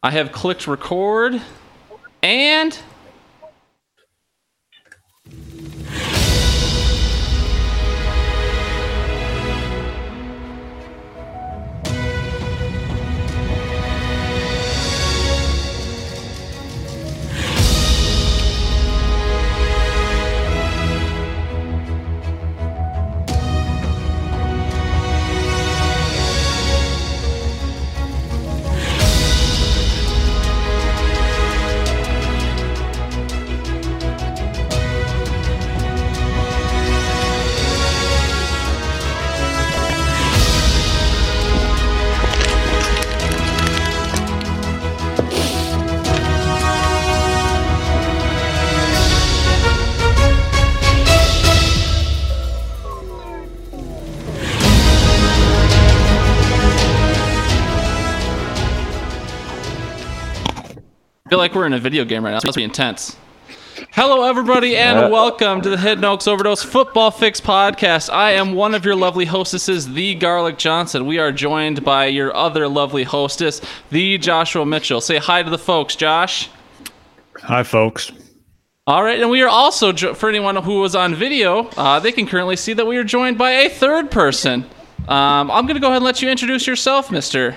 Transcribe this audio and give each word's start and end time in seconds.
I 0.00 0.12
have 0.12 0.30
clicked 0.30 0.68
record 0.68 1.42
and 2.22 2.78
a 61.78 61.80
video 61.80 62.04
game 62.04 62.24
right 62.24 62.32
now. 62.32 62.36
It's 62.36 62.42
supposed 62.42 62.56
to 62.56 62.60
be 62.60 62.64
intense. 62.64 63.16
Hello, 63.92 64.24
everybody, 64.28 64.76
and 64.76 65.12
welcome 65.12 65.60
to 65.60 65.70
the 65.70 65.78
Hidden 65.78 66.04
Oaks 66.04 66.26
Overdose 66.26 66.64
Football 66.64 67.12
Fix 67.12 67.40
podcast. 67.40 68.12
I 68.12 68.32
am 68.32 68.54
one 68.54 68.74
of 68.74 68.84
your 68.84 68.96
lovely 68.96 69.24
hostesses, 69.24 69.92
the 69.94 70.16
Garlic 70.16 70.58
Johnson. 70.58 71.06
We 71.06 71.18
are 71.18 71.30
joined 71.30 71.84
by 71.84 72.06
your 72.06 72.34
other 72.34 72.66
lovely 72.66 73.04
hostess, 73.04 73.60
the 73.90 74.18
Joshua 74.18 74.66
Mitchell. 74.66 75.00
Say 75.00 75.18
hi 75.18 75.44
to 75.44 75.50
the 75.50 75.58
folks, 75.58 75.94
Josh. 75.94 76.50
Hi, 77.36 77.62
folks. 77.62 78.10
All 78.88 79.04
right, 79.04 79.20
and 79.20 79.30
we 79.30 79.40
are 79.42 79.48
also, 79.48 79.92
jo- 79.92 80.14
for 80.14 80.28
anyone 80.28 80.56
who 80.56 80.80
was 80.80 80.96
on 80.96 81.14
video, 81.14 81.68
uh, 81.76 82.00
they 82.00 82.10
can 82.10 82.26
currently 82.26 82.56
see 82.56 82.72
that 82.72 82.86
we 82.86 82.96
are 82.96 83.04
joined 83.04 83.38
by 83.38 83.52
a 83.52 83.68
third 83.68 84.10
person. 84.10 84.64
Um, 85.06 85.50
I'm 85.52 85.66
going 85.66 85.76
to 85.76 85.80
go 85.80 85.86
ahead 85.86 85.98
and 85.98 86.04
let 86.04 86.20
you 86.22 86.28
introduce 86.28 86.66
yourself, 86.66 87.12
mister. 87.12 87.54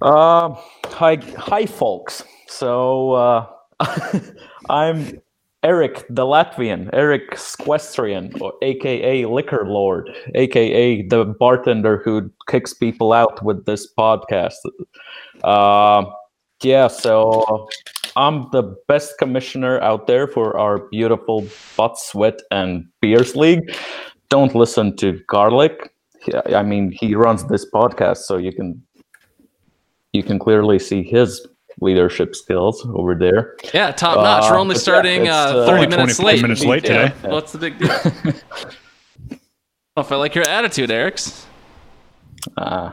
Uh, 0.00 0.54
hi, 0.98 1.14
hi, 1.36 1.64
folks. 1.64 2.24
So 2.48 3.12
uh, 3.12 3.46
I'm 4.68 5.20
Eric 5.62 6.04
the 6.10 6.24
Latvian, 6.24 6.90
Eric 6.92 7.36
Squestrian, 7.36 8.40
or 8.40 8.54
AKA 8.62 9.26
Liquor 9.26 9.64
Lord, 9.64 10.10
AKA 10.34 11.06
the 11.06 11.24
bartender 11.24 12.02
who 12.04 12.28
kicks 12.48 12.74
people 12.74 13.12
out 13.12 13.44
with 13.44 13.64
this 13.64 13.86
podcast. 13.96 14.56
Uh, 15.44 16.04
yeah, 16.64 16.88
so 16.88 17.68
I'm 18.16 18.50
the 18.50 18.64
best 18.88 19.18
commissioner 19.18 19.80
out 19.80 20.08
there 20.08 20.26
for 20.26 20.58
our 20.58 20.78
beautiful 20.90 21.46
butt, 21.76 21.96
sweat, 21.96 22.40
and 22.50 22.88
beers 23.00 23.36
league. 23.36 23.72
Don't 24.30 24.52
listen 24.52 24.96
to 24.96 25.20
Garlic. 25.28 25.92
I 26.52 26.64
mean, 26.64 26.90
he 26.90 27.14
runs 27.14 27.46
this 27.46 27.64
podcast, 27.70 28.18
so 28.18 28.36
you 28.36 28.52
can 28.52 28.82
you 30.12 30.22
can 30.22 30.38
clearly 30.38 30.78
see 30.78 31.02
his 31.02 31.46
leadership 31.80 32.34
skills 32.34 32.84
over 32.94 33.14
there. 33.14 33.56
Yeah, 33.72 33.92
top 33.92 34.16
notch. 34.16 34.44
Uh, 34.44 34.48
We're 34.52 34.58
only 34.58 34.74
but 34.74 34.78
yeah, 34.78 34.82
starting 34.82 35.22
it's, 35.22 35.30
uh, 35.30 35.32
uh, 35.34 35.66
30 35.66 35.70
Only 35.84 35.96
minutes 35.96 36.18
late. 36.18 36.42
minutes 36.42 36.64
late 36.64 36.84
Yeah, 36.84 37.08
today. 37.08 37.30
What's 37.30 37.52
the 37.52 37.58
big 37.58 37.78
deal? 37.78 37.90
oh, 39.96 40.00
if 40.00 40.10
I 40.12 40.16
like 40.16 40.34
your 40.34 40.48
attitude, 40.48 40.90
Eric's. 40.90 41.46
Uh, 42.56 42.92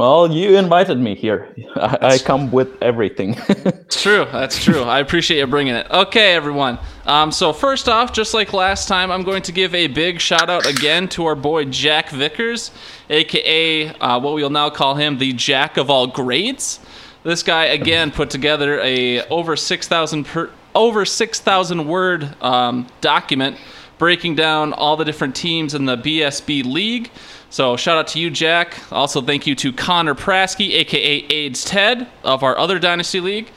well, 0.00 0.32
you 0.32 0.56
invited 0.56 0.98
me 0.98 1.14
here. 1.14 1.54
I, 1.76 1.98
I 2.00 2.18
come 2.18 2.50
with 2.50 2.82
everything. 2.82 3.36
It's 3.90 4.02
true. 4.02 4.24
That's 4.30 4.62
true. 4.62 4.82
I 4.82 5.00
appreciate 5.00 5.38
you 5.38 5.46
bringing 5.48 5.74
it. 5.74 5.90
Okay, 5.90 6.32
everyone. 6.32 6.78
Um, 7.06 7.32
so 7.32 7.52
first 7.52 7.88
off, 7.88 8.12
just 8.12 8.34
like 8.34 8.52
last 8.52 8.86
time, 8.86 9.10
I'm 9.10 9.24
going 9.24 9.42
to 9.42 9.52
give 9.52 9.74
a 9.74 9.88
big 9.88 10.20
shout 10.20 10.48
out 10.48 10.64
again 10.64 11.08
to 11.10 11.26
our 11.26 11.34
boy 11.34 11.64
Jack 11.64 12.10
Vickers, 12.10 12.70
aka 13.10 13.88
uh, 13.88 14.20
what 14.20 14.34
we'll 14.34 14.48
now 14.48 14.70
call 14.70 14.94
him 14.94 15.18
the 15.18 15.32
Jack 15.32 15.76
of 15.76 15.90
all 15.90 16.06
grades. 16.06 16.78
This 17.24 17.42
guy 17.42 17.64
again 17.64 18.12
put 18.12 18.30
together 18.30 18.80
a 18.80 19.26
over 19.26 19.56
six 19.56 19.88
thousand 19.88 20.24
per 20.24 20.50
over 20.72 21.04
six 21.04 21.40
thousand 21.40 21.88
word 21.88 22.36
um, 22.40 22.86
document 23.00 23.56
breaking 24.00 24.34
down 24.34 24.72
all 24.72 24.96
the 24.96 25.04
different 25.04 25.36
teams 25.36 25.74
in 25.74 25.84
the 25.84 25.96
BSB 25.96 26.64
league. 26.64 27.10
So 27.50 27.76
shout 27.76 27.98
out 27.98 28.06
to 28.08 28.20
you, 28.20 28.30
Jack. 28.30 28.80
Also 28.92 29.20
thank 29.20 29.46
you 29.46 29.56
to 29.56 29.72
Connor 29.72 30.14
Prasky, 30.14 30.70
aka 30.74 31.26
AIDS 31.28 31.64
Ted, 31.64 32.06
of 32.22 32.44
our 32.44 32.56
other 32.56 32.78
Dynasty 32.78 33.20
League. 33.20 33.50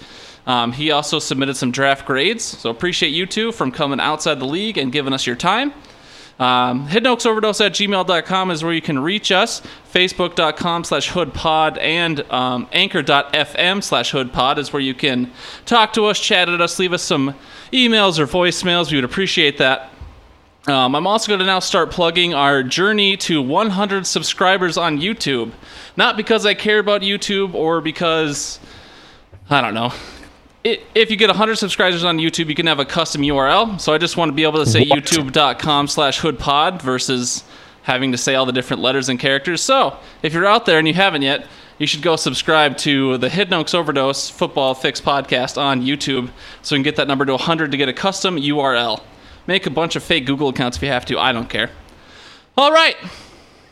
Um, 0.45 0.73
he 0.73 0.91
also 0.91 1.19
submitted 1.19 1.55
some 1.55 1.71
draft 1.71 2.05
grades, 2.05 2.43
so 2.43 2.69
appreciate 2.69 3.09
you 3.09 3.25
two 3.25 3.51
from 3.51 3.71
coming 3.71 3.99
outside 3.99 4.39
the 4.39 4.45
league 4.45 4.77
and 4.77 4.91
giving 4.91 5.13
us 5.13 5.25
your 5.25 5.37
time. 5.37 5.73
Um, 6.39 6.87
HiddenOaksOverdose 6.87 7.63
at 7.65 7.73
gmail.com 7.73 8.51
is 8.51 8.63
where 8.63 8.73
you 8.73 8.81
can 8.81 8.97
reach 8.97 9.31
us. 9.31 9.61
Facebook.com 9.93 10.83
slash 10.83 11.11
hoodpod 11.11 11.77
and 11.79 12.19
um, 12.31 12.67
anchor.fm 12.73 13.83
slash 13.83 14.11
hoodpod 14.11 14.57
is 14.57 14.73
where 14.73 14.81
you 14.81 14.95
can 14.95 15.31
talk 15.65 15.93
to 15.93 16.05
us, 16.05 16.19
chat 16.19 16.49
at 16.49 16.59
us, 16.59 16.79
leave 16.79 16.91
us 16.91 17.03
some 17.03 17.35
emails 17.71 18.17
or 18.17 18.25
voicemails. 18.25 18.91
We 18.91 18.97
would 18.97 19.05
appreciate 19.05 19.59
that. 19.59 19.92
Um, 20.65 20.95
I'm 20.95 21.05
also 21.05 21.27
going 21.27 21.39
to 21.39 21.45
now 21.45 21.59
start 21.59 21.91
plugging 21.91 22.33
our 22.33 22.63
journey 22.63 23.17
to 23.17 23.41
100 23.41 24.07
subscribers 24.07 24.77
on 24.77 24.97
YouTube. 24.99 25.51
Not 25.97 26.15
because 26.15 26.45
I 26.45 26.53
care 26.53 26.79
about 26.79 27.01
YouTube 27.01 27.53
or 27.53 27.81
because, 27.81 28.59
I 29.49 29.59
don't 29.59 29.73
know. 29.73 29.91
I 30.65 30.79
if 30.95 31.11
you 31.11 31.17
get 31.17 31.27
100 31.27 31.55
subscribers 31.57 32.05
on 32.05 32.17
YouTube, 32.17 32.47
you 32.47 32.55
can 32.55 32.67
have 32.67 32.79
a 32.79 32.85
custom 32.85 33.21
URL. 33.23 33.79
So 33.81 33.93
I 33.93 33.97
just 33.97 34.15
want 34.15 34.29
to 34.29 34.33
be 34.33 34.43
able 34.43 34.63
to 34.63 34.69
say 34.69 34.85
youtube.com 34.85 35.87
slash 35.89 36.21
hoodpod 36.21 36.81
versus 36.81 37.43
having 37.81 38.13
to 38.13 38.17
say 38.17 38.35
all 38.35 38.45
the 38.45 38.53
different 38.53 38.81
letters 38.81 39.09
and 39.09 39.19
characters. 39.19 39.61
So 39.61 39.97
if 40.21 40.33
you're 40.33 40.45
out 40.45 40.65
there 40.65 40.79
and 40.79 40.87
you 40.87 40.93
haven't 40.93 41.23
yet, 41.23 41.45
you 41.77 41.87
should 41.87 42.01
go 42.01 42.15
subscribe 42.15 42.77
to 42.77 43.17
the 43.17 43.27
Hidden 43.27 43.53
Oaks 43.53 43.73
Overdose 43.73 44.29
Football 44.29 44.73
Fix 44.73 45.01
podcast 45.01 45.61
on 45.61 45.81
YouTube 45.81 46.29
so 46.61 46.75
you 46.75 46.79
can 46.79 46.83
get 46.83 46.95
that 46.95 47.09
number 47.09 47.25
to 47.25 47.33
100 47.33 47.71
to 47.71 47.77
get 47.77 47.89
a 47.89 47.93
custom 47.93 48.37
URL. 48.37 49.01
Make 49.47 49.65
a 49.65 49.69
bunch 49.69 49.95
of 49.95 50.03
fake 50.03 50.25
Google 50.25 50.49
accounts 50.49 50.77
if 50.77 50.83
you 50.83 50.89
have 50.89 51.05
to. 51.05 51.19
I 51.19 51.31
don't 51.31 51.49
care. 51.49 51.69
All 52.57 52.71
right. 52.71 52.95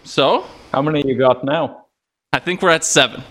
So 0.03 0.45
How 0.71 0.81
many 0.81 1.07
you 1.07 1.17
got 1.17 1.43
now? 1.43 1.85
I 2.33 2.39
think 2.39 2.61
we're 2.61 2.69
at 2.69 2.83
seven. 2.83 3.23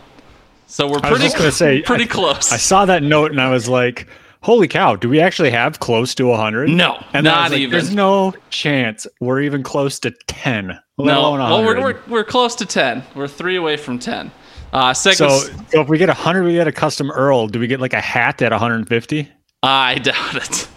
So 0.67 0.87
we're 0.87 1.01
I 1.03 1.11
was 1.11 1.19
pretty 1.19 1.25
just 1.25 1.37
gonna 1.37 1.53
say, 1.53 1.83
pretty 1.87 2.05
I- 2.05 2.09
close. 2.09 2.53
I 2.53 2.57
saw 2.57 2.85
that 2.87 3.03
note 3.03 3.33
and 3.33 3.41
I 3.41 3.51
was 3.51 3.69
like, 3.69 4.07
"Holy 4.43 4.69
cow! 4.69 4.95
Do 4.95 5.09
we 5.09 5.21
actually 5.21 5.51
have 5.51 5.81
close 5.81 6.15
to 6.15 6.27
100?" 6.27 6.69
No, 6.69 7.03
and 7.13 7.25
not 7.25 7.51
like, 7.51 7.61
even. 7.61 7.73
There's 7.73 7.95
no 7.95 8.35
chance 8.51 9.07
we're 9.21 9.41
even 9.41 9.63
close 9.63 9.99
to 10.01 10.13
10. 10.29 10.69
Let 10.69 10.81
no, 10.99 11.33
well, 11.33 11.65
we're, 11.65 11.81
we're, 11.81 12.01
we're 12.09 12.25
close 12.25 12.55
to 12.57 12.67
10. 12.67 13.03
We're 13.15 13.27
three 13.27 13.57
away 13.57 13.77
from 13.79 13.99
10. 13.99 14.31
Uh, 14.73 14.95
segment, 14.95 15.33
so, 15.33 15.53
so 15.71 15.81
if 15.81 15.89
we 15.89 15.99
get 15.99 16.09
100, 16.09 16.45
we 16.45 16.53
get 16.53 16.69
a 16.69 16.73
custom 16.73 17.11
Earl. 17.11 17.49
Do 17.49 17.59
we 17.59 17.67
get 17.67 17.81
like 17.81 17.95
a 17.95 18.01
hat 18.01 18.41
at 18.43 18.53
150? 18.53 19.29
I 19.65 19.99
doubt 19.99 20.37
it. 20.37 20.69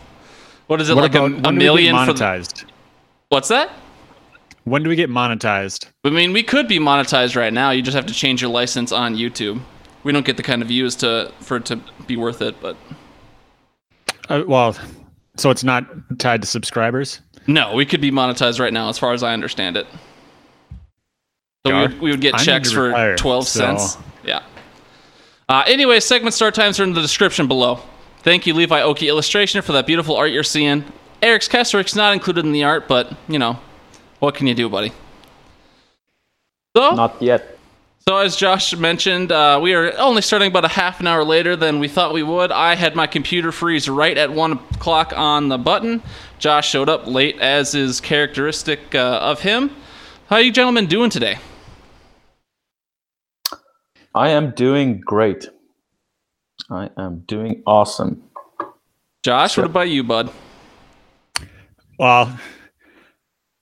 What 0.73 0.81
is 0.81 0.89
it, 0.89 0.95
What 0.95 1.03
like 1.03 1.11
about 1.13 1.21
a, 1.21 1.25
a 1.25 1.29
do 1.29 1.35
we 1.37 1.41
get 1.43 1.53
million 1.53 1.95
monetized? 1.95 2.65
What's 3.29 3.47
that? 3.49 3.69
When 4.63 4.81
do 4.81 4.89
we 4.89 4.95
get 4.95 5.07
monetized? 5.07 5.85
I 6.03 6.09
mean, 6.09 6.33
we 6.33 6.41
could 6.41 6.67
be 6.67 6.79
monetized 6.79 7.35
right 7.35 7.53
now. 7.53 7.69
You 7.69 7.83
just 7.83 7.93
have 7.95 8.07
to 8.07 8.13
change 8.13 8.41
your 8.41 8.49
license 8.49 8.91
on 8.91 9.13
YouTube. 9.13 9.61
We 10.03 10.11
don't 10.11 10.25
get 10.25 10.35
the 10.35 10.41
kind 10.41 10.63
of 10.63 10.69
views 10.69 10.95
to 10.95 11.31
for 11.41 11.57
it 11.57 11.65
to 11.65 11.79
be 12.07 12.17
worth 12.17 12.41
it, 12.41 12.59
but 12.59 12.75
Uh, 14.29 14.45
well, 14.47 14.75
so 15.37 15.51
it's 15.51 15.63
not 15.63 15.85
tied 16.17 16.41
to 16.41 16.47
subscribers. 16.47 17.21
no, 17.45 17.75
we 17.75 17.85
could 17.85 18.01
be 18.01 18.09
monetized 18.09 18.59
right 18.59 18.73
now, 18.73 18.89
as 18.89 18.97
far 18.97 19.13
as 19.13 19.21
I 19.21 19.33
understand 19.33 19.77
it. 19.77 19.85
So 21.67 21.75
we 21.75 21.81
would, 21.81 22.01
we 22.01 22.09
would 22.09 22.21
get 22.21 22.33
I 22.33 22.43
checks 22.43 22.71
for 22.71 22.87
retire, 22.87 23.15
12 23.15 23.47
so- 23.47 23.59
cents. 23.59 23.97
Yeah. 24.23 24.41
Uh, 25.47 25.63
anyway, 25.67 25.99
segment 25.99 26.33
start 26.33 26.55
times 26.55 26.79
are 26.79 26.83
in 26.83 26.93
the 26.93 27.01
description 27.01 27.47
below. 27.47 27.79
Thank 28.23 28.47
you, 28.47 28.53
Levi 28.53 28.81
Oki 28.81 29.09
Illustration, 29.09 29.61
for 29.61 29.73
that 29.73 29.85
beautiful 29.85 30.15
art 30.15 30.31
you're 30.31 30.43
seeing. 30.43 30.85
Eric's 31.21 31.49
Kesseric's 31.49 31.93
not 31.93 32.13
included 32.13 32.45
in 32.45 32.53
the 32.53 32.63
art, 32.63 32.87
but, 32.87 33.13
you 33.27 33.37
know, 33.37 33.59
what 34.19 34.35
can 34.35 34.47
you 34.47 34.53
do, 34.53 34.69
buddy? 34.69 34.93
So, 36.75 36.95
Not 36.95 37.21
yet. 37.21 37.57
so 38.07 38.17
as 38.17 38.37
Josh 38.37 38.75
mentioned, 38.75 39.33
uh, 39.33 39.59
we 39.61 39.73
are 39.73 39.91
only 39.97 40.21
starting 40.21 40.47
about 40.47 40.63
a 40.63 40.69
half 40.69 41.01
an 41.01 41.07
hour 41.07 41.25
later 41.25 41.57
than 41.57 41.79
we 41.79 41.89
thought 41.89 42.13
we 42.13 42.23
would. 42.23 42.49
I 42.51 42.75
had 42.75 42.95
my 42.95 43.07
computer 43.07 43.51
freeze 43.51 43.89
right 43.89 44.17
at 44.17 44.31
1 44.31 44.51
o'clock 44.53 45.11
on 45.15 45.49
the 45.49 45.57
button. 45.57 46.01
Josh 46.39 46.69
showed 46.69 46.87
up 46.87 47.05
late, 47.05 47.37
as 47.39 47.75
is 47.75 47.99
characteristic 47.99 48.95
uh, 48.95 49.19
of 49.21 49.41
him. 49.41 49.69
How 50.27 50.37
are 50.37 50.41
you 50.41 50.51
gentlemen 50.53 50.87
doing 50.87 51.09
today? 51.09 51.39
I 54.15 54.29
am 54.29 54.51
doing 54.51 55.01
great. 55.01 55.49
I 56.73 56.89
am 56.97 57.19
doing 57.27 57.61
awesome. 57.65 58.23
Josh, 59.23 59.57
what 59.57 59.65
about 59.65 59.89
you, 59.89 60.03
bud? 60.03 60.31
Well, 61.99 62.37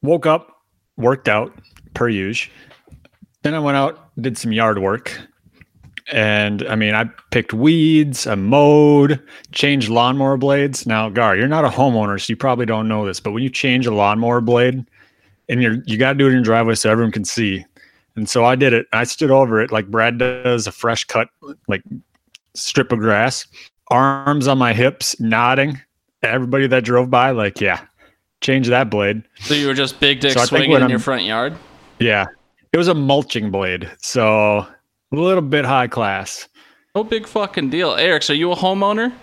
woke 0.01 0.25
up, 0.25 0.63
worked 0.97 1.27
out 1.27 1.53
per 1.93 2.09
usual. 2.09 2.51
Then 3.43 3.53
I 3.53 3.59
went 3.59 3.77
out, 3.77 4.09
did 4.19 4.37
some 4.37 4.51
yard 4.51 4.79
work. 4.79 5.19
And 6.11 6.67
I 6.67 6.75
mean, 6.75 6.93
I 6.95 7.05
picked 7.31 7.53
weeds, 7.53 8.27
I 8.27 8.35
mowed, 8.35 9.21
changed 9.51 9.89
lawnmower 9.89 10.37
blades. 10.37 10.85
Now, 10.85 11.09
Gar, 11.09 11.37
you're 11.37 11.47
not 11.47 11.65
a 11.65 11.69
homeowner, 11.69 12.19
so 12.19 12.31
you 12.31 12.37
probably 12.37 12.65
don't 12.65 12.87
know 12.87 13.05
this, 13.05 13.19
but 13.19 13.31
when 13.31 13.43
you 13.43 13.49
change 13.49 13.85
a 13.85 13.93
lawnmower 13.93 14.41
blade, 14.41 14.85
and 15.49 15.61
you're 15.61 15.77
you 15.85 15.97
got 15.97 16.13
to 16.13 16.17
do 16.17 16.25
it 16.25 16.29
in 16.29 16.35
your 16.35 16.43
driveway 16.43 16.75
so 16.75 16.89
everyone 16.89 17.11
can 17.11 17.25
see. 17.25 17.65
And 18.15 18.29
so 18.29 18.45
I 18.45 18.55
did 18.55 18.73
it. 18.73 18.87
I 18.93 19.03
stood 19.03 19.31
over 19.31 19.61
it 19.61 19.71
like 19.71 19.87
Brad 19.87 20.17
does 20.17 20.67
a 20.67 20.71
fresh 20.71 21.05
cut, 21.05 21.29
like 21.67 21.81
strip 22.55 22.91
of 22.91 22.99
grass, 22.99 23.45
arms 23.89 24.47
on 24.47 24.57
my 24.57 24.73
hips, 24.73 25.19
nodding. 25.19 25.79
Everybody 26.23 26.67
that 26.67 26.83
drove 26.83 27.09
by, 27.09 27.31
like, 27.31 27.59
yeah, 27.59 27.81
change 28.41 28.67
that 28.67 28.89
blade. 28.89 29.23
So 29.39 29.53
you 29.53 29.67
were 29.67 29.73
just 29.73 29.99
big 29.99 30.19
dick 30.19 30.33
So 30.33 30.39
I 30.39 30.43
think 30.43 30.49
swinging 30.49 30.71
when 30.71 30.83
in 30.83 30.89
your 30.89 30.97
I'm- 30.99 31.03
front 31.03 31.23
yard? 31.23 31.55
Yeah, 31.99 32.25
it 32.73 32.77
was 32.77 32.87
a 32.87 32.93
mulching 32.93 33.51
blade, 33.51 33.89
so 33.99 34.59
a 34.59 34.67
little 35.15 35.41
bit 35.41 35.65
high 35.65 35.87
class. 35.87 36.47
No 36.95 37.03
big 37.03 37.25
fucking 37.27 37.69
deal. 37.69 37.93
Eric, 37.95 38.29
are 38.29 38.33
you 38.33 38.51
a 38.51 38.55
homeowner? 38.55 39.13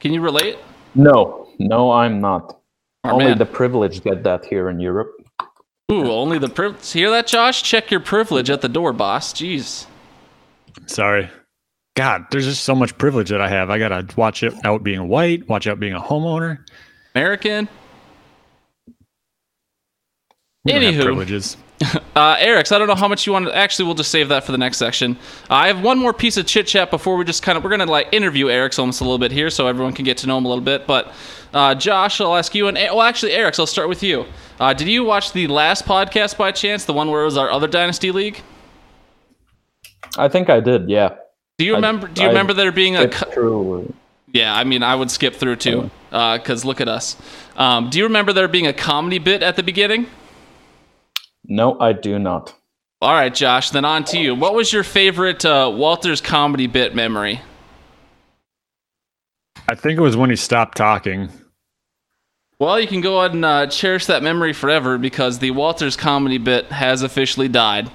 Can 0.00 0.12
you 0.12 0.20
relate? 0.20 0.58
No, 0.94 1.48
no, 1.58 1.90
I'm 1.92 2.20
not. 2.20 2.58
Oh, 3.04 3.10
Only 3.12 3.26
man. 3.26 3.38
the 3.38 3.46
privileged 3.46 4.04
get 4.04 4.22
that 4.24 4.44
here 4.44 4.68
in 4.70 4.78
Europe. 4.80 5.10
Ooh, 5.90 6.10
only 6.10 6.38
the 6.38 6.48
privilege. 6.48 6.92
Hear 6.92 7.10
that, 7.10 7.26
Josh? 7.26 7.62
Check 7.62 7.90
your 7.90 8.00
privilege 8.00 8.48
at 8.50 8.60
the 8.60 8.68
door, 8.68 8.92
boss. 8.92 9.32
Jeez. 9.32 9.86
Sorry. 10.86 11.28
God, 11.96 12.26
there's 12.30 12.46
just 12.46 12.62
so 12.64 12.74
much 12.74 12.96
privilege 12.98 13.30
that 13.30 13.40
I 13.40 13.48
have. 13.48 13.68
I 13.70 13.78
gotta 13.78 14.06
watch 14.16 14.42
it 14.42 14.54
out 14.64 14.82
being 14.82 15.08
white, 15.08 15.48
watch 15.48 15.66
out 15.66 15.80
being 15.80 15.92
a 15.94 16.00
homeowner. 16.00 16.58
American. 17.14 17.68
We 20.64 20.72
Anywho. 20.72 21.02
privileges. 21.02 21.56
Uh, 22.14 22.36
Eric's, 22.38 22.70
I 22.72 22.78
don't 22.78 22.88
know 22.88 22.94
how 22.94 23.08
much 23.08 23.26
you 23.26 23.32
want 23.32 23.46
to. 23.46 23.56
Actually, 23.56 23.86
we'll 23.86 23.94
just 23.94 24.10
save 24.10 24.28
that 24.28 24.44
for 24.44 24.52
the 24.52 24.58
next 24.58 24.76
section. 24.76 25.16
Uh, 25.48 25.54
I 25.54 25.66
have 25.68 25.80
one 25.82 25.96
more 25.98 26.12
piece 26.12 26.36
of 26.36 26.44
chit 26.44 26.66
chat 26.66 26.90
before 26.90 27.16
we 27.16 27.24
just 27.24 27.42
kind 27.42 27.56
of. 27.56 27.64
We're 27.64 27.70
going 27.70 27.80
to 27.80 27.86
like 27.86 28.08
interview 28.12 28.50
Eric's 28.50 28.78
almost 28.78 29.00
a 29.00 29.04
little 29.04 29.16
bit 29.18 29.32
here 29.32 29.48
so 29.48 29.66
everyone 29.66 29.94
can 29.94 30.04
get 30.04 30.18
to 30.18 30.26
know 30.26 30.36
him 30.36 30.44
a 30.44 30.48
little 30.48 30.62
bit. 30.64 30.86
But 30.86 31.14
uh, 31.54 31.74
Josh, 31.76 32.20
I'll 32.20 32.36
ask 32.36 32.54
you. 32.54 32.68
And 32.68 32.76
well, 32.76 33.00
actually, 33.00 33.32
Eric's, 33.32 33.58
I'll 33.58 33.64
start 33.66 33.88
with 33.88 34.02
you. 34.02 34.26
Uh, 34.58 34.74
did 34.74 34.88
you 34.88 35.04
watch 35.04 35.32
the 35.32 35.46
last 35.46 35.86
podcast 35.86 36.36
by 36.36 36.52
chance? 36.52 36.84
The 36.84 36.92
one 36.92 37.10
where 37.10 37.22
it 37.22 37.24
was 37.24 37.38
our 37.38 37.50
other 37.50 37.68
Dynasty 37.68 38.10
League? 38.10 38.42
I 40.18 40.28
think 40.28 40.50
I 40.50 40.60
did. 40.60 40.90
Yeah. 40.90 41.14
Do 41.60 41.66
you 41.66 41.74
I- 41.74 41.76
remember? 41.76 42.08
Do 42.08 42.22
you 42.22 42.28
I 42.28 42.30
remember 42.30 42.54
there 42.54 42.72
being 42.72 42.96
a? 42.96 43.02
It's. 43.02 43.94
Yeah, 44.32 44.54
I 44.54 44.64
mean, 44.64 44.82
I 44.82 44.94
would 44.94 45.10
skip 45.10 45.34
through 45.34 45.56
too, 45.56 45.90
because 46.08 46.64
look 46.64 46.80
at 46.80 46.88
us. 46.88 47.18
Um, 47.54 47.90
do 47.90 47.98
you 47.98 48.04
remember 48.04 48.32
there 48.32 48.48
being 48.48 48.66
a 48.66 48.72
comedy 48.72 49.18
bit 49.18 49.42
at 49.42 49.56
the 49.56 49.62
beginning? 49.62 50.06
No, 51.44 51.78
I 51.78 51.92
do 51.92 52.18
not. 52.18 52.54
All 53.02 53.12
right, 53.12 53.34
Josh. 53.34 53.68
Then 53.68 53.84
on 53.84 54.04
to 54.04 54.18
you. 54.18 54.34
What 54.34 54.54
was 54.54 54.72
your 54.72 54.84
favorite 54.84 55.44
uh, 55.44 55.70
Walter's 55.74 56.22
comedy 56.22 56.66
bit 56.66 56.94
memory? 56.94 57.42
I 59.68 59.74
think 59.74 59.98
it 59.98 60.02
was 60.02 60.16
when 60.16 60.30
he 60.30 60.36
stopped 60.36 60.78
talking. 60.78 61.28
Well, 62.58 62.80
you 62.80 62.86
can 62.86 63.02
go 63.02 63.18
ahead 63.18 63.34
and 63.34 63.44
uh, 63.44 63.66
cherish 63.66 64.06
that 64.06 64.22
memory 64.22 64.54
forever 64.54 64.96
because 64.96 65.40
the 65.40 65.50
Walters 65.50 65.94
comedy 65.94 66.38
bit 66.38 66.72
has 66.72 67.02
officially 67.02 67.48
died. 67.48 67.90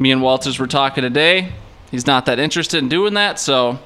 Me 0.00 0.10
and 0.10 0.22
Walters 0.22 0.58
were 0.58 0.66
talking 0.66 1.02
today. 1.02 1.52
He's 1.90 2.06
not 2.06 2.26
that 2.26 2.38
interested 2.38 2.78
in 2.78 2.88
doing 2.88 3.14
that, 3.14 3.38
so 3.38 3.78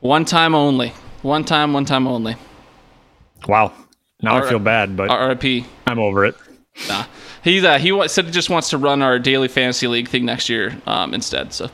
one 0.00 0.24
time 0.24 0.54
only. 0.54 0.92
One 1.22 1.44
time, 1.44 1.72
one 1.72 1.84
time 1.84 2.06
only. 2.06 2.36
Wow. 3.48 3.72
Now 4.22 4.34
All 4.34 4.44
I 4.44 4.48
feel 4.48 4.58
bad, 4.58 4.96
but 4.96 5.08
RIP. 5.10 5.64
I'm 5.86 5.98
over 5.98 6.24
it. 6.24 6.36
Nah. 6.88 7.04
He's 7.42 7.64
uh, 7.64 7.78
he 7.78 7.92
wa- 7.92 8.06
said 8.06 8.26
he 8.26 8.30
just 8.30 8.50
wants 8.50 8.70
to 8.70 8.78
run 8.78 9.02
our 9.02 9.18
daily 9.18 9.48
fantasy 9.48 9.86
league 9.86 10.08
thing 10.08 10.24
next 10.24 10.48
year 10.48 10.80
um, 10.86 11.14
instead. 11.14 11.52
So 11.52 11.70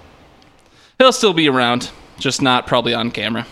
he'll 0.98 1.12
still 1.12 1.32
be 1.32 1.48
around, 1.48 1.90
just 2.18 2.42
not 2.42 2.66
probably 2.66 2.94
on 2.94 3.10
camera. 3.10 3.46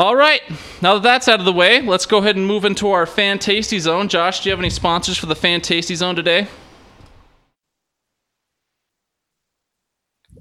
All 0.00 0.14
right, 0.14 0.42
now 0.80 0.94
that 0.94 1.02
that's 1.02 1.26
out 1.28 1.40
of 1.40 1.44
the 1.44 1.52
way, 1.52 1.80
let's 1.80 2.06
go 2.06 2.18
ahead 2.18 2.36
and 2.36 2.46
move 2.46 2.64
into 2.64 2.88
our 2.90 3.04
fan 3.04 3.40
tasty 3.40 3.80
zone. 3.80 4.08
Josh, 4.08 4.40
do 4.40 4.48
you 4.48 4.52
have 4.52 4.60
any 4.60 4.70
sponsors 4.70 5.18
for 5.18 5.26
the 5.26 5.34
fan 5.34 5.60
tasty 5.60 5.96
zone 5.96 6.14
today? 6.14 6.46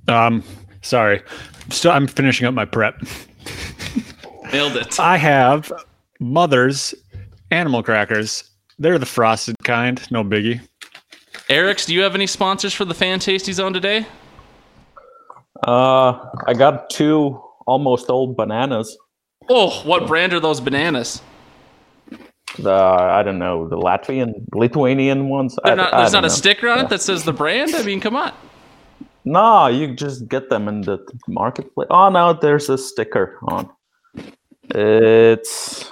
Um, 0.07 0.43
sorry. 0.81 1.21
So 1.69 1.91
I'm 1.91 2.07
finishing 2.07 2.47
up 2.47 2.53
my 2.53 2.65
prep. 2.65 3.01
Nailed 4.53 4.77
it. 4.77 4.99
I 4.99 5.17
have 5.17 5.71
Mother's 6.19 6.95
animal 7.51 7.83
crackers. 7.83 8.49
They're 8.79 8.97
the 8.99 9.05
frosted 9.05 9.55
kind, 9.63 10.01
no 10.11 10.23
biggie. 10.23 10.61
Eric's, 11.49 11.85
do 11.85 11.93
you 11.93 12.01
have 12.01 12.15
any 12.15 12.27
sponsors 12.27 12.73
for 12.73 12.85
the 12.85 12.93
fan 12.93 13.19
tasty 13.19 13.51
zone 13.53 13.73
today? 13.73 14.05
Uh, 15.65 16.29
I 16.45 16.53
got 16.53 16.89
two 16.89 17.41
almost 17.65 18.09
old 18.09 18.37
bananas. 18.37 18.97
Oh, 19.49 19.81
what 19.83 20.07
brand 20.07 20.33
are 20.33 20.39
those 20.39 20.59
bananas? 20.61 21.21
The 22.59 22.71
I 22.71 23.23
don't 23.23 23.39
know 23.39 23.67
the 23.67 23.77
Latvian, 23.77 24.33
Lithuanian 24.53 25.29
ones. 25.29 25.57
I, 25.63 25.75
not, 25.75 25.93
I 25.93 25.99
there's 26.01 26.11
don't 26.11 26.23
not 26.23 26.27
a 26.27 26.33
sticker 26.33 26.69
on 26.69 26.77
Yeah. 26.79 26.83
it 26.85 26.89
that 26.89 27.01
says 27.01 27.23
the 27.23 27.33
brand. 27.33 27.75
I 27.75 27.83
mean, 27.83 27.99
come 27.99 28.15
on. 28.15 28.33
No, 29.29 29.67
you 29.67 29.93
just 29.93 30.27
get 30.29 30.49
them 30.49 30.67
in 30.69 30.81
the 30.81 30.99
marketplace. 31.27 31.87
Oh 31.91 32.09
no, 32.09 32.33
there's 32.33 32.69
a 32.69 32.77
sticker 32.77 33.37
on. 33.49 33.69
It's 34.73 35.91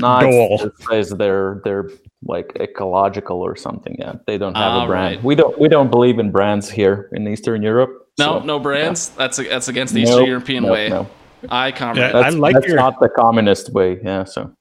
no, 0.00 0.20
Dole. 0.20 0.54
it's, 0.54 0.64
it 0.64 0.72
says 0.88 1.10
they're 1.10 1.60
they're 1.64 1.90
like 2.24 2.56
ecological 2.60 3.40
or 3.40 3.54
something. 3.56 3.94
Yeah, 3.98 4.14
they 4.26 4.36
don't 4.38 4.56
have 4.56 4.72
Ah, 4.72 4.84
a 4.84 4.86
brand. 4.86 5.16
right. 5.16 5.24
We 5.24 5.34
don't 5.36 5.56
we 5.60 5.68
don't 5.68 5.90
believe 5.90 6.18
in 6.18 6.30
brands 6.32 6.68
here 6.70 7.08
in 7.12 7.26
Eastern 7.28 7.62
Europe. 7.62 8.06
No, 8.18 8.40
so- 8.40 8.44
no 8.44 8.58
brands. 8.58 9.10
That's 9.10 9.36
that's 9.36 9.68
against 9.68 9.94
the 9.94 10.02
Nope, 10.02 10.08
Eastern 10.10 10.26
European 10.26 10.62
nope, 10.64 10.72
way. 10.72 10.88
No. 10.88 11.08
I 11.50 11.70
comrade. 11.70 12.10
Yeah. 12.10 12.18
I 12.18 12.22
That's, 12.22 12.36
like 12.36 12.54
that's 12.54 12.66
your- 12.66 12.76
not 12.76 12.98
the 13.00 13.08
communist 13.08 13.72
way. 13.72 14.00
Yeah, 14.02 14.24
so 14.24 14.52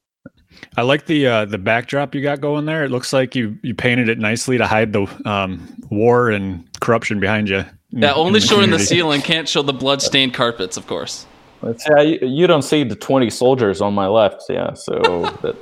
I 0.75 0.81
like 0.83 1.05
the 1.05 1.27
uh, 1.27 1.45
the 1.45 1.57
backdrop 1.57 2.13
you 2.15 2.21
got 2.21 2.41
going 2.41 2.65
there. 2.65 2.83
It 2.83 2.91
looks 2.91 3.11
like 3.13 3.35
you 3.35 3.57
you 3.63 3.73
painted 3.73 4.09
it 4.09 4.19
nicely 4.19 4.57
to 4.57 4.67
hide 4.67 4.93
the 4.93 5.07
um, 5.25 5.67
war 5.89 6.29
and 6.29 6.63
corruption 6.79 7.19
behind 7.19 7.49
you. 7.49 7.57
in- 7.93 8.01
Yeah, 8.03 8.13
only 8.13 8.39
in 8.41 8.45
showing 8.45 8.61
the 8.69 8.77
community. 8.77 8.85
ceiling 8.85 9.21
can't 9.21 9.47
show 9.49 9.61
the 9.63 9.73
blood-stained 9.73 10.33
carpets, 10.33 10.77
of 10.77 10.87
course. 10.87 11.25
But 11.61 11.81
yeah, 11.89 12.01
you, 12.01 12.19
you 12.21 12.47
don't 12.47 12.61
see 12.61 12.83
the 12.83 12.95
20 12.95 13.29
soldiers 13.31 13.81
on 13.81 13.93
my 13.95 14.07
left. 14.07 14.43
Yeah, 14.49 14.73
so 14.73 14.93
that, 15.41 15.55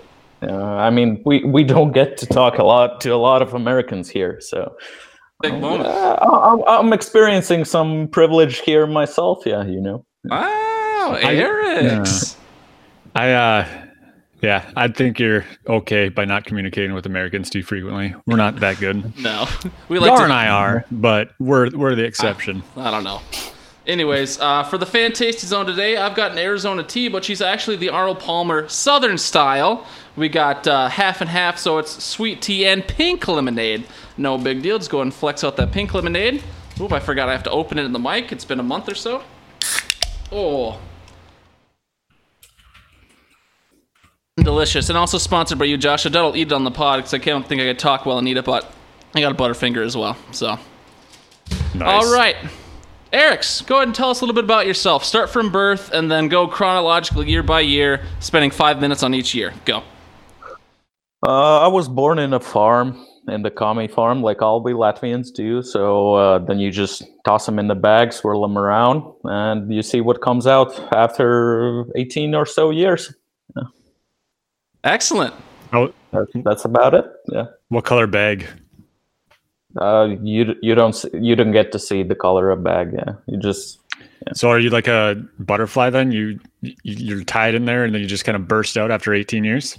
uh, 0.43 0.53
I 0.53 0.89
mean, 0.89 1.21
we, 1.25 1.43
we 1.45 1.63
don't 1.63 1.93
get 1.93 2.17
to 2.17 2.25
talk 2.25 2.57
a 2.57 2.63
lot 2.63 2.99
to 3.01 3.09
a 3.11 3.15
lot 3.17 3.41
of 3.41 3.53
Americans 3.53 4.09
here. 4.09 4.39
So 4.41 4.75
Big 5.41 5.53
moment. 5.61 5.85
uh, 5.87 6.17
I- 6.21 6.51
I'm, 6.51 6.63
I'm 6.87 6.93
experiencing 6.93 7.63
some 7.63 8.07
privilege 8.09 8.59
here 8.59 8.85
myself. 8.87 9.43
Yeah, 9.45 9.63
you 9.63 9.79
know. 9.79 10.05
Wow, 10.25 11.17
Eric's. 11.21 12.35
I 13.15 13.31
uh, 13.31 13.84
yeah, 14.41 14.69
I 14.75 14.87
think 14.89 15.19
you're 15.19 15.45
okay 15.67 16.09
by 16.09 16.25
not 16.25 16.45
communicating 16.45 16.93
with 16.93 17.05
Americans 17.05 17.49
too 17.49 17.63
frequently. 17.63 18.13
We're 18.25 18.37
not 18.37 18.57
that 18.57 18.79
good. 18.79 19.13
No, 19.21 19.47
we 19.89 19.99
like 19.99 20.09
Gar 20.09 20.19
to. 20.19 20.23
and 20.25 20.33
I 20.33 20.47
are, 20.49 20.85
but 20.91 21.31
we're 21.39 21.69
we're 21.75 21.95
the 21.95 22.03
exception. 22.05 22.63
I 22.75 22.91
don't 22.91 23.03
know. 23.03 23.21
Anyways, 23.87 24.39
uh, 24.39 24.63
for 24.63 24.79
the 24.79 24.85
fan 24.85 25.13
tasty 25.13 25.45
zone 25.45 25.67
today, 25.67 25.95
I've 25.97 26.15
got 26.15 26.31
an 26.31 26.39
Arizona 26.39 26.83
tea, 26.83 27.07
but 27.07 27.23
she's 27.23 27.39
actually 27.41 27.75
the 27.77 27.89
Arnold 27.89 28.19
Palmer 28.19 28.67
Southern 28.67 29.17
style. 29.17 29.85
We 30.15 30.27
got 30.27 30.67
uh, 30.67 30.87
half 30.89 31.21
and 31.21 31.29
half, 31.29 31.59
so 31.59 31.77
it's 31.77 32.03
sweet 32.03 32.41
tea 32.41 32.65
and 32.65 32.85
pink 32.87 33.27
lemonade. 33.27 33.85
No 34.17 34.39
big 34.39 34.63
deal. 34.63 34.79
Just 34.79 34.89
go 34.89 34.97
ahead 34.97 35.07
and 35.07 35.13
flex 35.13 35.43
out 35.43 35.55
that 35.57 35.71
pink 35.71 35.93
lemonade. 35.93 36.43
Oop, 36.81 36.91
I 36.93 36.99
forgot 36.99 37.29
I 37.29 37.33
have 37.33 37.43
to 37.43 37.51
open 37.51 37.77
it 37.77 37.85
in 37.85 37.91
the 37.93 37.99
mic. 37.99 38.31
It's 38.31 38.45
been 38.45 38.59
a 38.59 38.63
month 38.63 38.89
or 38.89 38.95
so. 38.95 39.23
Oh. 40.31 40.79
Delicious. 44.37 44.89
And 44.89 44.97
also 44.97 45.17
sponsored 45.17 45.57
by 45.57 45.65
you, 45.65 45.77
Josh. 45.77 46.05
I 46.05 46.09
don't 46.09 46.35
eat 46.35 46.47
it 46.47 46.53
on 46.53 46.63
the 46.65 46.71
pod 46.71 46.99
because 46.99 47.13
I 47.13 47.19
can't 47.19 47.47
think 47.47 47.61
I 47.61 47.65
could 47.65 47.79
talk 47.79 48.05
well 48.05 48.17
and 48.17 48.27
eat 48.27 48.37
it, 48.37 48.45
but 48.45 48.69
I 49.13 49.21
got 49.21 49.31
a 49.31 49.35
Butterfinger 49.35 49.83
as 49.85 49.95
well. 49.95 50.17
So. 50.31 50.59
Nice. 51.73 52.03
All 52.03 52.13
right. 52.13 52.35
Eric's, 53.13 53.61
go 53.61 53.77
ahead 53.77 53.87
and 53.87 53.95
tell 53.95 54.09
us 54.09 54.19
a 54.19 54.25
little 54.25 54.35
bit 54.35 54.43
about 54.43 54.67
yourself. 54.67 55.05
Start 55.05 55.29
from 55.29 55.51
birth 55.51 55.91
and 55.93 56.11
then 56.11 56.27
go 56.27 56.47
chronologically 56.47 57.29
year 57.29 57.43
by 57.43 57.61
year, 57.61 58.03
spending 58.19 58.51
five 58.51 58.81
minutes 58.81 59.03
on 59.03 59.13
each 59.13 59.33
year. 59.33 59.53
Go. 59.63 59.83
Uh, 61.25 61.59
I 61.59 61.67
was 61.67 61.87
born 61.87 62.19
in 62.19 62.33
a 62.33 62.39
farm, 62.41 63.05
in 63.29 63.41
the 63.41 63.49
Kami 63.49 63.87
farm, 63.87 64.21
like 64.21 64.41
all 64.41 64.61
we 64.61 64.73
Latvians 64.73 65.33
do. 65.33 65.61
So 65.61 66.15
uh, 66.15 66.39
then 66.39 66.59
you 66.59 66.71
just 66.71 67.03
toss 67.23 67.45
them 67.45 67.57
in 67.57 67.67
the 67.67 67.75
bag, 67.75 68.11
swirl 68.11 68.41
them 68.41 68.57
around, 68.57 69.01
and 69.23 69.73
you 69.73 69.81
see 69.81 70.01
what 70.01 70.21
comes 70.21 70.45
out 70.45 70.77
after 70.93 71.85
18 71.95 72.35
or 72.35 72.45
so 72.45 72.69
years. 72.69 73.13
Excellent. 74.85 75.33
Oh, 75.73 75.91
That's, 76.11 76.31
that's 76.45 76.65
about 76.65 76.93
it. 76.93 77.05
Yeah. 77.27 77.45
what 77.69 77.83
color 77.83 78.07
bag? 78.07 78.45
Uh, 79.77 80.15
you 80.23 80.55
you 80.61 80.73
don't 80.73 81.03
you 81.13 81.35
don't 81.35 81.51
get 81.51 81.73
to 81.73 81.79
see 81.79 82.01
the 82.03 82.15
color 82.15 82.49
of 82.49 82.63
bag. 82.63 82.93
Yeah, 82.93 83.15
you 83.27 83.37
just 83.37 83.79
So 84.33 84.49
are 84.49 84.59
you 84.59 84.69
like 84.69 84.87
a 84.87 85.21
butterfly 85.39 85.89
then? 85.89 86.13
You 86.13 86.39
you- 86.61 86.75
you're 86.83 87.23
tied 87.25 87.55
in 87.55 87.65
there 87.65 87.83
and 87.83 87.93
then 87.93 88.01
you 88.01 88.07
just 88.07 88.23
kind 88.23 88.37
of 88.37 88.47
burst 88.47 88.77
out 88.77 88.89
after 88.89 89.13
18 89.13 89.43
years? 89.43 89.77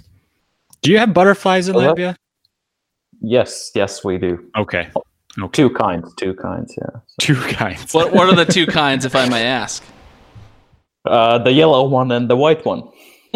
Do 0.83 0.91
you 0.91 0.99
have 0.99 1.13
butterflies 1.15 1.67
in 1.67 1.73
Well, 1.75 1.95
that- 1.95 1.97
Latvia? 1.97 2.15
yes 3.21 3.71
yes 3.73 4.03
we 4.03 4.19
do 4.19 4.37
Okay. 4.55 4.87
Okay. 5.39 5.49
two 5.53 5.69
kinds 5.71 6.13
two 6.15 6.35
kinds 6.35 6.75
yeah. 6.77 6.99
Two 7.19 7.35
kinds. 7.35 7.91
What 7.93 8.11
what 8.13 8.27
are 8.29 8.35
the 8.35 8.45
two 8.45 8.67
kinds, 8.67 9.03
if 9.05 9.15
I 9.15 9.27
may 9.27 9.45
ask? 9.47 9.83
Uh, 11.05 11.39
the 11.39 11.51
yellow 11.53 11.87
one 11.87 12.11
and 12.11 12.29
the 12.29 12.35
white 12.35 12.63
one. 12.65 12.83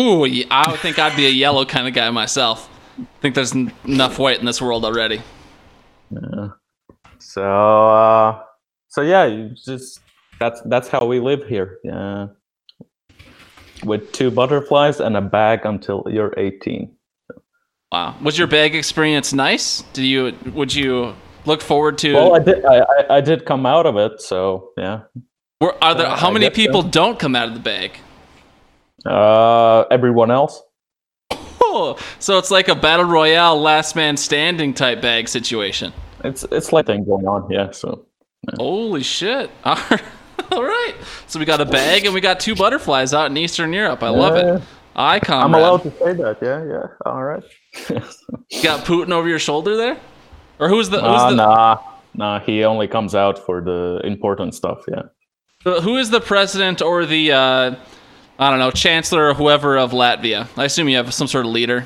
Ooh, 0.02 0.26
I 0.50 0.72
would 0.72 0.80
think 0.80 0.98
I'd 0.98 1.16
be 1.16 1.28
a 1.28 1.30
yellow 1.30 1.64
kind 1.64 1.88
of 1.88 1.94
guy 1.94 2.10
myself. 2.10 2.70
I 3.00 3.06
think 3.22 3.36
there's 3.36 3.54
n- 3.54 3.72
enough 3.86 4.18
white 4.18 4.40
in 4.40 4.46
this 4.46 4.62
world 4.62 4.84
already. 4.84 5.22
Yeah. 6.10 6.48
So 7.20 7.44
uh, 7.44 8.42
so 8.88 9.02
yeah, 9.02 9.26
you 9.26 9.50
just 9.50 10.00
that's 10.40 10.62
that's 10.66 10.88
how 10.88 11.06
we 11.06 11.20
live 11.20 11.46
here. 11.46 11.78
Yeah, 11.84 12.28
with 13.84 14.12
two 14.12 14.32
butterflies 14.32 15.00
and 15.00 15.16
a 15.16 15.22
bag 15.22 15.66
until 15.66 16.04
you're 16.10 16.34
18. 16.38 16.96
Wow. 17.92 18.16
Was 18.22 18.38
your 18.38 18.48
bag 18.48 18.74
experience 18.74 19.34
nice? 19.34 19.84
Did 19.94 20.06
you 20.06 20.36
would 20.54 20.74
you 20.74 21.14
look 21.46 21.62
forward 21.62 21.98
to? 22.00 22.14
Well, 22.14 22.36
I 22.36 22.40
did 22.40 22.66
I, 22.66 22.80
I, 22.80 23.18
I 23.18 23.22
did 23.22 23.46
come 23.46 23.66
out 23.66 23.86
of 23.86 23.98
it, 23.98 24.22
so 24.22 24.72
yeah. 24.78 25.02
were, 25.60 25.76
are 25.84 25.94
there 25.94 26.08
uh, 26.08 26.16
how 26.16 26.30
I 26.30 26.34
many 26.34 26.48
guess 26.48 26.56
so. 26.56 26.62
people 26.62 26.82
don't 26.82 27.20
come 27.20 27.36
out 27.36 27.48
of 27.48 27.54
the 27.54 27.60
bag? 27.60 28.00
Uh, 29.06 29.82
everyone 29.92 30.32
else. 30.32 30.62
Oh, 31.64 31.98
so 32.20 32.38
it's 32.38 32.52
like 32.52 32.68
a 32.68 32.76
battle 32.76 33.06
royale, 33.06 33.60
last 33.60 33.96
man 33.96 34.18
standing 34.18 34.74
type 34.74 35.02
bag 35.02 35.28
situation. 35.30 35.94
It's 36.24 36.44
it's 36.52 36.74
like 36.74 36.86
thing 36.86 37.06
going 37.06 37.26
on. 37.28 37.50
Yeah. 37.50 37.72
So 37.72 38.06
Holy 38.58 39.04
shit! 39.04 39.50
All 39.64 39.76
right. 40.64 40.94
So 41.28 41.40
we 41.40 41.46
got 41.46 41.62
a 41.62 41.66
bag 41.66 42.06
and 42.06 42.14
we 42.14 42.22
got 42.22 42.40
two 42.40 42.56
butterflies 42.56 43.14
out 43.14 43.30
in 43.32 43.38
Eastern 43.38 43.72
Europe. 43.74 44.04
I 44.04 44.10
love 44.10 44.36
Yeah. 44.36 44.56
it. 44.58 44.62
I 44.96 45.22
I'm 45.30 45.54
allowed 45.54 45.84
to 45.84 45.92
say 45.92 46.14
that. 46.14 46.38
Yeah. 46.42 46.66
Yeah. 46.66 46.88
All 47.06 47.24
right. 47.24 47.44
You 48.50 48.62
got 48.64 48.84
Putin 48.86 49.12
over 49.12 49.30
your 49.30 49.40
shoulder 49.40 49.78
there, 49.78 49.98
or 50.60 50.68
who's 50.68 50.90
the 50.90 50.98
who's 50.98 51.08
Ah, 51.22 51.30
the 51.30 51.36
nah, 51.36 51.78
nah. 52.14 52.40
He 52.42 52.66
only 52.66 52.88
comes 52.90 53.16
out 53.16 53.40
for 53.40 53.62
the 53.62 54.02
important 54.04 54.54
stuff. 54.54 54.84
Yeah. 54.90 55.04
Who 55.64 55.96
is 55.98 56.10
the 56.10 56.20
president 56.20 56.82
or 56.82 57.06
the 57.06 57.32
uh, 57.32 57.76
I 58.42 58.50
don't 58.50 58.58
know 58.58 58.72
chancellor 58.72 59.30
or 59.30 59.34
whoever 59.36 59.78
of 59.78 59.92
Latvia? 59.92 60.48
I 60.58 60.66
assume 60.66 60.90
you 60.90 60.98
have 60.98 61.14
some 61.14 61.28
sort 61.28 61.46
of 61.46 61.52
leader. 61.52 61.86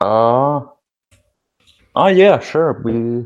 Uh 0.00 0.60
oh 1.96 2.06
yeah, 2.06 2.38
sure. 2.38 2.80
We 2.84 3.24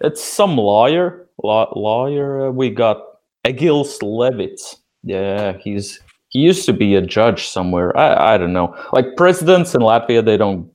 it's 0.00 0.24
some 0.24 0.56
lawyer, 0.56 1.28
law, 1.42 1.70
lawyer. 1.76 2.46
Uh, 2.46 2.50
we 2.52 2.70
got 2.70 3.02
Egils 3.44 4.00
Levits. 4.02 4.76
Yeah, 5.02 5.58
he's 5.58 6.00
he 6.30 6.38
used 6.38 6.64
to 6.64 6.72
be 6.72 6.94
a 6.94 7.02
judge 7.02 7.48
somewhere. 7.48 7.94
I 7.94 8.34
I 8.34 8.38
don't 8.38 8.54
know. 8.54 8.74
Like 8.94 9.14
presidents 9.16 9.74
in 9.74 9.82
Latvia, 9.82 10.24
they 10.24 10.38
don't 10.38 10.70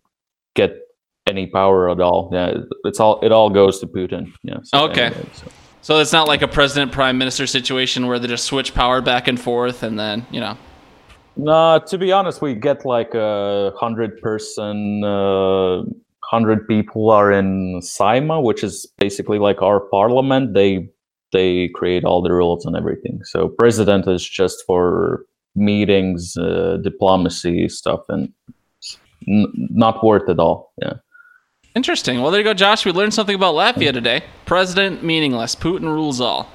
get 0.56 0.76
any 1.28 1.48
power 1.48 1.90
at 1.90 2.00
all. 2.00 2.30
Yeah, 2.32 2.54
it's 2.84 3.00
all 3.00 3.20
it 3.22 3.32
all 3.32 3.50
goes 3.50 3.80
to 3.80 3.88
Putin. 3.88 4.32
Yeah. 4.44 4.58
so 4.64 4.84
Okay. 4.92 5.06
anyway, 5.06 5.26
so- 5.34 5.52
So 5.82 6.00
it's 6.00 6.12
not 6.12 6.28
like 6.28 6.42
a 6.42 6.48
president 6.48 6.92
prime 6.92 7.18
minister 7.18 7.48
situation 7.48 8.08
where 8.08 8.20
they 8.20 8.28
just 8.28 8.46
switch 8.46 8.74
power 8.74 9.02
back 9.02 9.28
and 9.28 9.40
forth 9.40 9.84
and 9.84 9.98
then 10.00 10.26
you 10.32 10.40
know. 10.40 10.58
No, 11.38 11.80
to 11.88 11.98
be 11.98 12.12
honest, 12.12 12.42
we 12.42 12.56
get 12.56 12.84
like 12.84 13.14
a 13.14 13.72
hundred 13.80 14.20
person, 14.22 15.04
uh, 15.04 15.84
hundred 16.24 16.68
people 16.68 17.12
are 17.12 17.32
in 17.32 17.80
Saeima, 17.82 18.44
which 18.44 18.64
is 18.64 18.88
basically 18.98 19.38
like 19.38 19.62
our 19.62 19.80
parliament. 19.80 20.56
They 20.56 20.90
they 21.32 21.70
create 21.76 22.04
all 22.04 22.22
the 22.22 22.32
rules 22.32 22.66
and 22.66 22.76
everything. 22.76 23.24
So 23.24 23.50
president 23.50 24.08
is 24.08 24.28
just 24.28 24.64
for 24.66 25.26
meetings, 25.56 26.36
uh, 26.38 26.78
diplomacy 26.82 27.70
stuff, 27.70 28.02
and 28.10 28.34
n- 29.28 29.52
not 29.56 30.04
worth 30.04 30.30
it 30.30 30.40
all. 30.40 30.74
Yeah. 30.82 30.94
Interesting. 31.78 32.24
Well, 32.24 32.32
there 32.32 32.40
you 32.40 32.44
go, 32.44 32.56
Josh. 32.56 32.88
We 32.88 32.92
learned 32.92 33.14
something 33.14 33.36
about 33.36 33.54
Latvia 33.54 33.94
today. 33.94 34.24
President 34.48 35.04
meaningless. 35.04 35.54
Putin 35.54 35.84
rules 35.84 36.20
all. 36.20 36.50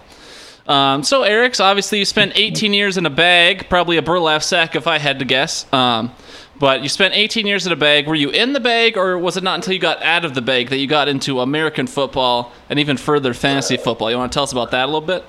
Um, 0.67 1.05
so, 1.05 1.23
Eric's 1.23 1.61
obviously 1.61 2.01
you 2.01 2.05
spent 2.05 2.33
18 2.35 2.75
years 2.75 2.97
in 2.97 3.07
a 3.07 3.11
bag, 3.11 3.69
probably 3.69 3.99
a 3.99 4.03
burlap 4.03 4.43
sack 4.43 4.75
if 4.75 4.89
I 4.89 4.99
had 4.99 5.21
to 5.21 5.25
guess. 5.25 5.73
Um, 5.73 6.11
but 6.59 6.83
you 6.83 6.89
spent 6.89 7.15
18 7.15 7.47
years 7.47 7.69
in 7.69 7.73
a 7.73 7.77
bag. 7.77 8.09
Were 8.09 8.17
you 8.17 8.31
in 8.31 8.53
the 8.53 8.59
bag, 8.59 8.97
or 8.97 9.17
was 9.17 9.37
it 9.37 9.45
not 9.45 9.55
until 9.55 9.75
you 9.75 9.79
got 9.79 10.03
out 10.03 10.25
of 10.25 10.35
the 10.35 10.43
bag 10.43 10.71
that 10.71 10.79
you 10.79 10.89
got 10.89 11.07
into 11.07 11.39
American 11.39 11.87
football 11.87 12.51
and 12.69 12.81
even 12.81 12.97
further 12.97 13.33
fantasy 13.33 13.77
football? 13.77 14.11
You 14.11 14.17
want 14.17 14.33
to 14.33 14.35
tell 14.35 14.43
us 14.43 14.51
about 14.51 14.73
that 14.73 14.87
a 14.87 14.87
little 14.87 15.03
bit? 15.03 15.25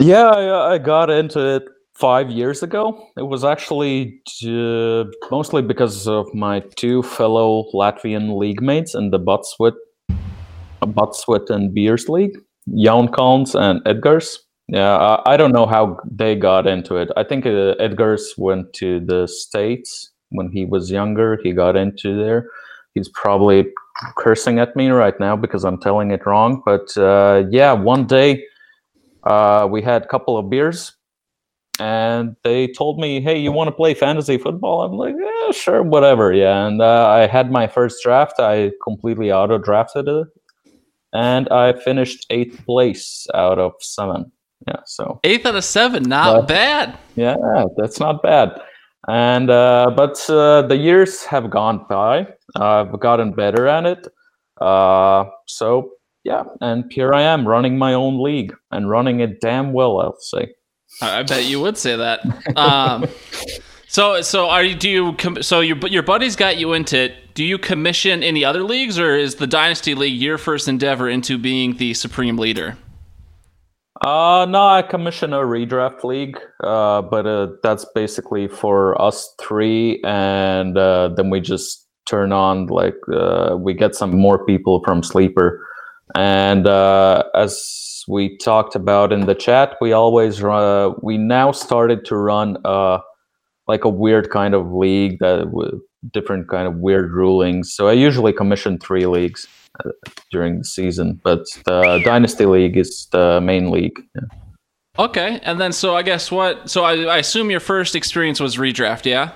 Yeah, 0.00 0.26
I, 0.26 0.74
I 0.74 0.78
got 0.78 1.08
into 1.08 1.38
it 1.54 1.68
five 1.98 2.30
years 2.30 2.62
ago. 2.62 3.08
It 3.16 3.26
was 3.26 3.44
actually 3.44 4.20
uh, 4.46 5.04
mostly 5.30 5.62
because 5.62 6.06
of 6.06 6.32
my 6.32 6.60
two 6.76 7.02
fellow 7.02 7.64
Latvian 7.74 8.38
league 8.38 8.62
mates 8.62 8.94
in 8.94 9.10
the 9.10 9.18
Butswit, 9.18 9.74
Butswit 10.82 11.50
and 11.50 11.74
Beers 11.74 12.08
League, 12.08 12.38
Jan 12.76 13.08
Collins 13.08 13.54
and 13.54 13.82
Edgars. 13.84 14.38
Yeah, 14.68 14.96
I, 14.96 15.34
I 15.34 15.36
don't 15.36 15.52
know 15.52 15.66
how 15.66 15.98
they 16.10 16.36
got 16.36 16.66
into 16.66 16.96
it. 16.96 17.10
I 17.16 17.24
think 17.24 17.46
uh, 17.46 17.74
Edgars 17.80 18.36
went 18.36 18.72
to 18.74 19.00
the 19.00 19.26
States 19.26 20.12
when 20.30 20.50
he 20.50 20.64
was 20.64 20.90
younger. 20.90 21.38
He 21.42 21.52
got 21.52 21.74
into 21.74 22.16
there. 22.16 22.48
He's 22.94 23.08
probably 23.08 23.66
cursing 24.16 24.58
at 24.58 24.76
me 24.76 24.88
right 24.90 25.18
now 25.18 25.36
because 25.36 25.64
I'm 25.64 25.80
telling 25.80 26.10
it 26.10 26.26
wrong. 26.26 26.62
But 26.64 26.96
uh, 26.96 27.44
yeah, 27.50 27.72
one 27.72 28.06
day 28.06 28.44
uh, 29.24 29.66
we 29.70 29.82
had 29.82 30.02
a 30.02 30.06
couple 30.06 30.36
of 30.36 30.50
beers 30.50 30.92
and 31.80 32.34
they 32.44 32.66
told 32.68 32.98
me 32.98 33.20
hey 33.20 33.38
you 33.38 33.52
want 33.52 33.68
to 33.68 33.72
play 33.72 33.94
fantasy 33.94 34.38
football? 34.38 34.82
I'm 34.82 34.92
like 34.92 35.14
yeah 35.18 35.50
sure 35.52 35.82
whatever. 35.82 36.32
Yeah 36.32 36.66
and 36.66 36.80
uh, 36.82 37.06
i 37.08 37.26
had 37.26 37.50
my 37.50 37.66
first 37.66 38.02
draft. 38.02 38.34
I 38.38 38.72
completely 38.82 39.30
auto 39.32 39.58
drafted 39.58 40.08
it. 40.08 40.26
And 41.12 41.48
i 41.50 41.72
finished 41.72 42.26
eighth 42.30 42.64
place 42.66 43.26
out 43.34 43.58
of 43.58 43.72
seven. 43.80 44.30
Yeah 44.66 44.80
so. 44.86 45.20
Eighth 45.24 45.46
out 45.46 45.56
of 45.56 45.64
seven, 45.64 46.02
not 46.04 46.40
But- 46.40 46.48
bad. 46.48 46.98
yeah 47.16 47.36
that's 47.76 47.98
not 48.00 48.22
bad. 48.22 48.60
And 49.08 49.48
uh, 49.50 49.92
but 49.96 50.28
uh, 50.28 50.62
the 50.62 50.76
years 50.76 51.24
have 51.24 51.48
gone 51.50 51.86
by. 51.88 52.26
I've 52.56 52.98
gotten 53.00 53.32
better 53.32 53.66
at 53.68 53.86
it. 53.86 54.06
Uh, 54.60 55.24
so 55.46 55.92
yeah 56.24 56.42
and 56.60 56.90
here 56.92 57.14
i 57.14 57.22
am 57.22 57.46
running 57.46 57.78
my 57.78 57.94
own 57.94 58.20
league 58.20 58.52
and 58.72 58.90
running 58.90 59.20
it 59.20 59.40
damn 59.40 59.72
well 59.72 60.00
i'll 60.00 60.18
say 60.18 60.52
I 61.00 61.22
bet 61.22 61.44
you 61.44 61.60
would 61.60 61.78
say 61.78 61.96
that. 61.96 62.20
Um, 62.56 63.06
so, 63.88 64.20
so 64.22 64.48
are 64.48 64.64
you? 64.64 64.74
Do 64.74 64.90
you? 64.90 65.42
So 65.42 65.60
your 65.60 65.76
your 65.86 66.02
buddies 66.02 66.36
got 66.36 66.58
you 66.58 66.72
into 66.72 66.98
it. 66.98 67.34
Do 67.34 67.44
you 67.44 67.58
commission 67.58 68.22
any 68.22 68.44
other 68.44 68.62
leagues, 68.62 68.98
or 68.98 69.14
is 69.16 69.36
the 69.36 69.46
Dynasty 69.46 69.94
League 69.94 70.20
your 70.20 70.38
first 70.38 70.68
endeavor 70.68 71.08
into 71.08 71.38
being 71.38 71.76
the 71.76 71.94
supreme 71.94 72.36
leader? 72.36 72.76
Uh 74.00 74.46
no, 74.48 74.64
I 74.64 74.82
commission 74.82 75.32
a 75.32 75.38
redraft 75.38 76.04
league, 76.04 76.38
uh, 76.62 77.02
but 77.02 77.26
uh, 77.26 77.48
that's 77.64 77.84
basically 77.96 78.46
for 78.46 79.00
us 79.00 79.34
three, 79.40 80.00
and 80.04 80.78
uh, 80.78 81.08
then 81.16 81.30
we 81.30 81.40
just 81.40 81.84
turn 82.06 82.32
on 82.32 82.66
like 82.66 82.94
uh, 83.12 83.56
we 83.58 83.74
get 83.74 83.96
some 83.96 84.16
more 84.16 84.44
people 84.46 84.82
from 84.84 85.02
Sleeper, 85.02 85.66
and 86.14 86.68
uh, 86.68 87.24
as 87.34 87.87
we 88.08 88.36
talked 88.38 88.74
about 88.74 89.12
in 89.12 89.26
the 89.26 89.34
chat, 89.34 89.76
we 89.80 89.92
always 89.92 90.42
uh, 90.42 90.92
we 91.02 91.18
now 91.18 91.52
started 91.52 92.04
to 92.06 92.16
run 92.16 92.56
uh 92.64 92.98
like 93.66 93.84
a 93.84 93.88
weird 93.88 94.30
kind 94.30 94.54
of 94.54 94.72
league 94.72 95.18
that 95.20 95.50
with 95.52 95.74
different 96.12 96.48
kind 96.48 96.66
of 96.66 96.76
weird 96.76 97.12
rulings. 97.12 97.72
So 97.72 97.88
I 97.88 97.92
usually 97.92 98.32
commission 98.32 98.78
three 98.78 99.06
leagues 99.06 99.46
uh, 99.84 99.90
during 100.32 100.58
the 100.58 100.64
season, 100.64 101.20
but 101.22 101.44
the 101.64 102.00
Dynasty 102.04 102.46
League 102.46 102.76
is 102.76 103.06
the 103.12 103.40
main 103.40 103.70
league. 103.70 104.00
Yeah. 104.14 104.22
Okay, 104.98 105.38
and 105.44 105.60
then 105.60 105.72
so 105.72 105.94
I 105.94 106.02
guess 106.02 106.32
what? 106.32 106.68
So 106.68 106.82
I, 106.82 107.04
I 107.04 107.18
assume 107.18 107.50
your 107.50 107.60
first 107.60 107.94
experience 107.94 108.40
was 108.40 108.56
redraft, 108.56 109.04
yeah. 109.04 109.32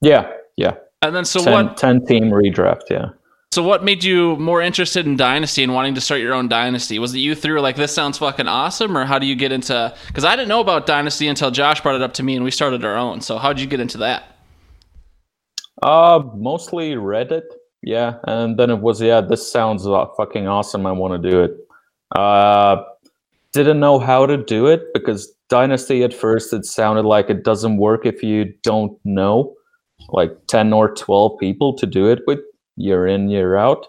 Yeah, 0.00 0.30
yeah. 0.56 0.74
And 1.00 1.16
then 1.16 1.24
so 1.24 1.42
10, 1.42 1.52
what? 1.52 1.76
10 1.76 2.06
team 2.06 2.24
redraft, 2.30 2.82
yeah. 2.90 3.06
So 3.52 3.62
what 3.62 3.84
made 3.84 4.02
you 4.02 4.36
more 4.36 4.62
interested 4.62 5.04
in 5.04 5.14
Dynasty 5.14 5.62
and 5.62 5.74
wanting 5.74 5.94
to 5.96 6.00
start 6.00 6.22
your 6.22 6.32
own 6.32 6.48
Dynasty? 6.48 6.98
Was 6.98 7.14
it 7.14 7.18
you 7.18 7.34
through 7.34 7.60
like 7.60 7.76
this 7.76 7.94
sounds 7.94 8.16
fucking 8.16 8.48
awesome, 8.48 8.96
or 8.96 9.04
how 9.04 9.18
do 9.18 9.26
you 9.26 9.36
get 9.36 9.52
into? 9.52 9.94
Because 10.06 10.24
I 10.24 10.36
didn't 10.36 10.48
know 10.48 10.62
about 10.62 10.86
Dynasty 10.86 11.28
until 11.28 11.50
Josh 11.50 11.82
brought 11.82 11.94
it 11.94 12.00
up 12.00 12.14
to 12.14 12.22
me, 12.22 12.34
and 12.34 12.46
we 12.46 12.50
started 12.50 12.82
our 12.82 12.96
own. 12.96 13.20
So 13.20 13.36
how 13.36 13.52
did 13.52 13.60
you 13.60 13.66
get 13.66 13.78
into 13.78 13.98
that? 13.98 14.38
Uh 15.82 16.22
mostly 16.34 16.92
Reddit, 16.92 17.42
yeah. 17.82 18.14
And 18.26 18.58
then 18.58 18.70
it 18.70 18.80
was 18.80 19.02
yeah, 19.02 19.20
this 19.20 19.52
sounds 19.52 19.84
fucking 20.16 20.46
awesome. 20.46 20.86
I 20.86 20.92
want 20.92 21.22
to 21.22 21.30
do 21.30 21.42
it. 21.42 21.50
Uh 22.16 22.84
didn't 23.52 23.80
know 23.80 23.98
how 23.98 24.24
to 24.24 24.38
do 24.38 24.66
it 24.66 24.94
because 24.94 25.30
Dynasty 25.50 26.02
at 26.04 26.14
first 26.14 26.54
it 26.54 26.64
sounded 26.64 27.04
like 27.04 27.28
it 27.28 27.44
doesn't 27.44 27.76
work 27.76 28.06
if 28.06 28.22
you 28.22 28.54
don't 28.62 28.98
know 29.04 29.54
like 30.08 30.30
10 30.48 30.72
or 30.72 30.94
12 30.94 31.38
people 31.38 31.74
to 31.74 31.86
do 31.86 32.08
it 32.08 32.20
with 32.26 32.40
year 32.82 33.06
in 33.06 33.28
year 33.30 33.56
out. 33.56 33.86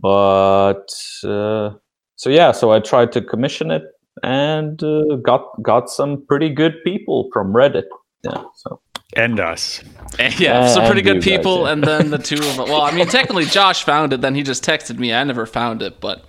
but 0.00 0.88
uh, 1.24 1.70
so 2.16 2.30
yeah, 2.30 2.52
so 2.52 2.70
I 2.72 2.80
tried 2.80 3.10
to 3.12 3.20
commission 3.20 3.70
it 3.70 3.82
and 4.22 4.82
uh, 4.82 5.16
got 5.30 5.42
got 5.62 5.88
some 5.90 6.24
pretty 6.26 6.50
good 6.50 6.74
people 6.84 7.28
from 7.32 7.52
Reddit. 7.52 7.84
Yeah, 8.24 8.42
so 8.62 8.80
And 9.16 9.40
us. 9.40 9.82
And 10.18 10.34
yeah, 10.40 10.60
Uh, 10.60 10.68
some 10.74 10.86
pretty 10.86 11.02
good 11.02 11.16
you 11.16 11.20
guys, 11.22 11.36
people, 11.36 11.56
yeah. 11.64 11.72
and 11.72 11.84
then 11.84 12.10
the 12.10 12.18
two 12.18 12.36
of 12.48 12.56
them. 12.56 12.68
Well, 12.68 12.82
I 12.82 12.90
mean, 12.96 13.06
technically, 13.06 13.44
Josh 13.44 13.84
found 13.84 14.12
it. 14.12 14.20
Then 14.20 14.34
he 14.34 14.42
just 14.42 14.64
texted 14.64 14.98
me. 14.98 15.12
I 15.12 15.22
never 15.24 15.46
found 15.46 15.82
it, 15.82 16.00
but. 16.00 16.24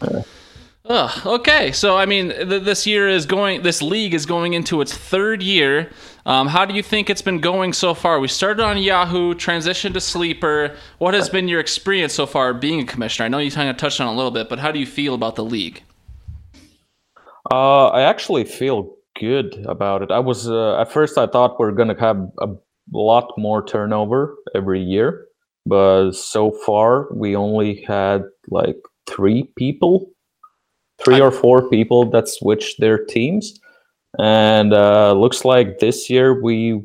Okay, 0.86 1.72
so 1.72 1.98
I 1.98 2.06
mean, 2.06 2.30
th- 2.30 2.64
this 2.64 2.88
year 2.88 3.08
is 3.08 3.26
going. 3.26 3.62
This 3.62 3.82
league 3.82 4.14
is 4.14 4.26
going 4.26 4.54
into 4.54 4.82
its 4.82 4.96
third 4.96 5.44
year. 5.44 5.92
Um, 6.26 6.48
how 6.48 6.66
do 6.66 6.74
you 6.74 6.84
think 6.84 7.10
it's 7.10 7.22
been 7.22 7.40
going 7.40 7.74
so 7.74 7.94
far? 7.94 8.20
We 8.20 8.28
started 8.28 8.64
on 8.64 8.78
Yahoo, 8.78 9.34
transitioned 9.34 9.94
to 9.94 10.02
Sleeper. 10.02 10.76
What 10.98 11.14
has 11.14 11.30
been 11.30 11.48
your 11.48 11.60
experience 11.60 12.14
so 12.14 12.26
far 12.26 12.54
being 12.54 12.80
a 12.80 12.86
commissioner? 12.86 13.26
I 13.26 13.30
know 13.30 13.40
you 13.40 13.52
kind 13.52 13.70
of 13.70 13.78
touched 13.78 14.00
on 14.00 14.08
a 14.08 14.16
little 14.16 14.32
bit, 14.32 14.50
but 14.50 14.60
how 14.60 14.72
do 14.72 14.80
you 14.80 14.86
feel 14.86 15.14
about 15.14 15.36
the 15.36 15.44
league? 15.44 15.84
Uh, 17.52 17.88
I 17.88 18.02
actually 18.02 18.46
feel 18.46 18.96
good 19.20 19.66
about 19.68 20.02
it. 20.02 20.12
I 20.12 20.20
was 20.20 20.50
uh, 20.50 20.80
at 20.80 20.92
first 20.92 21.18
I 21.18 21.28
thought 21.28 21.60
we 21.60 21.66
are 21.68 21.72
gonna 21.72 22.00
have 22.00 22.18
a 22.42 22.48
lot 22.92 23.34
more 23.38 23.66
turnover 23.66 24.36
every 24.56 24.82
year, 24.82 25.26
but 25.66 26.12
so 26.12 26.52
far 26.52 27.08
we 27.14 27.36
only 27.36 27.84
had 27.88 28.24
like 28.50 28.78
three 29.08 29.52
people, 29.58 30.12
three 31.04 31.22
or 31.22 31.32
four 31.32 31.70
people 31.70 32.10
that 32.12 32.28
switched 32.28 32.80
their 32.80 32.98
teams, 33.06 33.60
and 34.20 34.74
uh, 34.74 35.14
looks 35.14 35.46
like 35.46 35.80
this 35.80 36.10
year 36.10 36.42
we 36.42 36.82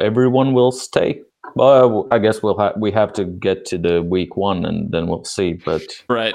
everyone 0.00 0.52
will 0.52 0.72
stay. 0.72 1.20
Well, 1.54 2.06
I 2.10 2.18
guess 2.18 2.42
we'll 2.42 2.56
ha- 2.58 2.74
we 2.76 2.90
have 2.92 3.12
to 3.14 3.24
get 3.24 3.64
to 3.66 3.78
the 3.78 4.02
week 4.02 4.36
one 4.36 4.64
and 4.66 4.90
then 4.92 5.06
we'll 5.06 5.24
see. 5.24 5.54
But 5.54 5.82
Right. 6.08 6.34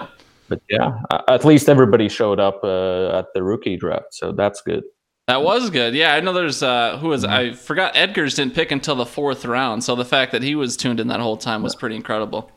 but 0.49 0.61
yeah, 0.69 0.93
at 1.27 1.45
least 1.45 1.69
everybody 1.69 2.09
showed 2.09 2.39
up 2.39 2.63
uh, 2.63 3.09
at 3.19 3.27
the 3.33 3.43
rookie 3.43 3.77
draft, 3.77 4.13
so 4.13 4.31
that's 4.31 4.61
good. 4.61 4.83
That 5.27 5.43
was 5.43 5.69
good. 5.69 5.93
Yeah, 5.93 6.13
I 6.15 6.19
know 6.19 6.33
there's 6.33 6.63
uh 6.63 6.97
who 6.97 7.09
was 7.09 7.23
I 7.23 7.53
forgot 7.53 7.95
Edgar's 7.95 8.33
didn't 8.35 8.55
pick 8.55 8.71
until 8.71 8.95
the 8.95 9.05
fourth 9.05 9.45
round, 9.45 9.83
so 9.83 9.95
the 9.95 10.05
fact 10.05 10.31
that 10.31 10.41
he 10.43 10.55
was 10.55 10.75
tuned 10.75 10.99
in 10.99 11.07
that 11.07 11.19
whole 11.19 11.37
time 11.37 11.61
was 11.61 11.75
pretty 11.75 11.95
incredible. 11.95 12.51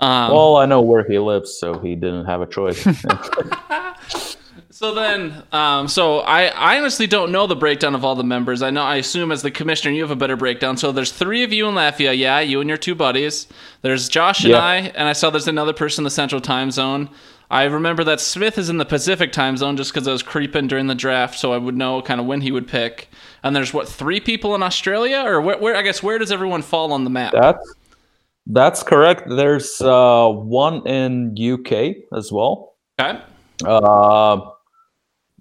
Um, 0.00 0.32
Well, 0.32 0.56
I 0.56 0.66
know 0.66 0.80
where 0.80 1.04
he 1.04 1.18
lives, 1.18 1.58
so 1.58 1.78
he 1.78 1.94
didn't 1.94 2.26
have 2.26 2.40
a 2.40 2.46
choice. 2.46 2.86
So 4.78 4.94
then, 4.94 5.42
um, 5.50 5.88
so 5.88 6.20
I, 6.20 6.44
I 6.44 6.78
honestly 6.78 7.08
don't 7.08 7.32
know 7.32 7.48
the 7.48 7.56
breakdown 7.56 7.96
of 7.96 8.04
all 8.04 8.14
the 8.14 8.22
members. 8.22 8.62
I 8.62 8.70
know, 8.70 8.82
I 8.82 8.94
assume 8.98 9.32
as 9.32 9.42
the 9.42 9.50
commissioner, 9.50 9.92
you 9.92 10.02
have 10.02 10.12
a 10.12 10.14
better 10.14 10.36
breakdown. 10.36 10.76
So 10.76 10.92
there's 10.92 11.10
three 11.10 11.42
of 11.42 11.52
you 11.52 11.66
in 11.66 11.74
Latvia, 11.74 12.16
yeah, 12.16 12.38
you 12.38 12.60
and 12.60 12.68
your 12.68 12.76
two 12.76 12.94
buddies. 12.94 13.48
There's 13.82 14.08
Josh 14.08 14.44
and 14.44 14.52
Yeah. 14.52 14.60
I, 14.60 14.76
and 14.76 15.08
I 15.08 15.14
saw 15.14 15.30
there's 15.30 15.48
another 15.48 15.72
person 15.72 16.02
in 16.02 16.04
the 16.04 16.10
Central 16.10 16.40
Time 16.40 16.70
Zone. 16.70 17.10
I 17.50 17.64
remember 17.64 18.04
that 18.04 18.20
Smith 18.20 18.56
is 18.56 18.68
in 18.68 18.76
the 18.76 18.84
Pacific 18.84 19.32
Time 19.32 19.56
Zone 19.56 19.76
just 19.76 19.92
because 19.92 20.06
I 20.06 20.12
was 20.12 20.22
creeping 20.22 20.68
during 20.68 20.86
the 20.86 20.94
draft, 20.94 21.40
so 21.40 21.52
I 21.52 21.58
would 21.58 21.76
know 21.76 22.00
kind 22.00 22.20
of 22.20 22.26
when 22.26 22.42
he 22.42 22.52
would 22.52 22.68
pick. 22.68 23.08
And 23.42 23.56
there's 23.56 23.74
what 23.74 23.88
three 23.88 24.20
people 24.20 24.54
in 24.54 24.62
Australia, 24.62 25.24
or 25.26 25.40
where? 25.40 25.58
where 25.58 25.74
I 25.74 25.82
guess 25.82 26.04
where 26.04 26.18
does 26.18 26.30
everyone 26.30 26.62
fall 26.62 26.92
on 26.92 27.02
the 27.02 27.10
map? 27.10 27.32
that's 27.32 27.74
that's 28.48 28.82
correct. 28.82 29.28
There's 29.28 29.80
uh, 29.80 30.28
one 30.28 30.86
in 30.86 31.36
UK 31.38 31.96
as 32.16 32.32
well. 32.32 32.74
Okay, 33.00 33.20
Uh, 33.64 34.40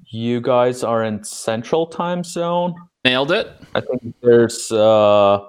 you 0.10 0.40
guys 0.42 0.84
are 0.84 1.04
in 1.04 1.24
Central 1.24 1.88
Time 1.88 2.24
Zone. 2.24 2.74
nailed 3.04 3.32
it. 3.32 3.48
I 3.76 3.82
think 3.82 4.14
there's 4.22 4.72
uh, 4.72 5.40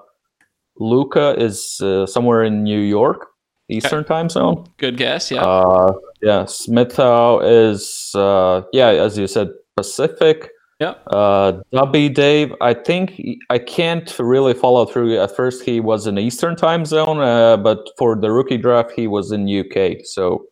Luca 0.79 1.35
is 1.37 1.79
uh, 1.81 2.05
somewhere 2.05 2.43
in 2.43 2.63
New 2.63 2.79
York, 2.79 3.27
Eastern 3.69 4.03
Time 4.03 4.29
Zone. 4.29 4.65
Good 4.77 4.97
guess. 4.97 5.29
Yeah. 5.31 5.43
Uh, 5.43 5.93
yeah, 6.21 6.43
Smithow 6.43 7.39
is 7.43 8.11
uh, 8.15 8.61
yeah, 8.73 8.89
as 8.89 9.17
you 9.17 9.27
said, 9.27 9.49
Pacific. 9.75 10.49
Yep. 10.79 11.03
Uh, 11.07 11.53
Dubby 11.73 12.13
Dave, 12.13 12.53
I 12.61 12.73
think 12.73 13.21
I 13.49 13.57
can't 13.59 14.13
really 14.17 14.53
follow 14.53 14.85
through. 14.85 15.19
At 15.19 15.35
first, 15.35 15.63
he 15.63 15.79
was 15.81 16.07
in 16.07 16.17
Eastern 16.17 16.55
Time 16.55 16.85
Zone, 16.85 17.19
uh, 17.19 17.57
but 17.57 17.79
for 17.97 18.15
the 18.15 18.31
rookie 18.31 18.57
draft, 18.57 18.91
he 18.91 19.05
was 19.07 19.31
in 19.33 19.45
UK. 19.47 19.97
So 20.05 20.45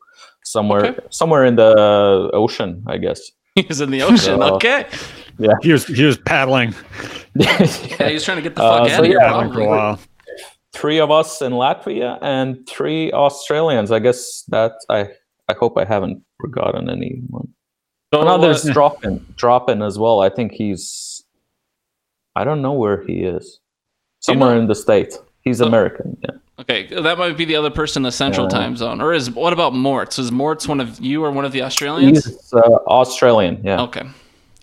somewhere, 0.44 0.86
Okay. 0.88 1.00
somewhere 1.12 1.46
in 1.46 1.56
the 1.56 2.30
ocean, 2.34 2.84
I 2.88 2.98
guess. 2.98 3.22
He's 3.56 3.80
in 3.82 3.90
the 3.92 4.02
ocean. 4.02 4.42
Uh, 4.42 4.52
okay. 4.56 4.86
He 5.62 5.72
was 5.72 5.86
he 5.88 6.04
was 6.04 6.18
paddling 6.18 6.74
Yeah, 7.36 8.10
he's 8.10 8.24
trying 8.24 8.38
to 8.38 8.42
get 8.42 8.56
the 8.56 8.64
Uh, 8.64 8.80
fuck 8.80 8.90
so 8.90 8.94
out 8.96 9.00
of 9.02 9.06
here. 9.06 9.20
yeah, 9.22 9.28
paddling 9.30 9.54
for 9.54 9.62
a 9.62 9.68
while. 9.68 10.00
three 10.74 11.00
of 11.00 11.10
us 11.12 11.42
in 11.44 11.54
Latvia 11.54 12.18
and 12.22 12.68
three 12.68 13.12
Australians. 13.14 13.92
I 13.92 14.00
guess 14.00 14.44
that 14.50 14.74
I 14.90 15.10
I 15.48 15.54
hope 15.54 15.78
I 15.78 15.86
haven't 15.86 16.24
forgotten 16.42 16.90
anyone. 16.90 17.48
So, 18.14 18.22
Oh, 18.22 18.24
no, 18.24 18.38
there's 18.38 18.68
uh, 18.68 18.74
Dropin. 18.74 19.20
Dropin 19.36 19.86
as 19.86 20.00
well. 20.00 20.22
I 20.22 20.30
think 20.30 20.54
he's. 20.54 21.24
I 22.36 22.44
don't 22.44 22.62
know 22.62 22.74
where 22.74 23.04
he 23.06 23.24
is. 23.24 23.60
Somewhere 24.20 24.56
know- 24.56 24.62
in 24.62 24.68
the 24.68 24.76
states. 24.76 25.20
He's 25.42 25.62
Oh. 25.62 25.66
American. 25.68 26.18
Yeah. 26.22 26.32
Okay, 26.60 26.88
that 26.88 27.18
might 27.20 27.38
be 27.38 27.46
the 27.46 27.56
other 27.56 27.70
person 27.70 28.00
in 28.02 28.04
the 28.04 28.12
Central 28.12 28.48
Yeah. 28.52 28.58
Time 28.58 28.76
Zone, 28.76 29.00
or 29.00 29.14
is 29.14 29.30
what 29.30 29.54
about 29.54 29.74
Mortz? 29.74 30.18
Is 30.18 30.32
Mortz 30.32 30.68
one 30.68 30.80
of 30.80 31.00
you 31.00 31.24
or 31.24 31.30
one 31.32 31.46
of 31.46 31.52
the 31.52 31.62
Australians? 31.62 32.26
He's 32.26 32.54
uh, 32.54 32.60
Australian. 32.88 33.62
Yeah. 33.64 33.82
Okay, 33.84 34.02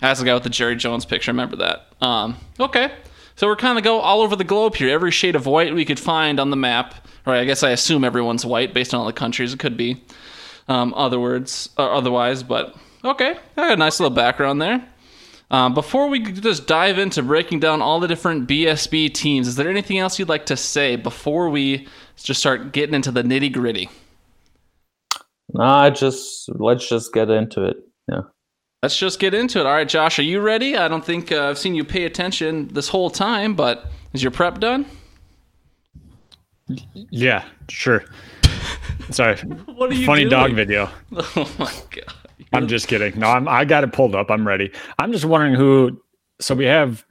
that's 0.01 0.19
the 0.21 0.27
guy 0.27 0.35
with 0.35 0.43
the 0.43 0.51
Jerry 0.51 0.75
Jones 0.75 1.05
picture. 1.05 1.31
Remember 1.31 1.55
that? 1.57 1.87
Um, 2.01 2.37
okay, 2.59 2.91
so 3.37 3.47
we're 3.47 3.55
kind 3.57 3.79
of 3.79 3.85
go 3.85 4.01
all 4.01 4.23
over 4.23 4.35
the 4.35 4.43
globe 4.45 4.75
here. 4.75 4.89
Every 4.91 5.13
shade 5.13 5.37
of 5.37 5.47
white 5.47 5.73
we 5.73 5.85
could 5.85 6.01
find 6.01 6.41
on 6.41 6.51
the 6.51 6.57
map, 6.57 6.95
Right. 7.27 7.41
I 7.41 7.45
guess 7.45 7.63
I 7.63 7.71
assume 7.71 8.03
everyone's 8.05 8.45
white 8.45 8.75
based 8.75 8.93
on 8.93 9.01
all 9.01 9.07
the 9.07 9.13
countries. 9.13 9.53
It 9.55 9.61
could 9.61 9.77
be 9.77 10.03
um, 10.69 10.93
other 10.95 11.21
words 11.21 11.69
or 11.79 11.93
otherwise, 11.93 12.43
but 12.43 12.75
okay, 13.05 13.37
I 13.57 13.61
got 13.61 13.73
a 13.73 13.77
nice 13.77 14.01
little 14.01 14.15
background 14.15 14.61
there. 14.63 14.85
Um, 15.51 15.75
before 15.75 16.09
we 16.09 16.21
just 16.33 16.67
dive 16.67 16.99
into 16.99 17.23
breaking 17.23 17.61
down 17.61 17.81
all 17.83 18.01
the 18.01 18.09
different 18.09 18.49
BSB 18.49 19.13
teams, 19.13 19.47
is 19.47 19.57
there 19.57 19.69
anything 19.71 19.99
else 19.99 20.19
you'd 20.19 20.29
like 20.29 20.47
to 20.47 20.57
say 20.57 20.97
before 20.97 21.51
we 21.51 21.87
just 22.17 22.41
start 22.41 22.73
getting 22.73 22.95
into 22.95 23.13
the 23.13 23.23
nitty 23.23 23.53
gritty? 23.53 23.89
Nah, 25.53 25.91
just 25.91 26.49
let's 26.55 26.89
just 26.89 27.13
get 27.13 27.31
into 27.31 27.65
it. 27.65 27.77
Yeah. 28.11 28.23
Let's 28.83 28.99
just 28.99 29.21
get 29.21 29.33
into 29.35 29.61
it. 29.61 29.67
All 29.67 29.73
right, 29.73 29.89
Josh, 29.89 30.19
are 30.19 30.23
you 30.23 30.41
ready? 30.41 30.77
I 30.77 30.89
don't 30.89 31.05
think 31.05 31.31
uh, 31.31 31.49
I've 31.51 31.59
seen 31.59 31.75
you 31.75 31.85
pay 31.85 32.05
attention 32.05 32.69
this 32.69 32.89
whole 32.89 33.11
time, 33.11 33.55
but 33.55 33.87
is 34.13 34.23
your 34.23 34.33
prep 34.33 34.59
done? 34.59 34.87
Yeah, 37.11 37.45
sure. 37.69 38.05
Sorry, 39.11 39.37
What 39.37 39.91
are 39.91 39.95
you 39.95 40.07
funny 40.07 40.23
doing? 40.23 40.31
dog 40.31 40.53
video. 40.55 40.89
Oh 41.37 41.51
my 41.59 41.73
god! 41.91 42.15
I'm 42.53 42.69
just 42.69 42.87
kidding. 42.89 43.19
No, 43.19 43.29
I'm 43.29 43.49
I 43.49 43.65
got 43.65 43.85
it 43.85 43.93
pulled 43.93 44.15
up. 44.15 44.31
I'm 44.31 44.47
ready. 44.47 44.71
I'm 44.99 45.13
just 45.13 45.25
wondering 45.25 45.55
who. 45.55 46.01
So 46.41 46.55
we 46.55 46.65
have. 46.67 47.05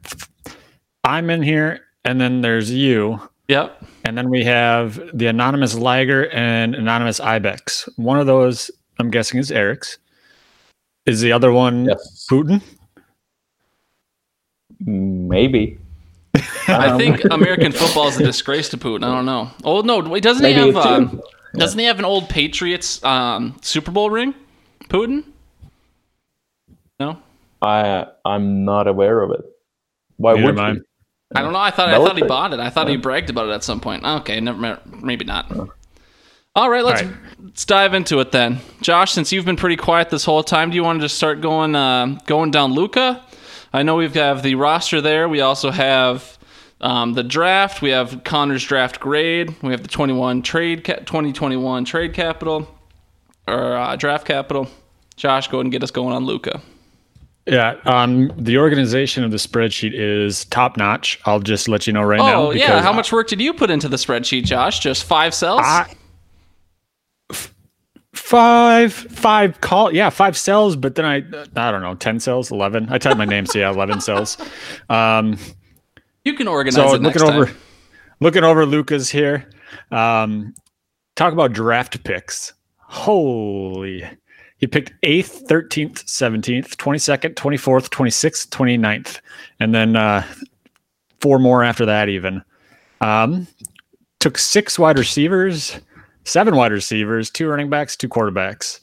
I'm 1.03 1.29
in 1.29 1.41
here, 1.43 1.81
and 2.05 2.19
then 2.21 2.41
there's 2.41 2.71
you, 2.71 3.19
Yep. 3.49 3.83
and 4.05 4.17
then 4.17 4.29
we 4.29 4.43
have 4.45 5.01
the 5.13 5.27
anonymous 5.27 5.75
Liger 5.75 6.29
and 6.31 6.75
anonymous 6.75 7.19
Ibex. 7.19 7.89
One 7.97 8.19
of 8.19 8.25
those, 8.25 8.71
I'm 8.99 9.09
guessing, 9.11 9.39
is 9.39 9.51
Eric's. 9.51 9.97
Is 11.05 11.19
the 11.19 11.33
other 11.33 11.51
one 11.51 11.85
Yes. 11.85 12.25
Putin? 12.31 12.61
Maybe. 14.79 15.77
I 16.67 16.87
Um, 16.89 16.97
think 16.97 17.23
American 17.25 17.71
football 17.73 18.07
is 18.07 18.17
a 18.19 18.23
disgrace 18.23 18.69
to 18.69 18.77
Putin. 18.77 19.03
I 19.03 19.13
don't 19.13 19.25
know. 19.25 19.51
Oh 19.63 19.81
no, 19.81 19.99
wait, 19.99 20.23
doesn't 20.23 20.45
he 20.45 20.53
have? 20.53 20.69
it's 20.69 20.77
Um. 20.85 21.21
Doesn't 21.55 21.77
he 21.77 21.85
have 21.85 21.99
an 21.99 22.05
old 22.05 22.29
Patriots 22.29 23.03
um, 23.03 23.55
Super 23.61 23.91
Bowl 23.91 24.09
ring? 24.09 24.33
Putin? 24.93 25.23
No, 26.99 27.17
I 27.61 28.07
I'm 28.23 28.63
not 28.65 28.87
aware 28.87 29.21
of 29.21 29.31
it. 29.31 29.43
Why 30.17 30.33
Neither 30.33 30.45
would 30.45 30.59
I. 30.59 30.71
you? 30.73 30.83
I 31.35 31.41
don't 31.41 31.53
know. 31.53 31.59
I 31.59 31.71
thought 31.71 31.89
I 31.89 31.97
thought 31.97 32.15
he 32.17 32.23
bought 32.23 32.53
it. 32.53 32.59
I 32.59 32.69
thought 32.69 32.87
he 32.87 32.97
bragged 32.97 33.29
about 33.31 33.49
it 33.49 33.53
at 33.53 33.63
some 33.63 33.79
point. 33.79 34.03
Okay, 34.05 34.39
never. 34.39 34.57
ma- 34.59 34.77
Maybe 35.01 35.25
not. 35.25 35.51
All 36.55 36.69
right, 36.69 36.85
let's 36.85 37.01
All 37.01 37.07
right. 37.07 37.17
let's 37.41 37.65
dive 37.65 37.95
into 37.95 38.19
it 38.19 38.31
then. 38.31 38.59
Josh, 38.81 39.11
since 39.11 39.31
you've 39.31 39.45
been 39.45 39.55
pretty 39.55 39.75
quiet 39.77 40.11
this 40.11 40.23
whole 40.25 40.43
time, 40.43 40.69
do 40.69 40.75
you 40.75 40.83
want 40.83 40.99
to 40.99 41.05
just 41.05 41.15
start 41.17 41.41
going 41.41 41.73
uh, 41.75 42.19
going 42.27 42.51
down 42.51 42.73
Luca? 42.73 43.25
I 43.73 43.81
know 43.81 43.95
we 43.95 44.03
have 44.03 44.13
got 44.13 44.43
the 44.43 44.53
roster 44.53 45.01
there. 45.01 45.27
We 45.27 45.41
also 45.41 45.71
have 45.71 46.37
um, 46.79 47.13
the 47.13 47.23
draft. 47.23 47.81
We 47.81 47.89
have 47.89 48.23
Connor's 48.23 48.63
draft 48.63 48.99
grade. 48.99 49.55
We 49.63 49.71
have 49.71 49.81
the 49.81 49.87
21 49.87 50.43
trade 50.43 50.83
ca- 50.83 50.97
2021 50.97 51.83
trade 51.85 52.13
capital 52.13 52.67
or 53.47 53.75
uh, 53.75 53.95
draft 53.95 54.27
capital. 54.27 54.67
Josh, 55.15 55.47
go 55.47 55.57
ahead 55.57 55.65
and 55.65 55.71
get 55.71 55.83
us 55.83 55.91
going 55.91 56.13
on 56.13 56.25
Luca. 56.25 56.61
Yeah. 57.45 57.75
Um. 57.85 58.31
The 58.37 58.57
organization 58.57 59.23
of 59.23 59.31
the 59.31 59.37
spreadsheet 59.37 59.91
is 59.93 60.45
top 60.45 60.77
notch. 60.77 61.19
I'll 61.25 61.41
just 61.41 61.67
let 61.67 61.85
you 61.87 61.93
know 61.93 62.03
right 62.03 62.19
now. 62.19 62.47
Oh 62.47 62.51
yeah, 62.51 62.81
how 62.81 62.93
much 62.93 63.11
work 63.11 63.27
did 63.27 63.41
you 63.41 63.53
put 63.53 63.69
into 63.69 63.89
the 63.89 63.97
spreadsheet, 63.97 64.45
Josh? 64.45 64.79
Just 64.79 65.03
five 65.03 65.33
cells? 65.33 65.61
I, 65.61 65.93
f- 67.31 67.53
five 68.13 68.93
five 68.93 69.59
call 69.59 69.91
yeah 69.91 70.07
five 70.09 70.37
cells 70.37 70.75
but 70.75 70.93
then 70.93 71.03
i 71.03 71.15
i 71.59 71.71
don't 71.71 71.81
know 71.81 71.95
10 71.95 72.19
cells 72.19 72.51
11 72.51 72.87
i 72.91 72.99
typed 72.99 73.17
my 73.17 73.25
name 73.25 73.47
so 73.47 73.57
yeah 73.57 73.71
11 73.71 74.01
cells 74.01 74.37
um 74.91 75.35
you 76.23 76.35
can 76.35 76.47
organize 76.47 76.75
so 76.75 76.95
looking 76.97 77.23
over 77.23 77.51
looking 78.19 78.43
over 78.43 78.67
lucas 78.67 79.09
here 79.09 79.49
um 79.89 80.53
talk 81.15 81.33
about 81.33 81.53
draft 81.53 82.03
picks 82.03 82.53
Holy. 82.93 84.07
He 84.63 84.67
picked 84.67 84.93
8th, 85.01 85.45
13th, 85.47 86.05
17th, 86.05 86.77
22nd, 86.77 87.33
24th, 87.33 87.89
26th, 87.89 88.47
29th. 88.47 89.19
And 89.59 89.75
then 89.75 89.97
uh, 89.97 90.25
four 91.19 91.37
more 91.37 91.65
after 91.65 91.85
that, 91.85 92.07
even. 92.07 92.41
Um, 93.01 93.45
took 94.21 94.37
six 94.37 94.79
wide 94.79 94.97
receivers, 94.97 95.77
seven 96.23 96.55
wide 96.55 96.71
receivers, 96.71 97.29
two 97.29 97.49
running 97.49 97.69
backs, 97.69 97.97
two 97.97 98.07
quarterbacks. 98.07 98.79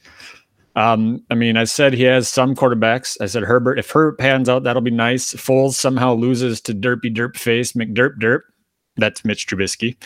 Um, 0.77 1.25
I 1.31 1.35
mean, 1.35 1.57
I 1.57 1.65
said 1.65 1.95
he 1.95 2.03
has 2.03 2.29
some 2.29 2.55
quarterbacks. 2.55 3.17
I 3.23 3.25
said 3.25 3.45
Herbert. 3.45 3.79
If 3.79 3.91
Herbert 3.91 4.19
pans 4.19 4.51
out, 4.51 4.65
that'll 4.65 4.83
be 4.83 4.91
nice. 4.91 5.33
Foles 5.33 5.77
somehow 5.77 6.13
loses 6.13 6.61
to 6.61 6.75
Derpy 6.75 7.11
Derp 7.11 7.39
Face 7.39 7.73
McDerp 7.73 8.19
Derp. 8.21 8.41
That's 8.99 9.25
Mitch 9.25 9.47
Trubisky. 9.47 9.97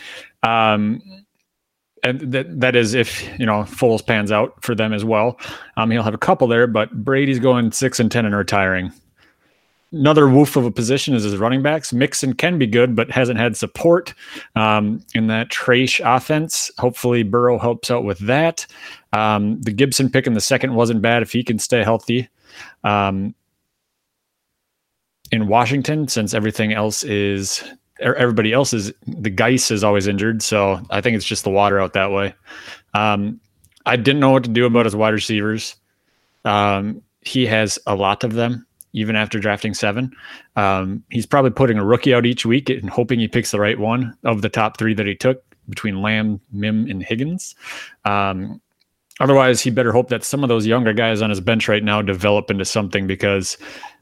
Um, 0.45 1.03
and 2.05 2.21
that 2.33 2.61
that 2.61 2.77
is 2.77 2.95
if 2.95 3.27
you 3.39 3.47
know 3.47 3.63
Foles 3.63 4.07
pans 4.07 4.31
out 4.31 4.63
for 4.63 4.75
them 4.75 4.93
as 4.93 5.05
well. 5.05 5.39
Um, 5.77 5.91
he'll 5.91 6.03
have 6.03 6.15
a 6.15 6.19
couple 6.19 6.47
there, 6.47 6.67
but 6.67 6.93
Brady's 7.05 7.39
going 7.39 7.73
six 7.73 7.99
and 7.99 8.13
ten 8.13 8.27
and 8.27 8.37
retiring. 8.37 8.93
Another 9.91 10.29
woof 10.29 10.57
of 10.57 10.65
a 10.65 10.73
position 10.73 11.15
is 11.15 11.23
his 11.23 11.37
running 11.37 11.63
backs. 11.63 11.93
Mixon 11.93 12.35
can 12.35 12.59
be 12.59 12.67
good, 12.67 12.97
but 12.97 13.11
hasn't 13.13 13.39
had 13.39 13.57
support 13.57 14.13
um, 14.57 15.05
in 15.15 15.29
that 15.29 15.51
trash 15.51 16.01
offense. 16.05 16.71
Hopefully, 16.79 17.23
Burrow 17.23 17.59
helps 17.59 17.91
out 17.91 18.05
with 18.05 18.19
that. 18.19 18.67
Um, 19.13 19.61
the 19.63 19.71
Gibson 19.71 20.11
pick 20.11 20.27
in 20.27 20.35
the 20.35 20.41
second 20.41 20.75
wasn't 20.75 21.01
bad 21.01 21.23
if 21.23 21.33
he 21.33 21.45
can 21.45 21.61
stay 21.61 21.85
healthy. 21.85 22.29
Um, 22.83 23.35
in 25.31 25.47
Washington, 25.47 26.09
since 26.09 26.35
everything 26.35 26.73
else 26.73 27.05
is 27.05 27.63
everybody 28.05 28.53
else 28.53 28.73
is 28.73 28.93
the 29.07 29.31
Guice 29.31 29.71
is 29.71 29.83
always 29.83 30.07
injured, 30.07 30.43
so 30.43 30.81
I 30.91 31.01
think 31.01 31.17
it's 31.17 31.25
just 31.25 31.45
the 31.45 31.51
water 31.51 31.81
out 31.81 31.95
that 31.95 32.11
way. 32.11 32.35
Um, 32.93 33.41
I 33.87 33.97
didn't 33.97 34.21
know 34.21 34.31
what 34.31 34.45
to 34.45 34.51
do 34.51 34.67
about 34.67 34.87
his 34.87 34.97
wide 34.97 35.15
receivers. 35.15 35.77
Um, 36.45 37.03
he 37.23 37.47
has 37.47 37.79
a 37.87 37.95
lot 37.95 38.25
of 38.25 38.35
them, 38.35 38.67
even 38.93 39.17
after 39.17 39.39
drafting 39.39 39.75
seven. 39.75 40.13
Um, 40.57 41.03
he's 41.11 41.27
probably 41.27 41.51
putting 41.51 41.79
a 41.79 41.85
rookie 41.85 42.15
out 42.15 42.27
each 42.27 42.47
week 42.47 42.71
and 42.71 42.89
hoping 42.89 43.19
he 43.19 43.29
picks 43.29 43.51
the 43.51 43.61
right 43.61 43.79
one 43.79 44.17
of 44.25 44.43
the 44.43 44.49
top 44.49 44.79
three 44.79 44.95
that 44.95 45.07
he 45.07 45.15
took 45.15 45.43
between 45.69 46.03
Lamb, 46.03 46.41
Mim, 46.53 46.87
and 46.89 47.03
Higgins. 47.03 47.55
Um, 48.05 48.61
otherwise, 49.21 49.61
he 49.63 49.71
better 49.71 49.93
hope 49.93 50.09
that 50.11 50.25
some 50.25 50.43
of 50.43 50.49
those 50.49 50.67
younger 50.67 50.93
guys 50.93 51.23
on 51.23 51.31
his 51.31 51.41
bench 51.41 51.69
right 51.69 51.83
now 51.83 52.03
develop 52.03 52.51
into 52.51 52.65
something 52.65 53.07
because 53.07 53.57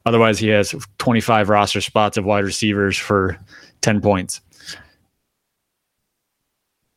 otherwise, 0.07 0.39
he 0.39 0.49
has 0.49 0.75
25 0.99 1.49
roster 1.49 1.81
spots 1.81 2.17
of 2.17 2.25
wide 2.25 2.45
receivers 2.45 2.97
for 2.97 3.39
10 3.83 4.01
points. 4.01 4.41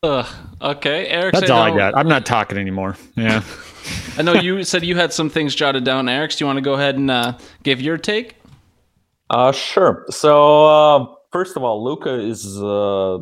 Ugh, 0.03 0.25
okay, 0.61 1.07
Eric. 1.07 1.33
That's 1.33 1.49
all 1.49 1.61
I 1.61 1.75
got. 1.75 1.97
I'm 1.97 2.07
not 2.07 2.25
talking 2.25 2.57
anymore. 2.57 2.95
Yeah. 3.15 3.43
I 4.17 4.21
know 4.21 4.33
you 4.33 4.63
said 4.63 4.83
you 4.83 4.95
had 4.95 5.11
some 5.11 5.29
things 5.29 5.55
jotted 5.55 5.83
down, 5.83 6.07
Eric. 6.07 6.31
Do 6.31 6.43
you 6.43 6.45
want 6.45 6.57
to 6.57 6.61
go 6.61 6.73
ahead 6.73 6.95
and 6.95 7.09
uh, 7.09 7.37
give 7.63 7.81
your 7.81 7.97
take? 7.97 8.35
Uh, 9.29 9.51
sure. 9.51 10.05
So, 10.09 10.65
uh, 10.65 11.05
first 11.31 11.57
of 11.57 11.63
all, 11.63 11.83
Luca 11.83 12.19
is 12.19 12.61
uh, 12.61 13.17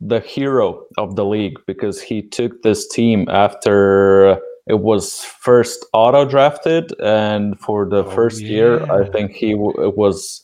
the 0.00 0.20
hero 0.20 0.84
of 0.98 1.16
the 1.16 1.24
league 1.24 1.58
because 1.66 2.00
he 2.00 2.22
took 2.22 2.62
this 2.62 2.88
team 2.88 3.28
after 3.28 4.38
it 4.66 4.80
was 4.80 5.20
first 5.24 5.84
auto 5.92 6.24
drafted, 6.24 6.92
and 7.00 7.58
for 7.60 7.86
the 7.86 8.04
oh, 8.04 8.10
first 8.10 8.40
yeah. 8.40 8.48
year, 8.48 8.92
I 8.92 9.08
think 9.10 9.32
he 9.32 9.52
w- 9.52 9.92
was 9.94 10.42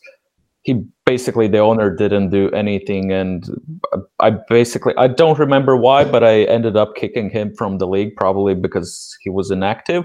he 0.63 0.85
basically 1.13 1.49
the 1.49 1.59
owner 1.59 1.89
didn't 2.03 2.29
do 2.31 2.45
anything 2.63 3.05
and 3.21 3.39
i 4.27 4.29
basically 4.59 4.95
i 5.05 5.09
don't 5.21 5.39
remember 5.45 5.75
why 5.87 6.01
but 6.15 6.23
i 6.33 6.35
ended 6.57 6.77
up 6.83 6.91
kicking 7.03 7.29
him 7.37 7.49
from 7.61 7.79
the 7.79 7.89
league 7.95 8.15
probably 8.23 8.55
because 8.67 8.91
he 9.23 9.31
was 9.39 9.51
inactive. 9.51 10.05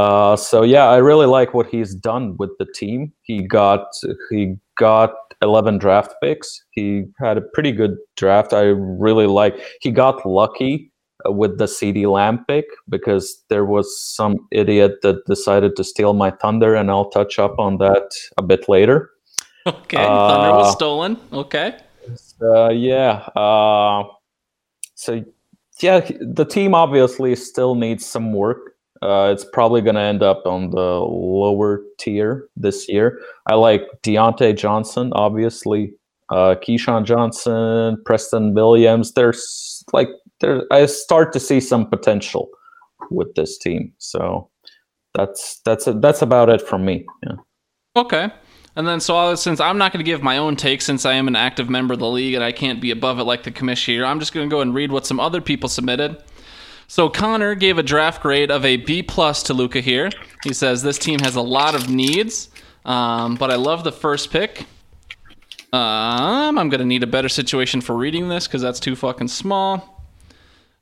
Uh, 0.00 0.36
so 0.36 0.62
yeah 0.74 0.86
i 0.96 0.98
really 1.10 1.26
like 1.38 1.50
what 1.52 1.66
he's 1.74 1.92
done 2.10 2.36
with 2.40 2.52
the 2.60 2.68
team. 2.80 3.12
He 3.22 3.36
got 3.58 3.86
he 4.30 4.56
got 4.78 5.10
11 5.42 5.78
draft 5.78 6.14
picks. 6.22 6.48
He 6.70 6.86
had 7.18 7.36
a 7.38 7.46
pretty 7.54 7.72
good 7.72 7.96
draft. 8.16 8.52
I 8.52 8.66
really 9.06 9.26
like 9.26 9.54
he 9.80 9.90
got 9.90 10.24
lucky 10.24 10.92
with 11.26 11.58
the 11.58 11.66
CeeDee 11.76 12.10
Lamb 12.10 12.44
pick 12.46 12.66
because 12.88 13.42
there 13.48 13.64
was 13.64 13.86
some 14.18 14.36
idiot 14.52 15.02
that 15.02 15.26
decided 15.26 15.76
to 15.76 15.84
steal 15.84 16.12
my 16.12 16.30
thunder 16.30 16.74
and 16.74 16.90
I'll 16.90 17.10
touch 17.10 17.38
up 17.38 17.58
on 17.58 17.78
that 17.78 18.06
a 18.38 18.42
bit 18.42 18.68
later. 18.68 19.10
Okay, 19.66 19.98
uh, 19.98 20.28
thunder 20.28 20.56
was 20.56 20.72
stolen. 20.72 21.16
Okay. 21.32 21.76
Uh, 22.42 22.70
yeah. 22.70 23.28
Uh, 23.36 24.04
so 24.94 25.24
yeah, 25.80 26.00
the 26.20 26.44
team 26.44 26.74
obviously 26.74 27.36
still 27.36 27.74
needs 27.74 28.04
some 28.06 28.32
work. 28.32 28.76
Uh, 29.02 29.30
it's 29.32 29.46
probably 29.52 29.80
going 29.80 29.94
to 29.94 30.02
end 30.02 30.22
up 30.22 30.42
on 30.44 30.70
the 30.70 31.00
lower 31.00 31.82
tier 31.98 32.48
this 32.56 32.88
year. 32.88 33.18
I 33.46 33.54
like 33.54 33.82
Diontae 34.02 34.56
Johnson, 34.56 35.10
obviously. 35.14 35.92
Uh, 36.28 36.54
Keyshawn 36.54 37.04
Johnson, 37.04 38.00
Preston 38.04 38.54
Williams. 38.54 39.12
There's 39.12 39.82
like 39.92 40.08
there. 40.40 40.62
I 40.70 40.86
start 40.86 41.32
to 41.32 41.40
see 41.40 41.60
some 41.60 41.88
potential 41.88 42.50
with 43.10 43.34
this 43.34 43.58
team. 43.58 43.92
So 43.98 44.48
that's 45.14 45.60
that's 45.64 45.88
that's 45.96 46.22
about 46.22 46.48
it 46.48 46.62
from 46.62 46.84
me. 46.84 47.06
Yeah. 47.24 47.36
Okay. 47.96 48.30
And 48.80 48.88
then, 48.88 48.98
so 48.98 49.34
since 49.34 49.60
I'm 49.60 49.76
not 49.76 49.92
going 49.92 50.02
to 50.02 50.10
give 50.10 50.22
my 50.22 50.38
own 50.38 50.56
take, 50.56 50.80
since 50.80 51.04
I 51.04 51.12
am 51.12 51.28
an 51.28 51.36
active 51.36 51.68
member 51.68 51.92
of 51.92 52.00
the 52.00 52.08
league 52.08 52.32
and 52.32 52.42
I 52.42 52.50
can't 52.50 52.80
be 52.80 52.92
above 52.92 53.18
it 53.18 53.24
like 53.24 53.42
the 53.42 53.50
commissioner, 53.50 54.06
I'm 54.06 54.18
just 54.18 54.32
going 54.32 54.48
to 54.48 54.50
go 54.50 54.62
and 54.62 54.74
read 54.74 54.90
what 54.90 55.04
some 55.04 55.20
other 55.20 55.42
people 55.42 55.68
submitted. 55.68 56.24
So 56.88 57.10
Connor 57.10 57.54
gave 57.54 57.76
a 57.76 57.82
draft 57.82 58.22
grade 58.22 58.50
of 58.50 58.64
a 58.64 58.78
B 58.78 59.02
plus 59.02 59.42
to 59.42 59.52
Luca 59.52 59.82
here. 59.82 60.08
He 60.44 60.54
says 60.54 60.82
this 60.82 60.96
team 60.96 61.18
has 61.18 61.36
a 61.36 61.42
lot 61.42 61.74
of 61.74 61.90
needs, 61.90 62.48
um, 62.86 63.34
but 63.34 63.50
I 63.50 63.56
love 63.56 63.84
the 63.84 63.92
first 63.92 64.30
pick. 64.30 64.64
Um, 65.74 66.58
I'm 66.58 66.70
going 66.70 66.80
to 66.80 66.86
need 66.86 67.02
a 67.02 67.06
better 67.06 67.28
situation 67.28 67.82
for 67.82 67.94
reading 67.94 68.30
this 68.30 68.46
because 68.46 68.62
that's 68.62 68.80
too 68.80 68.96
fucking 68.96 69.28
small. 69.28 70.06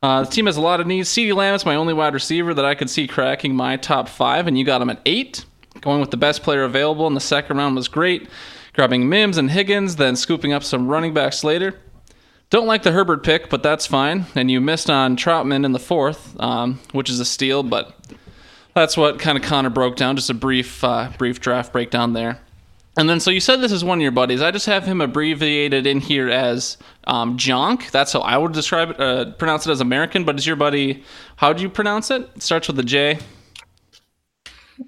Uh, 0.04 0.22
the 0.22 0.30
team 0.30 0.46
has 0.46 0.56
a 0.56 0.60
lot 0.60 0.78
of 0.78 0.86
needs. 0.86 1.08
CeeDee 1.08 1.34
Lamb 1.34 1.56
is 1.56 1.66
my 1.66 1.74
only 1.74 1.94
wide 1.94 2.14
receiver 2.14 2.54
that 2.54 2.64
I 2.64 2.76
could 2.76 2.90
see 2.90 3.08
cracking 3.08 3.56
my 3.56 3.76
top 3.76 4.08
five, 4.08 4.46
and 4.46 4.56
you 4.56 4.64
got 4.64 4.80
him 4.80 4.88
at 4.88 5.00
eight. 5.04 5.44
Going 5.80 6.00
with 6.00 6.10
the 6.10 6.16
best 6.16 6.42
player 6.42 6.64
available 6.64 7.06
in 7.06 7.14
the 7.14 7.20
second 7.20 7.56
round 7.56 7.76
was 7.76 7.88
great. 7.88 8.28
Grabbing 8.74 9.08
Mims 9.08 9.38
and 9.38 9.50
Higgins, 9.50 9.96
then 9.96 10.16
scooping 10.16 10.52
up 10.52 10.62
some 10.62 10.88
running 10.88 11.14
backs 11.14 11.42
later. 11.42 11.78
Don't 12.50 12.66
like 12.66 12.82
the 12.82 12.92
Herbert 12.92 13.24
pick, 13.24 13.50
but 13.50 13.62
that's 13.62 13.86
fine. 13.86 14.26
And 14.34 14.50
you 14.50 14.60
missed 14.60 14.88
on 14.88 15.16
Trautman 15.16 15.64
in 15.64 15.72
the 15.72 15.78
fourth, 15.78 16.38
um, 16.40 16.80
which 16.92 17.10
is 17.10 17.20
a 17.20 17.24
steal, 17.24 17.62
but 17.62 17.94
that's 18.74 18.96
what 18.96 19.18
kind 19.18 19.36
of 19.36 19.44
Connor 19.44 19.70
broke 19.70 19.96
down. 19.96 20.16
Just 20.16 20.30
a 20.30 20.34
brief, 20.34 20.82
uh, 20.82 21.10
brief 21.18 21.40
draft 21.40 21.72
breakdown 21.72 22.14
there. 22.14 22.40
And 22.96 23.08
then, 23.08 23.20
so 23.20 23.30
you 23.30 23.38
said 23.38 23.60
this 23.60 23.70
is 23.70 23.84
one 23.84 23.98
of 23.98 24.02
your 24.02 24.10
buddies. 24.12 24.42
I 24.42 24.50
just 24.50 24.66
have 24.66 24.84
him 24.84 25.00
abbreviated 25.00 25.86
in 25.86 26.00
here 26.00 26.28
as 26.28 26.78
um, 27.06 27.36
Jonk. 27.36 27.90
That's 27.92 28.12
how 28.12 28.20
I 28.20 28.36
would 28.36 28.52
describe 28.52 28.90
it, 28.90 29.00
uh, 29.00 29.32
pronounce 29.32 29.66
it 29.66 29.70
as 29.70 29.80
American. 29.80 30.24
But 30.24 30.36
is 30.36 30.46
your 30.46 30.56
buddy? 30.56 31.04
How 31.36 31.52
do 31.52 31.62
you 31.62 31.68
pronounce 31.68 32.10
it? 32.10 32.28
It 32.34 32.42
starts 32.42 32.66
with 32.66 32.78
a 32.78 32.82
J. 32.82 33.18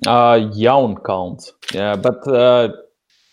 Uh, 0.06 0.50
Jan 0.56 0.96
count. 1.04 1.50
Yeah, 1.72 1.96
but 1.96 2.26
uh, 2.28 2.70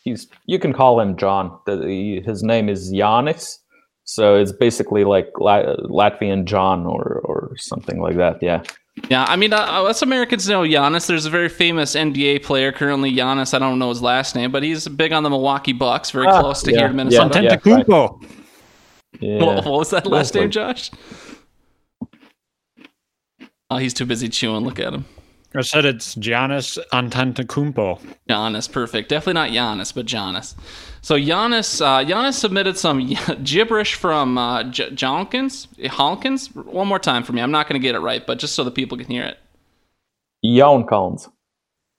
he's 0.04 0.28
you 0.46 0.60
can 0.60 0.74
call 0.74 1.00
him 1.00 1.16
John. 1.18 1.60
His 1.66 2.44
name 2.44 2.70
is 2.70 2.92
Yanis, 2.92 3.58
so 4.04 4.36
it's 4.36 4.52
basically 4.52 5.04
like 5.04 5.32
Latvian 5.34 6.46
John 6.46 6.86
or 6.86 7.22
or 7.24 7.56
something 7.58 8.02
like 8.02 8.18
that. 8.18 8.42
Yeah. 8.42 8.64
Yeah, 9.10 9.26
I 9.28 9.36
mean, 9.36 9.54
uh, 9.54 9.58
us 9.58 10.02
Americans 10.02 10.50
know 10.50 10.62
Giannis. 10.64 11.06
There's 11.06 11.28
a 11.28 11.30
very 11.30 11.50
famous 11.50 11.94
NBA 11.94 12.42
player 12.44 12.72
currently, 12.72 13.14
Giannis. 13.14 13.54
I 13.54 13.60
don't 13.60 13.78
know 13.78 13.90
his 13.90 14.02
last 14.02 14.36
name, 14.36 14.52
but 14.52 14.64
he's 14.64 14.88
big 14.88 15.14
on 15.14 15.22
the 15.22 15.30
Milwaukee 15.30 15.72
Bucks, 15.72 16.10
very 16.10 16.26
ah, 16.26 16.42
close 16.42 16.64
to 16.64 16.72
yeah, 16.72 16.80
here 16.80 16.88
in 16.88 16.96
Minnesota. 16.96 17.44
Yeah, 17.44 17.58
Antetokounmpo. 17.58 18.26
Yeah, 19.20 19.44
what, 19.44 19.66
what 19.66 19.80
was 19.80 19.90
that 19.92 20.06
last 20.06 20.36
name, 20.36 20.52
Josh? 20.52 20.92
Oh, 23.70 23.78
he's 23.78 23.94
too 23.94 24.06
busy 24.06 24.30
chewing. 24.30 24.64
Look 24.64 24.80
at 24.80 24.94
him. 24.94 25.06
I 25.56 25.62
said 25.62 25.86
it's 25.86 26.16
Giannis 26.16 26.78
Antetokounmpo. 26.92 28.00
Giannis, 28.30 28.72
perfect. 28.72 29.10
Definitely 29.10 29.34
not 29.34 29.50
Giannis, 29.52 29.94
but 29.94 30.06
Giannis. 30.06 30.56
So 31.02 31.16
Giannis, 31.16 31.82
uh, 31.82 32.06
Giannis 32.06 32.34
submitted 32.34 32.78
some 32.78 33.16
gibberish 33.44 33.96
from 33.96 34.38
uh, 34.38 34.64
J- 34.66 34.92
Jonkins, 34.92 35.68
Hawkins. 35.88 36.54
One 36.54 36.88
more 36.88 37.00
time 37.00 37.24
for 37.24 37.34
me. 37.34 37.42
I'm 37.42 37.52
not 37.52 37.68
going 37.68 37.80
to 37.80 37.86
get 37.86 37.96
it 37.96 38.00
right, 38.00 38.26
but 38.26 38.40
just 38.40 38.56
so 38.56 38.64
the 38.64 38.72
people 38.72 38.98
can 38.98 39.08
hear 39.08 39.24
it. 39.24 39.40
Jonkins. 40.46 41.30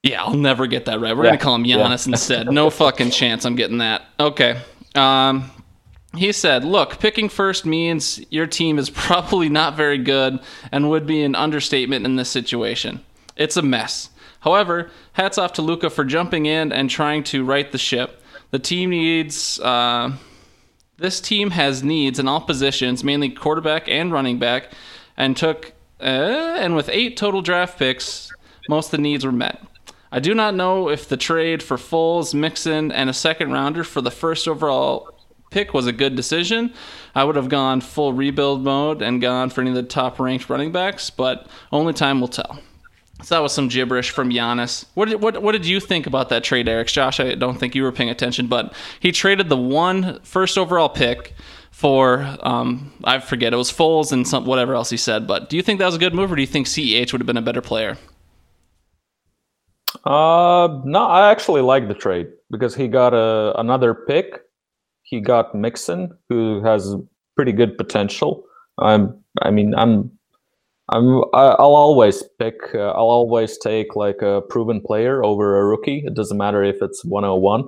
Yeah, 0.02 0.22
I'll 0.22 0.34
never 0.34 0.66
get 0.66 0.84
that 0.84 1.00
right. 1.00 1.16
We're 1.16 1.24
yeah. 1.24 1.30
going 1.30 1.38
to 1.38 1.44
call 1.44 1.54
him 1.54 1.64
Giannis 1.64 2.06
yeah. 2.06 2.12
instead. 2.12 2.52
No 2.52 2.70
fucking 2.70 3.10
chance 3.10 3.44
I'm 3.44 3.56
getting 3.56 3.78
that. 3.78 4.02
Okay. 4.20 4.60
Um, 4.94 5.50
he 6.14 6.32
said, 6.32 6.64
Look, 6.64 7.00
picking 7.00 7.28
first 7.28 7.66
means 7.66 8.20
your 8.30 8.46
team 8.46 8.78
is 8.78 8.90
probably 8.90 9.48
not 9.48 9.76
very 9.76 9.98
good 9.98 10.38
and 10.70 10.90
would 10.90 11.06
be 11.06 11.22
an 11.22 11.34
understatement 11.34 12.04
in 12.04 12.16
this 12.16 12.28
situation. 12.28 13.00
It's 13.38 13.56
a 13.56 13.62
mess. 13.62 14.10
However, 14.40 14.90
hats 15.14 15.38
off 15.38 15.54
to 15.54 15.62
Luca 15.62 15.88
for 15.88 16.04
jumping 16.04 16.46
in 16.46 16.72
and 16.72 16.90
trying 16.90 17.24
to 17.24 17.44
right 17.44 17.70
the 17.70 17.78
ship. 17.78 18.22
The 18.50 18.58
team 18.58 18.90
needs. 18.90 19.58
Uh, 19.60 20.12
this 20.98 21.20
team 21.20 21.50
has 21.50 21.82
needs 21.82 22.18
in 22.18 22.28
all 22.28 22.40
positions, 22.40 23.04
mainly 23.04 23.30
quarterback 23.30 23.88
and 23.88 24.12
running 24.12 24.38
back, 24.38 24.72
and 25.16 25.36
took 25.36 25.72
uh, 26.00 26.56
and 26.58 26.76
with 26.76 26.88
eight 26.88 27.16
total 27.16 27.42
draft 27.42 27.78
picks, 27.78 28.32
most 28.68 28.86
of 28.86 28.90
the 28.92 28.98
needs 28.98 29.24
were 29.24 29.32
met. 29.32 29.62
I 30.10 30.20
do 30.20 30.34
not 30.34 30.54
know 30.54 30.88
if 30.88 31.08
the 31.08 31.16
trade 31.16 31.62
for 31.62 31.76
Foles, 31.76 32.34
Mixon, 32.34 32.90
and 32.92 33.10
a 33.10 33.14
second 33.14 33.52
rounder 33.52 33.84
for 33.84 34.00
the 34.00 34.10
first 34.10 34.48
overall 34.48 35.08
pick 35.50 35.74
was 35.74 35.86
a 35.86 35.92
good 35.92 36.16
decision. 36.16 36.72
I 37.14 37.24
would 37.24 37.36
have 37.36 37.48
gone 37.48 37.80
full 37.80 38.12
rebuild 38.12 38.62
mode 38.62 39.02
and 39.02 39.20
gone 39.20 39.50
for 39.50 39.60
any 39.60 39.70
of 39.70 39.76
the 39.76 39.82
top 39.82 40.18
ranked 40.18 40.48
running 40.48 40.72
backs, 40.72 41.10
but 41.10 41.46
only 41.72 41.92
time 41.92 42.20
will 42.20 42.28
tell. 42.28 42.60
So 43.22 43.34
that 43.34 43.42
was 43.42 43.52
some 43.52 43.68
gibberish 43.68 44.10
from 44.10 44.30
Giannis. 44.30 44.84
What 44.94 45.08
did, 45.08 45.20
what, 45.20 45.42
what 45.42 45.52
did 45.52 45.66
you 45.66 45.80
think 45.80 46.06
about 46.06 46.28
that 46.28 46.44
trade, 46.44 46.68
Eric? 46.68 46.86
Josh, 46.88 47.18
I 47.18 47.34
don't 47.34 47.58
think 47.58 47.74
you 47.74 47.82
were 47.82 47.92
paying 47.92 48.10
attention, 48.10 48.46
but 48.46 48.72
he 49.00 49.10
traded 49.10 49.48
the 49.48 49.56
one 49.56 50.20
first 50.22 50.56
overall 50.56 50.88
pick 50.88 51.34
for 51.78 52.36
um, 52.42 52.92
I 53.04 53.20
forget 53.20 53.52
it 53.52 53.56
was 53.56 53.70
Foles 53.70 54.10
and 54.10 54.26
some 54.26 54.44
whatever 54.44 54.74
else 54.74 54.90
he 54.90 54.96
said. 54.96 55.28
But 55.28 55.48
do 55.48 55.56
you 55.56 55.62
think 55.62 55.78
that 55.78 55.86
was 55.86 55.94
a 55.94 55.98
good 55.98 56.12
move, 56.12 56.32
or 56.32 56.34
do 56.34 56.40
you 56.40 56.46
think 56.46 56.66
CEH 56.66 57.12
would 57.12 57.20
have 57.20 57.26
been 57.26 57.36
a 57.36 57.42
better 57.42 57.60
player? 57.60 57.96
Uh, 60.04 60.80
no, 60.84 61.04
I 61.06 61.30
actually 61.30 61.60
like 61.60 61.86
the 61.86 61.94
trade 61.94 62.28
because 62.50 62.74
he 62.74 62.88
got 62.88 63.14
a 63.14 63.58
another 63.60 63.94
pick. 63.94 64.40
He 65.02 65.20
got 65.20 65.54
Mixon, 65.54 66.18
who 66.28 66.62
has 66.64 66.96
pretty 67.36 67.52
good 67.52 67.78
potential. 67.78 68.44
I'm, 68.78 69.22
I 69.42 69.50
mean, 69.50 69.72
I'm, 69.76 70.10
I'm, 70.90 71.22
I'll 71.34 71.74
always 71.74 72.22
pick. 72.38 72.54
Uh, 72.74 72.90
I'll 72.90 73.10
always 73.10 73.58
take 73.58 73.94
like 73.96 74.22
a 74.22 74.42
proven 74.48 74.80
player 74.80 75.22
over 75.24 75.60
a 75.60 75.64
rookie. 75.66 76.02
It 76.06 76.14
doesn't 76.14 76.38
matter 76.38 76.64
if 76.64 76.76
it's 76.80 77.04
101. 77.04 77.64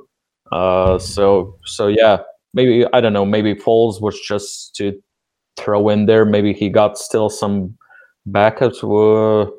Uh, 0.53 0.99
so, 0.99 1.57
so 1.65 1.87
yeah, 1.89 2.19
maybe 2.55 2.87
I 2.93 3.01
don't 3.01 3.13
know. 3.13 3.27
Maybe 3.27 3.55
Foles 3.55 4.01
was 4.01 4.19
just 4.21 4.75
to 4.77 5.01
throw 5.59 5.89
in 5.91 6.07
there. 6.07 6.25
Maybe 6.25 6.53
he 6.53 6.69
got 6.71 6.99
still 6.99 7.29
some 7.29 7.77
backups. 8.29 8.79
Uh, 8.83 9.51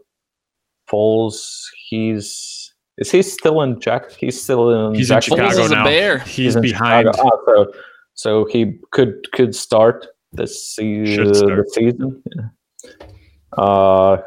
Foles, 0.91 1.61
he's 1.87 2.73
is 2.97 3.11
he 3.11 3.21
still 3.21 3.61
in 3.61 3.79
Jack? 3.79 4.11
He's 4.11 4.41
still 4.41 4.89
in. 4.89 4.95
He's 4.95 5.07
Jack- 5.07 5.27
in 5.27 5.35
Chicago 5.37 5.57
Foles 5.57 5.65
is 5.65 5.71
a 5.71 5.75
now. 5.75 5.83
bear. 5.85 6.19
He's, 6.19 6.55
in 6.55 6.61
behind. 6.61 7.07
Chicago. 7.15 7.31
Ah, 7.31 7.37
so, 7.45 7.73
so 8.13 8.45
he 8.45 8.79
could 8.91 9.31
could 9.33 9.55
start 9.55 10.07
this 10.33 10.75
se- 10.75 11.15
Should 11.15 11.35
the 11.35 11.65
season. 11.73 12.21
Yeah. 12.35 13.07
Uh, 13.57 14.17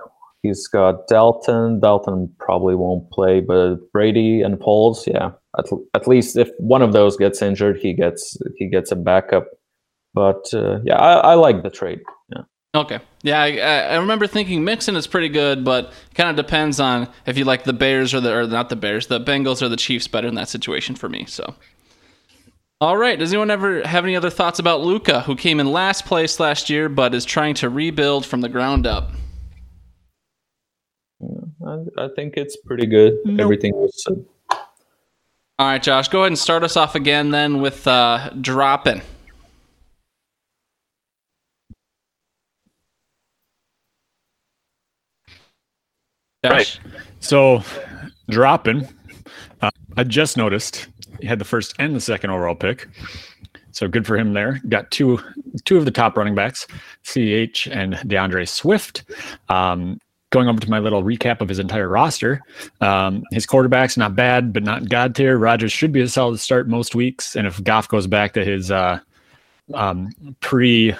he's 0.42 0.66
got 0.68 1.06
Dalton. 1.08 1.80
Dalton 1.80 2.32
probably 2.38 2.74
won't 2.74 3.10
play, 3.10 3.40
but 3.40 3.76
Brady 3.92 4.42
and 4.42 4.58
Foles, 4.58 5.06
yeah. 5.06 5.30
At, 5.58 5.66
at 5.94 6.08
least 6.08 6.36
if 6.36 6.50
one 6.58 6.82
of 6.82 6.92
those 6.92 7.16
gets 7.16 7.40
injured, 7.40 7.78
he 7.78 7.94
gets 7.94 8.36
he 8.56 8.68
gets 8.68 8.90
a 8.92 8.96
backup. 8.96 9.46
But 10.12 10.44
uh, 10.52 10.80
yeah, 10.84 10.96
I, 10.96 11.32
I 11.32 11.34
like 11.34 11.62
the 11.62 11.70
trade. 11.70 12.00
Yeah. 12.34 12.42
Okay. 12.74 12.98
Yeah, 13.22 13.40
I, 13.40 13.46
I- 13.58 13.80
I 13.92 13.96
remember 13.96 14.26
thinking 14.26 14.64
Mixon 14.64 14.96
is 14.96 15.06
pretty 15.06 15.28
good, 15.28 15.64
but 15.64 15.86
it 15.86 16.14
kind 16.14 16.28
of 16.30 16.36
depends 16.36 16.80
on 16.80 17.08
if 17.26 17.38
you 17.38 17.44
like 17.44 17.64
the 17.64 17.72
Bears 17.72 18.12
or 18.14 18.20
the 18.20 18.34
or 18.34 18.46
not 18.46 18.68
the 18.68 18.76
Bears, 18.76 19.06
the 19.06 19.20
Bengals 19.20 19.62
or 19.62 19.68
the 19.68 19.76
Chiefs 19.76 20.08
better 20.08 20.26
in 20.28 20.34
that 20.34 20.48
situation 20.48 20.94
for 20.96 21.08
me. 21.08 21.24
So. 21.26 21.54
All 22.80 22.96
right. 22.96 23.18
Does 23.18 23.32
anyone 23.32 23.50
ever 23.50 23.86
have 23.86 24.04
any 24.04 24.16
other 24.16 24.30
thoughts 24.30 24.58
about 24.58 24.82
Luca, 24.82 25.20
who 25.20 25.36
came 25.36 25.60
in 25.60 25.70
last 25.70 26.04
place 26.04 26.38
last 26.38 26.68
year, 26.68 26.88
but 26.88 27.14
is 27.14 27.24
trying 27.24 27.54
to 27.56 27.68
rebuild 27.70 28.26
from 28.26 28.40
the 28.40 28.48
ground 28.48 28.86
up? 28.86 29.12
I, 31.66 31.78
I 31.96 32.08
think 32.14 32.34
it's 32.36 32.56
pretty 32.56 32.86
good. 32.86 33.14
Nope. 33.24 33.40
Everything 33.40 33.74
was 33.74 34.02
said. 34.02 34.24
All 35.56 35.68
right, 35.68 35.82
Josh, 35.82 36.08
go 36.08 36.20
ahead 36.20 36.32
and 36.32 36.38
start 36.38 36.64
us 36.64 36.76
off 36.76 36.94
again 36.94 37.30
then 37.30 37.60
with 37.60 37.86
uh, 37.86 38.30
Dropin. 38.40 39.02
Josh? 46.44 46.80
So, 47.20 47.62
Dropin, 48.30 48.92
uh, 49.62 49.70
I 49.96 50.04
just 50.04 50.36
noticed 50.36 50.88
he 50.93 50.93
had 51.22 51.38
the 51.38 51.44
first 51.44 51.74
and 51.78 51.94
the 51.94 52.00
second 52.00 52.30
overall 52.30 52.54
pick. 52.54 52.88
So 53.72 53.88
good 53.88 54.06
for 54.06 54.16
him 54.16 54.34
there. 54.34 54.60
Got 54.68 54.90
two 54.90 55.20
two 55.64 55.76
of 55.76 55.84
the 55.84 55.90
top 55.90 56.16
running 56.16 56.34
backs, 56.34 56.66
CH 57.02 57.66
and 57.66 57.94
DeAndre 58.06 58.48
Swift. 58.48 59.04
Um, 59.48 59.98
going 60.30 60.48
over 60.48 60.60
to 60.60 60.70
my 60.70 60.80
little 60.80 61.02
recap 61.02 61.40
of 61.40 61.48
his 61.48 61.58
entire 61.58 61.88
roster, 61.88 62.40
um, 62.80 63.22
his 63.30 63.46
quarterback's 63.46 63.96
not 63.96 64.16
bad, 64.16 64.52
but 64.52 64.62
not 64.62 64.88
god 64.88 65.14
tier. 65.14 65.38
Rodgers 65.38 65.72
should 65.72 65.92
be 65.92 66.00
a 66.00 66.08
solid 66.08 66.38
start 66.38 66.68
most 66.68 66.94
weeks, 66.94 67.36
and 67.36 67.46
if 67.46 67.62
Goff 67.62 67.88
goes 67.88 68.06
back 68.06 68.32
to 68.34 68.44
his 68.44 68.70
uh, 68.70 69.00
um, 69.74 70.10
pre 70.40 70.94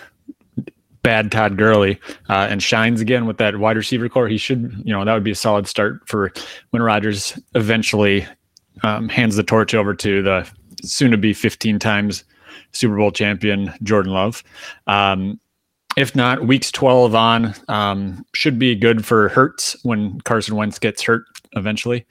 bad 1.02 1.30
Todd 1.30 1.56
Gurley 1.56 2.00
uh, 2.28 2.48
and 2.50 2.60
shines 2.60 3.00
again 3.00 3.26
with 3.26 3.36
that 3.38 3.58
wide 3.58 3.76
receiver 3.76 4.08
corps, 4.08 4.26
he 4.26 4.38
should, 4.38 4.82
you 4.84 4.92
know, 4.92 5.04
that 5.04 5.14
would 5.14 5.22
be 5.22 5.30
a 5.30 5.36
solid 5.36 5.68
start 5.68 6.00
for 6.08 6.32
when 6.70 6.82
Rodgers 6.82 7.38
eventually 7.54 8.26
um, 8.82 9.08
hands 9.08 9.36
the 9.36 9.42
torch 9.42 9.74
over 9.74 9.94
to 9.94 10.22
the 10.22 10.50
soon 10.82 11.10
to 11.10 11.16
be 11.16 11.32
15 11.32 11.78
times 11.78 12.24
Super 12.72 12.96
Bowl 12.96 13.10
champion 13.10 13.72
Jordan 13.82 14.12
Love. 14.12 14.42
Um, 14.86 15.40
if 15.96 16.16
not, 16.16 16.46
weeks 16.46 16.72
12 16.72 17.14
on 17.14 17.54
um, 17.68 18.26
should 18.34 18.58
be 18.58 18.74
good 18.74 19.06
for 19.06 19.28
Hurts 19.28 19.76
when 19.84 20.20
Carson 20.22 20.56
Wentz 20.56 20.78
gets 20.78 21.02
hurt 21.02 21.24
eventually. 21.52 22.04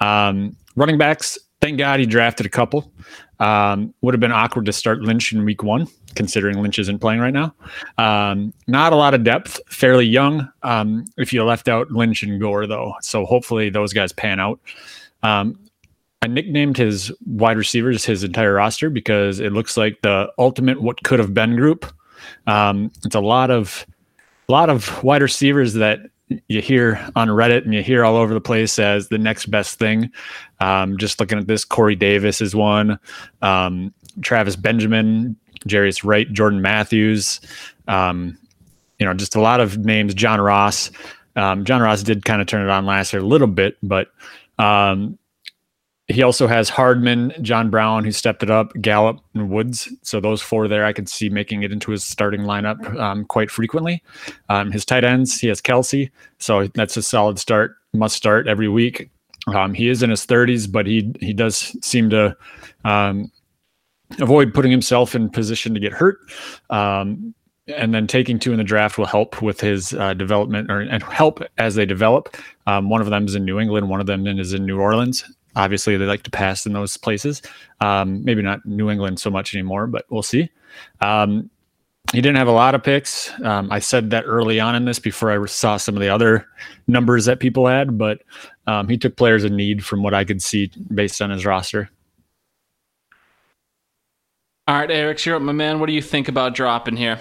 Um, 0.00 0.56
running 0.76 0.96
backs, 0.96 1.38
thank 1.60 1.78
God 1.78 2.00
he 2.00 2.06
drafted 2.06 2.46
a 2.46 2.50
couple. 2.50 2.90
Um, 3.38 3.94
would 4.00 4.14
have 4.14 4.20
been 4.20 4.32
awkward 4.32 4.66
to 4.66 4.72
start 4.72 5.00
Lynch 5.02 5.32
in 5.32 5.44
week 5.44 5.62
one, 5.62 5.86
considering 6.14 6.60
Lynch 6.60 6.78
isn't 6.78 6.98
playing 6.98 7.20
right 7.20 7.34
now. 7.34 7.54
Um, 7.98 8.52
not 8.66 8.92
a 8.92 8.96
lot 8.96 9.14
of 9.14 9.22
depth, 9.22 9.60
fairly 9.68 10.06
young. 10.06 10.48
Um, 10.62 11.04
if 11.18 11.32
you 11.32 11.44
left 11.44 11.68
out 11.68 11.90
Lynch 11.90 12.22
and 12.22 12.40
Gore, 12.40 12.66
though, 12.66 12.94
so 13.00 13.24
hopefully 13.24 13.70
those 13.70 13.92
guys 13.92 14.12
pan 14.12 14.40
out. 14.40 14.58
I 16.22 16.26
nicknamed 16.26 16.76
his 16.76 17.12
wide 17.26 17.56
receivers 17.56 18.04
his 18.04 18.24
entire 18.24 18.54
roster 18.54 18.90
because 18.90 19.38
it 19.38 19.52
looks 19.52 19.76
like 19.76 20.00
the 20.02 20.30
ultimate 20.38 20.82
what 20.82 21.02
could 21.04 21.20
have 21.20 21.32
been 21.32 21.56
group. 21.56 21.86
Um, 22.46 22.90
it's 23.04 23.14
a 23.14 23.20
lot 23.20 23.50
of 23.50 23.86
a 24.48 24.52
lot 24.52 24.70
of 24.70 25.02
wide 25.04 25.22
receivers 25.22 25.74
that 25.74 26.00
you 26.48 26.60
hear 26.60 27.00
on 27.16 27.28
Reddit 27.28 27.64
and 27.64 27.72
you 27.72 27.82
hear 27.82 28.04
all 28.04 28.16
over 28.16 28.34
the 28.34 28.40
place 28.40 28.78
as 28.78 29.08
the 29.08 29.18
next 29.18 29.46
best 29.46 29.78
thing. 29.78 30.10
Um, 30.60 30.98
just 30.98 31.20
looking 31.20 31.38
at 31.38 31.46
this, 31.46 31.64
Corey 31.64 31.94
Davis 31.94 32.40
is 32.40 32.54
one, 32.54 32.98
um, 33.40 33.94
Travis 34.20 34.56
Benjamin, 34.56 35.36
Jarius 35.66 36.04
Wright, 36.04 36.30
Jordan 36.32 36.60
Matthews. 36.60 37.40
Um, 37.86 38.36
you 38.98 39.06
know, 39.06 39.14
just 39.14 39.36
a 39.36 39.40
lot 39.40 39.60
of 39.60 39.78
names. 39.78 40.14
John 40.14 40.40
Ross. 40.40 40.90
Um, 41.36 41.64
John 41.64 41.80
Ross 41.80 42.02
did 42.02 42.24
kind 42.24 42.40
of 42.40 42.48
turn 42.48 42.66
it 42.66 42.70
on 42.70 42.84
last 42.84 43.12
year 43.12 43.22
a 43.22 43.26
little 43.26 43.46
bit, 43.46 43.76
but 43.82 44.08
um, 44.58 45.18
he 46.08 46.22
also 46.22 46.46
has 46.46 46.70
Hardman, 46.70 47.34
John 47.42 47.68
Brown, 47.68 48.02
who 48.02 48.12
stepped 48.12 48.42
it 48.42 48.50
up, 48.50 48.72
Gallup, 48.80 49.20
and 49.34 49.50
Woods. 49.50 49.88
So 50.02 50.20
those 50.20 50.40
four 50.40 50.66
there, 50.66 50.86
I 50.86 50.94
could 50.94 51.08
see 51.08 51.28
making 51.28 51.62
it 51.62 51.72
into 51.72 51.90
his 51.90 52.02
starting 52.02 52.42
lineup 52.42 52.98
um, 52.98 53.26
quite 53.26 53.50
frequently. 53.50 54.02
Um, 54.48 54.72
his 54.72 54.86
tight 54.86 55.04
ends, 55.04 55.38
he 55.38 55.48
has 55.48 55.60
Kelce, 55.60 56.10
so 56.38 56.66
that's 56.68 56.96
a 56.96 57.02
solid 57.02 57.38
start, 57.38 57.76
must 57.92 58.16
start 58.16 58.48
every 58.48 58.68
week. 58.68 59.10
Um, 59.54 59.74
he 59.74 59.88
is 59.88 60.02
in 60.02 60.10
his 60.10 60.26
30s, 60.26 60.70
but 60.70 60.86
he 60.86 61.12
he 61.20 61.32
does 61.32 61.76
seem 61.82 62.10
to 62.10 62.36
um, 62.84 63.30
avoid 64.18 64.54
putting 64.54 64.70
himself 64.70 65.14
in 65.14 65.28
position 65.28 65.74
to 65.74 65.80
get 65.80 65.92
hurt. 65.92 66.18
Um, 66.70 67.34
and 67.76 67.92
then 67.92 68.06
taking 68.06 68.38
two 68.38 68.52
in 68.52 68.58
the 68.58 68.64
draft 68.64 68.96
will 68.96 69.06
help 69.06 69.42
with 69.42 69.60
his 69.60 69.92
uh, 69.94 70.14
development 70.14 70.70
or 70.70 70.80
and 70.80 71.02
help 71.02 71.42
as 71.58 71.74
they 71.74 71.84
develop. 71.84 72.34
Um, 72.66 72.88
one 72.88 73.02
of 73.02 73.10
them 73.10 73.26
is 73.26 73.34
in 73.34 73.44
New 73.44 73.60
England, 73.60 73.90
one 73.90 74.00
of 74.00 74.06
them 74.06 74.26
is 74.26 74.54
in 74.54 74.64
New 74.64 74.80
Orleans. 74.80 75.24
Obviously, 75.56 75.96
they 75.96 76.04
like 76.04 76.22
to 76.24 76.30
pass 76.30 76.66
in 76.66 76.72
those 76.72 76.96
places. 76.96 77.42
Um, 77.80 78.24
maybe 78.24 78.42
not 78.42 78.64
New 78.64 78.90
England 78.90 79.18
so 79.18 79.30
much 79.30 79.54
anymore, 79.54 79.86
but 79.86 80.04
we'll 80.10 80.22
see. 80.22 80.50
Um, 81.00 81.50
he 82.12 82.22
didn't 82.22 82.36
have 82.36 82.48
a 82.48 82.52
lot 82.52 82.74
of 82.74 82.82
picks. 82.82 83.30
Um, 83.42 83.70
I 83.70 83.80
said 83.80 84.10
that 84.10 84.24
early 84.26 84.60
on 84.60 84.74
in 84.74 84.86
this 84.86 84.98
before 84.98 85.30
I 85.30 85.46
saw 85.46 85.76
some 85.76 85.94
of 85.94 86.00
the 86.00 86.08
other 86.08 86.46
numbers 86.86 87.26
that 87.26 87.38
people 87.38 87.66
had, 87.66 87.98
but 87.98 88.22
um, 88.66 88.88
he 88.88 88.96
took 88.96 89.16
players 89.16 89.44
in 89.44 89.56
need 89.56 89.84
from 89.84 90.02
what 90.02 90.14
I 90.14 90.24
could 90.24 90.42
see 90.42 90.70
based 90.94 91.20
on 91.20 91.30
his 91.30 91.44
roster. 91.44 91.90
All 94.66 94.78
right, 94.78 94.90
Eric, 94.90 95.24
you're 95.24 95.36
up, 95.36 95.42
my 95.42 95.52
man. 95.52 95.80
What 95.80 95.86
do 95.86 95.92
you 95.92 96.02
think 96.02 96.28
about 96.28 96.54
Dropin 96.54 96.96
here? 96.96 97.18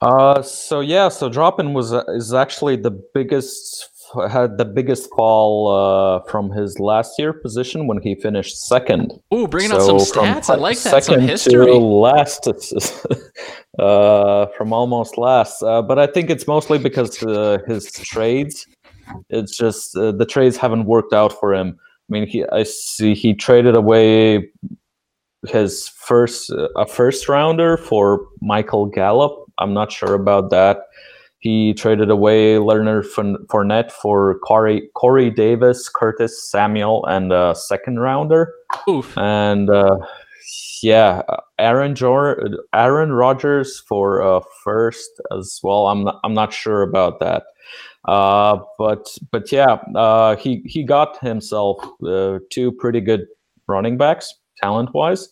Uh, 0.00 0.40
so 0.40 0.80
yeah, 0.80 1.08
so 1.08 1.28
Dropin 1.28 1.74
was 1.74 1.92
uh, 1.92 2.04
is 2.08 2.32
actually 2.32 2.76
the 2.76 2.90
biggest 2.90 3.90
had 4.28 4.58
the 4.58 4.64
biggest 4.64 5.08
fall 5.16 5.68
uh, 5.68 6.20
from 6.30 6.50
his 6.50 6.78
last 6.78 7.18
year 7.18 7.32
position 7.32 7.86
when 7.86 8.00
he 8.02 8.14
finished 8.14 8.60
second. 8.66 9.12
Ooh, 9.32 9.46
bringing 9.46 9.72
out 9.72 9.82
some 9.82 9.96
stats. 9.98 10.50
I 10.50 10.56
like 10.56 10.78
that. 10.78 10.90
Some 10.90 11.00
second 11.00 11.28
history. 11.28 11.66
To 11.66 11.74
last, 11.74 12.48
uh, 13.78 14.46
from 14.56 14.72
almost 14.72 15.18
last. 15.18 15.62
Uh, 15.62 15.82
but 15.82 15.98
I 15.98 16.06
think 16.06 16.30
it's 16.30 16.46
mostly 16.46 16.78
because 16.78 17.22
uh, 17.22 17.58
his 17.66 17.90
trades. 17.92 18.66
It's 19.28 19.56
just 19.56 19.96
uh, 19.96 20.12
the 20.12 20.26
trades 20.26 20.56
haven't 20.56 20.84
worked 20.84 21.12
out 21.12 21.32
for 21.38 21.54
him. 21.54 21.78
I 21.78 22.12
mean, 22.12 22.26
he 22.26 22.44
I 22.52 22.64
see 22.64 23.14
he 23.14 23.34
traded 23.34 23.76
away 23.76 24.48
his 25.48 25.88
first 25.88 26.50
a 26.50 26.86
first 26.86 27.28
rounder 27.28 27.76
for 27.76 28.26
Michael 28.40 28.86
Gallup. 28.86 29.46
I'm 29.58 29.74
not 29.74 29.92
sure 29.92 30.14
about 30.14 30.50
that. 30.50 30.78
He 31.40 31.72
traded 31.72 32.10
away 32.10 32.58
Leonard 32.58 33.06
Fournette 33.06 33.90
for 33.90 34.38
Corey, 34.40 34.88
Corey 34.94 35.30
Davis, 35.30 35.88
Curtis 35.88 36.50
Samuel, 36.50 37.04
and 37.06 37.32
a 37.32 37.54
second 37.54 37.98
rounder. 37.98 38.52
Oof. 38.88 39.16
And 39.16 39.70
uh, 39.70 39.96
yeah, 40.82 41.22
Aaron 41.58 41.94
Jor- 41.94 42.42
Aaron 42.74 43.12
Rodgers 43.12 43.80
for 43.80 44.22
uh, 44.22 44.40
first 44.62 45.10
as 45.32 45.60
well. 45.62 45.88
I'm 45.88 46.04
not, 46.04 46.20
I'm 46.24 46.34
not 46.34 46.52
sure 46.52 46.82
about 46.82 47.20
that. 47.20 47.44
Uh, 48.06 48.58
but 48.78 49.06
but 49.30 49.50
yeah, 49.52 49.78
uh, 49.94 50.36
he 50.36 50.62
he 50.66 50.82
got 50.82 51.18
himself 51.20 51.78
uh, 52.06 52.38
two 52.50 52.72
pretty 52.72 53.00
good 53.00 53.26
running 53.66 53.96
backs 53.96 54.34
talent 54.60 54.92
wise, 54.94 55.28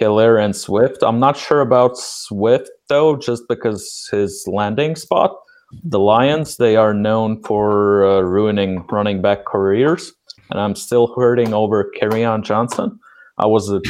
Helaire 0.00 0.42
and 0.42 0.54
Swift. 0.54 1.02
I'm 1.02 1.20
not 1.20 1.36
sure 1.36 1.60
about 1.60 1.96
Swift 1.96 2.70
though, 2.88 3.16
just 3.16 3.42
because 3.48 4.08
his 4.12 4.44
landing 4.46 4.96
spot. 4.96 5.36
The 5.84 5.98
Lions 5.98 6.56
they 6.56 6.76
are 6.76 6.94
known 6.94 7.42
for 7.42 8.06
uh, 8.06 8.20
ruining 8.20 8.86
running 8.90 9.20
back 9.20 9.44
careers, 9.44 10.12
and 10.50 10.60
I'm 10.60 10.74
still 10.74 11.14
hurting 11.14 11.52
over 11.52 11.90
Kerryon 12.00 12.42
Johnson. 12.42 12.98
I 13.38 13.46
was 13.46 13.70
a 13.70 13.80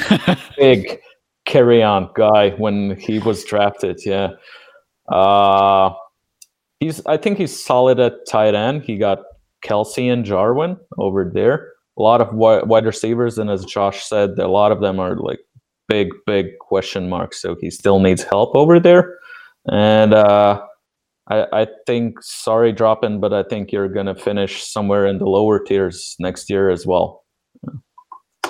big 0.59 1.01
Kerryon 1.47 2.13
guy 2.15 2.51
when 2.51 2.99
he 2.99 3.19
was 3.21 3.45
drafted. 3.45 4.01
Yeah. 4.05 4.33
Uh, 5.09 5.95
he's 6.81 7.05
I 7.07 7.17
think 7.17 7.39
he's 7.39 7.65
solid 7.65 8.01
at 8.01 8.27
tight 8.29 8.55
end. 8.55 8.83
He 8.83 8.99
got 8.99 9.21
Kelce 9.65 10.13
and 10.13 10.25
Jarwin 10.25 10.77
over 10.99 11.31
there. 11.33 11.73
A 11.97 12.03
lot 12.03 12.21
of 12.21 12.33
wide 12.33 12.87
receivers, 12.87 13.39
and 13.39 13.51
as 13.51 13.65
Josh 13.65 14.05
said, 14.05 14.39
a 14.39 14.47
lot 14.47 14.71
of 14.71 14.81
them 14.81 15.01
are 15.01 15.17
like 15.17 15.41
big, 15.89 16.11
big 16.27 16.59
question 16.61 17.09
marks. 17.09 17.43
So 17.43 17.57
he 17.61 17.71
still 17.71 17.99
needs 17.99 18.23
help 18.23 18.55
over 18.55 18.79
there. 18.79 19.19
And 19.67 20.15
uh, 20.15 20.63
I, 21.31 21.47
I 21.53 21.67
think, 21.87 22.23
sorry, 22.23 22.73
Dropin, 22.73 23.21
but 23.21 23.33
I 23.33 23.43
think 23.43 23.73
you're 23.73 23.89
gonna 23.89 24.15
finish 24.15 24.65
somewhere 24.65 25.07
in 25.07 25.19
the 25.19 25.27
lower 25.27 25.63
tiers 25.63 26.17
next 26.19 26.51
year 26.51 26.71
as 26.71 26.87
well. 26.87 27.25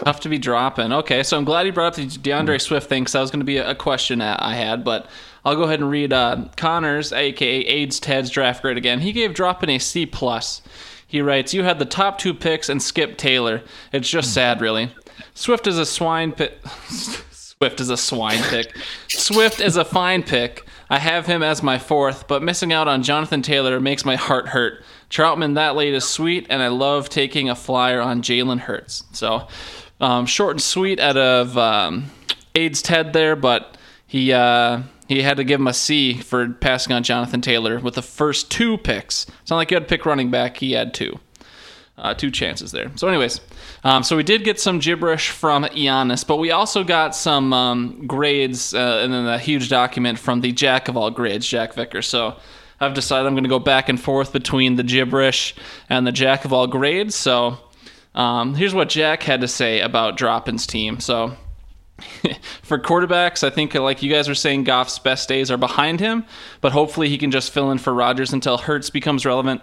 Tough 0.04 0.20
to 0.20 0.28
be 0.28 0.38
Dropin. 0.38 0.92
Okay, 0.92 1.24
so 1.24 1.36
I'm 1.36 1.44
glad 1.44 1.66
you 1.66 1.72
brought 1.72 1.98
up 1.98 2.10
the 2.10 2.18
D'Andre 2.18 2.58
Swift 2.58 2.88
thing 2.88 3.02
because 3.02 3.14
that 3.14 3.20
was 3.20 3.32
going 3.32 3.40
to 3.40 3.46
be 3.46 3.56
a 3.56 3.74
question 3.74 4.22
I 4.22 4.54
had, 4.54 4.84
but 4.84 5.08
I'll 5.44 5.56
go 5.56 5.64
ahead 5.64 5.80
and 5.80 5.90
read 5.90 6.12
uh, 6.12 6.44
Connors, 6.56 7.12
aka 7.12 7.60
AIDS 7.60 7.98
Ted's 7.98 8.30
draft 8.30 8.62
grade 8.62 8.76
again. 8.76 9.00
He 9.00 9.12
gave 9.12 9.34
Dropin 9.34 9.74
a 9.74 9.78
C 9.78 10.06
plus. 10.06 10.62
He 11.04 11.20
writes, 11.20 11.52
"You 11.52 11.64
had 11.64 11.80
the 11.80 11.84
top 11.84 12.18
two 12.18 12.32
picks 12.32 12.68
and 12.68 12.80
Skip 12.80 13.16
Taylor. 13.16 13.62
It's 13.92 14.08
just 14.08 14.32
sad, 14.32 14.60
really. 14.60 14.94
Swift 15.34 15.66
is 15.66 15.78
a 15.78 15.86
swine 15.86 16.30
pick. 16.30 16.58
Swift 16.90 17.80
is 17.80 17.90
a 17.90 17.96
swine 17.96 18.42
pick. 18.44 18.76
Swift 19.08 19.60
is 19.60 19.76
a 19.76 19.84
fine 19.84 20.22
pick. 20.22 20.64
I 20.90 20.98
have 20.98 21.26
him 21.26 21.42
as 21.42 21.62
my 21.62 21.78
fourth, 21.78 22.26
but 22.28 22.42
missing 22.42 22.72
out 22.72 22.88
on 22.88 23.02
Jonathan 23.02 23.42
Taylor 23.42 23.78
makes 23.78 24.04
my 24.04 24.16
heart 24.16 24.48
hurt. 24.48 24.82
Trautman 25.10 25.54
that 25.54 25.76
late 25.76 25.94
is 25.94 26.08
sweet, 26.08 26.46
and 26.48 26.62
I 26.62 26.68
love 26.68 27.08
taking 27.08 27.50
a 27.50 27.54
flyer 27.54 28.00
on 28.00 28.22
Jalen 28.22 28.60
Hurts. 28.60 29.04
So, 29.12 29.48
um, 30.00 30.26
short 30.26 30.52
and 30.52 30.62
sweet 30.62 30.98
out 30.98 31.16
of 31.16 31.58
um, 31.58 32.10
AIDS 32.54 32.80
Ted 32.82 33.12
there, 33.12 33.36
but 33.36 33.76
he 34.06 34.32
uh, 34.32 34.82
he 35.08 35.22
had 35.22 35.36
to 35.36 35.44
give 35.44 35.60
him 35.60 35.66
a 35.66 35.74
C 35.74 36.14
for 36.14 36.48
passing 36.48 36.92
on 36.92 37.02
Jonathan 37.02 37.40
Taylor 37.40 37.78
with 37.80 37.94
the 37.94 38.02
first 38.02 38.50
two 38.50 38.78
picks. 38.78 39.26
It's 39.42 39.50
not 39.50 39.56
like 39.56 39.70
you 39.70 39.76
had 39.76 39.84
to 39.84 39.88
pick 39.88 40.06
running 40.06 40.30
back; 40.30 40.56
he 40.58 40.72
had 40.72 40.94
two, 40.94 41.18
uh, 41.98 42.14
two 42.14 42.30
chances 42.30 42.72
there. 42.72 42.90
So, 42.96 43.08
anyways, 43.08 43.40
um, 43.84 44.02
so 44.02 44.16
we 44.16 44.22
did 44.22 44.44
get 44.44 44.60
some 44.60 44.78
gibberish 44.78 45.30
from 45.30 45.64
Giannis, 45.64 46.26
but 46.26 46.36
we 46.36 46.50
also 46.50 46.84
got 46.84 47.14
some 47.14 47.52
um, 47.52 48.06
grades 48.06 48.72
uh, 48.72 49.00
and 49.02 49.12
then 49.12 49.26
a 49.26 49.38
huge 49.38 49.68
document 49.68 50.18
from 50.18 50.40
the 50.40 50.52
Jack 50.52 50.88
of 50.88 50.96
all 50.96 51.10
grades, 51.10 51.46
Jack 51.46 51.74
Vicker. 51.74 52.02
So. 52.02 52.36
I've 52.80 52.94
decided 52.94 53.26
I'm 53.26 53.34
going 53.34 53.42
to 53.42 53.50
go 53.50 53.58
back 53.58 53.88
and 53.88 54.00
forth 54.00 54.32
between 54.32 54.76
the 54.76 54.84
gibberish 54.84 55.56
and 55.88 56.06
the 56.06 56.12
Jack 56.12 56.44
of 56.44 56.52
all 56.52 56.68
grades. 56.68 57.16
So, 57.16 57.58
um, 58.14 58.54
here's 58.54 58.72
what 58.72 58.88
Jack 58.88 59.24
had 59.24 59.40
to 59.40 59.48
say 59.48 59.80
about 59.80 60.16
Dropin's 60.16 60.64
team. 60.64 61.00
So, 61.00 61.36
for 62.62 62.78
quarterbacks, 62.78 63.42
I 63.42 63.50
think 63.50 63.74
like 63.74 64.02
you 64.02 64.12
guys 64.12 64.28
were 64.28 64.34
saying, 64.34 64.64
Goff's 64.64 64.98
best 64.98 65.28
days 65.28 65.50
are 65.50 65.56
behind 65.56 66.00
him, 66.00 66.24
but 66.60 66.72
hopefully 66.72 67.08
he 67.08 67.18
can 67.18 67.30
just 67.30 67.52
fill 67.52 67.70
in 67.70 67.78
for 67.78 67.92
Rodgers 67.92 68.32
until 68.32 68.58
Hurts 68.58 68.90
becomes 68.90 69.26
relevant. 69.26 69.60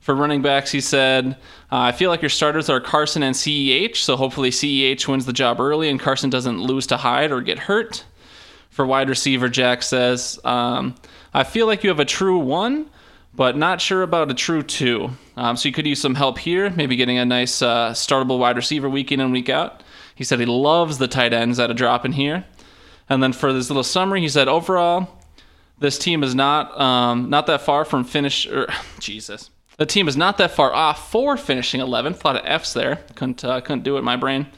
For 0.00 0.14
running 0.14 0.42
backs, 0.42 0.70
he 0.70 0.80
said, 0.80 1.36
uh, 1.72 1.78
I 1.78 1.92
feel 1.92 2.10
like 2.10 2.22
your 2.22 2.28
starters 2.28 2.70
are 2.70 2.80
Carson 2.80 3.22
and 3.22 3.34
CEH, 3.34 3.96
so 3.96 4.16
hopefully 4.16 4.50
CEH 4.50 5.06
wins 5.08 5.26
the 5.26 5.32
job 5.32 5.60
early 5.60 5.88
and 5.88 6.00
Carson 6.00 6.30
doesn't 6.30 6.62
lose 6.62 6.86
to 6.88 6.96
Hyde 6.96 7.32
or 7.32 7.40
get 7.40 7.58
hurt. 7.58 8.04
For 8.70 8.86
wide 8.86 9.08
receiver, 9.08 9.48
Jack 9.48 9.82
says, 9.82 10.38
um, 10.44 10.94
I 11.34 11.42
feel 11.42 11.66
like 11.66 11.82
you 11.82 11.90
have 11.90 12.00
a 12.00 12.04
true 12.04 12.38
one, 12.38 12.88
but 13.34 13.56
not 13.56 13.80
sure 13.80 14.02
about 14.02 14.30
a 14.30 14.34
true 14.34 14.62
two. 14.62 15.10
Um, 15.36 15.56
so 15.56 15.68
you 15.68 15.72
could 15.72 15.86
use 15.86 16.00
some 16.00 16.14
help 16.14 16.38
here, 16.38 16.70
maybe 16.70 16.96
getting 16.96 17.18
a 17.18 17.24
nice 17.24 17.60
uh, 17.60 17.90
startable 17.90 18.38
wide 18.38 18.56
receiver 18.56 18.88
week 18.88 19.10
in 19.10 19.20
and 19.20 19.32
week 19.32 19.48
out. 19.48 19.82
He 20.14 20.24
said 20.24 20.40
he 20.40 20.46
loves 20.46 20.98
the 20.98 21.08
tight 21.08 21.32
ends 21.32 21.58
at 21.58 21.70
a 21.70 21.74
drop 21.74 22.04
in 22.04 22.12
here. 22.12 22.44
And 23.08 23.22
then 23.22 23.32
for 23.32 23.52
this 23.52 23.70
little 23.70 23.84
summary, 23.84 24.20
he 24.20 24.28
said 24.28 24.48
overall, 24.48 25.08
this 25.78 25.98
team 25.98 26.22
is 26.22 26.34
not 26.34 26.78
um, 26.78 27.30
not 27.30 27.46
that 27.46 27.62
far 27.62 27.84
from 27.84 28.04
finish. 28.04 28.46
Or, 28.46 28.62
er, 28.62 28.74
Jesus, 28.98 29.50
the 29.78 29.86
team 29.86 30.08
is 30.08 30.16
not 30.16 30.38
that 30.38 30.50
far 30.50 30.74
off 30.74 31.10
for 31.10 31.36
finishing 31.36 31.80
11th. 31.80 32.22
A 32.22 32.26
lot 32.26 32.36
of 32.36 32.42
F's 32.44 32.72
there. 32.72 32.96
Couldn't 33.14 33.44
uh, 33.44 33.60
couldn't 33.60 33.84
do 33.84 33.96
it 33.96 34.00
in 34.00 34.04
my 34.04 34.16
brain. 34.16 34.48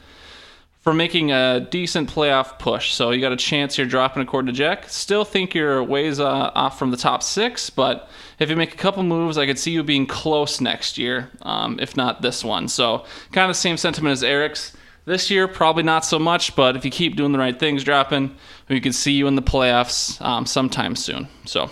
For 0.81 0.95
making 0.95 1.31
a 1.31 1.59
decent 1.59 2.09
playoff 2.09 2.57
push, 2.57 2.91
so 2.95 3.11
you 3.11 3.21
got 3.21 3.31
a 3.31 3.37
chance 3.37 3.75
here 3.75 3.85
Dropin 3.85 4.19
according 4.19 4.47
to 4.47 4.57
Jack. 4.57 4.89
Still 4.89 5.23
think 5.23 5.53
you're 5.53 5.83
ways 5.83 6.19
uh, 6.19 6.49
off 6.55 6.79
from 6.79 6.89
the 6.89 6.97
top 6.97 7.21
six, 7.21 7.69
but 7.69 8.09
if 8.39 8.49
you 8.49 8.55
make 8.55 8.73
a 8.73 8.77
couple 8.77 9.03
moves, 9.03 9.37
I 9.37 9.45
could 9.45 9.59
see 9.59 9.69
you 9.69 9.83
being 9.83 10.07
close 10.07 10.59
next 10.59 10.97
year, 10.97 11.29
um, 11.43 11.79
if 11.79 11.95
not 11.95 12.23
this 12.23 12.43
one. 12.43 12.67
So 12.67 13.05
kind 13.31 13.45
of 13.45 13.55
the 13.55 13.61
same 13.61 13.77
sentiment 13.77 14.13
as 14.13 14.23
Eric's. 14.23 14.75
This 15.05 15.29
year, 15.29 15.47
probably 15.47 15.83
not 15.83 16.03
so 16.03 16.17
much, 16.17 16.55
but 16.55 16.75
if 16.75 16.83
you 16.83 16.89
keep 16.89 17.15
doing 17.15 17.31
the 17.31 17.39
right 17.39 17.59
things, 17.59 17.83
Dropin, 17.83 18.31
we 18.67 18.81
could 18.81 18.95
see 18.95 19.11
you 19.11 19.27
in 19.27 19.35
the 19.35 19.41
playoffs 19.43 20.19
um, 20.21 20.47
sometime 20.47 20.95
soon. 20.95 21.27
So, 21.45 21.69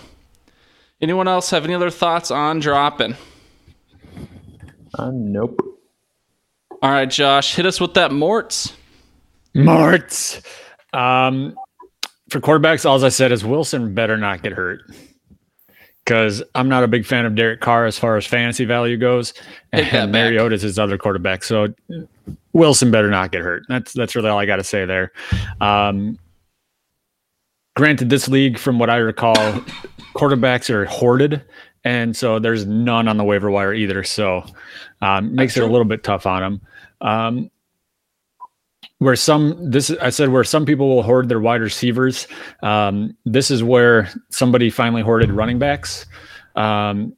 anyone 1.00 1.26
else 1.26 1.50
have 1.50 1.64
any 1.64 1.74
other 1.74 1.90
thoughts 1.90 2.30
on 2.30 2.60
Dropin? 2.60 3.16
Uh, 4.94 5.10
nope. 5.12 5.60
All 6.82 6.90
right, 6.90 7.10
Josh, 7.10 7.54
hit 7.54 7.66
us 7.66 7.80
with 7.80 7.94
that 7.94 8.10
Morts. 8.10 8.74
Morts. 9.54 10.40
Um, 10.92 11.56
for 12.30 12.40
quarterbacks, 12.40 12.84
all 12.84 13.04
I 13.04 13.08
said 13.10 13.32
is 13.32 13.44
Wilson 13.44 13.94
better 13.94 14.16
not 14.16 14.42
get 14.42 14.52
hurt 14.52 14.82
because 16.04 16.42
I'm 16.54 16.68
not 16.68 16.82
a 16.82 16.88
big 16.88 17.04
fan 17.04 17.24
of 17.26 17.34
Derek 17.34 17.60
Carr 17.60 17.86
as 17.86 17.98
far 17.98 18.16
as 18.16 18.26
fantasy 18.26 18.64
value 18.64 18.96
goes, 18.96 19.34
and 19.72 20.10
Mariota 20.12 20.54
is 20.54 20.62
his 20.62 20.78
other 20.78 20.96
quarterback. 20.98 21.44
So 21.44 21.68
Wilson 22.52 22.90
better 22.90 23.10
not 23.10 23.30
get 23.32 23.42
hurt. 23.42 23.64
That's 23.68 23.92
that's 23.92 24.16
really 24.16 24.28
all 24.28 24.38
I 24.38 24.46
got 24.46 24.56
to 24.56 24.64
say 24.64 24.86
there. 24.86 25.12
Um, 25.60 26.18
granted, 27.76 28.10
this 28.10 28.28
league, 28.28 28.58
from 28.58 28.78
what 28.78 28.90
I 28.90 28.96
recall, 28.96 29.36
quarterbacks 30.14 30.70
are 30.70 30.84
hoarded, 30.86 31.42
and 31.84 32.16
so 32.16 32.38
there's 32.38 32.66
none 32.66 33.08
on 33.08 33.16
the 33.16 33.24
waiver 33.24 33.50
wire 33.50 33.72
either. 33.72 34.04
So 34.04 34.44
um, 35.00 35.34
makes 35.34 35.56
it 35.56 35.62
a 35.62 35.66
little 35.66 35.84
bit 35.84 36.04
tough 36.04 36.26
on 36.26 36.42
them. 36.42 36.60
Um, 37.00 37.50
where 38.98 39.16
some 39.16 39.70
this 39.70 39.90
I 40.02 40.10
said 40.10 40.28
where 40.28 40.44
some 40.44 40.66
people 40.66 40.94
will 40.94 41.02
hoard 41.02 41.28
their 41.28 41.40
wide 41.40 41.62
receivers. 41.62 42.28
Um, 42.62 43.16
this 43.24 43.50
is 43.50 43.64
where 43.64 44.10
somebody 44.28 44.68
finally 44.68 45.02
hoarded 45.02 45.32
running 45.32 45.58
backs. 45.58 46.06
Um, 46.54 47.16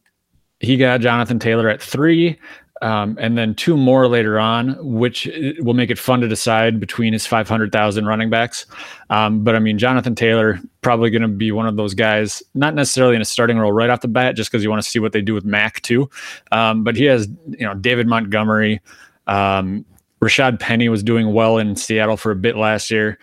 he 0.60 0.76
got 0.76 1.00
Jonathan 1.00 1.40
Taylor 1.40 1.68
at 1.68 1.82
three, 1.82 2.38
um, 2.82 3.16
and 3.20 3.38
then 3.38 3.54
two 3.54 3.76
more 3.76 4.08
later 4.08 4.40
on, 4.40 4.76
which 4.80 5.28
will 5.60 5.74
make 5.74 5.88
it 5.88 5.98
fun 5.98 6.20
to 6.20 6.26
decide 6.26 6.80
between 6.80 7.12
his 7.12 7.24
500,000 7.24 8.06
running 8.06 8.28
backs. 8.28 8.66
Um, 9.08 9.44
but 9.44 9.54
I 9.54 9.60
mean, 9.60 9.78
Jonathan 9.78 10.16
Taylor 10.16 10.58
probably 10.80 11.08
going 11.08 11.22
to 11.22 11.28
be 11.28 11.52
one 11.52 11.66
of 11.68 11.76
those 11.76 11.94
guys, 11.94 12.42
not 12.54 12.74
necessarily 12.74 13.14
in 13.14 13.22
a 13.22 13.24
starting 13.24 13.56
role 13.56 13.70
right 13.70 13.88
off 13.88 14.00
the 14.00 14.08
bat, 14.08 14.34
just 14.34 14.50
because 14.50 14.64
you 14.64 14.70
want 14.70 14.82
to 14.82 14.90
see 14.90 14.98
what 14.98 15.12
they 15.12 15.22
do 15.22 15.32
with 15.32 15.44
Mack 15.44 15.80
too. 15.82 16.10
Um, 16.50 16.82
but 16.82 16.96
he 16.96 17.04
has, 17.04 17.28
you 17.46 17.64
know, 17.64 17.74
David 17.74 18.08
Montgomery. 18.08 18.80
Um, 19.28 19.84
Rashad 20.20 20.58
Penny 20.58 20.88
was 20.88 21.04
doing 21.04 21.32
well 21.32 21.58
in 21.58 21.76
Seattle 21.76 22.16
for 22.16 22.32
a 22.32 22.36
bit 22.36 22.56
last 22.56 22.90
year. 22.90 23.18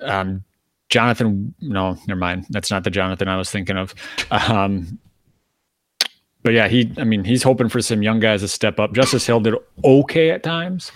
Um, 0.00 0.42
Jonathan, 0.88 1.54
no, 1.60 1.96
never 2.08 2.18
mind. 2.18 2.46
That's 2.50 2.70
not 2.70 2.82
the 2.82 2.90
Jonathan 2.90 3.28
I 3.28 3.36
was 3.36 3.50
thinking 3.50 3.76
of. 3.76 3.94
Um, 4.30 4.98
but 6.48 6.54
yeah, 6.54 6.66
he, 6.66 6.90
I 6.96 7.04
mean, 7.04 7.24
he's 7.24 7.42
hoping 7.42 7.68
for 7.68 7.82
some 7.82 8.02
young 8.02 8.20
guys 8.20 8.40
to 8.40 8.48
step 8.48 8.80
up. 8.80 8.94
Justice 8.94 9.26
Hill 9.26 9.40
did 9.40 9.52
okay 9.84 10.30
at 10.30 10.42
times. 10.42 10.90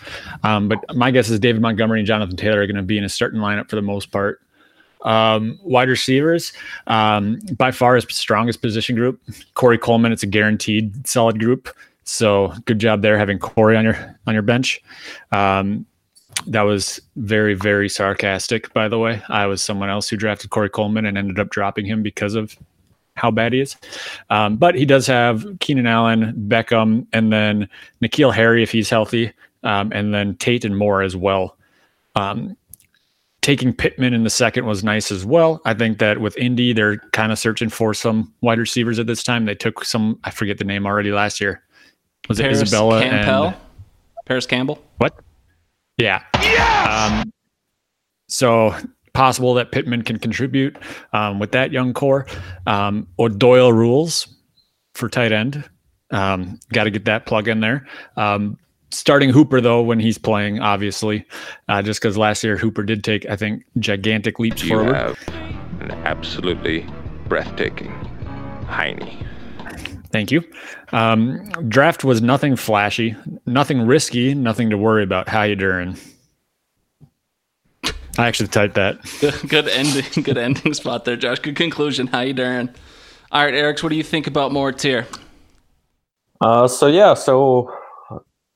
Um, 0.45 0.67
but 0.67 0.79
my 0.97 1.11
guess 1.11 1.29
is 1.29 1.39
David 1.39 1.61
Montgomery 1.61 2.01
and 2.01 2.07
Jonathan 2.07 2.39
Taylor 2.39 2.63
are 2.63 2.67
going 2.67 2.77
to 2.77 2.83
be 2.83 2.97
in 2.97 3.05
a 3.05 3.09
certain 3.11 3.39
lineup 3.39 3.69
for 3.69 3.77
the 3.77 3.83
most 3.83 4.11
part. 4.11 4.41
Um, 5.03 5.59
wide 5.63 5.91
receivers, 5.91 6.55
um, 6.87 7.39
by 7.59 7.71
far 7.71 7.97
his 7.97 8.07
strongest 8.09 8.63
position 8.63 8.97
group. 8.97 9.21
Corey 9.53 9.77
Coleman, 9.77 10.11
it's 10.11 10.23
a 10.23 10.27
guaranteed 10.27 11.07
solid 11.07 11.39
group. 11.39 11.69
So 12.05 12.55
good 12.65 12.79
job 12.79 13.03
there 13.03 13.19
having 13.19 13.39
Corey 13.39 13.77
on 13.77 13.85
your 13.85 14.19
on 14.27 14.33
your 14.33 14.43
bench. 14.43 14.83
Um, 15.33 15.85
that 16.47 16.63
was 16.63 16.99
very 17.17 17.53
very 17.53 17.91
sarcastic, 17.91 18.73
by 18.73 18.89
the 18.89 18.99
way. 18.99 19.21
I 19.29 19.45
was 19.45 19.63
someone 19.63 19.91
else 19.91 20.09
who 20.09 20.17
drafted 20.17 20.49
Corey 20.49 20.71
Coleman 20.71 21.05
and 21.05 21.19
ended 21.19 21.39
up 21.39 21.51
dropping 21.51 21.85
him 21.85 22.03
because 22.03 22.37
of 22.37 22.57
how 23.17 23.31
bad 23.31 23.53
he 23.53 23.61
is. 23.61 23.77
Um, 24.31 24.57
but 24.57 24.75
he 24.75 24.85
does 24.85 25.07
have 25.07 25.45
Keenan 25.61 25.87
Allen, 25.87 26.33
Beckham, 26.49 27.07
and 27.13 27.33
then 27.33 27.69
N'Keal 28.03 28.33
Harry 28.35 28.63
if 28.63 28.71
he's 28.73 28.89
healthy, 28.91 29.33
um, 29.63 29.93
and 29.93 30.15
then 30.15 30.37
Tate 30.37 30.65
and 30.65 30.77
Moore 30.77 31.03
as 31.03 31.17
well. 31.17 31.57
Um, 32.17 32.57
taking 33.43 33.73
Pittman 33.73 34.15
in 34.15 34.25
the 34.25 34.31
second 34.31 34.67
was 34.67 34.83
nice 34.85 35.11
as 35.11 35.25
well. 35.27 35.61
I 35.65 35.75
think 35.75 35.99
that 35.99 36.21
with 36.21 36.37
Indy, 36.39 36.73
they're 36.73 36.99
kind 37.13 37.33
of 37.33 37.39
searching 37.39 37.69
for 37.69 37.93
some 37.93 38.33
wide 38.41 38.59
receivers 38.59 38.99
at 38.99 39.07
this 39.07 39.23
time. 39.23 39.45
They 39.45 39.55
took 39.55 39.85
some, 39.85 40.19
I 40.25 40.31
forget 40.31 40.59
the 40.59 40.65
name 40.65 40.87
already 40.87 41.11
last 41.13 41.41
year. 41.41 41.63
Was 42.29 42.39
Paris 42.39 42.61
it 42.61 42.63
Isabella 42.63 43.03
Campbell? 43.03 43.47
and 43.49 43.57
Parris 44.27 44.47
Campbell. 44.47 44.83
what? 44.99 45.19
Yeah. 45.99 46.23
Um, 46.89 47.33
so 48.29 48.75
possible 49.13 49.55
that 49.55 49.73
Pittman 49.73 50.03
can 50.03 50.19
contribute 50.19 50.77
um, 51.13 51.39
with 51.39 51.53
that 51.53 51.73
young 51.73 51.93
core. 51.93 52.27
Um, 52.67 53.07
Doyle 53.37 53.73
rules 53.73 54.27
for 54.95 55.09
tight 55.09 55.33
end. 55.33 55.69
Um, 56.11 56.59
Got 56.73 56.85
to 56.85 56.91
get 56.91 57.05
that 57.07 57.27
plug 57.27 57.49
in 57.49 57.61
there. 57.61 57.87
Um, 58.17 58.59
starting 58.91 59.31
Hooper 59.31 59.61
though 59.61 59.83
when 59.83 59.99
he's 59.99 60.19
playing, 60.19 60.61
obviously, 60.61 61.25
uh, 61.69 61.83
just 61.83 62.01
because 62.01 62.17
last 62.19 62.45
year 62.45 62.57
Hooper 62.57 62.83
did 62.83 63.03
take 63.05 63.27
I 63.29 63.37
think 63.37 63.65
gigantic 63.79 64.39
leaps 64.39 64.63
You 64.63 64.71
forward. 64.71 64.95
have 64.95 65.19
an 65.81 65.91
absolutely 66.05 66.87
breathtaking 67.29 67.91
Heine. 68.67 69.27
Thank 70.11 70.31
you. 70.31 70.43
Um, 70.93 71.43
draft 71.69 72.05
was 72.05 72.21
nothing 72.21 72.55
flashy, 72.57 73.17
nothing 73.47 73.87
risky, 73.87 74.35
nothing 74.35 74.69
to 74.69 74.77
worry 74.77 75.03
about. 75.03 75.27
How 75.29 75.43
you 75.45 75.57
doing? 75.57 75.97
I 78.19 78.27
actually 78.27 78.49
typed 78.49 78.75
that. 78.75 79.01
good 79.49 79.69
ending. 79.69 80.05
Good 80.23 80.37
ending 80.37 80.75
spot 80.75 81.05
there, 81.05 81.17
Josh. 81.17 81.39
Good 81.39 81.57
conclusion. 81.57 82.09
How 82.09 82.21
you 82.21 82.35
doing? 82.35 82.69
All 83.31 83.45
right, 83.45 83.55
Eric. 83.55 83.83
What 83.83 83.89
do 83.89 83.97
you 83.97 84.03
think 84.03 84.27
about 84.27 84.53
Moritz 84.53 84.83
here? 84.83 85.07
Uh, 86.41 86.69
so 86.69 86.89
yeah, 86.89 87.15
so 87.15 87.73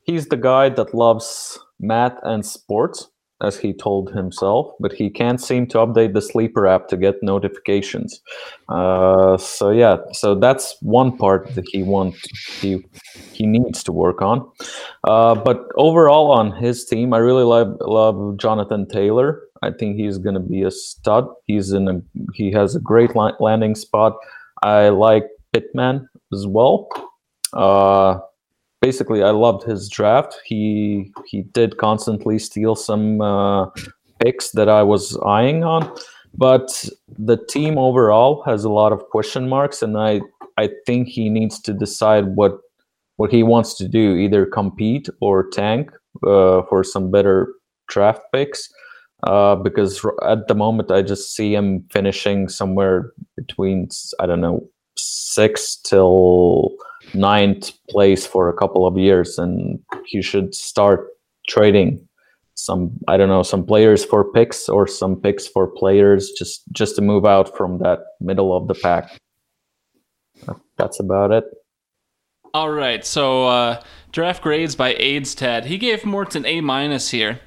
he's 0.02 0.26
the 0.26 0.36
guy 0.36 0.68
that 0.68 0.92
loves 0.92 1.58
math 1.80 2.18
and 2.22 2.44
sports, 2.44 3.08
as 3.42 3.58
he 3.58 3.72
told 3.72 4.12
himself, 4.12 4.72
but 4.80 4.92
he 4.92 5.10
can't 5.10 5.40
seem 5.40 5.66
to 5.66 5.78
update 5.78 6.14
the 6.14 6.22
sleeper 6.22 6.66
app 6.66 6.88
to 6.88 6.96
get 6.96 7.22
notifications. 7.22 8.20
Uh, 8.68 9.36
so 9.36 9.70
yeah, 9.70 9.96
so 10.12 10.34
that's 10.34 10.76
one 10.80 11.16
part 11.16 11.54
that 11.54 11.64
he 11.68 11.82
want 11.82 12.14
he 12.60 12.84
he 13.32 13.46
needs 13.46 13.82
to 13.84 13.92
work 13.92 14.22
on. 14.22 14.50
Uh, 15.04 15.34
but 15.34 15.66
overall, 15.76 16.30
on 16.30 16.52
his 16.52 16.84
team, 16.86 17.12
I 17.12 17.18
really 17.18 17.44
love 17.44 17.76
love 17.80 18.38
Jonathan 18.38 18.88
Taylor. 18.88 19.42
I 19.62 19.70
think 19.70 19.96
he's 19.96 20.18
going 20.18 20.34
to 20.34 20.40
be 20.40 20.62
a 20.62 20.70
stud. 20.70 21.26
He's 21.46 21.72
in 21.72 21.88
a 21.88 22.00
he 22.34 22.52
has 22.52 22.76
a 22.76 22.80
great 22.80 23.12
landing 23.40 23.74
spot. 23.74 24.16
I 24.62 24.88
like 24.88 25.24
Pittman 25.52 26.08
as 26.32 26.46
well. 26.46 26.88
Uh, 27.52 28.18
basically, 28.80 29.22
I 29.22 29.30
loved 29.30 29.64
his 29.64 29.88
draft. 29.88 30.36
He 30.44 31.12
he 31.26 31.42
did 31.42 31.78
constantly 31.78 32.38
steal 32.38 32.74
some 32.74 33.20
uh, 33.20 33.70
picks 34.20 34.50
that 34.52 34.68
I 34.68 34.82
was 34.82 35.16
eyeing 35.18 35.64
on, 35.64 35.90
but 36.34 36.88
the 37.18 37.36
team 37.36 37.78
overall 37.78 38.42
has 38.44 38.64
a 38.64 38.70
lot 38.70 38.92
of 38.92 39.08
question 39.08 39.48
marks, 39.48 39.82
and 39.82 39.96
I 39.98 40.20
I 40.58 40.70
think 40.86 41.08
he 41.08 41.28
needs 41.28 41.60
to 41.62 41.72
decide 41.72 42.36
what 42.36 42.58
what 43.16 43.32
he 43.32 43.42
wants 43.42 43.74
to 43.76 43.88
do, 43.88 44.16
either 44.16 44.44
compete 44.44 45.08
or 45.20 45.48
tank 45.48 45.90
uh, 46.26 46.62
for 46.68 46.84
some 46.84 47.10
better 47.10 47.54
draft 47.88 48.20
picks. 48.32 48.68
Uh, 49.22 49.56
because 49.56 50.04
at 50.26 50.46
the 50.46 50.54
moment, 50.54 50.90
I 50.90 51.02
just 51.02 51.34
see 51.34 51.54
him 51.54 51.84
finishing 51.90 52.48
somewhere 52.48 53.12
between 53.36 53.88
I 54.20 54.26
don't 54.26 54.40
know 54.40 54.68
six 54.96 55.76
till 55.76 56.72
ninth 57.14 57.72
place 57.88 58.26
for 58.26 58.48
a 58.48 58.56
couple 58.56 58.86
of 58.86 58.98
years, 58.98 59.38
and 59.38 59.80
he 60.04 60.22
should 60.22 60.54
start 60.54 61.08
trading 61.48 62.06
some 62.56 62.90
I 63.06 63.16
don't 63.16 63.28
know 63.28 63.42
some 63.42 63.64
players 63.64 64.04
for 64.04 64.32
picks 64.32 64.68
or 64.68 64.86
some 64.86 65.16
picks 65.16 65.46
for 65.46 65.66
players 65.66 66.32
just 66.32 66.62
just 66.72 66.96
to 66.96 67.02
move 67.02 67.24
out 67.24 67.56
from 67.56 67.78
that 67.78 68.00
middle 68.20 68.56
of 68.56 68.66
the 68.66 68.74
pack. 68.74 69.18
That's 70.76 70.98
about 70.98 71.32
it. 71.32 71.44
All 72.52 72.70
right, 72.70 73.04
so 73.04 73.46
uh, 73.46 73.82
draft 74.12 74.42
grades 74.42 74.74
by 74.74 74.94
AIDS 74.94 75.34
Tad. 75.34 75.66
He 75.66 75.76
gave 75.76 76.06
Morton 76.06 76.46
A 76.46 76.62
minus 76.62 77.10
here. 77.10 77.40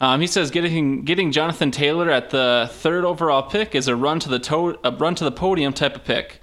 Um, 0.00 0.20
he 0.20 0.26
says 0.26 0.50
getting 0.50 1.02
getting 1.04 1.30
Jonathan 1.30 1.70
Taylor 1.70 2.10
at 2.10 2.30
the 2.30 2.68
third 2.72 3.04
overall 3.04 3.42
pick 3.42 3.74
is 3.74 3.86
a 3.86 3.94
run 3.94 4.18
to 4.20 4.28
the 4.28 4.38
to- 4.38 4.78
a 4.82 4.90
run 4.90 5.14
to 5.16 5.24
the 5.24 5.32
podium 5.32 5.72
type 5.72 5.94
of 5.94 6.04
pick. 6.04 6.40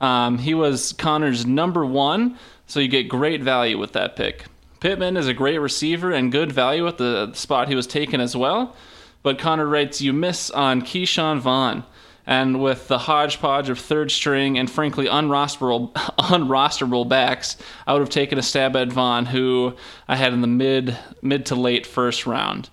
Um, 0.00 0.38
he 0.38 0.54
was 0.54 0.92
Connor's 0.92 1.46
number 1.46 1.86
one, 1.86 2.38
so 2.66 2.80
you 2.80 2.88
get 2.88 3.08
great 3.08 3.42
value 3.42 3.78
with 3.78 3.92
that 3.92 4.16
pick. 4.16 4.46
Pittman 4.80 5.16
is 5.16 5.26
a 5.26 5.34
great 5.34 5.58
receiver 5.58 6.10
and 6.10 6.30
good 6.30 6.52
value 6.52 6.86
at 6.86 6.98
the 6.98 7.32
spot 7.32 7.68
he 7.68 7.74
was 7.74 7.86
taken 7.86 8.20
as 8.20 8.36
well. 8.36 8.76
But 9.22 9.38
Connor 9.38 9.66
writes, 9.66 10.00
you 10.00 10.12
miss 10.12 10.50
on 10.50 10.82
Ke'Shawn 10.82 11.40
Vaughn. 11.40 11.84
And 12.26 12.60
with 12.60 12.88
the 12.88 12.98
hodgepodge 12.98 13.70
of 13.70 13.78
third 13.78 14.10
string 14.10 14.58
and 14.58 14.70
frankly 14.70 15.06
unrosterable, 15.06 15.92
unrosterable 16.18 17.08
backs, 17.08 17.56
I 17.86 17.92
would 17.92 18.00
have 18.00 18.10
taken 18.10 18.38
a 18.38 18.42
stab 18.42 18.76
at 18.76 18.92
Vaughn, 18.92 19.26
who 19.26 19.74
I 20.08 20.16
had 20.16 20.32
in 20.32 20.40
the 20.40 20.46
mid 20.46 20.98
mid 21.22 21.46
to 21.46 21.54
late 21.54 21.86
first 21.86 22.26
round. 22.26 22.68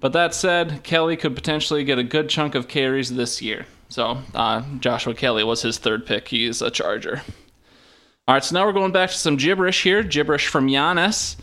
But 0.00 0.12
that 0.12 0.34
said, 0.34 0.82
Kelley 0.84 1.16
could 1.16 1.34
potentially 1.34 1.84
get 1.84 1.98
a 1.98 2.04
good 2.04 2.28
chunk 2.28 2.54
of 2.54 2.68
carries 2.68 3.14
this 3.14 3.42
year. 3.42 3.66
So 3.88 4.18
uh, 4.34 4.62
Joshua 4.78 5.14
Kelley 5.14 5.44
was 5.44 5.62
his 5.62 5.78
third 5.78 6.06
pick. 6.06 6.28
He's 6.28 6.62
a 6.62 6.70
Charger. 6.70 7.22
All 8.28 8.34
right, 8.34 8.44
so 8.44 8.54
now 8.54 8.66
we're 8.66 8.72
going 8.72 8.92
back 8.92 9.10
to 9.10 9.16
some 9.16 9.36
gibberish 9.36 9.82
here. 9.82 10.02
Gibberish 10.02 10.48
from 10.48 10.68
Giannis. 10.68 11.36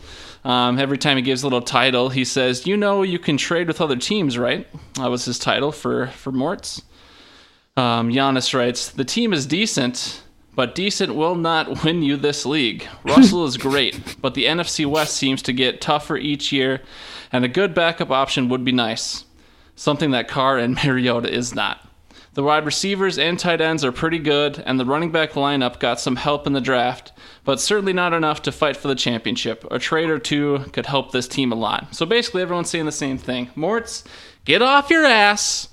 Um, 0.44 0.78
every 0.78 0.98
time 0.98 1.16
he 1.16 1.22
gives 1.22 1.42
a 1.42 1.46
little 1.46 1.60
title, 1.60 2.08
he 2.08 2.24
says, 2.24 2.64
"You 2.66 2.76
know, 2.76 3.02
you 3.02 3.18
can 3.18 3.36
trade 3.36 3.66
with 3.66 3.80
other 3.80 3.96
teams, 3.96 4.38
right?" 4.38 4.68
That 4.94 5.10
was 5.10 5.24
his 5.24 5.40
title 5.40 5.72
for 5.72 6.06
for 6.08 6.30
Mortz. 6.30 6.80
Um, 7.76 8.10
Giannis 8.10 8.54
writes, 8.54 8.88
"The 8.88 9.04
team 9.04 9.32
is 9.32 9.44
decent, 9.46 10.22
but 10.56 10.74
decent 10.74 11.14
will 11.14 11.36
not 11.36 11.84
win 11.84 12.02
you 12.02 12.16
this 12.16 12.44
league. 12.44 12.88
Russell 13.04 13.44
is 13.44 13.56
great, 13.56 14.16
but 14.20 14.34
the 14.34 14.46
NFC 14.46 14.84
West 14.84 15.14
seems 15.14 15.42
to 15.42 15.52
get 15.52 15.80
tougher 15.80 16.16
each 16.16 16.50
year, 16.50 16.82
and 17.30 17.44
a 17.44 17.48
good 17.48 17.74
backup 17.74 18.10
option 18.10 18.48
would 18.48 18.64
be 18.64 18.72
nice. 18.72 19.24
Something 19.76 20.10
that 20.10 20.26
Carr 20.26 20.58
and 20.58 20.74
Mariota 20.84 21.32
is 21.32 21.54
not." 21.54 21.86
The 22.36 22.42
wide 22.42 22.66
receivers 22.66 23.18
and 23.18 23.38
tight 23.38 23.62
ends 23.62 23.82
are 23.82 23.92
pretty 23.92 24.18
good, 24.18 24.62
and 24.66 24.78
the 24.78 24.84
running 24.84 25.10
back 25.10 25.32
lineup 25.32 25.80
got 25.80 25.98
some 25.98 26.16
help 26.16 26.46
in 26.46 26.52
the 26.52 26.60
draft, 26.60 27.12
but 27.44 27.62
certainly 27.62 27.94
not 27.94 28.12
enough 28.12 28.42
to 28.42 28.52
fight 28.52 28.76
for 28.76 28.88
the 28.88 28.94
championship. 28.94 29.64
A 29.70 29.78
trade 29.78 30.10
or 30.10 30.18
two 30.18 30.58
could 30.72 30.84
help 30.84 31.12
this 31.12 31.26
team 31.26 31.50
a 31.50 31.54
lot. 31.54 31.94
So 31.94 32.04
basically, 32.04 32.42
everyone's 32.42 32.68
saying 32.68 32.84
the 32.84 32.92
same 32.92 33.16
thing. 33.16 33.46
Mortz, 33.56 34.04
get 34.44 34.60
off 34.60 34.90
your 34.90 35.06
ass, 35.06 35.70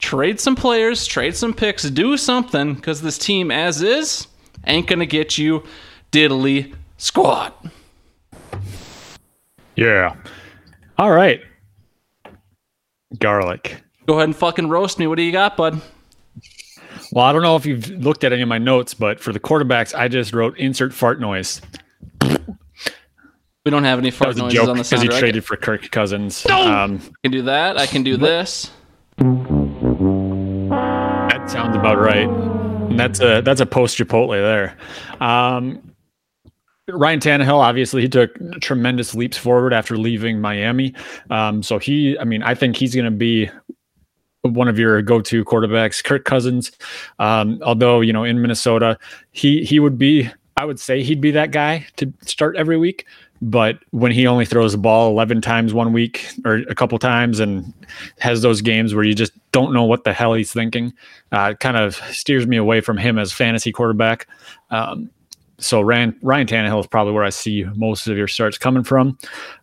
trade 0.00 0.40
some 0.40 0.56
players, 0.56 1.06
trade 1.06 1.36
some 1.36 1.54
picks, 1.54 1.84
do 1.90 2.16
something, 2.16 2.74
because 2.74 3.02
this 3.02 3.18
team, 3.18 3.50
as 3.50 3.82
is, 3.82 4.26
ain't 4.66 4.86
going 4.86 4.98
to 4.98 5.06
get 5.06 5.38
you 5.38 5.62
diddly 6.10 6.74
squat. 6.96 7.64
Yeah. 9.76 10.16
All 10.98 11.10
right. 11.10 11.40
Garlic. 13.18 13.82
Go 14.06 14.14
ahead 14.14 14.24
and 14.24 14.36
fucking 14.36 14.68
roast 14.68 14.98
me. 14.98 15.06
What 15.06 15.16
do 15.16 15.22
you 15.22 15.32
got, 15.32 15.56
bud? 15.56 15.80
Well, 17.12 17.24
I 17.24 17.32
don't 17.32 17.42
know 17.42 17.56
if 17.56 17.66
you've 17.66 17.88
looked 17.90 18.24
at 18.24 18.32
any 18.32 18.42
of 18.42 18.48
my 18.48 18.58
notes, 18.58 18.94
but 18.94 19.20
for 19.20 19.32
the 19.32 19.40
quarterbacks, 19.40 19.94
I 19.94 20.08
just 20.08 20.32
wrote 20.32 20.58
insert 20.58 20.92
fart 20.94 21.20
noise. 21.20 21.60
We 23.64 23.70
don't 23.70 23.84
have 23.84 23.98
any 23.98 24.10
fart 24.10 24.36
noises 24.36 24.54
joke 24.54 24.68
on 24.68 24.76
the 24.76 24.84
because 24.84 25.02
he 25.02 25.08
traded 25.08 25.44
for 25.44 25.56
Kirk 25.56 25.90
Cousins. 25.90 26.46
Um, 26.46 27.00
can 27.22 27.32
do 27.32 27.42
that. 27.42 27.78
I 27.78 27.86
can 27.86 28.02
do 28.02 28.16
this. 28.16 28.70
Sounds 31.60 31.76
about 31.76 31.98
right. 31.98 32.26
And 32.26 32.98
that's 32.98 33.20
a 33.20 33.42
that's 33.42 33.60
a 33.60 33.66
post 33.66 33.98
Chipotle 33.98 34.30
there. 34.30 34.78
Um, 35.20 35.94
Ryan 36.88 37.20
Tannehill, 37.20 37.60
obviously, 37.60 38.00
he 38.00 38.08
took 38.08 38.30
tremendous 38.62 39.14
leaps 39.14 39.36
forward 39.36 39.74
after 39.74 39.98
leaving 39.98 40.40
Miami. 40.40 40.94
Um, 41.28 41.62
so 41.62 41.78
he, 41.78 42.18
I 42.18 42.24
mean, 42.24 42.42
I 42.42 42.54
think 42.54 42.76
he's 42.76 42.94
going 42.94 43.04
to 43.04 43.10
be 43.10 43.50
one 44.40 44.68
of 44.68 44.78
your 44.78 45.02
go-to 45.02 45.44
quarterbacks. 45.44 46.02
Kirk 46.02 46.24
Cousins, 46.24 46.72
um, 47.18 47.60
although 47.62 48.00
you 48.00 48.14
know 48.14 48.24
in 48.24 48.40
Minnesota, 48.40 48.98
he 49.32 49.62
he 49.62 49.80
would 49.80 49.98
be, 49.98 50.30
I 50.56 50.64
would 50.64 50.80
say 50.80 51.02
he'd 51.02 51.20
be 51.20 51.30
that 51.32 51.50
guy 51.50 51.86
to 51.96 52.10
start 52.22 52.56
every 52.56 52.78
week. 52.78 53.06
But 53.42 53.78
when 53.90 54.12
he 54.12 54.26
only 54.26 54.44
throws 54.44 54.72
the 54.72 54.78
ball 54.78 55.10
11 55.10 55.40
times 55.40 55.72
one 55.72 55.92
week 55.92 56.28
or 56.44 56.56
a 56.68 56.74
couple 56.74 56.98
times 56.98 57.40
and 57.40 57.72
has 58.18 58.42
those 58.42 58.60
games 58.60 58.94
where 58.94 59.04
you 59.04 59.14
just 59.14 59.32
don't 59.52 59.72
know 59.72 59.84
what 59.84 60.04
the 60.04 60.12
hell 60.12 60.34
he's 60.34 60.52
thinking, 60.52 60.92
uh, 61.32 61.54
kind 61.54 61.76
of 61.76 61.96
steers 62.10 62.46
me 62.46 62.58
away 62.58 62.80
from 62.82 62.98
him 62.98 63.18
as 63.18 63.32
fantasy 63.32 63.72
quarterback. 63.72 64.26
Um, 64.70 65.10
so 65.58 65.80
Ryan, 65.80 66.14
Ryan 66.22 66.46
Tannehill 66.46 66.80
is 66.80 66.86
probably 66.86 67.12
where 67.14 67.24
I 67.24 67.30
see 67.30 67.64
most 67.76 68.06
of 68.08 68.16
your 68.16 68.28
starts 68.28 68.58
coming 68.58 68.82
from. 68.82 69.18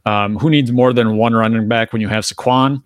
Um, 0.06 0.38
who 0.38 0.50
needs 0.50 0.72
more 0.72 0.94
than 0.94 1.18
one 1.18 1.34
running 1.34 1.68
back 1.68 1.94
when 1.94 2.02
you 2.02 2.08
have 2.08 2.24
Saquon? 2.24 2.82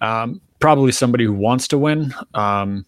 Um, 0.00 0.40
probably 0.58 0.92
somebody 0.92 1.24
who 1.24 1.32
wants 1.34 1.68
to 1.68 1.78
win. 1.78 2.14
Um, 2.34 2.84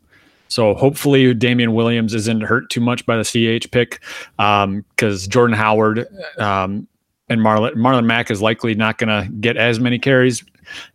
So 0.48 0.74
hopefully 0.74 1.32
Damien 1.32 1.72
Williams 1.72 2.12
isn't 2.12 2.42
hurt 2.42 2.68
too 2.68 2.80
much 2.82 3.07
by 3.07 3.16
the 3.16 3.24
CH 3.24 3.70
pick 3.70 4.03
because 4.36 5.26
Jordan 5.26 5.57
Howard 5.57 6.07
um, 6.38 6.86
and 7.33 7.43
Marlon 7.43 7.74
Marlon 7.74 8.05
Mack 8.05 8.30
is 8.30 8.41
likely 8.41 8.74
not 8.74 8.99
going 8.99 9.09
to 9.09 9.30
get 9.33 9.57
as 9.57 9.80
many 9.80 9.99
carries. 9.99 10.45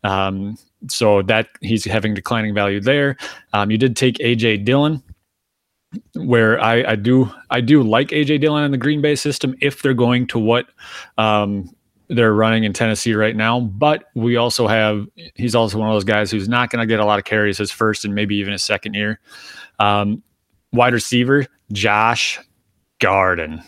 Um, 0.03 0.57
so 0.87 1.21
that 1.23 1.49
he's 1.61 1.85
having 1.85 2.13
declining 2.13 2.53
value 2.53 2.79
there. 2.79 3.17
Um, 3.53 3.71
you 3.71 3.77
did 3.77 3.95
take 3.95 4.17
AJ 4.17 4.65
Dillon, 4.65 5.01
where 6.15 6.59
I, 6.61 6.91
I 6.91 6.95
do 6.95 7.31
I 7.49 7.61
do 7.61 7.81
like 7.83 8.09
AJ 8.09 8.41
Dillon 8.41 8.63
in 8.63 8.71
the 8.71 8.77
Green 8.77 9.01
Bay 9.01 9.15
system 9.15 9.55
if 9.61 9.81
they're 9.81 9.93
going 9.93 10.27
to 10.27 10.39
what 10.39 10.67
um, 11.17 11.69
they're 12.09 12.33
running 12.33 12.63
in 12.63 12.73
Tennessee 12.73 13.13
right 13.13 13.35
now. 13.35 13.59
But 13.59 14.05
we 14.15 14.35
also 14.35 14.67
have 14.67 15.07
he's 15.35 15.55
also 15.55 15.79
one 15.79 15.89
of 15.89 15.95
those 15.95 16.03
guys 16.03 16.31
who's 16.31 16.47
not 16.47 16.69
going 16.69 16.81
to 16.81 16.85
get 16.87 16.99
a 16.99 17.05
lot 17.05 17.19
of 17.19 17.25
carries 17.25 17.57
his 17.57 17.71
first 17.71 18.05
and 18.05 18.13
maybe 18.13 18.35
even 18.35 18.51
his 18.51 18.63
second 18.63 18.93
year. 18.93 19.19
Um, 19.79 20.23
wide 20.71 20.93
receiver 20.93 21.45
Josh 21.71 22.39
Garden, 22.99 23.61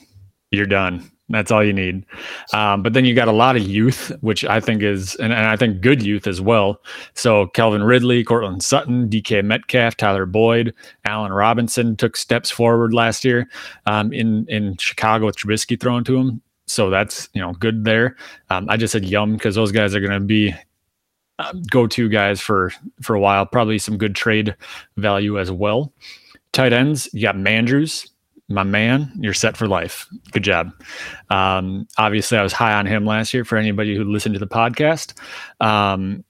you're 0.52 0.66
done. 0.66 1.10
That's 1.30 1.52
all 1.52 1.64
you 1.64 1.74
need. 1.74 2.06
Um, 2.54 2.82
but 2.82 2.94
then 2.94 3.06
you 3.06 3.14
got 3.14 3.28
a 3.28 3.34
lot 3.34 3.56
of 3.56 3.62
youth, 3.62 4.12
which 4.22 4.44
I 4.46 4.60
think 4.60 4.82
is, 4.82 5.16
and, 5.16 5.32
and 5.32 5.46
I 5.46 5.56
think 5.56 5.82
good 5.82 6.02
youth 6.02 6.26
as 6.26 6.42
well. 6.42 6.82
So 7.14 7.48
Calvin 7.48 7.84
Ridley, 7.84 8.24
Courtland 8.24 8.64
Sutton, 8.64 9.08
DK 9.10 9.44
Metcalf, 9.44 9.96
Tyler 9.96 10.26
Boyd, 10.26 10.74
Allen 11.06 11.32
Robinson 11.32 11.96
took 11.96 12.18
steps 12.18 12.50
forward 12.50 12.94
last 12.94 13.24
year 13.24 13.48
um, 13.86 14.12
in 14.12 14.46
in 14.48 14.76
Chicago 14.78 15.28
with 15.28 15.38
Trubisky 15.38 15.80
thrown 15.80 16.04
to 16.06 16.18
him. 16.18 16.42
So 16.66 16.90
that's 16.90 17.30
you 17.34 17.42
know 17.42 17.54
good 17.54 17.86
there. 17.86 18.16
Um, 18.50 18.68
I 18.70 18.78
just 18.78 18.92
said 18.92 19.06
yum 19.06 19.34
because 19.34 19.56
those 19.56 19.72
guys 19.72 19.96
are 19.96 20.00
going 20.00 20.20
to 20.20 20.20
be 20.20 20.54
um, 21.40 21.62
go-to 21.70 22.10
guys 22.10 22.42
for 22.42 22.72
for 23.02 23.16
a 23.16 23.20
while. 23.20 23.46
Probably 23.46 23.78
some 23.78 23.98
good 23.98 24.16
trade 24.16 24.56
value 24.98 25.40
as 25.40 25.52
well. 25.52 25.94
Tight 26.52 26.74
ends, 26.74 27.08
you 27.14 27.22
got 27.22 27.36
Mandrews, 27.36 28.10
my 28.50 28.64
man, 28.64 29.12
you're 29.20 29.34
set 29.34 29.56
for 29.56 29.68
life. 29.68 30.08
Good 30.32 30.43
job. 30.43 30.72
Um, 31.30 31.88
obviously, 31.97 32.38
I 32.38 32.43
was 32.43 32.52
high 32.54 32.74
on 32.74 32.86
him 32.86 33.06
last 33.06 33.34
year 33.34 33.45
for 33.45 33.58
anybody 33.58 33.95
who 33.95 34.04
listened 34.04 34.34
to 34.34 34.39
the 34.39 34.47
podcast. 34.47 35.14
Um, 35.64 36.24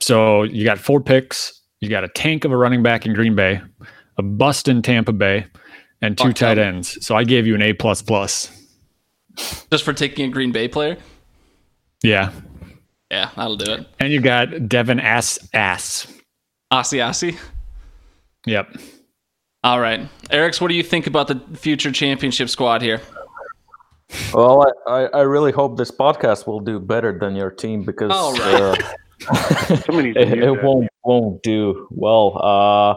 so 0.00 0.42
you 0.42 0.64
got 0.64 0.78
four 0.78 1.00
picks. 1.00 1.60
You 1.80 1.88
got 1.88 2.04
a 2.04 2.08
tank 2.08 2.44
of 2.44 2.52
a 2.52 2.56
running 2.56 2.82
back 2.82 3.06
in 3.06 3.14
Green 3.14 3.34
Bay, 3.34 3.60
a 4.18 4.22
bust 4.22 4.68
in 4.68 4.82
Tampa 4.82 5.12
Bay, 5.12 5.46
and 6.02 6.16
two 6.18 6.32
tight 6.32 6.58
ends. 6.58 7.04
So 7.04 7.16
I 7.16 7.24
gave 7.24 7.46
you 7.46 7.54
an 7.54 7.62
A 7.62 7.72
plus 7.72 8.02
plus. 8.02 8.50
Just 9.70 9.84
for 9.84 9.92
taking 9.92 10.26
a 10.26 10.32
Green 10.32 10.52
Bay 10.52 10.68
player. 10.68 10.96
Yeah, 12.02 12.30
Yeah, 13.10 13.30
that'll 13.36 13.56
do 13.56 13.72
it. 13.72 13.86
and 14.00 14.12
you 14.12 14.20
got 14.20 14.68
Devin 14.68 15.00
Ass 15.00 15.38
Ass. 15.54 16.06
Aussie 16.72 16.98
Aussie. 16.98 17.38
Yep. 18.46 18.76
All 19.66 19.80
right. 19.80 20.08
Eric's, 20.30 20.60
what 20.60 20.68
do 20.68 20.74
you 20.74 20.84
think 20.84 21.08
about 21.08 21.26
the 21.26 21.42
future 21.56 21.90
championship 21.90 22.48
squad 22.48 22.82
here? 22.82 23.00
Well, 24.32 24.64
I, 24.86 24.90
I, 24.90 25.04
I 25.06 25.20
really 25.22 25.50
hope 25.50 25.76
this 25.76 25.90
podcast 25.90 26.46
will 26.46 26.60
do 26.60 26.78
better 26.78 27.18
than 27.18 27.34
your 27.34 27.50
team 27.50 27.82
because 27.82 28.12
All 28.12 28.32
right. 28.34 28.80
uh, 29.28 29.76
Somebody 29.78 30.12
needs 30.12 30.18
to 30.18 30.22
it, 30.22 30.38
it 30.38 30.62
won't 30.62 30.88
won't 31.02 31.42
do 31.42 31.88
well. 31.90 32.38
Uh, 32.40 32.90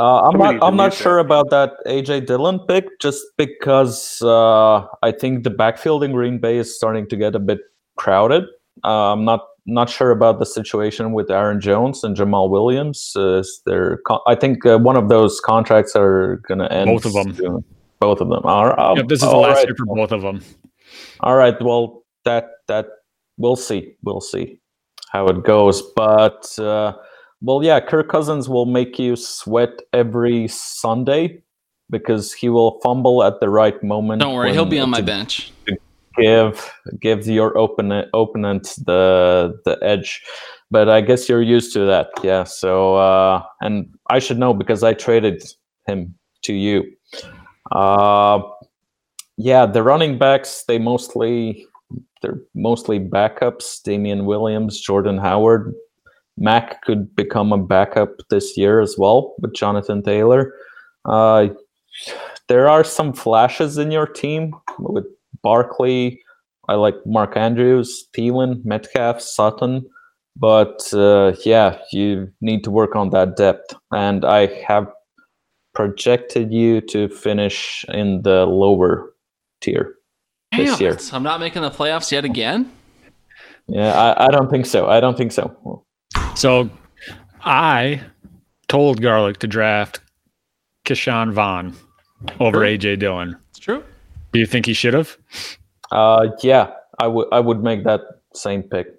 uh, 0.00 0.20
I'm 0.20 0.32
Somebody 0.32 0.58
not 0.58 0.64
I'm 0.68 0.76
not 0.76 0.92
mute 0.92 0.94
sure 0.94 1.18
about 1.18 1.50
that 1.50 1.72
AJ 1.86 2.26
Dillon 2.26 2.60
pick 2.60 3.00
just 3.00 3.24
because 3.36 4.22
uh, 4.22 4.86
I 5.02 5.10
think 5.10 5.42
the 5.42 5.50
backfield 5.50 6.04
in 6.04 6.12
Green 6.12 6.38
Bay 6.38 6.58
is 6.58 6.76
starting 6.76 7.08
to 7.08 7.16
get 7.16 7.34
a 7.34 7.40
bit 7.40 7.58
crowded. 7.96 8.44
Uh, 8.84 9.12
I'm 9.12 9.24
not 9.24 9.40
not 9.68 9.90
sure 9.90 10.10
about 10.10 10.38
the 10.38 10.46
situation 10.46 11.12
with 11.12 11.30
Aaron 11.30 11.60
Jones 11.60 12.02
and 12.02 12.16
Jamaal 12.16 12.48
Williams. 12.48 13.12
Uh, 13.14 13.38
is 13.38 13.60
there, 13.66 13.98
con- 14.06 14.20
I 14.26 14.34
think 14.34 14.64
uh, 14.64 14.78
one 14.78 14.96
of 14.96 15.08
those 15.08 15.40
contracts 15.40 15.94
are 15.94 16.42
going 16.48 16.58
to 16.58 16.72
end. 16.72 16.86
Both 16.86 17.04
of 17.04 17.12
them. 17.12 17.34
soon. 17.34 17.64
Both 18.00 18.20
of 18.20 18.28
them. 18.28 18.42
All 18.44 18.68
right. 18.68 18.96
Yep. 18.96 19.08
This 19.08 19.22
is 19.22 19.28
the 19.28 19.36
last 19.36 19.56
right. 19.56 19.66
year 19.66 19.74
for 19.76 19.86
both 19.86 20.12
of 20.12 20.22
them. 20.22 20.40
All 21.20 21.36
right. 21.36 21.60
Well, 21.60 22.04
that 22.24 22.48
that 22.66 22.86
we'll 23.36 23.56
see. 23.56 23.94
We'll 24.02 24.20
see 24.20 24.60
how 25.10 25.26
it 25.26 25.44
goes. 25.44 25.82
But 25.94 26.58
uh, 26.58 26.94
well, 27.42 27.62
yeah, 27.62 27.80
Kirk 27.80 28.08
Cousins 28.08 28.48
will 28.48 28.66
make 28.66 28.98
you 28.98 29.16
sweat 29.16 29.80
every 29.92 30.48
Sunday 30.48 31.42
because 31.90 32.32
he 32.32 32.48
will 32.48 32.80
fumble 32.82 33.24
at 33.24 33.40
the 33.40 33.48
right 33.48 33.82
moment. 33.82 34.20
Don't 34.20 34.34
worry, 34.34 34.52
he'll 34.52 34.64
be 34.64 34.78
on 34.78 34.90
my 34.90 34.98
to 34.98 35.06
bench. 35.06 35.52
Give 36.18 36.72
give 37.00 37.26
your 37.26 37.56
opponent 37.56 38.08
opponent 38.14 38.74
the 38.86 39.58
the 39.64 39.78
edge. 39.82 40.22
But 40.70 40.88
I 40.88 41.00
guess 41.00 41.28
you're 41.28 41.42
used 41.42 41.72
to 41.72 41.86
that, 41.86 42.08
yeah. 42.22 42.44
So 42.44 42.96
uh, 42.96 43.42
and 43.60 43.94
I 44.10 44.18
should 44.18 44.38
know 44.38 44.52
because 44.52 44.82
I 44.82 44.94
traded 44.94 45.42
him 45.86 46.14
to 46.42 46.52
you. 46.52 46.84
Uh, 47.72 48.40
yeah, 49.36 49.66
the 49.66 49.82
running 49.82 50.18
backs 50.18 50.64
they 50.66 50.78
mostly 50.78 51.66
they're 52.22 52.40
mostly 52.54 52.98
backups. 52.98 53.82
Damien 53.82 54.26
Williams, 54.26 54.80
Jordan 54.80 55.18
Howard, 55.18 55.72
Mack 56.36 56.82
could 56.82 57.14
become 57.14 57.52
a 57.52 57.58
backup 57.58 58.10
this 58.30 58.56
year 58.56 58.80
as 58.80 58.96
well 58.98 59.34
with 59.40 59.54
Jonathan 59.54 60.02
Taylor. 60.02 60.52
Uh, 61.04 61.48
there 62.48 62.68
are 62.68 62.84
some 62.84 63.12
flashes 63.12 63.78
in 63.78 63.90
your 63.90 64.06
team 64.06 64.54
with 64.78 65.04
Barkley. 65.42 66.20
I 66.68 66.74
like 66.74 66.94
Mark 67.06 67.36
Andrews, 67.36 68.08
Thielen, 68.16 68.64
Metcalf, 68.64 69.20
Sutton. 69.20 69.86
But 70.36 70.92
uh, 70.92 71.32
yeah, 71.44 71.78
you 71.92 72.32
need 72.40 72.62
to 72.64 72.70
work 72.70 72.94
on 72.94 73.10
that 73.10 73.36
depth. 73.36 73.74
And 73.92 74.24
I 74.24 74.46
have 74.66 74.86
projected 75.74 76.52
you 76.52 76.80
to 76.82 77.08
finish 77.08 77.84
in 77.88 78.22
the 78.22 78.46
lower 78.46 79.12
tier 79.60 79.94
this 80.56 80.70
Damn 80.70 80.80
year. 80.80 80.98
I'm 81.12 81.22
not 81.22 81.40
making 81.40 81.62
the 81.62 81.70
playoffs 81.70 82.12
yet 82.12 82.24
again. 82.24 82.70
Yeah, 83.66 83.92
I, 83.92 84.26
I 84.26 84.28
don't 84.28 84.50
think 84.50 84.66
so. 84.66 84.88
I 84.88 85.00
don't 85.00 85.16
think 85.16 85.32
so. 85.32 85.84
So 86.34 86.70
I 87.42 88.00
told 88.68 89.02
Garlic 89.02 89.38
to 89.38 89.46
draft 89.46 90.00
Ke'Shawn 90.86 91.32
Vaughn 91.32 91.74
over 92.40 92.58
Sure. 92.58 92.64
AJ 92.64 92.98
Dillon. 93.00 93.36
It's 93.50 93.58
true. 93.58 93.84
Do 94.32 94.40
you 94.40 94.46
think 94.46 94.66
he 94.66 94.72
should 94.72 94.94
have? 94.94 95.16
Uh, 95.90 96.28
yeah, 96.42 96.72
I 96.98 97.06
would 97.06 97.28
I 97.32 97.40
would 97.40 97.62
make 97.62 97.84
that 97.84 98.02
same 98.34 98.62
pick. 98.62 98.94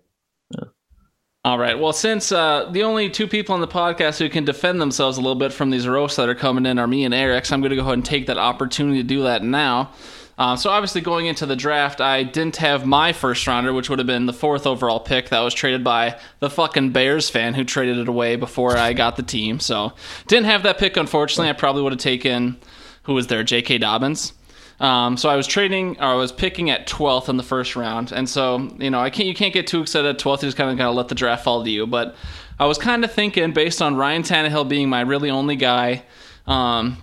All 1.45 1.57
right. 1.57 1.79
Well, 1.79 1.93
since 1.93 2.33
uh, 2.33 2.69
the 2.69 2.83
only 2.83 3.09
two 3.09 3.25
people 3.25 3.55
on 3.55 3.61
the 3.61 3.67
podcast 3.67 4.19
who 4.19 4.27
can 4.27 4.43
defend 4.43 4.81
themselves 4.81 5.17
a 5.17 5.21
little 5.21 5.39
bit 5.39 5.53
from 5.53 5.69
these 5.69 5.87
roasts 5.87 6.17
that 6.17 6.27
are 6.27 6.35
coming 6.35 6.65
in 6.65 6.77
are 6.77 6.85
me 6.85 7.05
and 7.05 7.13
Eric, 7.13 7.45
so 7.45 7.53
I'm 7.53 7.61
going 7.61 7.69
to 7.69 7.77
go 7.77 7.81
ahead 7.83 7.93
and 7.93 8.05
take 8.05 8.27
that 8.27 8.37
opportunity 8.37 9.01
to 9.01 9.07
do 9.07 9.23
that 9.23 9.41
now. 9.41 9.91
Uh, 10.37 10.57
so 10.57 10.69
obviously, 10.69 10.99
going 10.99 11.27
into 11.27 11.45
the 11.45 11.55
draft, 11.55 12.01
I 12.01 12.23
didn't 12.23 12.57
have 12.57 12.85
my 12.85 13.13
first 13.13 13.47
rounder, 13.47 13.71
which 13.71 13.89
would 13.89 13.99
have 13.99 14.07
been 14.07 14.25
the 14.25 14.33
fourth 14.33 14.67
overall 14.67 14.99
pick 14.99 15.29
that 15.29 15.39
was 15.39 15.53
traded 15.53 15.83
by 15.83 16.19
the 16.39 16.49
fucking 16.49 16.91
Bears 16.91 17.29
fan 17.29 17.53
who 17.53 17.63
traded 17.63 17.97
it 17.97 18.09
away 18.09 18.35
before 18.35 18.75
I 18.77 18.91
got 18.91 19.15
the 19.15 19.23
team. 19.23 19.61
So 19.61 19.93
didn't 20.27 20.45
have 20.45 20.63
that 20.63 20.77
pick, 20.77 20.97
unfortunately. 20.97 21.49
I 21.49 21.53
probably 21.53 21.83
would 21.83 21.93
have 21.93 22.01
taken 22.01 22.57
who 23.03 23.13
was 23.13 23.27
there, 23.27 23.43
J.K. 23.43 23.79
Dobbins. 23.79 24.33
Um, 24.79 25.17
so 25.17 25.27
I 25.27 25.35
was 25.35 25.45
trading, 25.45 25.97
or 25.99 26.05
I 26.05 26.13
was 26.13 26.31
picking 26.31 26.69
at 26.69 26.87
12th 26.87 27.27
in 27.27 27.35
the 27.35 27.43
first 27.43 27.75
round, 27.75 28.13
and 28.13 28.29
so 28.29 28.69
you 28.77 28.89
know 28.89 28.99
I 28.99 29.09
can't, 29.09 29.27
you 29.27 29.33
can't 29.33 29.53
get 29.53 29.67
too 29.67 29.81
excited 29.81 30.07
at 30.07 30.19
12th. 30.19 30.41
You 30.41 30.47
just 30.47 30.57
kind 30.57 30.69
of 30.69 30.77
gotta 30.77 30.91
let 30.91 31.09
the 31.09 31.15
draft 31.15 31.43
fall 31.43 31.63
to 31.63 31.69
you. 31.69 31.85
But 31.85 32.15
I 32.59 32.65
was 32.65 32.77
kind 32.77 33.03
of 33.03 33.11
thinking, 33.11 33.51
based 33.51 33.81
on 33.81 33.95
Ryan 33.95 34.23
Tannehill 34.23 34.69
being 34.69 34.89
my 34.89 35.01
really 35.01 35.29
only 35.29 35.57
guy, 35.57 36.03
um, 36.47 36.97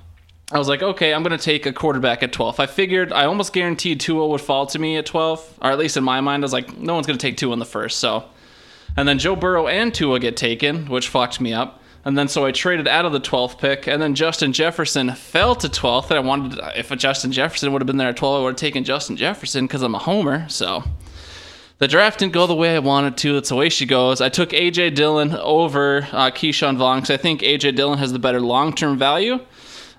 I 0.51 0.59
was 0.59 0.69
like, 0.69 0.83
okay, 0.83 1.13
I'm 1.13 1.23
gonna 1.23 1.37
take 1.37 1.67
a 1.67 1.73
quarterback 1.73 2.23
at 2.23 2.33
12. 2.33 2.61
I 2.61 2.67
figured 2.67 3.13
I 3.13 3.27
almost 3.27 3.53
guaranteed 3.53 4.01
Tua 4.01 4.27
would 4.27 4.41
fall 4.41 4.67
to 4.67 4.79
me 4.79 4.97
at 4.97 5.05
12, 5.05 5.59
or 5.61 5.71
at 5.71 5.79
least 5.79 5.99
in 5.99 6.05
my 6.05 6.23
mind, 6.23 6.45
I 6.45 6.47
was 6.47 6.53
like, 6.55 6.79
no 6.79 6.95
one's 6.95 7.07
gonna 7.07 7.19
take 7.19 7.37
Tua 7.37 7.53
in 7.53 7.59
the 7.59 7.67
first. 7.67 7.99
So, 7.99 8.25
and 8.97 9.07
then 9.07 9.19
Joe 9.19 9.37
Burrow 9.37 9.67
and 9.67 9.93
Tua 9.93 10.19
get 10.19 10.37
taken, 10.37 10.87
which 10.87 11.09
fucked 11.09 11.43
me 11.43 11.53
up. 11.53 11.83
And 12.07 12.17
then 12.17 12.29
so 12.29 12.47
I 12.47 12.53
traded 12.53 12.87
out 12.87 13.05
of 13.05 13.11
the 13.11 13.19
12th 13.19 13.59
pick, 13.59 13.89
and 13.89 14.01
then 14.01 14.15
Justin 14.15 14.53
Jefferson 14.53 15.13
fell 15.13 15.57
to 15.57 15.69
12th. 15.69 16.09
And 16.11 16.19
I 16.19 16.21
wanted, 16.21 16.61
if 16.77 16.97
Justin 16.97 17.33
Jefferson 17.33 17.73
would 17.73 17.83
have 17.83 17.87
been 17.87 17.97
there 17.97 18.11
at 18.11 18.17
12, 18.17 18.41
I 18.41 18.45
would 18.45 18.51
have 18.51 18.57
taken 18.57 18.85
Justin 18.85 19.17
Jefferson 19.17 19.67
because 19.67 19.83
I'm 19.83 19.97
a 19.97 19.99
homer. 19.99 20.49
So 20.49 20.85
the 21.79 21.89
draft 21.89 22.21
didn't 22.21 22.33
go 22.33 22.47
the 22.47 22.55
way 22.55 22.77
I 22.77 22.79
wanted 22.79 23.17
to. 23.17 23.33
That's 23.33 23.49
the 23.49 23.57
way 23.57 23.69
she 23.71 23.87
goes. 23.87 24.21
I 24.21 24.29
took 24.29 24.51
AJ 24.51 24.95
Dillon 24.95 25.35
over 25.35 26.07
uh, 26.13 26.31
Ke'Shawn 26.31 26.77
Vaughn 26.77 26.99
because 26.99 27.11
I 27.11 27.17
think 27.17 27.41
AJ 27.41 27.75
Dillon 27.75 27.99
has 27.99 28.13
the 28.13 28.21
better 28.21 28.41
long 28.41 28.73
term 28.73 28.97
value. 28.97 29.41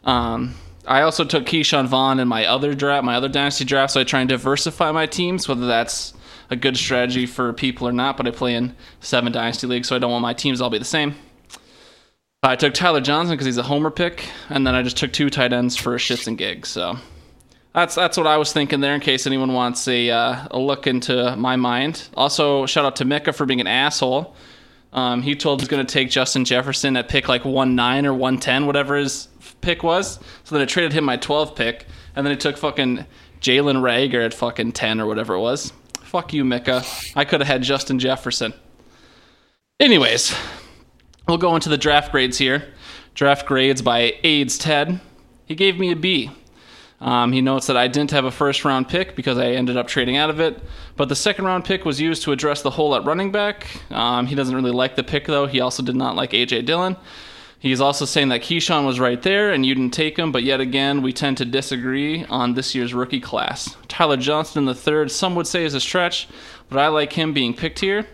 Um, 0.05 0.55
I 0.85 1.01
also 1.01 1.25
took 1.25 1.43
Ke'Shawn 1.43 1.87
Vaughn 1.87 2.21
in 2.21 2.29
my 2.29 2.45
other 2.45 2.73
draft, 2.73 3.03
my 3.03 3.15
other 3.15 3.27
dynasty 3.27 3.65
draft, 3.65 3.91
so 3.91 3.99
I 3.99 4.05
try 4.05 4.21
and 4.21 4.29
diversify 4.29 4.93
my 4.93 5.07
teams, 5.07 5.49
whether 5.49 5.67
that's 5.67 6.13
a 6.49 6.55
good 6.55 6.77
strategy 6.77 7.25
for 7.25 7.51
people 7.51 7.85
or 7.85 7.91
not. 7.91 8.15
But 8.15 8.27
I 8.27 8.31
play 8.31 8.55
in 8.55 8.77
seven 9.01 9.33
dynasty 9.33 9.67
leagues, 9.67 9.89
so 9.89 9.95
I 9.97 9.99
don't 9.99 10.11
want 10.11 10.21
my 10.21 10.33
teams 10.33 10.61
all 10.61 10.69
be 10.69 10.77
the 10.77 10.85
same. 10.85 11.13
I 12.43 12.55
took 12.55 12.73
Tyler 12.73 13.01
Johnson 13.01 13.33
because 13.33 13.45
he's 13.45 13.57
a 13.57 13.63
homer 13.63 13.89
pick, 13.89 14.29
and 14.49 14.65
then 14.65 14.75
I 14.75 14.83
just 14.83 14.97
took 14.97 15.11
two 15.11 15.29
tight 15.29 15.53
ends 15.53 15.75
for 15.75 15.95
shits 15.97 16.27
and 16.27 16.37
gigs. 16.37 16.69
So 16.69 16.97
that's 17.73 17.95
that's 17.95 18.17
what 18.17 18.27
I 18.27 18.37
was 18.37 18.53
thinking 18.53 18.79
there. 18.79 18.93
In 18.93 19.01
case 19.01 19.25
anyone 19.25 19.53
wants 19.53 19.87
a 19.87 20.09
uh, 20.09 20.47
a 20.51 20.59
look 20.59 20.87
into 20.87 21.35
my 21.35 21.55
mind. 21.55 22.07
Also, 22.15 22.65
shout 22.65 22.85
out 22.85 22.95
to 22.97 23.05
Mika 23.05 23.33
for 23.33 23.45
being 23.45 23.61
an 23.61 23.67
asshole. 23.67 24.35
Um, 24.93 25.21
he 25.21 25.35
told 25.35 25.61
he's 25.61 25.67
going 25.67 25.85
to 25.85 25.91
take 25.91 26.09
Justin 26.09 26.45
Jefferson 26.45 26.95
at 26.95 27.09
pick 27.09 27.27
like 27.27 27.43
one 27.43 27.75
nine 27.75 28.05
or 28.05 28.13
one 28.13 28.39
ten, 28.39 28.65
whatever 28.65 28.95
his 28.95 29.27
pick 29.61 29.83
was. 29.83 30.19
So 30.43 30.55
then 30.55 30.61
I 30.61 30.65
traded 30.65 30.93
him 30.93 31.03
my 31.03 31.17
12 31.17 31.55
pick, 31.55 31.85
and 32.15 32.25
then 32.25 32.31
he 32.31 32.37
took 32.37 32.57
fucking 32.57 33.05
Jalen 33.41 33.81
Reagor 33.81 34.25
at 34.25 34.33
fucking 34.33 34.71
10 34.71 35.01
or 35.01 35.07
whatever 35.07 35.35
it 35.35 35.39
was. 35.39 35.73
Fuck 36.01 36.33
you, 36.33 36.45
Mika. 36.45 36.83
I 37.15 37.25
could 37.25 37.41
have 37.41 37.47
had 37.47 37.63
Justin 37.63 37.99
Jefferson. 37.99 38.53
Anyways, 39.79 40.35
we'll 41.27 41.37
go 41.37 41.55
into 41.55 41.69
the 41.69 41.77
draft 41.77 42.11
grades 42.11 42.37
here. 42.37 42.73
Draft 43.13 43.45
grades 43.45 43.81
by 43.81 44.13
AIDS 44.23 44.57
Ted. 44.57 44.99
He 45.45 45.55
gave 45.55 45.79
me 45.79 45.91
a 45.91 45.95
B. 45.95 46.31
Um, 46.99 47.31
he 47.31 47.41
notes 47.41 47.67
that 47.67 47.77
I 47.77 47.87
didn't 47.87 48.11
have 48.11 48.25
a 48.25 48.31
first 48.31 48.65
round 48.65 48.87
pick 48.87 49.15
because 49.15 49.37
I 49.37 49.51
ended 49.51 49.77
up 49.77 49.87
trading 49.87 50.17
out 50.17 50.31
of 50.31 50.39
it, 50.39 50.59
but 50.95 51.09
the 51.09 51.15
second 51.15 51.45
round 51.45 51.63
pick 51.63 51.85
was 51.85 52.01
used 52.01 52.23
to 52.23 52.31
address 52.31 52.63
the 52.63 52.71
hole 52.71 52.95
at 52.95 53.03
running 53.05 53.31
back. 53.31 53.67
Um, 53.91 54.25
he 54.25 54.35
doesn't 54.35 54.55
really 54.55 54.71
like 54.71 54.95
the 54.95 55.03
pick 55.03 55.27
though. 55.27 55.45
He 55.45 55.59
also 55.59 55.83
did 55.83 55.95
not 55.95 56.15
like 56.15 56.31
AJ 56.31 56.65
Dillon. 56.65 56.95
He's 57.59 57.81
also 57.81 58.05
saying 58.05 58.29
that 58.29 58.41
Ke'Shawn 58.41 58.85
was 58.85 58.99
right 58.99 59.21
there 59.21 59.51
and 59.51 59.65
you 59.65 59.75
didn't 59.75 59.93
take 59.93 60.17
him, 60.17 60.31
but 60.31 60.43
yet 60.43 60.59
again, 60.61 61.01
we 61.01 61.11
tend 61.11 61.37
to 61.37 61.45
disagree 61.45 62.23
on 62.25 62.53
this 62.53 62.73
year's 62.73 62.93
rookie 62.93 63.19
class. 63.19 63.75
Tyler 63.87 64.17
the 64.17 64.75
third, 64.75 65.11
some 65.11 65.35
would 65.35 65.47
say 65.47 65.65
is 65.65 65.73
a 65.73 65.79
stretch, 65.79 66.27
but 66.69 66.79
I 66.79 66.87
like 66.87 67.13
him 67.13 67.33
being 67.33 67.53
picked 67.53 67.79
here. 67.79 68.07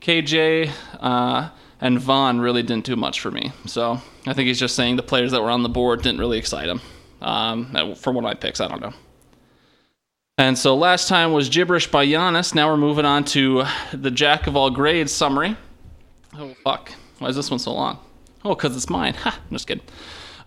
KJ 0.00 0.70
uh, 1.00 1.50
and 1.80 1.98
Vaughn 1.98 2.40
really 2.40 2.62
didn't 2.62 2.84
do 2.84 2.96
much 2.96 3.20
for 3.20 3.30
me, 3.30 3.52
so 3.66 4.00
I 4.26 4.32
think 4.32 4.46
he's 4.48 4.58
just 4.58 4.76
saying 4.76 4.96
the 4.96 5.02
players 5.02 5.32
that 5.32 5.42
were 5.42 5.50
on 5.50 5.62
the 5.62 5.68
board 5.68 6.02
didn't 6.02 6.20
really 6.20 6.38
excite 6.38 6.68
him. 6.68 6.80
Um, 7.20 7.94
for 7.96 8.12
one 8.12 8.24
of 8.24 8.28
my 8.28 8.34
picks, 8.34 8.60
I 8.60 8.68
don't 8.68 8.80
know. 8.80 8.92
And 10.38 10.56
so 10.56 10.76
last 10.76 11.08
time 11.08 11.32
was 11.32 11.48
gibberish 11.48 11.90
by 11.90 12.06
Giannis. 12.06 12.54
Now 12.54 12.70
we're 12.70 12.76
moving 12.76 13.04
on 13.04 13.24
to 13.24 13.64
the 13.92 14.10
jack 14.10 14.46
of 14.46 14.56
all 14.56 14.70
grades 14.70 15.10
summary. 15.10 15.56
Oh 16.34 16.54
fuck! 16.62 16.92
Why 17.18 17.28
is 17.28 17.36
this 17.36 17.50
one 17.50 17.58
so 17.58 17.72
long? 17.72 17.98
Oh, 18.44 18.54
because 18.54 18.76
it's 18.76 18.88
mine. 18.88 19.14
Ha, 19.18 19.36
I'm 19.36 19.50
just 19.50 19.66
kidding. 19.66 19.84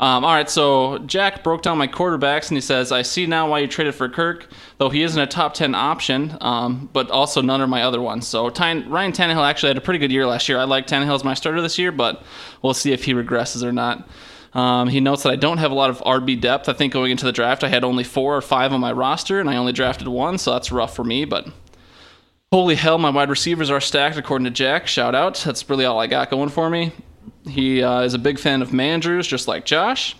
Um, 0.01 0.25
all 0.25 0.33
right, 0.33 0.49
so 0.49 0.97
Jack 0.97 1.43
broke 1.43 1.61
down 1.61 1.77
my 1.77 1.87
quarterbacks 1.87 2.47
and 2.49 2.57
he 2.57 2.61
says, 2.61 2.91
I 2.91 3.03
see 3.03 3.27
now 3.27 3.47
why 3.47 3.59
you 3.59 3.67
traded 3.67 3.93
for 3.93 4.09
Kirk, 4.09 4.49
though 4.79 4.89
he 4.89 5.03
isn't 5.03 5.21
a 5.21 5.27
top 5.27 5.53
10 5.53 5.75
option, 5.75 6.35
um, 6.41 6.89
but 6.91 7.11
also 7.11 7.39
none 7.39 7.61
of 7.61 7.69
my 7.69 7.83
other 7.83 8.01
ones. 8.01 8.27
So 8.27 8.49
Ty- 8.49 8.87
Ryan 8.87 9.11
Tannehill 9.11 9.47
actually 9.47 9.69
had 9.69 9.77
a 9.77 9.81
pretty 9.81 9.99
good 9.99 10.11
year 10.11 10.25
last 10.25 10.49
year. 10.49 10.57
I 10.57 10.63
like 10.63 10.87
Tannehill 10.87 11.13
as 11.13 11.23
my 11.23 11.35
starter 11.35 11.61
this 11.61 11.77
year, 11.77 11.91
but 11.91 12.23
we'll 12.63 12.73
see 12.73 12.91
if 12.93 13.03
he 13.03 13.13
regresses 13.13 13.61
or 13.61 13.71
not. 13.71 14.09
Um, 14.53 14.87
he 14.87 14.99
notes 14.99 15.21
that 15.21 15.33
I 15.33 15.35
don't 15.35 15.59
have 15.59 15.69
a 15.69 15.75
lot 15.75 15.91
of 15.91 15.99
RB 15.99 16.41
depth. 16.41 16.67
I 16.67 16.73
think 16.73 16.91
going 16.91 17.11
into 17.11 17.25
the 17.25 17.31
draft, 17.31 17.63
I 17.63 17.67
had 17.67 17.83
only 17.83 18.03
four 18.03 18.35
or 18.35 18.41
five 18.41 18.73
on 18.73 18.79
my 18.79 18.91
roster, 18.91 19.39
and 19.39 19.47
I 19.47 19.57
only 19.57 19.71
drafted 19.71 20.07
one, 20.07 20.39
so 20.39 20.51
that's 20.53 20.71
rough 20.71 20.95
for 20.95 21.03
me, 21.03 21.25
but 21.25 21.47
holy 22.51 22.73
hell, 22.73 22.97
my 22.97 23.11
wide 23.11 23.29
receivers 23.29 23.69
are 23.69 23.79
stacked 23.79 24.17
according 24.17 24.45
to 24.45 24.51
Jack. 24.51 24.87
Shout 24.87 25.13
out. 25.13 25.35
That's 25.45 25.69
really 25.69 25.85
all 25.85 25.99
I 25.99 26.07
got 26.07 26.31
going 26.31 26.49
for 26.49 26.71
me. 26.71 26.91
He 27.47 27.81
uh, 27.81 28.01
is 28.01 28.13
a 28.13 28.19
big 28.19 28.39
fan 28.39 28.61
of 28.61 28.69
Mandrews, 28.69 29.27
just 29.27 29.47
like 29.47 29.65
Josh. 29.65 30.15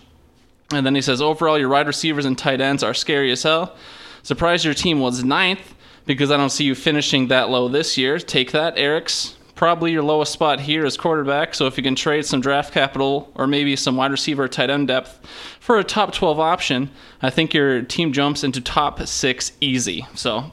And 0.72 0.86
then 0.86 0.94
he 0.94 1.02
says, 1.02 1.20
overall, 1.20 1.58
your 1.58 1.68
wide 1.68 1.86
receivers 1.86 2.24
and 2.24 2.36
tight 2.36 2.60
ends 2.60 2.82
are 2.82 2.94
scary 2.94 3.30
as 3.30 3.42
hell. 3.42 3.76
Surprised 4.22 4.64
your 4.64 4.74
team 4.74 5.00
was 5.00 5.22
ninth 5.22 5.74
because 6.06 6.30
I 6.30 6.36
don't 6.36 6.50
see 6.50 6.64
you 6.64 6.74
finishing 6.74 7.28
that 7.28 7.50
low 7.50 7.68
this 7.68 7.98
year. 7.98 8.18
Take 8.18 8.52
that, 8.52 8.78
Eric's. 8.78 9.36
Probably 9.54 9.92
your 9.92 10.02
lowest 10.02 10.32
spot 10.32 10.60
here 10.60 10.84
is 10.84 10.96
quarterback. 10.96 11.54
So 11.54 11.66
if 11.66 11.76
you 11.76 11.84
can 11.84 11.94
trade 11.94 12.24
some 12.24 12.40
draft 12.40 12.72
capital 12.72 13.30
or 13.34 13.46
maybe 13.46 13.76
some 13.76 13.96
wide 13.96 14.10
receiver 14.10 14.48
tight 14.48 14.70
end 14.70 14.88
depth 14.88 15.20
for 15.60 15.78
a 15.78 15.84
top 15.84 16.12
12 16.12 16.40
option, 16.40 16.90
I 17.20 17.30
think 17.30 17.54
your 17.54 17.82
team 17.82 18.12
jumps 18.12 18.42
into 18.42 18.60
top 18.60 19.00
six 19.06 19.52
easy. 19.60 20.06
So 20.14 20.50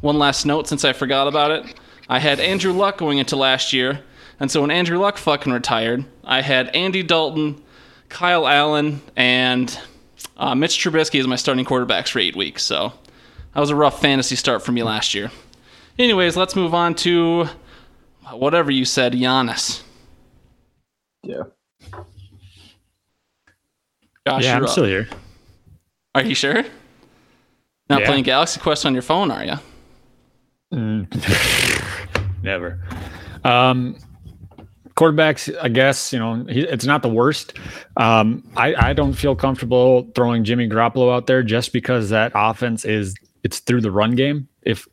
one 0.00 0.18
last 0.18 0.46
note 0.46 0.68
since 0.68 0.84
I 0.84 0.92
forgot 0.92 1.26
about 1.26 1.50
it. 1.50 1.74
I 2.08 2.18
had 2.18 2.38
Andrew 2.40 2.72
Luck 2.72 2.98
going 2.98 3.18
into 3.18 3.36
last 3.36 3.72
year. 3.72 4.02
And 4.42 4.50
so 4.50 4.60
when 4.60 4.72
Andrew 4.72 4.98
Luck 4.98 5.18
fucking 5.18 5.52
retired, 5.52 6.04
I 6.24 6.40
had 6.42 6.66
Andy 6.74 7.04
Dalton, 7.04 7.62
Kyle 8.08 8.48
Allen, 8.48 9.00
and 9.14 9.78
uh, 10.36 10.56
Mitch 10.56 10.78
Trubisky 10.78 11.20
as 11.20 11.28
my 11.28 11.36
starting 11.36 11.64
quarterbacks 11.64 12.08
for 12.08 12.18
eight 12.18 12.34
weeks. 12.34 12.64
So 12.64 12.92
that 13.54 13.60
was 13.60 13.70
a 13.70 13.76
rough 13.76 14.00
fantasy 14.00 14.34
start 14.34 14.64
for 14.64 14.72
me 14.72 14.82
last 14.82 15.14
year. 15.14 15.30
Anyways, 15.96 16.36
let's 16.36 16.56
move 16.56 16.74
on 16.74 16.96
to 16.96 17.46
whatever 18.32 18.72
you 18.72 18.84
said, 18.84 19.12
Giannis. 19.12 19.82
Yeah. 21.22 21.44
Josh, 24.26 24.42
yeah, 24.42 24.56
I'm 24.56 24.62
you're 24.62 24.66
still 24.66 24.86
here. 24.86 25.08
Are 26.16 26.24
you 26.24 26.34
sure? 26.34 26.64
Not 27.88 28.00
Yeah. 28.00 28.06
playing 28.06 28.24
Galaxy 28.24 28.58
Quest 28.58 28.84
on 28.86 28.92
your 28.92 29.02
phone, 29.02 29.30
are 29.30 29.44
you? 29.44 29.58
Never. 32.42 32.80
Um, 33.44 33.96
quarterbacks, 34.96 35.54
I 35.60 35.68
guess 35.68 36.12
you 36.12 36.18
know 36.18 36.44
he, 36.48 36.60
it's 36.60 36.84
not 36.84 37.02
the 37.02 37.08
worst. 37.08 37.58
Um, 37.96 38.42
I 38.56 38.74
I 38.74 38.92
don't 38.92 39.14
feel 39.14 39.34
comfortable 39.34 40.10
throwing 40.14 40.44
Jimmy 40.44 40.68
Garoppolo 40.68 41.14
out 41.14 41.26
there 41.26 41.42
just 41.42 41.72
because 41.72 42.10
that 42.10 42.32
offense 42.34 42.84
is 42.84 43.14
it's 43.42 43.58
through 43.60 43.80
the 43.80 43.90
run 43.90 44.12
game. 44.12 44.48
If 44.62 44.86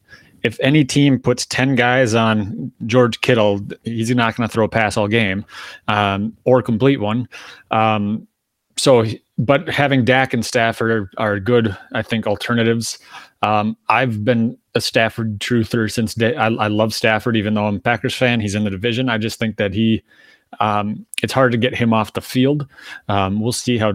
if 0.44 0.60
any 0.62 0.86
team 0.86 1.20
puts 1.20 1.46
ten 1.46 1.76
guys 1.76 2.16
on 2.16 2.72
George 2.86 3.22
Kittle, 3.22 3.62
he's 3.84 4.10
not 4.12 4.36
going 4.36 4.48
to 4.48 4.54
throw 4.54 4.66
a 4.66 4.70
pass 4.70 4.98
all 4.98 5.08
game 5.08 5.46
um, 5.88 6.36
or 6.46 6.62
complete 6.62 7.00
one. 7.00 7.28
Um, 7.72 8.28
so, 8.78 9.04
but 9.38 9.68
having 9.68 10.06
Dak 10.06 10.34
and 10.34 10.46
Stafford 10.46 10.92
are, 10.92 11.12
are 11.18 11.40
good, 11.40 11.76
I 11.94 12.02
think, 12.02 12.26
alternatives. 12.26 12.98
Um, 13.42 13.78
I've 13.88 14.24
been 14.26 14.58
a 14.76 14.82
Stafford 14.82 15.40
truther 15.40 15.92
since 15.92 16.14
day. 16.14 16.36
I, 16.36 16.48
I 16.48 16.68
love 16.68 16.94
Stafford, 16.94 17.38
even 17.38 17.54
though 17.54 17.66
I'm 17.66 17.78
a 17.78 17.80
Packers 17.80 18.16
fan. 18.16 18.42
He's 18.42 18.56
in 18.56 18.64
the 18.64 18.70
division. 18.70 19.10
I 19.10 19.18
just 19.18 19.40
think 19.40 19.58
that 19.58 19.74
he, 19.74 20.04
um, 20.60 21.06
it's 21.24 21.34
hard 21.34 21.52
to 21.52 21.58
get 21.58 21.76
him 21.76 21.94
off 21.94 22.14
the 22.14 22.22
field. 22.22 22.68
Um, 23.08 23.40
we'll 23.42 23.52
see 23.52 23.78
how 23.78 23.94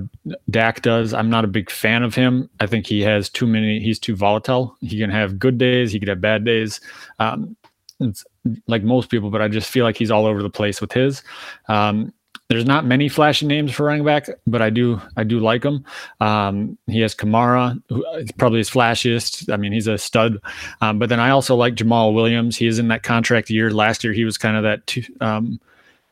Dak 0.50 0.82
does. 0.82 1.12
I'm 1.12 1.30
not 1.30 1.44
a 1.44 1.48
big 1.48 1.70
fan 1.70 2.02
of 2.02 2.14
him. 2.14 2.48
I 2.60 2.66
think 2.66 2.86
he 2.86 3.00
has 3.02 3.28
too 3.28 3.46
many. 3.46 3.80
He's 3.80 3.98
too 3.98 4.16
volatile. 4.16 4.76
He 4.80 4.98
can 4.98 5.10
have 5.10 5.38
good 5.38 5.58
days. 5.58 5.92
He 5.92 5.98
could 5.98 6.08
have 6.08 6.20
bad 6.20 6.44
days. 6.44 6.80
Um, 7.18 7.56
it's 8.00 8.24
like 8.66 8.82
most 8.82 9.10
people, 9.10 9.30
but 9.30 9.42
I 9.42 9.48
just 9.48 9.70
feel 9.70 9.84
like 9.84 9.96
he's 9.96 10.10
all 10.10 10.26
over 10.26 10.42
the 10.42 10.50
place 10.50 10.80
with 10.80 10.92
his. 10.92 11.22
Um, 11.68 12.12
there's 12.48 12.66
not 12.66 12.84
many 12.84 13.08
flashy 13.08 13.46
names 13.46 13.72
for 13.72 13.86
running 13.86 14.04
back, 14.04 14.28
but 14.46 14.60
I 14.60 14.70
do 14.70 15.00
I 15.16 15.24
do 15.24 15.40
like 15.40 15.64
him. 15.64 15.84
Um, 16.20 16.76
he 16.86 17.00
has 17.00 17.14
Kamara, 17.14 17.80
who 17.88 18.04
is 18.16 18.30
probably 18.32 18.58
his 18.58 18.70
flashiest. 18.70 19.52
I 19.52 19.56
mean, 19.56 19.72
he's 19.72 19.86
a 19.86 19.96
stud. 19.96 20.38
Um, 20.80 20.98
but 20.98 21.08
then 21.08 21.20
I 21.20 21.30
also 21.30 21.56
like 21.56 21.74
Jamaal 21.74 22.14
Williams. 22.14 22.56
He 22.56 22.66
is 22.66 22.78
in 22.78 22.88
that 22.88 23.02
contract 23.02 23.48
year. 23.48 23.70
Last 23.70 24.04
year, 24.04 24.12
he 24.12 24.24
was 24.24 24.36
kind 24.36 24.56
of 24.56 24.62
that, 24.62 24.96
um, 25.20 25.58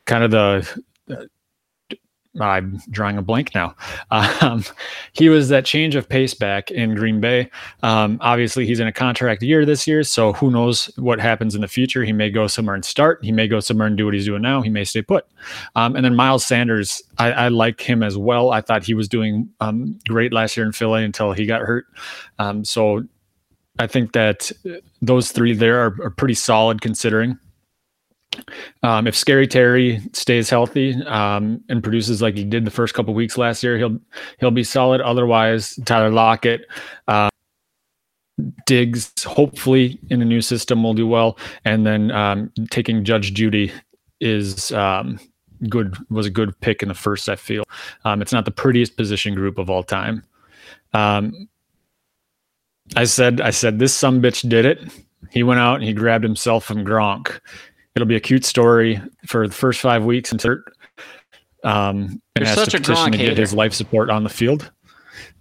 kind 0.05 0.23
of 0.23 0.31
the. 0.31 1.29
I'm 2.39 2.79
drawing 2.89 3.17
a 3.17 3.21
blank 3.21 3.53
now. 3.53 3.75
Um, 4.09 4.63
he 5.13 5.29
was 5.29 5.49
that 5.49 5.65
change 5.65 5.95
of 5.95 6.09
pace 6.09 6.33
back 6.33 6.71
in 6.71 6.95
Green 6.95 7.21
Bay. 7.21 7.49
Um, 7.83 8.17
obviously, 8.21 8.65
he's 8.65 8.79
in 8.79 8.87
a 8.87 8.91
contract 8.91 9.43
year 9.43 9.65
this 9.65 9.87
year, 9.87 10.03
so 10.03 10.33
who 10.33 10.49
knows 10.49 10.85
what 10.97 11.19
happens 11.19 11.55
in 11.55 11.61
the 11.61 11.67
future? 11.67 12.03
He 12.03 12.13
may 12.13 12.29
go 12.29 12.47
somewhere 12.47 12.75
and 12.75 12.83
start. 12.83 13.23
He 13.23 13.31
may 13.31 13.47
go 13.47 13.59
somewhere 13.59 13.87
and 13.87 13.95
do 13.97 14.05
what 14.05 14.13
he's 14.13 14.25
doing 14.25 14.41
now. 14.41 14.61
He 14.61 14.69
may 14.69 14.83
stay 14.83 15.01
put. 15.01 15.25
Um, 15.75 15.95
and 15.95 16.03
then 16.03 16.15
Miles 16.15 16.45
Sanders, 16.45 17.03
I, 17.17 17.31
I 17.31 17.47
like 17.49 17.81
him 17.81 18.01
as 18.03 18.17
well. 18.17 18.51
I 18.51 18.61
thought 18.61 18.83
he 18.83 18.93
was 18.93 19.07
doing 19.07 19.49
um, 19.59 19.99
great 20.07 20.33
last 20.33 20.57
year 20.57 20.65
in 20.65 20.71
Philly 20.71 21.03
until 21.03 21.33
he 21.33 21.45
got 21.45 21.61
hurt. 21.61 21.85
Um, 22.39 22.65
so 22.65 23.03
I 23.79 23.87
think 23.87 24.13
that 24.13 24.51
those 25.01 25.31
three 25.31 25.53
there 25.53 25.79
are, 25.79 25.95
are 26.01 26.09
pretty 26.11 26.35
solid 26.35 26.81
considering. 26.81 27.37
Um, 28.81 29.07
if 29.07 29.15
Scary 29.15 29.47
Terry 29.47 30.01
stays 30.13 30.49
healthy 30.49 30.93
um, 31.03 31.63
and 31.69 31.83
produces 31.83 32.21
like 32.21 32.35
he 32.35 32.43
did 32.43 32.65
the 32.65 32.71
first 32.71 32.93
couple 32.93 33.13
weeks 33.13 33.37
last 33.37 33.63
year, 33.63 33.77
he'll 33.77 33.99
he'll 34.39 34.51
be 34.51 34.63
solid. 34.63 35.01
Otherwise, 35.01 35.79
Tyler 35.85 36.09
Lockett, 36.09 36.65
uh, 37.07 37.29
Diggs, 38.65 39.11
hopefully 39.23 39.99
in 40.09 40.21
a 40.21 40.25
new 40.25 40.41
system 40.41 40.83
will 40.83 40.93
do 40.93 41.07
well, 41.07 41.37
and 41.65 41.85
then 41.85 42.11
um, 42.11 42.51
taking 42.69 43.03
Judge 43.03 43.33
Judy 43.33 43.71
is 44.19 44.71
um, 44.71 45.19
good. 45.69 45.95
Was 46.09 46.25
a 46.25 46.31
good 46.31 46.59
pick 46.61 46.81
in 46.81 46.89
the 46.89 46.95
first. 46.95 47.29
I 47.29 47.35
feel 47.35 47.63
um, 48.05 48.21
it's 48.21 48.33
not 48.33 48.45
the 48.45 48.51
prettiest 48.51 48.97
position 48.97 49.35
group 49.35 49.57
of 49.57 49.69
all 49.69 49.83
time. 49.83 50.23
Um, 50.93 51.47
I 52.95 53.05
said 53.05 53.41
I 53.41 53.51
said 53.51 53.79
this 53.79 53.93
some 53.93 54.21
bitch 54.21 54.47
did 54.47 54.65
it. 54.65 54.79
He 55.31 55.41
went 55.41 55.59
out 55.59 55.75
and 55.75 55.83
he 55.83 55.93
grabbed 55.93 56.23
himself 56.23 56.65
from 56.65 56.85
Gronk 56.85 57.39
it'll 57.95 58.07
be 58.07 58.15
a 58.15 58.21
cute 58.21 58.45
story 58.45 59.01
for 59.25 59.47
the 59.47 59.53
first 59.53 59.81
five 59.81 60.03
weeks 60.03 60.31
cert. 60.33 60.63
Um, 61.63 62.21
and 62.35 62.39
You're 62.39 62.47
has 62.47 62.55
such 62.55 62.71
to 62.71 62.77
a 62.77 62.79
petition 62.81 63.11
to 63.13 63.17
get 63.17 63.37
his 63.37 63.53
life 63.53 63.73
support 63.73 64.09
on 64.09 64.23
the 64.23 64.29
field. 64.29 64.71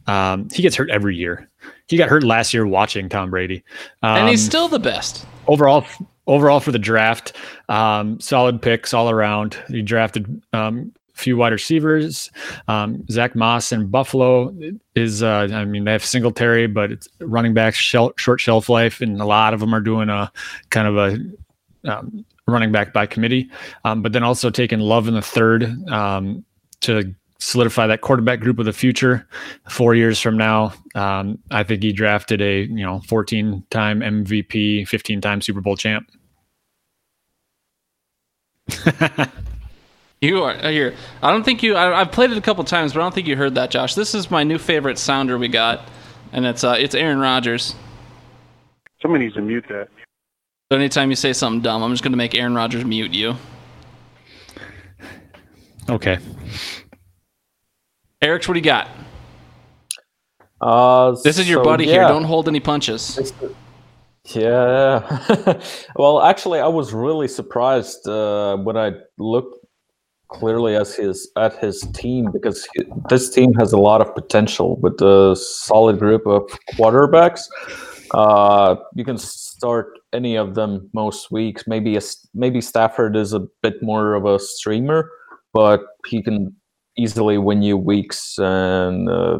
Um, 0.07 0.49
he 0.53 0.63
gets 0.63 0.77
hurt 0.77 0.91
every 0.91 1.17
year. 1.17 1.49
He 1.89 1.97
got 1.97 2.09
hurt 2.09 2.25
last 2.25 2.55
year 2.55 2.67
watching 2.67 3.09
Tom 3.09 3.31
Brady. 3.31 3.63
Um, 4.03 4.19
and 4.19 4.29
he's 4.29 4.45
still 4.45 4.69
the 4.69 4.79
best. 4.79 5.27
overall 5.47 5.85
overall 6.27 6.61
for 6.61 6.73
the 6.73 6.79
draft. 6.79 7.37
Um, 7.69 8.21
solid 8.21 8.63
picks 8.63 8.95
all 8.95 9.11
around. 9.11 9.59
He 9.69 9.83
drafted 9.83 10.43
um, 10.53 10.93
a 11.15 11.19
few 11.19 11.37
wide 11.37 11.53
receivers. 11.53 12.31
Um, 12.69 13.05
Zach 13.11 13.35
Moss 13.35 13.73
in 13.73 13.89
Buffalo 13.89 14.55
is. 14.95 15.23
Uh, 15.23 15.49
I 15.53 15.65
mean, 15.65 15.85
they 15.85 15.93
have 15.93 16.05
Singletary, 16.05 16.67
but 16.67 16.93
it's 16.93 17.09
running 17.21 17.55
back 17.55 17.75
shel- 17.75 18.15
short 18.17 18.41
shelf 18.41 18.69
life, 18.69 19.01
and 19.01 19.21
a 19.21 19.27
lot 19.27 19.55
of 19.55 19.61
them 19.61 19.75
are 19.75 19.81
doing 19.81 20.09
a 20.09 20.33
kind 20.71 20.89
of 20.89 20.97
a 20.97 21.93
um, 21.93 22.25
running 22.53 22.73
back 22.73 22.93
by 22.93 23.07
committee, 23.07 23.51
um, 23.85 24.03
but 24.03 24.13
then 24.13 24.23
also 24.23 24.51
taking 24.51 24.79
Love 24.81 25.09
in 25.09 25.15
the 25.15 25.23
third 25.23 25.65
um, 25.91 26.45
to 26.81 27.15
solidify 27.39 27.87
that 27.89 28.01
quarterback 28.01 28.41
group 28.41 28.59
of 28.59 28.65
the 28.65 28.73
future. 28.73 29.27
Four 29.69 29.95
years 29.95 30.21
from 30.21 30.37
now, 30.37 30.73
um, 30.95 31.39
I 31.51 31.63
think 31.65 31.83
he 31.83 31.93
drafted 31.93 32.41
a 32.41 32.63
you 32.63 32.85
know 32.85 33.01
14 33.09 33.65
time 33.71 34.01
MVP, 34.01 34.87
15 34.87 35.21
time 35.21 35.41
Super 35.41 35.61
Bowl 35.61 35.77
champ. 35.77 36.09
You 40.23 40.45
are 40.45 40.55
here. 40.71 40.95
I 41.21 41.33
don't 41.33 41.43
think 41.43 41.65
you. 41.65 41.75
I, 41.75 42.01
I've 42.01 42.13
played 42.13 42.31
it 42.31 42.39
a 42.39 42.41
couple 42.41 42.63
times, 42.63 42.93
but 42.93 43.01
I 43.01 43.03
don't 43.03 43.13
think 43.13 43.27
you 43.27 43.37
heard 43.37 43.57
that, 43.57 43.73
Josh. 43.73 43.97
This 43.97 44.15
is 44.15 44.31
my 44.31 44.45
new 44.45 44.57
favorite 44.57 44.97
sounder 44.97 45.37
we 45.37 45.49
got, 45.49 45.89
and 46.31 46.47
it's 46.47 46.63
uh, 46.63 46.77
it's 46.79 46.95
Aaron 46.95 47.19
Rodgers. 47.19 47.75
Somebody 49.03 49.25
needs 49.25 49.35
to 49.35 49.43
mute 49.43 49.65
that. 49.69 49.89
So 50.73 50.77
anytime 50.77 51.11
you 51.11 51.16
say 51.16 51.35
something 51.35 51.61
dumb, 51.61 51.83
I'm 51.83 51.91
just 51.91 52.03
gonna 52.03 52.16
make 52.16 52.35
Aaron 52.35 52.55
Rodgers 52.55 52.83
mute 52.83 53.12
you. 53.12 53.35
Okay. 55.91 56.16
Eric's, 58.23 58.49
what 58.49 58.55
do 58.55 58.59
you 58.59 58.64
got? 58.64 58.89
Uh, 60.62 61.14
This 61.23 61.39
is 61.39 61.47
your 61.47 61.62
so, 61.62 61.64
buddy 61.64 61.85
here. 61.85 62.09
Don't 62.09 62.25
hold 62.25 62.49
any 62.49 62.59
punches. 62.59 63.35
Yeah. 64.31 65.61
well, 65.97 66.23
actually, 66.23 66.61
I 66.61 66.68
was 66.68 66.95
really 66.95 67.29
surprised 67.29 68.09
uh, 68.09 68.57
when 68.57 68.79
I 68.79 68.93
looked 69.18 69.66
clearly 70.29 70.75
as 70.75 70.95
his 70.97 71.31
at 71.37 71.55
his 71.59 71.83
team 71.93 72.31
because 72.33 72.66
he, 72.73 72.85
this 73.11 73.29
team 73.29 73.53
has 73.61 73.75
a 73.75 73.79
lot 73.79 74.01
of 74.01 74.14
potential 74.14 74.77
with 74.81 75.03
a 75.03 75.37
solid 75.37 75.99
group 75.99 76.27
of 76.27 76.51
quarterbacks. 76.79 77.43
Uh, 78.13 78.77
you 78.95 79.05
can 79.05 79.19
start 79.19 79.99
any 80.13 80.37
of 80.37 80.55
them 80.55 80.91
most 80.93 81.31
weeks. 81.31 81.65
Maybe 81.67 81.97
a, 81.97 82.01
maybe 82.35 82.61
Stafford 82.61 83.17
is 83.17 83.33
a 83.33 83.41
bit 83.63 83.83
more 83.83 84.15
of 84.15 84.25
a 84.25 84.39
streamer, 84.39 85.11
but 85.53 85.83
he 86.07 86.23
can 86.23 86.55
easily 86.97 87.39
win 87.39 87.63
you 87.63 87.77
weeks 87.77 88.39
and. 88.39 89.09
Uh, 89.09 89.39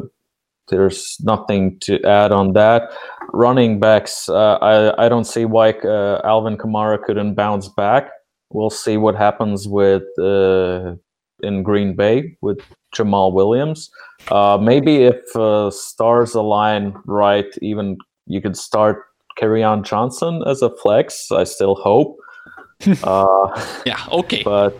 there's 0.69 1.17
nothing 1.21 1.77
to 1.81 2.01
add 2.03 2.31
on 2.31 2.53
that. 2.53 2.91
Running 3.33 3.79
backs, 3.79 4.29
uh, 4.29 4.57
I 4.61 5.05
I 5.05 5.09
don't 5.09 5.25
see 5.25 5.45
why 5.45 5.71
uh, 5.71 6.21
Alvin 6.23 6.57
Kamara 6.57 7.01
couldn't 7.03 7.35
bounce 7.35 7.67
back. 7.69 8.09
We'll 8.49 8.69
see 8.69 8.97
what 8.97 9.15
happens 9.15 9.67
with 9.67 10.03
uh, 10.19 10.95
in 11.41 11.63
Green 11.63 11.95
Bay 11.95 12.37
with 12.41 12.59
Jamaal 12.95 13.33
Williams. 13.33 13.89
Uh, 14.31 14.57
maybe 14.61 15.03
if 15.03 15.35
uh, 15.35 15.69
stars 15.71 16.33
align 16.35 16.95
right, 17.05 17.51
even 17.61 17.97
you 18.25 18.41
could 18.41 18.57
start 18.57 19.03
on 19.41 19.83
Johnson 19.83 20.43
as 20.47 20.61
a 20.61 20.69
flex. 20.69 21.31
I 21.31 21.43
still 21.43 21.75
hope. 21.75 22.17
uh, 23.03 23.81
Yeah. 23.85 23.99
Okay. 24.11 24.43
but 24.43 24.79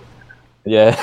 yeah, 0.66 0.96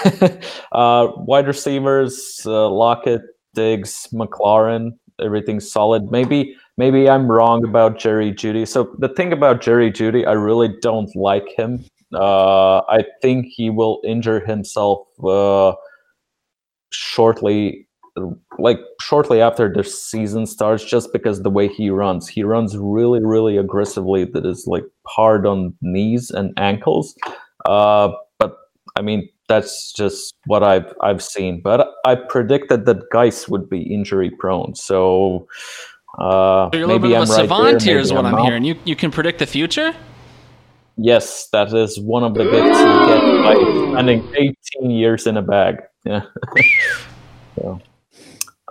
uh, 0.73 1.09
wide 1.17 1.47
receivers, 1.47 2.41
uh, 2.47 2.71
Lockett, 2.71 3.23
Diggs, 3.55 4.09
McLaurin, 4.13 4.93
everything's 5.21 5.71
solid. 5.71 6.11
Maybe 6.11 6.57
maybe 6.79 7.09
I'm 7.09 7.31
wrong 7.31 7.65
about 7.65 7.99
Jerry 7.99 8.33
Jeudy. 8.33 8.67
So 8.67 8.95
the 8.99 9.09
thing 9.09 9.33
about 9.33 9.61
Jerry 9.61 9.91
Jeudy, 9.91 10.27
I 10.27 10.33
really 10.33 10.71
don't 10.81 11.15
like 11.15 11.49
him. 11.49 11.85
Uh, 12.15 12.79
I 12.89 13.05
think 13.21 13.47
he 13.47 13.71
will 13.71 14.01
injure 14.05 14.41
himself 14.41 15.07
uh, 15.23 15.75
shortly, 16.91 17.87
like 18.59 18.79
shortly 19.01 19.41
after 19.41 19.73
the 19.73 19.85
season 19.85 20.47
starts, 20.47 20.85
just 20.85 21.13
because 21.13 21.43
the 21.43 21.51
way 21.51 21.69
he 21.69 21.91
runs, 21.91 22.29
he 22.29 22.43
runs 22.43 22.77
really 22.77 23.25
really 23.25 23.57
aggressively. 23.57 24.25
That 24.25 24.47
is 24.47 24.67
like 24.67 24.85
hard 25.07 25.47
on 25.47 25.75
knees 25.83 26.31
and 26.31 26.53
ankles. 26.57 27.15
Uh, 27.67 28.13
but 28.39 28.57
I 28.97 29.03
mean, 29.03 29.29
that's 29.49 29.93
just 29.93 30.35
what 30.47 30.63
I've 30.63 30.93
I've 31.03 31.23
seen. 31.23 31.61
But 31.63 31.89
I 32.05 32.15
predicted 32.15 32.87
that 32.87 33.11
Guice 33.11 33.49
would 33.49 33.69
be 33.69 33.83
injury 33.83 34.31
prone, 34.31 34.75
so 34.75 35.47
uh, 36.19 36.71
So 36.73 36.77
you're 36.79 36.85
a 36.85 36.87
little 36.87 36.99
maybe 36.99 37.09
bit 37.09 37.17
I'm 37.17 37.23
a 37.23 37.27
right 37.27 37.37
savant 37.37 37.83
here, 37.83 37.99
is 37.99 38.13
what 38.13 38.25
I'm 38.27 38.33
not. 38.33 38.45
hearing. 38.47 38.65
You 38.65 38.77
you 38.85 38.97
can 38.97 39.11
predict 39.11 39.39
the 39.39 39.47
future. 39.47 39.95
Yes, 40.97 41.49
that 41.53 41.73
is 41.73 41.99
one 41.99 42.25
of 42.25 42.35
the 42.35 42.45
gifts 42.45 42.79
you 42.79 43.07
get 43.07 43.23
by 43.43 43.93
spending 43.93 44.29
18 44.83 44.91
years 44.91 45.27
in 45.27 45.37
a 45.37 45.43
bag. 45.43 45.77
Yeah. 46.07 46.23
so, 47.57 47.79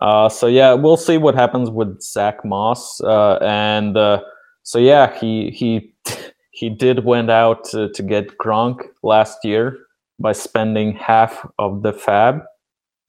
uh, 0.01 0.29
so 0.29 0.47
yeah, 0.47 0.73
we'll 0.73 0.97
see 0.97 1.17
what 1.17 1.35
happens 1.35 1.69
with 1.69 2.01
Zach 2.01 2.45
Moss, 2.45 3.01
uh, 3.01 3.37
and 3.41 3.97
uh, 3.97 4.21
so 4.63 4.79
yeah, 4.79 5.17
he 5.19 5.51
he 5.51 5.93
he 6.51 6.69
did 6.69 7.05
went 7.05 7.29
out 7.29 7.63
to, 7.65 7.89
to 7.89 8.03
get 8.03 8.37
Gronk 8.37 8.81
last 9.03 9.37
year 9.43 9.77
by 10.19 10.31
spending 10.31 10.95
half 10.95 11.45
of 11.57 11.83
the 11.83 11.93
FAAB 11.93 12.41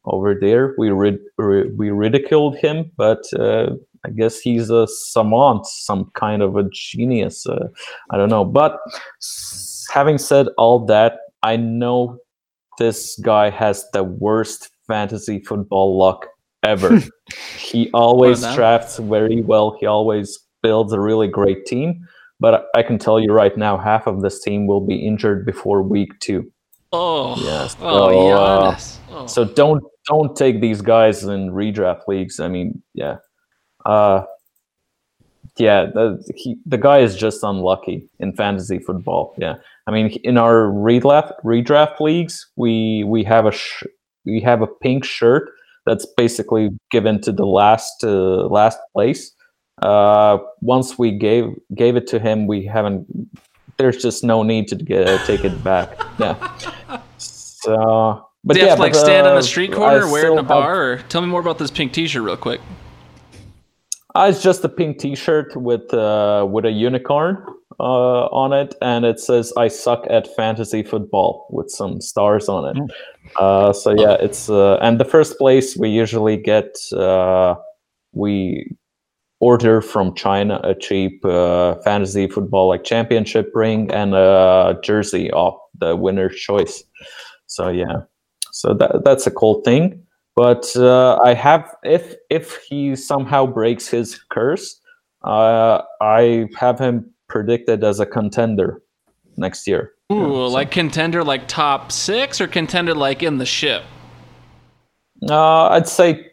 over 0.05 0.35
there. 0.35 0.75
We 0.79 0.91
rid- 0.91 1.21
ri- 1.39 1.71
we 1.77 1.91
ridiculed 1.91 2.57
him, 2.57 2.91
but 2.97 3.23
uh, 3.39 3.71
I 4.05 4.11
guess 4.11 4.41
he's 4.41 4.71
a 4.71 4.87
savant, 4.87 5.67
some 5.67 6.11
kind 6.15 6.43
of 6.43 6.57
a 6.57 6.65
genius. 6.73 7.47
Uh, 7.47 7.69
I 8.11 8.17
don't 8.17 8.31
know. 8.31 8.45
But 8.45 8.79
having 9.93 10.19
said 10.19 10.49
all 10.57 10.85
that, 10.87 11.19
I 11.43 11.57
know 11.57 12.19
this 12.79 13.19
guy 13.23 13.51
has 13.51 13.85
the 13.93 14.03
worst 14.05 14.71
fantasy 14.87 15.41
football 15.41 15.99
luck 15.99 16.27
ever. 16.63 17.01
he 17.57 17.91
always 17.93 18.41
that? 18.41 18.55
drafts 18.55 18.99
very 18.99 19.43
well. 19.43 19.77
He 19.81 19.87
always 19.87 20.39
builds 20.63 20.93
a 20.93 21.01
really 21.01 21.29
great 21.29 21.67
team. 21.67 22.07
But 22.39 22.67
I 22.75 22.83
can 22.83 22.99
tell 22.99 23.21
you 23.21 23.33
right 23.33 23.57
now, 23.57 23.77
half 23.77 24.07
of 24.07 24.23
this 24.23 24.43
team 24.43 24.67
will 24.67 24.81
be 24.81 24.97
injured 24.97 25.45
before 25.45 25.83
week 25.83 26.19
two. 26.21 26.51
Oh. 26.93 27.37
Yes. 27.43 27.77
Oh, 27.81 28.11
So, 28.11 28.31
uh, 28.31 28.79
Oh. 29.11 29.27
So 29.27 29.45
don't 29.45 29.83
don't 30.07 30.37
take 30.37 30.61
these 30.61 30.81
guys 30.81 31.25
in 31.25 31.51
redraft 31.51 32.07
leagues. 32.07 32.41
I 32.41 32.49
mean, 32.49 32.83
yeah, 32.95 33.17
uh, 33.85 34.25
yeah. 35.59 35.87
The 35.87 36.23
he, 36.37 36.57
the 36.65 36.79
guy 36.79 36.99
is 36.99 37.17
just 37.17 37.43
unlucky 37.43 38.09
in 38.19 38.33
fantasy 38.35 38.79
football. 38.79 39.35
Yeah, 39.37 39.57
I 39.87 39.91
mean, 39.91 40.11
in 40.23 40.39
our 40.39 40.67
redraft 40.67 41.33
redraft 41.45 42.01
leagues, 42.01 42.49
we 42.57 43.05
we 43.05 43.25
have 43.25 43.47
a 43.47 43.53
sh- 43.53 43.85
we 44.25 44.41
have 44.41 44.63
a 44.63 44.67
pink 44.67 45.05
shirt 45.05 45.51
that's 45.87 46.07
basically 46.17 46.71
given 46.91 47.21
to 47.23 47.33
the 47.33 47.47
last 47.47 48.05
uh, 48.05 48.47
last 48.49 48.79
place. 48.93 49.33
Uh, 49.83 50.39
once 50.61 50.99
we 50.99 51.11
gave 51.11 51.45
gave 51.75 51.97
it 51.97 52.07
to 52.09 52.19
him, 52.19 52.47
we 52.47 52.65
haven't. 52.67 53.07
There's 53.79 53.97
just 54.03 54.23
no 54.23 54.43
need 54.43 54.69
to 54.69 54.77
get, 54.77 55.25
take 55.27 55.45
it 55.45 55.65
back. 55.65 55.99
Yeah. 56.19 56.37
So, 57.63 58.27
but 58.43 58.55
Do 58.55 58.61
you 58.61 58.65
yeah, 58.65 58.71
have 58.71 58.79
to 58.79 58.83
like 58.83 58.93
but, 58.95 59.01
stand 59.01 59.27
on 59.27 59.35
the 59.35 59.41
a 59.41 59.43
street 59.43 59.71
I 59.73 59.75
corner, 59.75 60.11
wear 60.11 60.29
it 60.29 60.33
in 60.33 60.39
a 60.39 60.41
have- 60.41 60.49
bar, 60.49 60.83
or 60.93 60.97
tell 61.11 61.21
me 61.21 61.27
more 61.29 61.41
about 61.43 61.59
this 61.59 61.71
pink 61.71 61.93
T-shirt 61.93 62.23
real 62.23 62.39
quick. 62.39 62.59
Uh, 64.15 64.29
it's 64.31 64.43
just 64.43 64.65
a 64.65 64.69
pink 64.69 64.99
T-shirt 64.99 65.55
with 65.57 65.93
uh, 65.93 66.47
with 66.51 66.65
a 66.65 66.71
unicorn 66.71 67.45
uh, 67.79 68.27
on 68.27 68.53
it, 68.53 68.75
and 68.83 69.05
it 69.05 69.21
says 69.21 69.53
"I 69.57 69.69
suck 69.69 70.05
at 70.11 70.35
fantasy 70.35 70.83
football" 70.83 71.47
with 71.51 71.71
some 71.71 72.01
stars 72.01 72.49
on 72.49 72.77
it. 72.77 72.93
Uh, 73.37 73.73
so 73.73 73.93
yeah, 73.93 74.17
it's 74.21 74.51
uh, 74.51 74.79
and 74.83 74.99
the 74.99 75.05
first 75.05 75.39
place 75.39 75.77
we 75.77 75.89
usually 75.89 76.37
get 76.37 76.77
uh, 76.93 77.55
we 78.13 78.77
order 79.41 79.81
from 79.81 80.15
China 80.15 80.61
a 80.63 80.75
cheap 80.75 81.25
uh, 81.25 81.77
fantasy 81.77 82.27
football 82.27 82.69
like 82.69 82.85
championship 82.85 83.51
ring 83.55 83.91
and 83.91 84.15
a 84.15 84.79
jersey 84.83 85.31
off 85.33 85.59
the 85.79 85.97
winner's 85.97 86.37
choice. 86.37 86.85
So 87.47 87.69
yeah, 87.69 88.03
so 88.53 88.75
that 88.75 89.03
that's 89.05 89.27
a 89.27 89.31
cool 89.31 89.63
thing. 89.63 90.03
But 90.37 90.75
uh, 90.77 91.19
I 91.25 91.35
have 91.35 91.75
if 91.83 92.15
if 92.31 92.57
he 92.69 92.97
somehow 92.97 93.47
breaks 93.47 93.89
his 93.89 94.19
curse, 94.31 94.81
uh, 95.25 95.83
I 96.01 96.49
have 96.57 96.79
him 96.79 97.13
predicted 97.31 97.83
as 97.83 98.01
a 98.01 98.07
contender 98.07 98.83
next 99.37 99.67
year. 99.67 99.93
Ooh, 100.13 100.47
like 100.49 100.71
contender, 100.71 101.25
like 101.25 101.47
top 101.49 101.93
six, 101.93 102.41
or 102.41 102.49
contender, 102.49 102.95
like 102.95 103.23
in 103.23 103.39
the 103.39 103.47
ship. 103.47 103.85
Uh, 105.29 105.69
I'd 105.69 105.89
say 105.89 106.27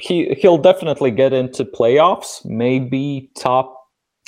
he 0.00 0.34
he'll 0.34 0.58
definitely 0.58 1.10
get 1.10 1.32
into 1.32 1.64
playoffs. 1.64 2.44
Maybe 2.44 3.30
top 3.36 3.76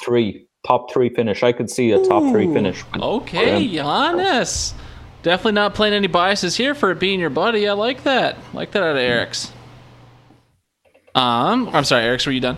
three, 0.05 0.47
top 0.67 0.93
three 0.93 1.09
finish. 1.09 1.43
I 1.43 1.53
could 1.53 1.71
see 1.71 1.93
a 1.93 2.05
top 2.05 2.25
three 2.33 2.53
finish. 2.53 2.85
Okay, 2.97 3.67
Giannis. 3.69 4.75
Definitely 5.23 5.53
not 5.53 5.75
playing 5.75 5.95
any 5.95 6.09
biases 6.09 6.57
here 6.57 6.75
for 6.75 6.91
it 6.91 6.99
being 6.99 7.21
your 7.21 7.31
buddy. 7.31 7.69
I 7.69 7.75
like 7.75 8.03
that. 8.03 8.37
like 8.53 8.73
that 8.73 8.83
out 8.83 8.91
of 8.91 8.97
Eric's. 8.97 9.53
Um, 11.15 11.69
I'm 11.73 11.85
sorry, 11.85 12.05
Eric's. 12.05 12.27
Were 12.27 12.33
you 12.33 12.41
done? 12.41 12.57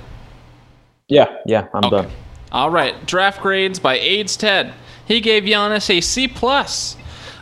Yeah, 1.09 1.27
yeah, 1.45 1.67
I'm 1.75 1.91
done. 1.91 2.11
All 2.55 2.71
right, 2.71 3.05
draft 3.05 3.43
grades 3.43 3.81
by 3.81 3.99
AIDS 3.99 4.37
Ted. 4.37 4.75
He 5.07 5.21
gave 5.21 5.43
Giannis 5.43 5.91
a 5.91 6.01
C 6.01 6.29
plus. 6.29 6.97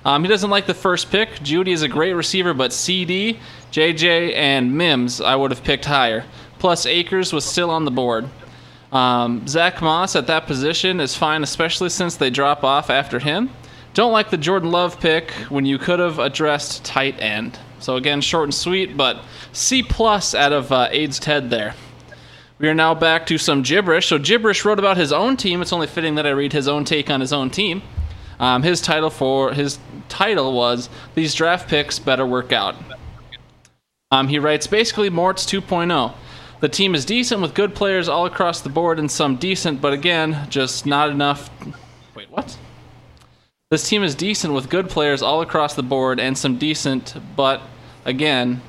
Um, 0.07 0.25
he 0.25 0.29
doesn't 0.29 0.49
like 0.49 0.65
the 0.65 0.73
first 0.73 1.11
pick. 1.11 1.29
Jeudy 1.41 1.73
is 1.73 1.83
a 1.83 1.89
great 1.89 2.15
receiver, 2.15 2.55
but 2.55 2.71
CeeDee, 2.71 3.37
JJ, 3.71 4.35
and 4.35 4.75
Mims 4.75 5.21
I 5.21 5.37
would 5.37 5.51
have 5.51 5.63
picked 5.63 5.85
higher. 5.85 6.25
Plus 6.59 6.87
Akers 6.87 7.31
was 7.31 7.45
still 7.45 7.69
on 7.69 7.85
the 7.85 7.91
board. 7.91 8.27
Um, 8.91 9.47
Zach 9.47 9.83
Moss 9.83 10.17
at 10.17 10.29
that 10.29 10.47
position 10.47 10.99
is 10.99 11.15
fine, 11.15 11.43
especially 11.43 11.91
since 11.91 12.17
they 12.17 12.31
drop 12.31 12.65
off 12.65 12.89
after 12.89 13.19
him. 13.19 13.51
Don't 13.93 14.13
like 14.13 14.31
the 14.31 14.39
Jordan 14.39 14.71
Love 14.71 14.99
pick 14.99 15.33
when 15.51 15.67
you 15.67 15.77
could 15.77 15.99
have 15.99 16.21
addressed 16.21 16.87
tight 16.87 17.21
end. 17.21 17.59
So 17.81 17.97
again, 17.97 18.23
short 18.23 18.45
and 18.45 18.55
sweet, 18.55 18.97
but 18.97 19.23
C 19.53 19.83
plus 19.83 20.35
out 20.35 20.55
of 20.55 20.73
uh, 20.73 20.89
AIDS 20.91 21.19
Ted 21.19 21.51
there. 21.51 21.75
We 22.63 22.69
are 22.69 22.75
now 22.75 22.95
back 22.95 23.27
to 23.27 23.39
some 23.39 23.63
gibberish. 23.63 24.07
So 24.07 24.19
gibberish 24.19 24.65
wrote 24.65 24.79
about 24.79 24.97
his 24.97 25.13
own 25.13 25.37
team. 25.37 25.61
It's 25.61 25.73
only 25.73 25.89
fitting 25.89 26.15
that 26.15 26.29
I 26.29 26.31
read 26.31 26.53
his 26.53 26.69
own 26.69 26.85
take 26.85 27.11
on 27.11 27.21
his 27.21 27.33
own 27.33 27.51
team. 27.51 27.83
Um, 28.39 28.63
his 28.63 28.81
title 28.81 29.11
for 29.11 29.53
his 29.53 29.81
title 30.09 30.53
was 30.53 30.89
"These 31.17 31.35
draft 31.35 31.69
picks 31.69 31.99
better 31.99 32.25
work 32.25 32.53
out." 32.53 32.77
Um, 34.13 34.29
he 34.29 34.39
writes 34.39 34.69
basically 34.69 35.11
Mort's 35.11 35.45
2.0. 35.45 36.15
The 36.61 36.69
team 36.69 36.95
is 36.95 37.05
decent 37.05 37.43
with 37.43 37.53
good 37.53 37.75
players 37.75 38.09
all 38.09 38.27
across 38.27 38.61
the 38.61 38.69
board 38.69 39.01
and 39.01 39.11
some 39.11 39.35
decent, 39.37 39.81
but 39.81 39.93
again, 39.93 40.47
just 40.49 40.87
not 40.87 41.11
enough. 41.11 41.51
Wait, 42.15 42.31
what? 42.31 42.57
This 43.73 43.89
team 43.89 44.05
is 44.05 44.15
decent 44.15 44.55
with 44.55 44.69
good 44.69 44.89
players 44.89 45.21
all 45.21 45.41
across 45.41 45.75
the 45.75 45.83
board 45.83 46.21
and 46.21 46.39
some 46.39 46.59
decent, 46.59 47.17
but 47.35 47.61
again, 48.05 48.63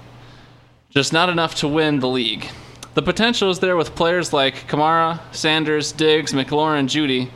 just 0.89 1.13
not 1.13 1.29
enough 1.29 1.53
to 1.55 1.67
win 1.67 1.99
the 1.99 2.09
league. 2.09 2.49
The 2.95 3.01
potential 3.01 3.49
is 3.49 3.59
there 3.59 3.75
with 3.75 3.95
players 3.95 4.33
like 4.33 4.67
Kamara, 4.67 5.19
Sanders, 5.33 5.91
Diggs, 5.91 6.33
McLaurin, 6.33 6.87
Jeudy, 6.87 7.31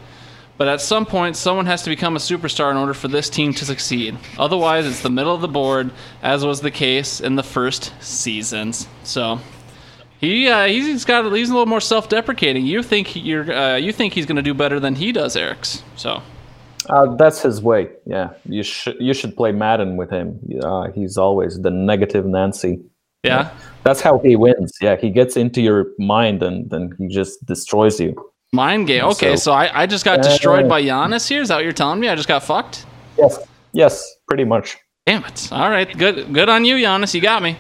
but 0.57 0.67
at 0.67 0.81
some 0.81 1.05
point, 1.05 1.35
someone 1.35 1.65
has 1.67 1.83
to 1.83 1.89
become 1.89 2.15
a 2.15 2.19
superstar 2.19 2.71
in 2.71 2.77
order 2.77 2.93
for 2.93 3.07
this 3.07 3.29
team 3.29 3.53
to 3.53 3.65
succeed. 3.65 4.17
Otherwise, 4.37 4.85
it's 4.85 5.01
the 5.01 5.09
middle 5.09 5.33
of 5.33 5.41
the 5.41 5.47
board, 5.47 5.91
as 6.21 6.45
was 6.45 6.61
the 6.61 6.71
case 6.71 7.21
in 7.21 7.35
the 7.35 7.43
first 7.43 7.93
seasons. 8.01 8.87
So. 9.03 9.39
He 10.19 10.47
uh, 10.47 10.65
he's 10.65 11.05
got 11.05 11.31
he's 11.31 11.51
a 11.51 11.53
little 11.53 11.67
more 11.67 11.79
self-deprecating. 11.79 12.65
You 12.65 12.81
think 12.81 13.15
you're 13.15 13.51
uh, 13.51 13.75
you 13.75 13.91
think 13.91 14.13
he's 14.13 14.25
going 14.25 14.37
to 14.37 14.41
do 14.41 14.55
better 14.55 14.79
than 14.79 14.95
he 14.95 15.11
does, 15.11 15.35
Eric's. 15.35 15.83
So 15.95 16.23
Uh, 16.89 17.15
that's 17.17 17.41
his 17.43 17.61
way. 17.61 17.89
Yeah, 18.07 18.31
you 18.45 18.63
should 18.63 18.97
you 18.99 19.13
should 19.13 19.35
play 19.37 19.51
Madden 19.51 19.95
with 19.95 20.09
him. 20.09 20.39
Uh, 20.63 20.91
he's 20.91 21.17
always 21.17 21.61
the 21.61 21.69
negative 21.69 22.25
Nancy. 22.25 22.79
Yeah, 23.27 23.49
That's 23.83 24.01
how 24.01 24.19
he 24.19 24.35
wins. 24.35 24.73
Yeah, 24.81 24.95
he 24.95 25.09
gets 25.09 25.37
into 25.37 25.61
your 25.61 25.87
mind 25.99 26.43
and 26.43 26.69
then 26.69 26.91
he 26.97 27.07
just 27.07 27.45
destroys 27.45 27.99
you. 27.99 28.15
mind 28.53 28.87
game. 28.87 29.03
Okay, 29.05 29.35
so, 29.35 29.51
So- 29.51 29.51
I, 29.53 29.83
I 29.83 29.85
just 29.85 30.03
got 30.05 30.21
destroyed 30.23 30.67
by 30.69 30.81
Giannis 30.81 31.27
here. 31.27 31.41
Is 31.41 31.49
that 31.49 31.55
what 31.55 31.63
you're 31.63 31.73
telling 31.73 31.99
me? 31.99 32.09
I 32.09 32.15
just 32.15 32.27
got 32.27 32.43
fucked. 32.43 32.85
Yes, 33.17 33.39
yes, 33.73 34.15
pretty 34.27 34.43
much. 34.45 34.77
Damn 35.05 35.23
it! 35.25 35.49
All 35.51 35.69
right, 35.69 35.89
good 35.97 36.33
good 36.33 36.49
on 36.49 36.65
you, 36.65 36.75
Giannis. 36.75 37.13
You 37.13 37.21
got 37.21 37.41
me. 37.41 37.55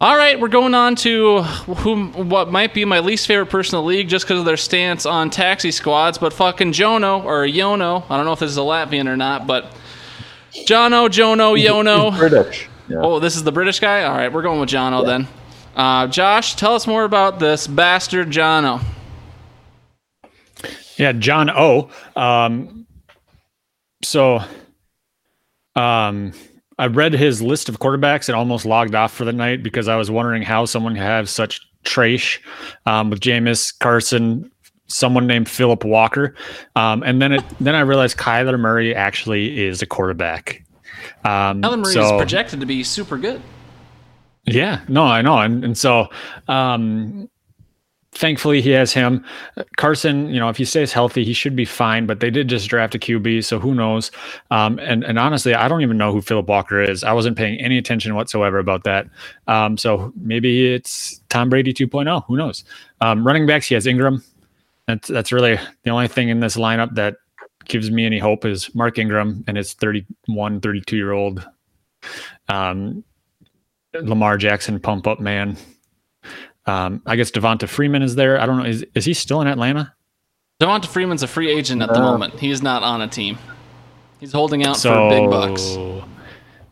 All 0.00 0.16
right, 0.16 0.38
we're 0.40 0.48
going 0.48 0.74
on 0.74 0.96
to 0.96 1.42
whom 1.42 2.28
what 2.28 2.50
might 2.50 2.74
be 2.74 2.84
my 2.84 2.98
least 2.98 3.28
favorite 3.28 3.46
person 3.46 3.78
in 3.78 3.84
the 3.84 3.88
league 3.88 4.08
just 4.08 4.24
because 4.24 4.40
of 4.40 4.44
their 4.44 4.56
stance 4.56 5.06
on 5.06 5.30
taxi 5.30 5.70
squads, 5.70 6.18
but 6.18 6.32
fucking 6.32 6.72
Jono 6.72 7.24
or 7.24 7.46
Yono. 7.46 8.02
I 8.10 8.16
don't 8.16 8.26
know 8.26 8.32
if 8.32 8.40
this 8.40 8.50
is 8.50 8.56
a 8.56 8.62
Latvian 8.62 9.06
or 9.06 9.16
not, 9.16 9.46
but 9.46 9.72
Jono, 10.52 11.08
Jono, 11.08 11.56
Yono. 11.56 12.16
British. 12.18 12.68
Yeah. 12.88 12.98
Oh, 13.00 13.18
this 13.18 13.36
is 13.36 13.44
the 13.44 13.52
British 13.52 13.80
guy? 13.80 14.04
All 14.04 14.16
right, 14.16 14.32
we're 14.32 14.42
going 14.42 14.60
with 14.60 14.68
Jono 14.68 15.04
then. 15.04 15.26
Uh, 15.74 16.06
Josh, 16.06 16.54
tell 16.54 16.74
us 16.74 16.86
more 16.86 17.04
about 17.04 17.38
this 17.38 17.66
bastard 17.66 18.30
Jono. 18.30 18.82
Yeah, 20.96 21.12
John 21.12 21.50
O. 21.50 21.90
Um, 22.14 22.86
so, 24.02 24.40
um, 25.74 26.32
I 26.78 26.86
read 26.86 27.12
his 27.12 27.40
list 27.40 27.68
of 27.68 27.78
quarterbacks 27.78 28.28
and 28.28 28.36
almost 28.36 28.66
logged 28.66 28.94
off 28.94 29.12
for 29.12 29.24
the 29.24 29.32
night 29.32 29.62
because 29.62 29.88
I 29.88 29.96
was 29.96 30.10
wondering 30.10 30.42
how 30.42 30.64
someone 30.64 30.94
could 30.94 31.02
have 31.02 31.28
such 31.28 31.60
trash 31.84 32.40
um, 32.86 33.10
with 33.10 33.20
Jameis 33.20 33.76
Carson, 33.78 34.50
someone 34.86 35.26
named 35.26 35.48
Philip 35.48 35.84
Walker, 35.84 36.34
um, 36.76 37.02
and 37.04 37.22
then 37.22 37.32
it 37.32 37.44
then 37.60 37.74
I 37.74 37.80
realized 37.80 38.16
Kyler 38.16 38.58
Murray 38.58 38.94
actually 38.94 39.64
is 39.64 39.82
a 39.82 39.86
quarterback. 39.86 40.63
Um, 41.24 41.62
Kyler 41.62 41.78
Murray 41.78 42.04
is 42.04 42.12
projected 42.12 42.60
to 42.60 42.66
be 42.66 42.82
super 42.84 43.16
good. 43.16 43.40
yeah, 44.46 44.80
no, 44.88 45.04
I 45.04 45.22
know, 45.22 45.38
and 45.38 45.64
and 45.64 45.76
so 45.78 46.08
um, 46.48 47.28
thankfully 48.12 48.60
he 48.60 48.70
has 48.70 48.92
him. 48.92 49.24
Carson, 49.76 50.28
you 50.32 50.38
know, 50.38 50.48
if 50.48 50.56
he 50.56 50.64
stays 50.64 50.92
healthy, 50.92 51.24
he 51.24 51.32
should 51.32 51.56
be 51.56 51.64
fine. 51.64 52.06
But 52.06 52.20
they 52.20 52.30
did 52.30 52.48
just 52.48 52.68
draft 52.68 52.94
a 52.94 52.98
QB, 52.98 53.44
so 53.44 53.58
who 53.58 53.74
knows? 53.74 54.10
Um, 54.50 54.78
and 54.78 55.04
and 55.04 55.18
honestly, 55.18 55.54
I 55.54 55.68
don't 55.68 55.82
even 55.82 55.96
know 55.96 56.12
who 56.12 56.20
Philip 56.20 56.46
Walker 56.46 56.82
is. 56.82 57.04
I 57.04 57.12
wasn't 57.12 57.36
paying 57.36 57.60
any 57.60 57.78
attention 57.78 58.14
whatsoever 58.14 58.58
about 58.58 58.84
that. 58.84 59.06
Um, 59.46 59.76
so 59.76 60.12
maybe 60.16 60.72
it's 60.74 61.20
Tom 61.28 61.48
Brady 61.48 61.72
2.0. 61.72 62.24
Who 62.26 62.36
knows? 62.36 62.64
Um, 63.00 63.26
running 63.26 63.46
backs, 63.46 63.66
he 63.66 63.74
has 63.74 63.86
Ingram. 63.86 64.22
That's 64.86 65.08
that's 65.08 65.32
really 65.32 65.58
the 65.84 65.90
only 65.90 66.08
thing 66.08 66.28
in 66.28 66.40
this 66.40 66.56
lineup 66.56 66.94
that 66.96 67.16
gives 67.66 67.90
me 67.90 68.06
any 68.06 68.18
hope 68.18 68.44
is 68.44 68.74
Mark 68.74 68.98
Ingram 68.98 69.44
and 69.46 69.56
his 69.56 69.72
31, 69.74 70.60
32 70.60 70.96
year 70.96 71.12
old. 71.12 71.46
Um, 72.48 73.04
Lamar 73.94 74.36
Jackson 74.36 74.80
pump 74.80 75.06
up 75.06 75.20
man. 75.20 75.56
Um, 76.66 77.02
I 77.06 77.16
guess 77.16 77.30
Devonta 77.30 77.68
Freeman 77.68 78.02
is 78.02 78.14
there. 78.14 78.40
I 78.40 78.46
don't 78.46 78.58
know. 78.58 78.64
Is 78.64 78.84
is 78.94 79.04
he 79.04 79.14
still 79.14 79.40
in 79.40 79.46
Atlanta? 79.46 79.92
Devonta 80.60 80.86
Freeman's 80.86 81.22
a 81.22 81.26
free 81.26 81.50
agent 81.50 81.82
at 81.82 81.88
the 81.90 81.98
Uh, 81.98 82.12
moment. 82.12 82.38
He's 82.40 82.62
not 82.62 82.82
on 82.82 83.02
a 83.02 83.08
team. 83.08 83.38
He's 84.20 84.32
holding 84.32 84.64
out 84.64 84.78
for 84.78 85.08
big 85.10 85.28
bucks. 85.30 85.76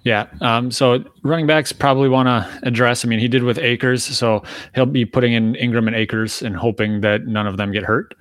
Yeah. 0.05 0.26
Um, 0.40 0.70
so 0.70 1.05
running 1.22 1.47
backs 1.47 1.72
probably 1.72 2.09
want 2.09 2.26
to 2.26 2.66
address. 2.66 3.05
I 3.05 3.09
mean, 3.09 3.18
he 3.20 3.28
did 3.28 3.43
with 3.45 3.59
Akers, 3.59 4.03
so 4.03 4.43
he'll 4.74 4.86
be 4.86 5.05
putting 5.05 5.32
in 5.34 5.55
Ingram 5.57 5.86
and 5.86 5.95
Akers 5.95 6.43
and 6.43 6.57
hoping 6.57 7.03
that 7.03 7.26
none 7.26 7.47
of 7.47 7.57
them 7.57 7.70
get 7.70 7.84
hurt. 7.84 8.14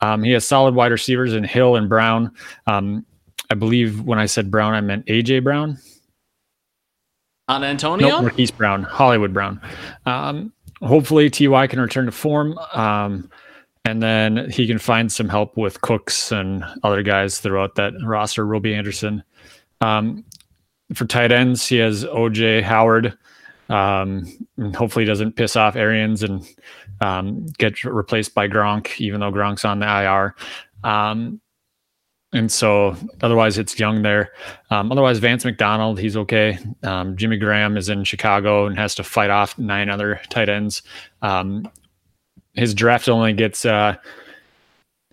Um, 0.00 0.22
he 0.22 0.32
has 0.32 0.46
solid 0.46 0.74
wide 0.74 0.92
receivers 0.92 1.34
in 1.34 1.44
Hill 1.44 1.76
and 1.76 1.88
Brown. 1.88 2.32
Um, 2.66 3.04
I 3.50 3.54
believe 3.54 4.02
when 4.02 4.18
I 4.18 4.26
said 4.26 4.50
Brown, 4.50 4.74
I 4.74 4.80
meant 4.80 5.06
AJ 5.06 5.42
Brown. 5.42 5.78
On 7.48 7.64
Antonio? 7.64 8.08
Nope, 8.08 8.22
Marquise 8.22 8.50
Brown, 8.50 8.82
Hollywood 8.82 9.32
Brown. 9.32 9.60
Um, 10.04 10.52
hopefully, 10.82 11.30
Ty 11.30 11.66
can 11.66 11.80
return 11.80 12.04
to 12.04 12.12
form, 12.12 12.58
um, 12.74 13.30
and 13.86 14.02
then 14.02 14.50
he 14.50 14.66
can 14.66 14.78
find 14.78 15.10
some 15.10 15.30
help 15.30 15.56
with 15.56 15.80
Cooks 15.80 16.30
and 16.30 16.62
other 16.82 17.02
guys 17.02 17.38
throughout 17.38 17.74
that 17.76 17.94
roster. 18.04 18.44
Robby 18.44 18.74
Anderson. 18.74 19.22
Um, 19.80 20.24
for 20.94 21.06
tight 21.06 21.32
ends, 21.32 21.66
he 21.66 21.76
has 21.76 22.04
OJ 22.04 22.62
Howard. 22.62 23.16
Um, 23.68 24.24
and 24.56 24.74
hopefully, 24.74 25.04
doesn't 25.04 25.36
piss 25.36 25.56
off 25.56 25.76
Arians 25.76 26.22
and 26.22 26.46
um, 27.00 27.46
get 27.58 27.84
replaced 27.84 28.34
by 28.34 28.48
Gronk, 28.48 29.00
even 29.00 29.20
though 29.20 29.32
Gronk's 29.32 29.64
on 29.64 29.80
the 29.80 29.86
IR. 29.86 30.34
Um, 30.84 31.40
and 32.32 32.52
so, 32.52 32.94
otherwise, 33.22 33.56
it's 33.56 33.78
Young 33.78 34.02
there. 34.02 34.32
Um, 34.70 34.92
otherwise, 34.92 35.18
Vance 35.18 35.44
McDonald, 35.44 35.98
he's 35.98 36.16
okay. 36.16 36.58
Um, 36.82 37.16
Jimmy 37.16 37.38
Graham 37.38 37.76
is 37.76 37.88
in 37.88 38.04
Chicago 38.04 38.66
and 38.66 38.78
has 38.78 38.94
to 38.96 39.02
fight 39.02 39.30
off 39.30 39.58
nine 39.58 39.88
other 39.88 40.20
tight 40.28 40.48
ends. 40.50 40.82
Um, 41.22 41.70
his 42.54 42.74
draft 42.74 43.08
only 43.08 43.32
gets 43.32 43.64
uh, 43.64 43.96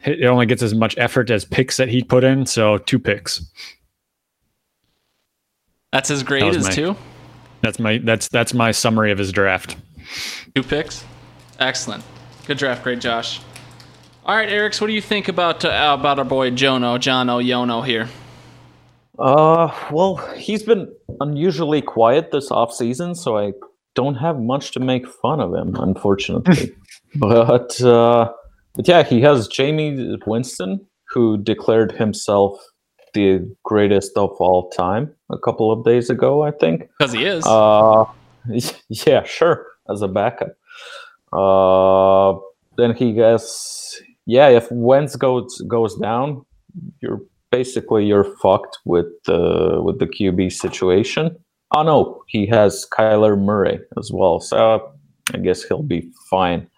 it 0.03 0.25
only 0.25 0.45
gets 0.45 0.61
as 0.61 0.75
much 0.75 0.97
effort 0.97 1.29
as 1.31 1.45
picks 1.45 1.77
that 1.77 1.87
he 1.87 2.03
put 2.03 2.23
in. 2.23 2.45
So 2.45 2.77
two 2.79 2.99
picks. 2.99 3.45
That's 5.91 6.11
as 6.11 6.23
great 6.23 6.43
is 6.43 6.65
my- 6.65 6.71
two? 6.71 6.95
That's 7.61 7.79
my 7.79 7.97
that's 7.97 8.27
that's 8.29 8.53
my 8.53 8.71
summary 8.71 9.11
of 9.11 9.17
his 9.17 9.31
draft. 9.31 9.77
Two 10.53 10.63
picks? 10.63 11.03
Excellent. 11.59 12.03
Good 12.45 12.57
draft 12.57 12.83
grade, 12.83 13.01
Josh. 13.01 13.41
All 14.25 14.35
right, 14.35 14.49
Eric, 14.49 14.75
what 14.77 14.87
do 14.87 14.93
you 14.93 15.01
think 15.01 15.27
about 15.27 15.63
uh, 15.63 15.95
about 15.97 16.19
our 16.19 16.25
boy 16.25 16.51
Jono, 16.51 16.97
Jono, 16.97 17.43
Yono 17.43 17.85
here? 17.85 18.09
Uh, 19.17 19.71
well, 19.91 20.17
he's 20.35 20.63
been 20.63 20.91
unusually 21.21 21.81
quiet 21.81 22.31
this 22.31 22.51
off 22.51 22.73
season, 22.73 23.15
so 23.15 23.37
I 23.37 23.53
don't 23.93 24.15
have 24.15 24.39
much 24.39 24.71
to 24.71 24.79
make 24.79 25.07
fun 25.07 25.39
of 25.39 25.53
him, 25.53 25.75
unfortunately. 25.75 26.75
but 27.15 27.81
uh, 27.81 28.31
but 28.75 28.87
yeah, 28.87 29.03
he 29.03 29.21
has 29.21 29.47
Jameis 29.47 30.17
Winston, 30.27 30.85
who 31.09 31.37
declared 31.37 31.93
himself 31.93 32.59
the 33.15 33.55
greatest 33.63 34.15
of 34.17 34.29
all 34.39 34.69
time 34.69 35.11
a 35.31 35.37
couple 35.39 35.71
of 35.71 35.83
days 35.83 36.11
ago, 36.11 36.43
I 36.43 36.51
think. 36.51 36.87
Because 36.99 37.13
he 37.13 37.25
is. 37.25 37.43
Uh, 37.47 38.05
yeah, 38.89 39.23
sure, 39.23 39.65
as 39.89 40.03
a 40.03 40.07
backup. 40.07 40.55
Uh, 41.33 42.39
then 42.77 42.95
he 42.95 43.13
gets 43.13 43.99
yeah. 44.27 44.49
If 44.49 44.71
Wentz 44.71 45.15
goes 45.15 45.61
goes 45.67 45.95
down, 45.95 46.45
you're 47.01 47.21
basically 47.51 48.05
you're 48.05 48.35
fucked 48.41 48.77
with 48.85 49.07
the 49.25 49.81
with 49.81 49.99
the 49.99 50.07
QB 50.07 50.51
situation. 50.51 51.35
Oh 51.75 51.83
no, 51.83 52.23
he 52.27 52.45
has 52.47 52.85
Kyler 52.95 53.39
Murray 53.39 53.79
as 53.97 54.11
well, 54.13 54.39
so 54.39 54.93
I 55.33 55.37
guess 55.37 55.63
he'll 55.63 55.83
be 55.83 56.11
fine. 56.29 56.69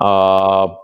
Uh, 0.00 0.74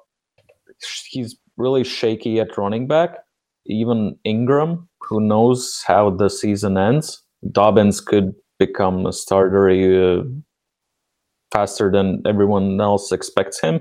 he's 1.11 1.37
really 1.57 1.85
shaky 1.85 2.41
at 2.41 2.57
running 2.57 2.87
back. 2.87 3.19
Even 3.67 4.17
Ingram, 4.25 4.89
who 5.11 5.21
knows 5.21 5.83
how 5.87 6.09
the 6.11 6.31
season 6.31 6.79
ends, 6.79 7.23
Dobbins 7.51 8.01
could 8.01 8.33
become 8.59 9.07
a 9.07 9.13
starter 9.13 9.69
uh, 9.69 10.23
faster 11.53 11.91
than 11.91 12.23
everyone 12.25 12.81
else 12.81 13.11
expects 13.11 13.61
him. 13.61 13.81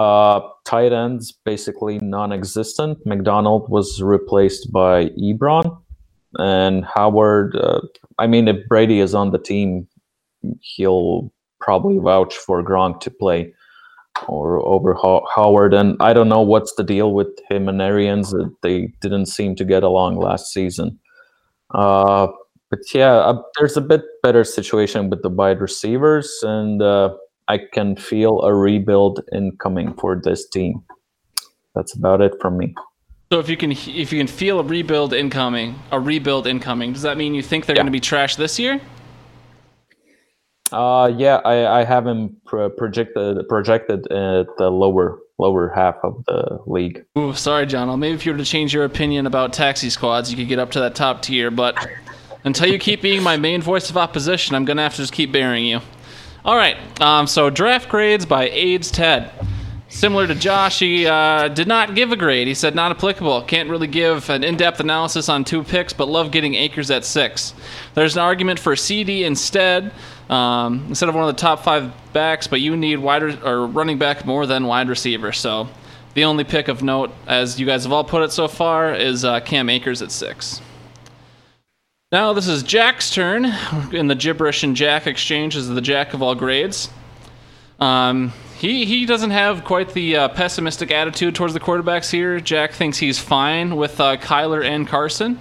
Uh, 0.00 0.40
tight 0.64 0.92
ends 0.92 1.32
basically 1.44 1.98
non-existent. 1.98 2.98
McDonald 3.04 3.68
was 3.68 4.00
replaced 4.00 4.72
by 4.72 5.10
Ebron, 5.10 5.78
and 6.38 6.84
Howard. 6.84 7.54
Uh, 7.54 7.80
I 8.18 8.26
mean, 8.26 8.48
if 8.48 8.66
Brady 8.66 9.00
is 9.00 9.14
on 9.14 9.30
the 9.32 9.38
team, 9.38 9.86
he'll 10.60 11.32
probably 11.60 11.98
vouch 11.98 12.34
for 12.34 12.62
Gronk 12.62 13.00
to 13.00 13.10
play 13.10 13.52
or 14.28 14.64
over 14.66 14.94
Ho- 14.94 15.26
Howard. 15.34 15.74
And 15.74 15.96
I 16.00 16.12
don't 16.12 16.28
know 16.28 16.42
what's 16.42 16.74
the 16.74 16.84
deal 16.84 17.12
with 17.12 17.28
him 17.50 17.68
and 17.68 17.80
Arians. 17.82 18.34
Uh, 18.34 18.48
They 18.62 18.92
didn't 19.00 19.26
seem 19.26 19.54
to 19.56 19.64
get 19.64 19.82
along 19.82 20.16
last 20.16 20.52
season. 20.52 20.98
Uh, 21.74 22.28
but 22.70 22.80
yeah, 22.94 23.14
uh, 23.14 23.42
there's 23.58 23.76
a 23.76 23.80
bit 23.80 24.02
better 24.22 24.44
situation 24.44 25.10
with 25.10 25.22
the 25.22 25.28
wide 25.28 25.60
receivers, 25.60 26.30
and 26.42 26.82
uh, 26.82 27.14
I 27.48 27.58
can 27.72 27.96
feel 27.96 28.40
a 28.42 28.52
rebuild 28.54 29.20
incoming 29.32 29.94
for 29.94 30.20
this 30.22 30.48
team. 30.48 30.82
That's 31.74 31.94
about 31.94 32.20
it 32.20 32.34
from 32.40 32.56
me. 32.58 32.74
So 33.32 33.40
if 33.40 33.48
you 33.48 33.56
can 33.56 33.72
if 33.72 34.12
you 34.12 34.18
can 34.18 34.26
feel 34.28 34.60
a 34.60 34.62
rebuild 34.62 35.12
incoming, 35.12 35.74
a 35.90 35.98
rebuild 36.00 36.46
incoming, 36.46 36.92
does 36.92 37.02
that 37.02 37.16
mean 37.16 37.34
you 37.34 37.42
think 37.42 37.66
they're 37.66 37.74
Yeah. 37.76 37.82
going 37.82 37.92
to 37.92 37.92
be 37.92 38.00
trash 38.00 38.36
this 38.36 38.58
year? 38.58 38.80
Uh, 40.72 41.12
yeah, 41.16 41.36
I, 41.44 41.80
I 41.80 41.84
have 41.84 42.06
him 42.06 42.36
pro- 42.44 42.70
projected 42.70 43.48
projected 43.48 44.10
at 44.10 44.46
the 44.58 44.70
lower 44.70 45.20
lower 45.38 45.68
half 45.68 45.96
of 46.02 46.24
the 46.26 46.58
league. 46.66 47.04
Ooh, 47.18 47.34
sorry, 47.34 47.66
John. 47.66 47.98
Maybe 48.00 48.14
if 48.14 48.26
you 48.26 48.32
were 48.32 48.38
to 48.38 48.44
change 48.44 48.74
your 48.74 48.84
opinion 48.84 49.26
about 49.26 49.52
taxi 49.52 49.90
squads, 49.90 50.30
you 50.30 50.36
could 50.36 50.48
get 50.48 50.58
up 50.58 50.70
to 50.72 50.80
that 50.80 50.94
top 50.94 51.22
tier. 51.22 51.50
But 51.50 51.88
until 52.44 52.68
you 52.68 52.78
keep 52.78 53.02
being 53.02 53.22
my 53.22 53.36
main 53.36 53.62
voice 53.62 53.90
of 53.90 53.96
opposition, 53.96 54.54
I'm 54.54 54.64
gonna 54.64 54.82
have 54.82 54.92
to 54.92 55.02
just 55.02 55.12
keep 55.12 55.32
bearing 55.32 55.66
you. 55.66 55.80
All 56.44 56.56
right. 56.56 56.76
Um, 57.00 57.26
so 57.26 57.50
draft 57.50 57.88
grades 57.88 58.24
by 58.24 58.48
AIDS 58.48 58.90
Ted. 58.90 59.32
Similar 59.88 60.26
to 60.26 60.34
Josh, 60.34 60.80
he 60.80 61.06
uh, 61.06 61.48
did 61.48 61.68
not 61.68 61.94
give 61.94 62.12
a 62.12 62.16
grade. 62.16 62.48
He 62.48 62.54
said 62.54 62.74
not 62.74 62.90
applicable. 62.90 63.42
Can't 63.42 63.70
really 63.70 63.86
give 63.86 64.28
an 64.30 64.42
in-depth 64.42 64.80
analysis 64.80 65.28
on 65.28 65.44
two 65.44 65.62
picks, 65.62 65.92
but 65.92 66.08
love 66.08 66.32
getting 66.32 66.54
Akers 66.54 66.90
at 66.90 67.04
six. 67.04 67.54
There's 67.94 68.16
an 68.16 68.22
argument 68.22 68.58
for 68.58 68.74
CeeDee 68.74 69.22
instead, 69.22 69.92
um, 70.28 70.84
instead 70.88 71.08
of 71.08 71.14
one 71.14 71.28
of 71.28 71.34
the 71.34 71.40
top 71.40 71.62
five 71.62 71.92
backs, 72.12 72.46
but 72.46 72.60
you 72.60 72.76
need 72.76 72.96
wide 72.96 73.22
re- 73.22 73.38
or 73.44 73.66
running 73.66 73.98
back 73.98 74.24
more 74.24 74.46
than 74.46 74.66
wide 74.66 74.88
receiver. 74.88 75.32
So 75.32 75.68
the 76.14 76.24
only 76.24 76.44
pick 76.44 76.68
of 76.68 76.82
note, 76.82 77.12
as 77.26 77.60
you 77.60 77.66
guys 77.66 77.84
have 77.84 77.92
all 77.92 78.04
put 78.04 78.22
it 78.22 78.32
so 78.32 78.48
far, 78.48 78.94
is 78.94 79.24
uh, 79.24 79.40
Cam 79.40 79.68
Akers 79.68 80.02
at 80.02 80.10
six. 80.10 80.60
Now 82.12 82.32
this 82.32 82.48
is 82.48 82.62
Jack's 82.62 83.10
turn 83.10 83.46
in 83.92 84.06
the 84.06 84.14
gibberish 84.14 84.62
and 84.62 84.76
Jack 84.76 85.06
exchange 85.06 85.56
as 85.56 85.68
the 85.68 85.80
Jack 85.80 86.14
of 86.14 86.22
all 86.22 86.34
grades. 86.34 86.88
Um, 87.78 88.32
he 88.58 88.84
he 88.86 89.04
doesn't 89.04 89.32
have 89.32 89.64
quite 89.64 89.92
the 89.92 90.16
uh, 90.16 90.28
pessimistic 90.28 90.90
attitude 90.90 91.34
towards 91.34 91.52
the 91.52 91.60
quarterbacks 91.60 92.10
here. 92.10 92.40
Jack 92.40 92.72
thinks 92.72 92.98
he's 92.98 93.18
fine 93.18 93.76
with 93.76 94.00
uh, 94.00 94.16
Kyler 94.16 94.64
and 94.64 94.88
Carson. 94.88 95.38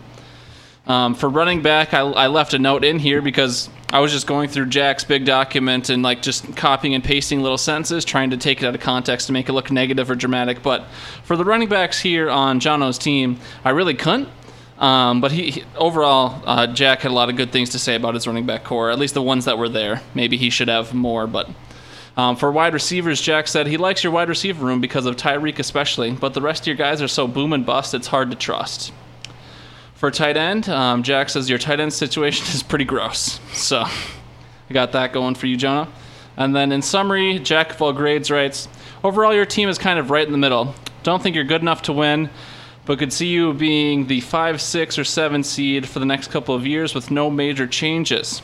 Um, 0.88 1.16
for 1.16 1.30
running 1.30 1.62
back, 1.62 1.94
I, 1.94 2.02
I 2.02 2.28
left 2.28 2.54
a 2.54 2.60
note 2.60 2.84
in 2.84 3.00
here 3.00 3.22
because 3.22 3.70
I 3.96 4.00
was 4.00 4.12
just 4.12 4.28
going 4.28 4.50
through 4.50 4.66
Jack's 4.66 5.06
big 5.06 5.24
document 5.24 5.90
and 5.90 6.04
like 6.04 6.22
just 6.22 6.58
copying 6.58 6.96
and 6.96 7.02
pasting 7.02 7.42
little 7.42 7.58
sentences, 7.58 8.04
trying 8.04 8.32
to 8.32 8.38
take 8.38 8.62
it 8.62 8.66
out 8.66 8.76
of 8.76 8.82
context 8.82 9.28
to 9.28 9.32
make 9.32 9.48
it 9.48 9.54
look 9.54 9.72
negative 9.72 10.12
or 10.12 10.16
dramatic. 10.16 10.62
But 10.62 10.84
for 11.24 11.38
the 11.38 11.46
running 11.46 11.70
backs 11.70 11.98
here 11.98 12.30
on 12.30 12.60
Jono's 12.60 12.98
team, 12.98 13.40
I 13.64 13.70
really 13.70 13.94
couldn't. 13.94 14.28
Um, 14.80 15.22
but 15.22 15.32
he, 15.32 15.50
he- 15.50 15.64
overall, 15.78 16.44
uh, 16.46 16.68
Jack 16.68 17.04
had 17.04 17.12
a 17.12 17.14
lot 17.14 17.30
of 17.30 17.38
good 17.38 17.54
things 17.54 17.70
to 17.70 17.80
say 17.80 17.96
about 17.96 18.16
his 18.16 18.28
running 18.28 18.46
back 18.46 18.66
corps, 18.66 18.92
at 18.92 19.00
least 19.00 19.14
the 19.14 19.22
ones 19.22 19.46
that 19.46 19.58
were 19.58 19.70
there. 19.70 20.02
Maybe 20.14 20.36
he 20.36 20.50
should 20.50 20.68
have 20.68 20.94
more, 20.94 21.26
but 21.26 21.50
um, 22.18 22.36
for 22.36 22.52
wide 22.52 22.74
receivers, 22.74 23.22
Jack 23.22 23.48
said 23.48 23.66
he 23.66 23.78
likes 23.78 24.04
your 24.04 24.12
wide 24.12 24.28
receiver 24.28 24.66
room 24.66 24.82
because 24.82 25.06
of 25.06 25.16
Tyreek 25.16 25.58
especially, 25.58 26.12
but 26.12 26.34
the 26.34 26.42
rest 26.42 26.64
of 26.64 26.68
your 26.68 26.76
guys 26.76 27.02
are 27.02 27.08
so 27.08 27.30
boom 27.30 27.54
and 27.54 27.66
bust, 27.66 27.94
it's 27.94 28.08
hard 28.08 28.30
to 28.32 28.36
trust. 28.36 28.92
For 29.96 30.12
tight 30.12 30.36
end, 30.36 30.68
um, 30.68 31.04
Jack 31.04 31.30
says 31.30 31.50
your 31.50 31.58
tight 31.58 31.80
end 31.80 31.94
situation 31.94 32.46
is 32.54 32.62
pretty 32.62 32.86
gross. 32.86 33.40
So 33.54 33.80
I 33.80 34.74
got 34.74 34.92
that 34.92 35.14
going 35.14 35.36
for 35.36 35.48
you, 35.48 35.56
Jonah. 35.56 35.90
And 36.38 36.54
then 36.54 36.74
in 36.74 36.82
summary, 36.82 37.40
Jack 37.40 37.72
of 37.72 37.82
all 37.82 37.94
grades 37.94 38.30
writes, 38.30 38.68
overall 39.06 39.34
your 39.34 39.46
team 39.46 39.70
is 39.70 39.78
kind 39.78 39.98
of 39.98 40.12
right 40.12 40.26
in 40.26 40.34
the 40.34 40.38
middle. 40.38 40.76
Don't 41.04 41.24
think 41.24 41.34
you're 41.34 41.46
good 41.46 41.62
enough 41.62 41.84
to 41.84 41.94
win, 41.94 42.30
but 42.86 43.00
could 43.00 43.14
see 43.14 43.28
you 43.28 43.54
being 43.54 44.08
the 44.08 44.20
5, 44.20 44.62
6, 44.62 45.00
or 45.00 45.06
7 45.06 45.44
seed 45.44 45.88
for 45.88 46.00
the 46.00 46.06
next 46.06 46.30
couple 46.30 46.54
of 46.54 46.68
years 46.68 46.94
with 46.94 47.10
no 47.10 47.30
major 47.30 47.66
changes. 47.66 48.42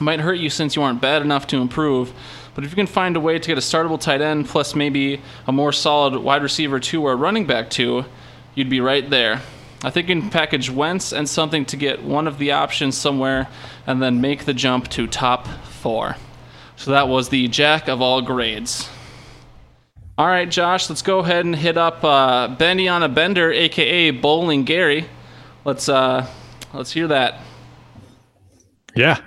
Might 0.00 0.20
hurt 0.20 0.38
you 0.38 0.48
since 0.48 0.74
you 0.74 0.82
aren't 0.82 1.02
bad 1.02 1.20
enough 1.20 1.46
to 1.48 1.58
improve, 1.58 2.14
but 2.54 2.64
if 2.64 2.70
you 2.70 2.76
can 2.76 2.86
find 2.86 3.14
a 3.14 3.20
way 3.20 3.38
to 3.38 3.46
get 3.46 3.58
a 3.58 3.60
startable 3.60 4.00
tight 4.00 4.22
end 4.22 4.48
plus 4.48 4.74
maybe 4.74 5.20
a 5.46 5.52
more 5.52 5.72
solid 5.72 6.16
wide 6.16 6.42
receiver 6.42 6.80
two 6.80 7.02
or 7.02 7.14
running 7.14 7.46
back 7.46 7.68
two, 7.68 8.06
you'd 8.54 8.70
be 8.70 8.80
right 8.80 9.08
there. 9.10 9.42
I 9.84 9.90
think 9.90 10.08
you 10.08 10.20
can 10.20 10.30
package 10.30 10.70
Wentz 10.70 11.12
and 11.12 11.28
something 11.28 11.64
to 11.66 11.76
get 11.76 12.02
one 12.04 12.28
of 12.28 12.38
the 12.38 12.52
options 12.52 12.96
somewhere 12.96 13.48
and 13.86 14.00
then 14.00 14.20
make 14.20 14.44
the 14.44 14.54
jump 14.54 14.88
to 14.88 15.06
top 15.06 15.48
four. 15.48 16.16
So 16.76 16.92
that 16.92 17.08
was 17.08 17.30
the 17.30 17.48
jack 17.48 17.88
of 17.88 18.00
all 18.00 18.22
grades. 18.22 18.88
All 20.18 20.26
right, 20.26 20.48
Josh, 20.48 20.88
let's 20.88 21.02
go 21.02 21.18
ahead 21.20 21.44
and 21.44 21.56
hit 21.56 21.76
up 21.76 22.04
uh, 22.04 22.48
Bendy 22.48 22.86
on 22.86 23.02
a 23.02 23.08
Bender, 23.08 23.50
aka 23.50 24.10
Bowling 24.10 24.64
Gary. 24.64 25.06
Let's 25.64 25.88
uh, 25.88 26.26
let's 26.72 26.92
hear 26.92 27.08
that. 27.08 27.40
Yeah. 28.94 29.20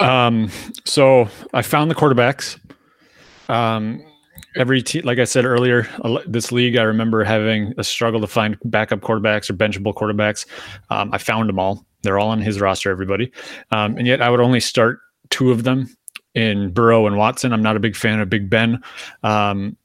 Um, 0.00 0.50
so 0.84 1.28
I 1.52 1.62
found 1.62 1.90
the 1.90 1.94
quarterbacks. 1.94 2.58
Um, 3.48 4.02
every 4.58 4.82
team, 4.82 5.02
like 5.04 5.18
I 5.18 5.24
said 5.24 5.44
earlier, 5.44 5.88
this 6.26 6.52
league, 6.52 6.76
I 6.76 6.82
remember 6.82 7.24
having 7.24 7.72
a 7.78 7.84
struggle 7.84 8.20
to 8.20 8.26
find 8.26 8.58
backup 8.64 9.00
quarterbacks 9.00 9.48
or 9.48 9.54
benchable 9.54 9.94
quarterbacks. 9.94 10.44
Um, 10.90 11.10
I 11.12 11.18
found 11.18 11.48
them 11.48 11.58
all. 11.58 11.86
They're 12.02 12.18
all 12.18 12.28
on 12.28 12.40
his 12.40 12.60
roster, 12.60 12.90
everybody. 12.90 13.32
Um, 13.70 13.96
and 13.96 14.06
yet 14.06 14.20
I 14.20 14.28
would 14.30 14.40
only 14.40 14.60
start 14.60 15.00
two 15.30 15.50
of 15.50 15.64
them 15.64 15.88
in 16.34 16.70
Burrow 16.72 17.06
and 17.06 17.16
Watson. 17.16 17.52
I'm 17.52 17.62
not 17.62 17.76
a 17.76 17.80
big 17.80 17.96
fan 17.96 18.20
of 18.20 18.28
Big 18.28 18.50
Ben. 18.50 18.82
Um, 19.22 19.76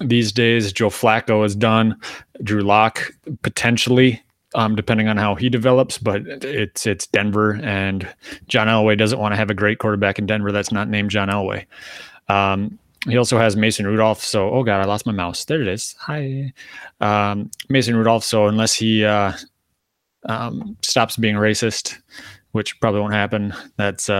these 0.00 0.32
days, 0.32 0.72
Joe 0.72 0.88
Flacco 0.88 1.44
is 1.44 1.54
done. 1.54 1.96
Drew 2.42 2.62
Lock 2.62 3.12
potentially, 3.42 4.22
um, 4.54 4.74
depending 4.74 5.08
on 5.08 5.16
how 5.16 5.34
he 5.34 5.48
develops, 5.48 5.98
but 5.98 6.22
it's 6.26 6.86
it's 6.86 7.06
Denver 7.06 7.60
and 7.62 8.08
John 8.48 8.66
Elway 8.66 8.98
doesn't 8.98 9.18
want 9.18 9.32
to 9.32 9.36
have 9.36 9.50
a 9.50 9.54
great 9.54 9.78
quarterback 9.78 10.18
in 10.18 10.26
Denver 10.26 10.50
that's 10.50 10.72
not 10.72 10.88
named 10.88 11.10
John 11.10 11.28
Elway. 11.28 11.66
Um, 12.28 12.78
he 13.08 13.16
also 13.16 13.38
has 13.38 13.56
Mason 13.56 13.86
Rudolph. 13.86 14.22
So, 14.22 14.50
oh 14.50 14.62
god, 14.62 14.80
I 14.80 14.84
lost 14.84 15.06
my 15.06 15.12
mouse. 15.12 15.44
There 15.44 15.60
it 15.60 15.68
is. 15.68 15.94
Hi, 15.98 16.52
um, 17.00 17.50
Mason 17.68 17.96
Rudolph. 17.96 18.24
So 18.24 18.46
unless 18.46 18.74
he 18.74 19.04
uh, 19.04 19.32
um, 20.28 20.76
stops 20.82 21.16
being 21.16 21.36
racist, 21.36 21.98
which 22.52 22.78
probably 22.80 23.00
won't 23.00 23.14
happen, 23.14 23.54
that's 23.76 24.10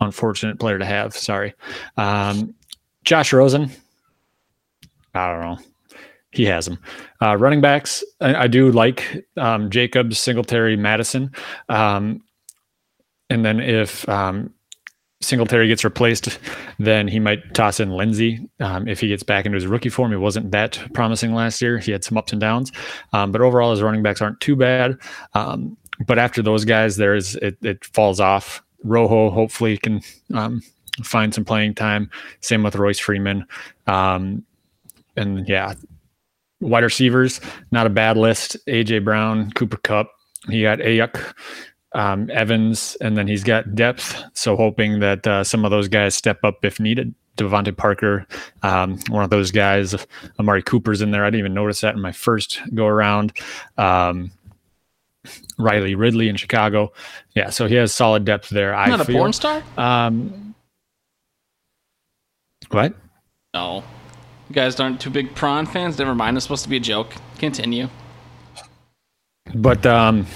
unfortunate 0.00 0.58
player 0.58 0.78
to 0.78 0.84
have. 0.84 1.16
Sorry, 1.16 1.54
um, 1.96 2.54
Josh 3.04 3.32
Rosen. 3.32 3.70
I 5.14 5.30
don't 5.30 5.40
know. 5.40 5.58
He 6.32 6.44
has 6.46 6.66
them. 6.66 6.78
Uh, 7.22 7.36
running 7.36 7.60
backs, 7.60 8.02
I, 8.20 8.34
I 8.34 8.46
do 8.48 8.72
like 8.72 9.24
um, 9.36 9.70
Jacobs, 9.70 10.18
Singletary, 10.18 10.76
Madison. 10.76 11.30
Um, 11.68 12.22
and 13.30 13.44
then 13.44 13.60
if 13.60 14.08
um, 14.08 14.52
Singletary 15.24 15.68
gets 15.68 15.84
replaced, 15.84 16.38
then 16.78 17.08
he 17.08 17.18
might 17.18 17.54
toss 17.54 17.80
in 17.80 17.90
Lindsay 17.90 18.48
um, 18.60 18.86
if 18.86 19.00
he 19.00 19.08
gets 19.08 19.22
back 19.22 19.46
into 19.46 19.56
his 19.56 19.66
rookie 19.66 19.88
form. 19.88 20.10
He 20.10 20.16
wasn't 20.16 20.50
that 20.52 20.78
promising 20.92 21.34
last 21.34 21.60
year. 21.60 21.78
He 21.78 21.92
had 21.92 22.04
some 22.04 22.16
ups 22.16 22.32
and 22.32 22.40
downs, 22.40 22.72
um, 23.12 23.32
but 23.32 23.40
overall 23.40 23.70
his 23.70 23.82
running 23.82 24.02
backs 24.02 24.22
aren't 24.22 24.40
too 24.40 24.56
bad. 24.56 24.98
Um, 25.34 25.76
but 26.06 26.18
after 26.18 26.42
those 26.42 26.64
guys, 26.64 26.96
there's 26.96 27.36
it, 27.36 27.56
it 27.62 27.84
falls 27.84 28.20
off. 28.20 28.62
Rojo 28.82 29.30
hopefully 29.30 29.78
can 29.78 30.00
um, 30.34 30.60
find 31.02 31.34
some 31.34 31.44
playing 31.44 31.74
time. 31.74 32.10
Same 32.40 32.62
with 32.62 32.76
Royce 32.76 32.98
Freeman. 32.98 33.46
Um, 33.86 34.44
and 35.16 35.48
yeah, 35.48 35.74
wide 36.60 36.84
receivers, 36.84 37.40
not 37.70 37.86
a 37.86 37.90
bad 37.90 38.16
list. 38.16 38.56
AJ 38.66 39.04
Brown, 39.04 39.50
Cooper 39.52 39.78
Kupp. 39.78 40.10
He 40.48 40.62
got 40.62 40.80
Aiyuk, 40.80 41.34
um, 41.94 42.30
Evans, 42.30 42.96
and 43.00 43.16
then 43.16 43.26
he's 43.26 43.44
got 43.44 43.74
depth. 43.74 44.22
So 44.34 44.56
hoping 44.56 45.00
that 45.00 45.26
uh, 45.26 45.44
some 45.44 45.64
of 45.64 45.70
those 45.70 45.88
guys 45.88 46.14
step 46.14 46.44
up 46.44 46.64
if 46.64 46.78
needed. 46.78 47.14
DeVante 47.36 47.76
Parker, 47.76 48.26
um, 48.62 48.96
one 49.08 49.24
of 49.24 49.30
those 49.30 49.50
guys. 49.50 49.94
Amari 50.38 50.62
Cooper's 50.62 51.02
in 51.02 51.10
there. 51.10 51.24
I 51.24 51.30
didn't 51.30 51.40
even 51.40 51.54
notice 51.54 51.80
that 51.80 51.96
in 51.96 52.00
my 52.00 52.12
first 52.12 52.60
go 52.74 52.86
around. 52.86 53.32
Um, 53.76 54.30
Riley 55.58 55.94
Ridley 55.94 56.28
in 56.28 56.36
Chicago. 56.36 56.92
Yeah, 57.34 57.50
so 57.50 57.66
he 57.66 57.74
has 57.74 57.92
solid 57.92 58.24
depth 58.24 58.50
there. 58.50 58.74
I 58.74 58.88
Not 58.88 59.00
a 59.00 59.04
feel. 59.04 59.16
porn 59.16 59.32
star? 59.32 59.64
Um, 59.76 60.54
what? 62.70 62.94
No. 63.52 63.82
You 64.48 64.54
guys 64.54 64.78
aren't 64.78 65.00
too 65.00 65.10
big 65.10 65.34
prawn 65.34 65.66
fans? 65.66 65.98
Never 65.98 66.14
mind. 66.14 66.36
It's 66.36 66.44
supposed 66.44 66.64
to 66.64 66.68
be 66.68 66.76
a 66.76 66.80
joke. 66.80 67.14
Continue. 67.38 67.88
But 69.54 69.84
um, 69.86 70.26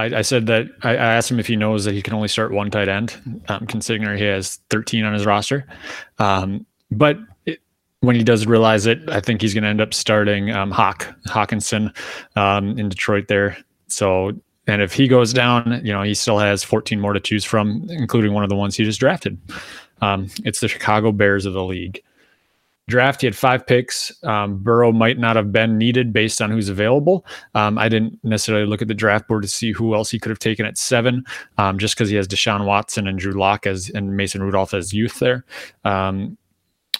I, 0.00 0.18
I 0.18 0.22
said 0.22 0.46
that 0.46 0.66
I, 0.82 0.90
I 0.90 1.14
asked 1.14 1.30
him 1.30 1.38
if 1.38 1.46
he 1.46 1.56
knows 1.56 1.84
that 1.84 1.94
he 1.94 2.02
can 2.02 2.14
only 2.14 2.28
start 2.28 2.52
one 2.52 2.70
tight 2.70 2.88
end, 2.88 3.42
um, 3.48 3.66
considering 3.66 4.16
he 4.16 4.24
has 4.24 4.56
13 4.70 5.04
on 5.04 5.12
his 5.12 5.26
roster. 5.26 5.66
Um, 6.18 6.64
but 6.90 7.18
it, 7.44 7.60
when 8.00 8.16
he 8.16 8.24
does 8.24 8.46
realize 8.46 8.86
it, 8.86 8.98
I 9.08 9.20
think 9.20 9.42
he's 9.42 9.52
going 9.52 9.64
to 9.64 9.70
end 9.70 9.80
up 9.80 9.92
starting 9.92 10.50
um, 10.50 10.70
Hawk 10.70 11.06
Hockenson 11.26 11.94
um, 12.36 12.78
in 12.78 12.88
Detroit 12.88 13.28
there. 13.28 13.56
So 13.88 14.32
And 14.66 14.82
if 14.82 14.92
he 14.92 15.08
goes 15.08 15.32
down, 15.32 15.80
you 15.84 15.92
know, 15.92 16.02
he 16.02 16.14
still 16.14 16.38
has 16.38 16.62
14 16.62 17.00
more 17.00 17.12
to 17.12 17.20
choose 17.20 17.44
from, 17.44 17.86
including 17.90 18.32
one 18.32 18.44
of 18.44 18.48
the 18.48 18.56
ones 18.56 18.76
he 18.76 18.84
just 18.84 19.00
drafted. 19.00 19.38
Um, 20.00 20.28
it's 20.44 20.60
the 20.60 20.68
Chicago 20.68 21.12
Bears 21.12 21.44
of 21.44 21.52
the 21.52 21.64
league. 21.64 22.02
Draft, 22.90 23.22
he 23.22 23.26
had 23.26 23.36
five 23.36 23.66
picks. 23.66 24.12
Um, 24.24 24.58
Burrow 24.58 24.92
might 24.92 25.18
not 25.18 25.36
have 25.36 25.52
been 25.52 25.78
needed 25.78 26.12
based 26.12 26.42
on 26.42 26.50
who's 26.50 26.68
available. 26.68 27.24
Um, 27.54 27.78
I 27.78 27.88
didn't 27.88 28.18
necessarily 28.22 28.66
look 28.66 28.82
at 28.82 28.88
the 28.88 28.94
draft 28.94 29.28
board 29.28 29.42
to 29.42 29.48
see 29.48 29.72
who 29.72 29.94
else 29.94 30.10
he 30.10 30.18
could 30.18 30.30
have 30.30 30.38
taken 30.38 30.66
at 30.66 30.76
seven, 30.76 31.24
um, 31.56 31.78
just 31.78 31.94
because 31.94 32.10
he 32.10 32.16
has 32.16 32.28
Deshaun 32.28 32.66
Watson 32.66 33.06
and 33.06 33.18
Drew 33.18 33.32
Lock 33.32 33.66
as 33.66 33.90
and 33.90 34.16
Mason 34.16 34.42
Rudolph 34.42 34.74
as 34.74 34.92
youth 34.92 35.18
there. 35.18 35.44
Um, 35.84 36.36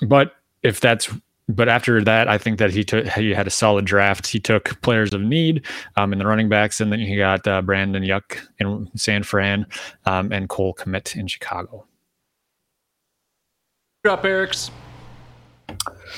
but 0.00 0.34
if 0.62 0.80
that's 0.80 1.10
but 1.48 1.68
after 1.68 2.02
that, 2.04 2.28
I 2.28 2.38
think 2.38 2.58
that 2.58 2.70
he 2.70 2.84
took 2.84 3.06
he 3.08 3.30
had 3.30 3.46
a 3.46 3.50
solid 3.50 3.84
draft. 3.84 4.26
He 4.26 4.38
took 4.38 4.80
players 4.82 5.12
of 5.12 5.20
need 5.20 5.66
um, 5.96 6.12
in 6.12 6.18
the 6.18 6.26
running 6.26 6.48
backs, 6.48 6.80
and 6.80 6.92
then 6.92 7.00
he 7.00 7.16
got 7.16 7.46
uh, 7.46 7.62
Brandon 7.62 8.02
Aiyuk 8.02 8.38
in 8.58 8.88
San 8.94 9.22
Fran 9.22 9.66
um, 10.06 10.32
and 10.32 10.48
Cole 10.48 10.74
Kmet 10.74 11.16
in 11.16 11.26
Chicago. 11.26 11.86
Drop 14.04 14.24
Eric's. 14.24 14.70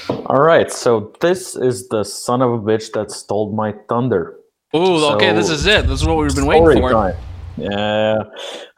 All 0.09 0.41
right, 0.41 0.71
so 0.71 1.13
this 1.21 1.57
is 1.57 1.89
the 1.89 2.05
son 2.05 2.43
of 2.43 2.53
a 2.53 2.59
bitch 2.59 2.93
that 2.93 3.11
stole 3.11 3.53
my 3.53 3.75
thunder. 3.89 4.39
Ooh, 4.75 5.05
okay, 5.15 5.33
this 5.33 5.51
is 5.51 5.67
it. 5.67 5.87
This 5.87 6.01
is 6.01 6.07
what 6.07 6.17
we've 6.17 6.35
been 6.35 6.47
waiting 6.47 6.81
for. 6.81 6.91
time. 6.91 7.17
Yeah. 7.57 8.23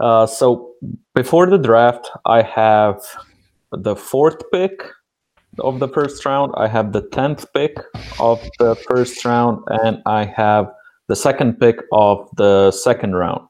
Uh, 0.00 0.26
so 0.26 0.72
before 1.14 1.46
the 1.46 1.58
draft, 1.58 2.10
I 2.26 2.42
have 2.42 3.00
the 3.70 3.94
fourth 3.94 4.42
pick 4.52 4.84
of 5.60 5.78
the 5.78 5.88
first 5.88 6.24
round. 6.24 6.52
I 6.56 6.66
have 6.66 6.92
the 6.92 7.02
tenth 7.02 7.46
pick 7.54 7.76
of 8.18 8.42
the 8.58 8.74
first 8.74 9.24
round, 9.24 9.62
and 9.68 10.02
I 10.06 10.24
have 10.24 10.72
the 11.06 11.16
second 11.16 11.60
pick 11.60 11.76
of 11.92 12.28
the 12.36 12.70
second 12.72 13.14
round. 13.14 13.46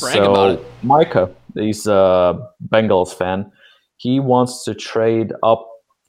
Brag 0.00 0.16
so. 0.16 0.64
Micah, 0.82 1.30
he's 1.54 1.86
a 1.86 2.38
Bengals 2.68 3.14
fan. 3.14 3.50
He 3.96 4.20
wants 4.20 4.64
to 4.64 4.74
trade 4.74 5.32
up 5.42 5.66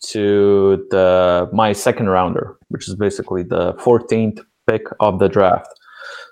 to 0.08 0.86
the 0.92 1.50
my 1.54 1.74
second 1.74 2.10
rounder, 2.10 2.58
which 2.70 2.88
is 2.88 2.96
basically 2.96 3.44
the 3.44 3.74
14th 3.76 4.40
pick 4.68 4.84
of 5.00 5.20
the 5.20 5.30
draft. 5.30 5.68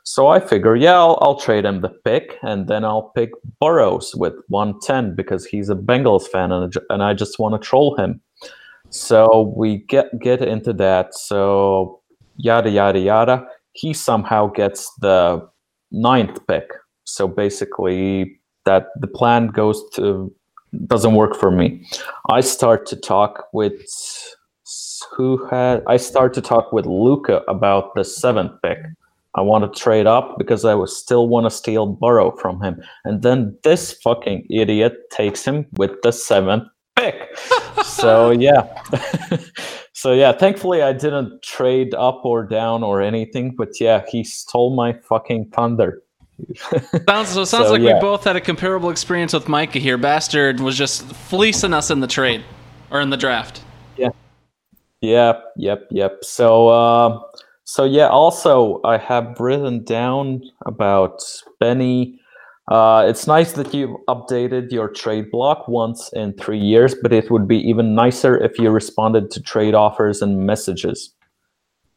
So 0.03 0.27
I 0.27 0.39
figure, 0.39 0.75
yeah, 0.75 0.95
I'll, 0.95 1.17
I'll 1.21 1.39
trade 1.39 1.63
him 1.63 1.81
the 1.81 1.89
pick, 1.89 2.37
and 2.41 2.67
then 2.67 2.83
I'll 2.83 3.11
pick 3.15 3.29
Burrows 3.59 4.13
with 4.15 4.33
110 4.47 5.15
because 5.15 5.45
he's 5.45 5.69
a 5.69 5.75
Bengals 5.75 6.27
fan, 6.27 6.51
and, 6.51 6.73
I 6.75 6.93
and 6.93 7.03
I 7.03 7.13
just 7.13 7.37
want 7.39 7.53
to 7.53 7.65
troll 7.65 7.95
him. 7.97 8.19
So 8.89 9.53
we 9.55 9.77
get 9.87 10.07
get 10.19 10.41
into 10.41 10.73
that. 10.73 11.13
So 11.13 12.01
yada 12.37 12.69
yada 12.69 12.99
yada. 12.99 13.45
He 13.73 13.93
somehow 13.93 14.47
gets 14.47 14.91
the 14.99 15.47
ninth 15.91 16.45
pick. 16.47 16.69
So 17.05 17.27
basically, 17.27 18.39
that 18.65 18.87
the 18.99 19.07
plan 19.07 19.47
goes 19.47 19.81
to 19.95 20.33
doesn't 20.87 21.15
work 21.15 21.35
for 21.35 21.51
me. 21.51 21.85
I 22.29 22.41
start 22.41 22.85
to 22.87 22.95
talk 22.95 23.47
with 23.53 23.81
who 25.15 25.45
had 25.47 25.83
I 25.87 25.97
start 25.97 26.33
to 26.35 26.41
talk 26.41 26.71
with 26.71 26.85
Luca 26.85 27.41
about 27.47 27.93
the 27.95 28.03
seventh 28.03 28.53
pick. 28.63 28.79
I 29.35 29.41
want 29.41 29.63
to 29.63 29.79
trade 29.79 30.07
up 30.07 30.37
because 30.37 30.65
I 30.65 30.75
was 30.75 30.95
still 30.95 31.27
want 31.27 31.45
to 31.45 31.51
steal 31.51 31.87
Burrow 31.87 32.31
from 32.31 32.61
him. 32.61 32.81
And 33.05 33.21
then 33.21 33.57
this 33.63 33.93
fucking 33.93 34.45
idiot 34.49 34.93
takes 35.09 35.45
him 35.45 35.65
with 35.73 35.91
the 36.03 36.11
seventh 36.11 36.67
pick. 36.97 37.29
so 37.83 38.31
yeah. 38.31 38.83
so 39.93 40.13
yeah, 40.13 40.33
thankfully 40.33 40.81
I 40.81 40.93
didn't 40.93 41.41
trade 41.43 41.93
up 41.95 42.21
or 42.25 42.43
down 42.43 42.83
or 42.83 43.01
anything, 43.01 43.55
but 43.55 43.79
yeah, 43.79 44.03
he 44.09 44.23
stole 44.23 44.75
my 44.75 44.93
fucking 44.93 45.51
thunder. 45.51 46.01
Sounds 47.07 47.29
so. 47.29 47.41
it 47.41 47.45
Sounds 47.45 47.67
So, 47.67 47.71
like 47.71 47.81
yeah. 47.81 47.95
we 47.95 47.99
both 47.99 48.23
had 48.23 48.35
a 48.35 48.41
comparable 48.41 48.89
experience 48.89 49.33
with 49.33 49.47
Micah 49.47 49.79
here. 49.79 49.97
Bastard 49.97 50.59
was 50.59 50.77
just 50.77 51.03
fleecing 51.03 51.73
us 51.73 51.91
in 51.91 51.99
the 51.99 52.07
trade 52.07 52.43
or 52.89 53.01
in 53.01 53.09
the 53.09 53.17
draft. 53.17 53.63
Yeah. 53.97 54.09
Yep, 55.01 55.43
yep, 55.57 55.87
yep. 55.91 56.23
So, 56.23 56.69
uh, 56.69 57.19
so 57.63 57.83
yeah. 57.83 58.07
Also, 58.07 58.81
I 58.83 58.97
have 58.97 59.39
written 59.39 59.83
down 59.83 60.41
about 60.65 61.21
Benny. 61.59 62.19
Uh, 62.69 63.05
it's 63.07 63.27
nice 63.27 63.53
that 63.53 63.73
you 63.73 63.99
updated 64.07 64.71
your 64.71 64.87
trade 64.87 65.29
block 65.31 65.67
once 65.67 66.09
in 66.13 66.33
three 66.33 66.59
years, 66.59 66.95
but 67.01 67.11
it 67.11 67.29
would 67.29 67.47
be 67.47 67.57
even 67.57 67.95
nicer 67.95 68.37
if 68.37 68.57
you 68.57 68.69
responded 68.69 69.29
to 69.31 69.41
trade 69.41 69.73
offers 69.73 70.21
and 70.21 70.45
messages. 70.45 71.13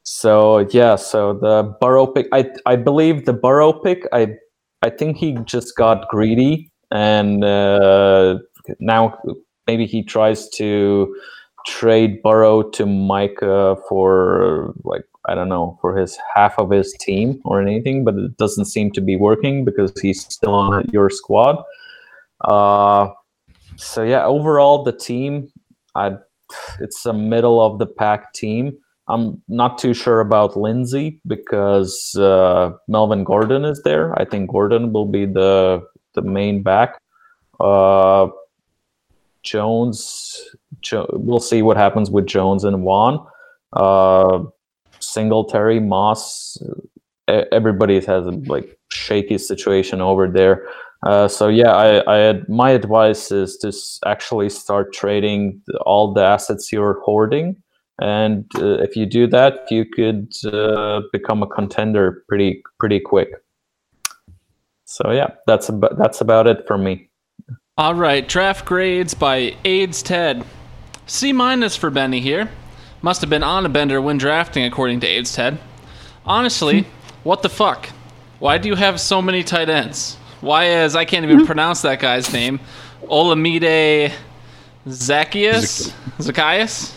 So 0.04 0.60
yeah, 0.70 0.96
so 0.96 1.34
the 1.34 1.74
Burrow 1.80 2.06
pick, 2.06 2.28
I 2.32 2.50
I 2.66 2.76
believe 2.76 3.24
the 3.24 3.32
Burrow 3.32 3.72
pick, 3.72 4.06
I 4.12 4.36
I 4.82 4.90
think 4.90 5.16
he 5.16 5.32
just 5.44 5.76
got 5.76 6.08
greedy 6.08 6.70
and 6.90 7.42
uh, 7.42 8.38
now 8.80 9.18
maybe 9.66 9.86
he 9.86 10.02
tries 10.04 10.48
to 10.50 11.14
trade 11.66 12.22
Burrow 12.22 12.62
to 12.70 12.86
Micah 12.86 13.76
for 13.88 14.74
like 14.84 15.04
I 15.26 15.34
don't 15.34 15.48
know 15.48 15.78
for 15.80 15.96
his 15.96 16.18
half 16.34 16.58
of 16.58 16.70
his 16.70 16.94
team 17.00 17.40
or 17.46 17.62
anything, 17.62 18.04
but 18.04 18.14
it 18.16 18.36
doesn't 18.36 18.66
seem 18.66 18.90
to 18.92 19.00
be 19.00 19.16
working 19.16 19.64
because 19.64 19.92
he's 20.00 20.22
still 20.26 20.54
on 20.54 20.86
your 20.92 21.08
squad. 21.08 21.62
Uh, 22.42 23.08
so 23.76 24.02
yeah, 24.02 24.24
overall 24.26 24.82
the 24.82 24.92
team, 24.92 25.50
I 25.94 26.16
it's 26.78 27.06
a 27.06 27.12
middle 27.14 27.60
of 27.64 27.78
the 27.78 27.86
pack 27.86 28.34
team. 28.34 28.76
I'm 29.08 29.42
not 29.48 29.78
too 29.78 29.92
sure 29.92 30.20
about 30.20 30.56
Lindsay 30.56 31.20
because 31.26 32.16
uh, 32.16 32.72
Melvin 32.88 33.24
Gordon 33.24 33.64
is 33.64 33.82
there. 33.82 34.18
I 34.18 34.24
think 34.24 34.50
Gordon 34.50 34.92
will 34.92 35.06
be 35.06 35.26
the 35.26 35.82
the 36.14 36.22
main 36.22 36.62
back. 36.62 37.00
Uh, 37.60 38.28
Jones, 39.42 40.40
jo- 40.80 41.10
we'll 41.12 41.40
see 41.40 41.60
what 41.60 41.76
happens 41.76 42.10
with 42.10 42.26
Jones 42.26 42.64
and 42.64 42.82
Juan. 42.82 43.24
Uh, 43.74 44.44
Singletary, 45.00 45.80
Moss, 45.80 46.56
everybody 47.28 47.96
has 47.96 48.26
a 48.26 48.30
like 48.46 48.78
shaky 48.90 49.38
situation 49.38 50.00
over 50.00 50.28
there. 50.28 50.66
Uh, 51.02 51.28
so 51.28 51.48
yeah, 51.48 51.72
I, 51.72 52.30
I 52.30 52.40
my 52.48 52.70
advice 52.70 53.30
is 53.30 53.58
to 53.58 53.72
actually 54.08 54.48
start 54.48 54.94
trading 54.94 55.60
all 55.84 56.14
the 56.14 56.22
assets 56.22 56.72
you're 56.72 57.00
hoarding, 57.02 57.62
and 58.00 58.44
uh, 58.58 58.82
if 58.82 58.96
you 58.96 59.06
do 59.06 59.26
that, 59.28 59.70
you 59.70 59.84
could 59.84 60.32
uh, 60.52 61.02
become 61.12 61.42
a 61.42 61.46
contender 61.46 62.24
pretty 62.28 62.62
pretty 62.78 63.00
quick. 63.00 63.28
So 64.84 65.10
yeah, 65.12 65.30
that's 65.46 65.68
about 65.68 65.98
that's 65.98 66.20
about 66.20 66.46
it 66.46 66.66
for 66.66 66.76
me. 66.76 67.10
All 67.76 67.94
right, 67.94 68.26
draft 68.26 68.64
grades 68.64 69.14
by 69.14 69.56
AIDS 69.64 70.02
Ted. 70.02 70.44
C 71.06 71.32
minus 71.32 71.76
for 71.76 71.90
Benny 71.90 72.20
here. 72.20 72.50
Must 73.02 73.20
have 73.20 73.28
been 73.28 73.42
on 73.42 73.66
a 73.66 73.68
bender 73.68 74.00
when 74.00 74.16
drafting, 74.16 74.64
according 74.64 75.00
to 75.00 75.06
AIDS 75.06 75.34
Ted. 75.34 75.58
Honestly, 76.24 76.86
what 77.22 77.42
the 77.42 77.48
fuck? 77.48 77.88
Why 78.38 78.58
do 78.58 78.68
you 78.68 78.74
have 78.74 79.00
so 79.00 79.20
many 79.20 79.42
tight 79.42 79.68
ends? 79.68 80.16
Why 80.40 80.84
is 80.84 80.96
I 80.96 81.04
can't 81.04 81.24
even 81.24 81.46
pronounce 81.46 81.82
that 81.82 82.00
guy's 82.00 82.32
name? 82.32 82.60
Olamide 83.02 84.12
Zaccheaus? 84.86 85.92
Zaccheaus? 86.18 86.94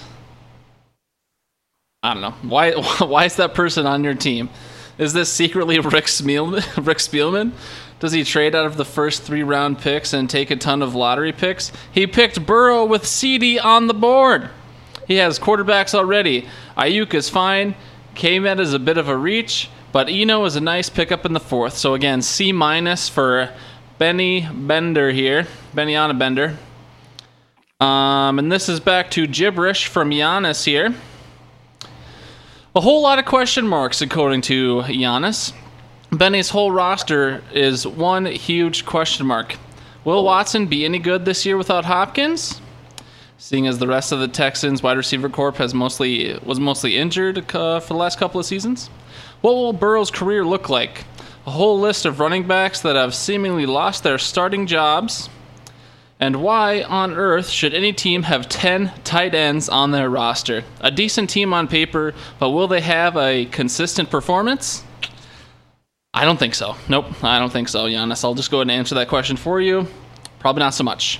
I 2.03 2.13
don't 2.13 2.21
know. 2.21 2.35
Why 2.47 2.71
why 2.99 3.25
is 3.25 3.35
that 3.37 3.53
person 3.53 3.85
on 3.85 4.03
your 4.03 4.13
team? 4.13 4.49
Is 4.97 5.13
this 5.13 5.31
secretly 5.31 5.79
Rick 5.79 6.05
Spielman? 6.05 6.61
Rick 6.85 6.99
Spielman? 6.99 7.51
Does 7.99 8.11
he 8.11 8.23
trade 8.23 8.53
out 8.53 8.67
of 8.67 8.77
the 8.77 8.85
first 8.85 9.23
three 9.23 9.41
round 9.43 9.79
picks 9.79 10.13
and 10.13 10.29
take 10.29 10.51
a 10.51 10.55
ton 10.55 10.83
of 10.83 10.93
lottery 10.93 11.31
picks? 11.31 11.71
He 11.91 12.05
picked 12.05 12.45
Burrow 12.45 12.85
with 12.85 13.03
CeeDee 13.03 13.63
on 13.63 13.87
the 13.87 13.93
board. 13.93 14.49
He 15.07 15.15
has 15.15 15.39
quarterbacks 15.39 15.95
already. 15.95 16.47
Aiyuk 16.77 17.13
is 17.15 17.29
fine. 17.29 17.75
Kmet 18.13 18.59
is 18.59 18.73
a 18.73 18.79
bit 18.79 18.97
of 18.97 19.07
a 19.07 19.17
reach, 19.17 19.69
but 19.91 20.09
Eno 20.09 20.45
is 20.45 20.55
a 20.55 20.61
nice 20.61 20.89
pickup 20.89 21.25
in 21.25 21.33
the 21.33 21.39
fourth. 21.39 21.77
So 21.77 21.95
again, 21.95 22.21
C 22.21 22.51
minus 22.51 23.09
for 23.09 23.51
Benny 23.97 24.47
Bender 24.53 25.11
here. 25.11 25.47
Benny 25.73 25.95
Bender. 26.13 26.57
Um, 27.79 28.37
and 28.37 28.51
this 28.51 28.69
is 28.69 28.79
back 28.79 29.09
to 29.11 29.25
gibberish 29.25 29.87
from 29.87 30.11
Giannis 30.11 30.65
here. 30.65 30.93
A 32.77 32.79
whole 32.79 33.01
lot 33.01 33.17
of 33.17 33.25
question 33.25 33.67
marks, 33.67 34.03
according 34.03 34.41
to 34.41 34.83
Giannis. 34.83 35.51
Benny's 36.11 36.51
whole 36.51 36.71
roster 36.71 37.41
is 37.51 37.87
one 37.87 38.27
huge 38.27 38.85
question 38.85 39.25
mark. 39.25 39.55
Will 40.05 40.23
Watson 40.23 40.67
be 40.67 40.85
any 40.85 40.99
good 40.99 41.25
this 41.25 41.43
year 41.43 41.57
without 41.57 41.85
Hopkins? 41.85 42.61
Seeing 43.39 43.65
as 43.65 43.79
the 43.79 43.87
rest 43.87 44.11
of 44.11 44.19
the 44.19 44.27
Texans 44.27 44.83
wide 44.83 44.95
receiver 44.95 45.27
corps 45.27 45.57
has 45.57 45.73
mostly 45.73 46.37
was 46.45 46.59
mostly 46.59 46.97
injured 46.97 47.39
uh, 47.55 47.79
for 47.79 47.95
the 47.95 47.99
last 47.99 48.19
couple 48.19 48.39
of 48.39 48.45
seasons. 48.45 48.91
What 49.41 49.55
will 49.55 49.73
Burrow's 49.73 50.11
career 50.11 50.45
look 50.45 50.69
like? 50.69 51.03
A 51.47 51.49
whole 51.49 51.79
list 51.79 52.05
of 52.05 52.19
running 52.19 52.45
backs 52.45 52.81
that 52.81 52.95
have 52.95 53.15
seemingly 53.15 53.65
lost 53.65 54.03
their 54.03 54.19
starting 54.19 54.67
jobs. 54.67 55.29
And 56.19 56.37
why 56.37 56.81
on 56.81 57.13
earth 57.13 57.49
should 57.49 57.75
any 57.75 57.93
team 57.93 58.23
have 58.23 58.49
10 58.49 58.91
tight 59.03 59.35
ends 59.35 59.69
on 59.69 59.91
their 59.91 60.09
roster? 60.09 60.63
A 60.81 60.89
decent 60.89 61.29
team 61.29 61.53
on 61.53 61.67
paper, 61.67 62.13
but 62.39 62.49
will 62.49 62.67
they 62.67 62.81
have 62.81 63.15
a 63.15 63.45
consistent 63.45 64.09
performance? 64.09 64.83
I 66.13 66.25
don't 66.25 66.39
think 66.39 66.55
so. 66.55 66.75
Nope, 66.89 67.23
I 67.23 67.37
don't 67.37 67.51
think 67.51 67.69
so, 67.69 67.85
Giannis. 67.85 68.23
I'll 68.23 68.33
just 68.33 68.49
go 68.49 68.57
ahead 68.57 68.63
and 68.63 68.71
answer 68.71 68.95
that 68.95 69.07
question 69.07 69.37
for 69.37 69.61
you. 69.61 69.87
Probably 70.39 70.61
not 70.61 70.73
so 70.73 70.83
much. 70.83 71.19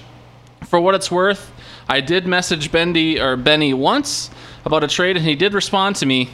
For 0.66 0.80
what 0.80 0.96
it's 0.96 1.12
worth, 1.12 1.52
I 1.88 2.02
did 2.02 2.26
message 2.26 2.72
Bendy 2.72 3.20
or 3.22 3.38
Benny 3.38 3.76
once 3.76 4.32
about 4.66 4.84
a 4.84 4.88
trade, 4.88 5.16
and 5.16 5.24
he 5.24 5.36
did 5.36 5.54
respond 5.54 5.98
to 5.98 6.08
me. 6.08 6.30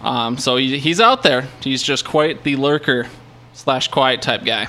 Um, 0.00 0.38
so 0.38 0.56
he, 0.56 0.78
he's 0.78 1.00
out 1.00 1.24
there. 1.24 1.48
He's 1.60 1.82
just 1.82 2.04
quite 2.04 2.44
the 2.44 2.54
lurker 2.54 3.08
slash 3.52 3.88
quiet 3.88 4.22
type 4.22 4.44
guy. 4.44 4.68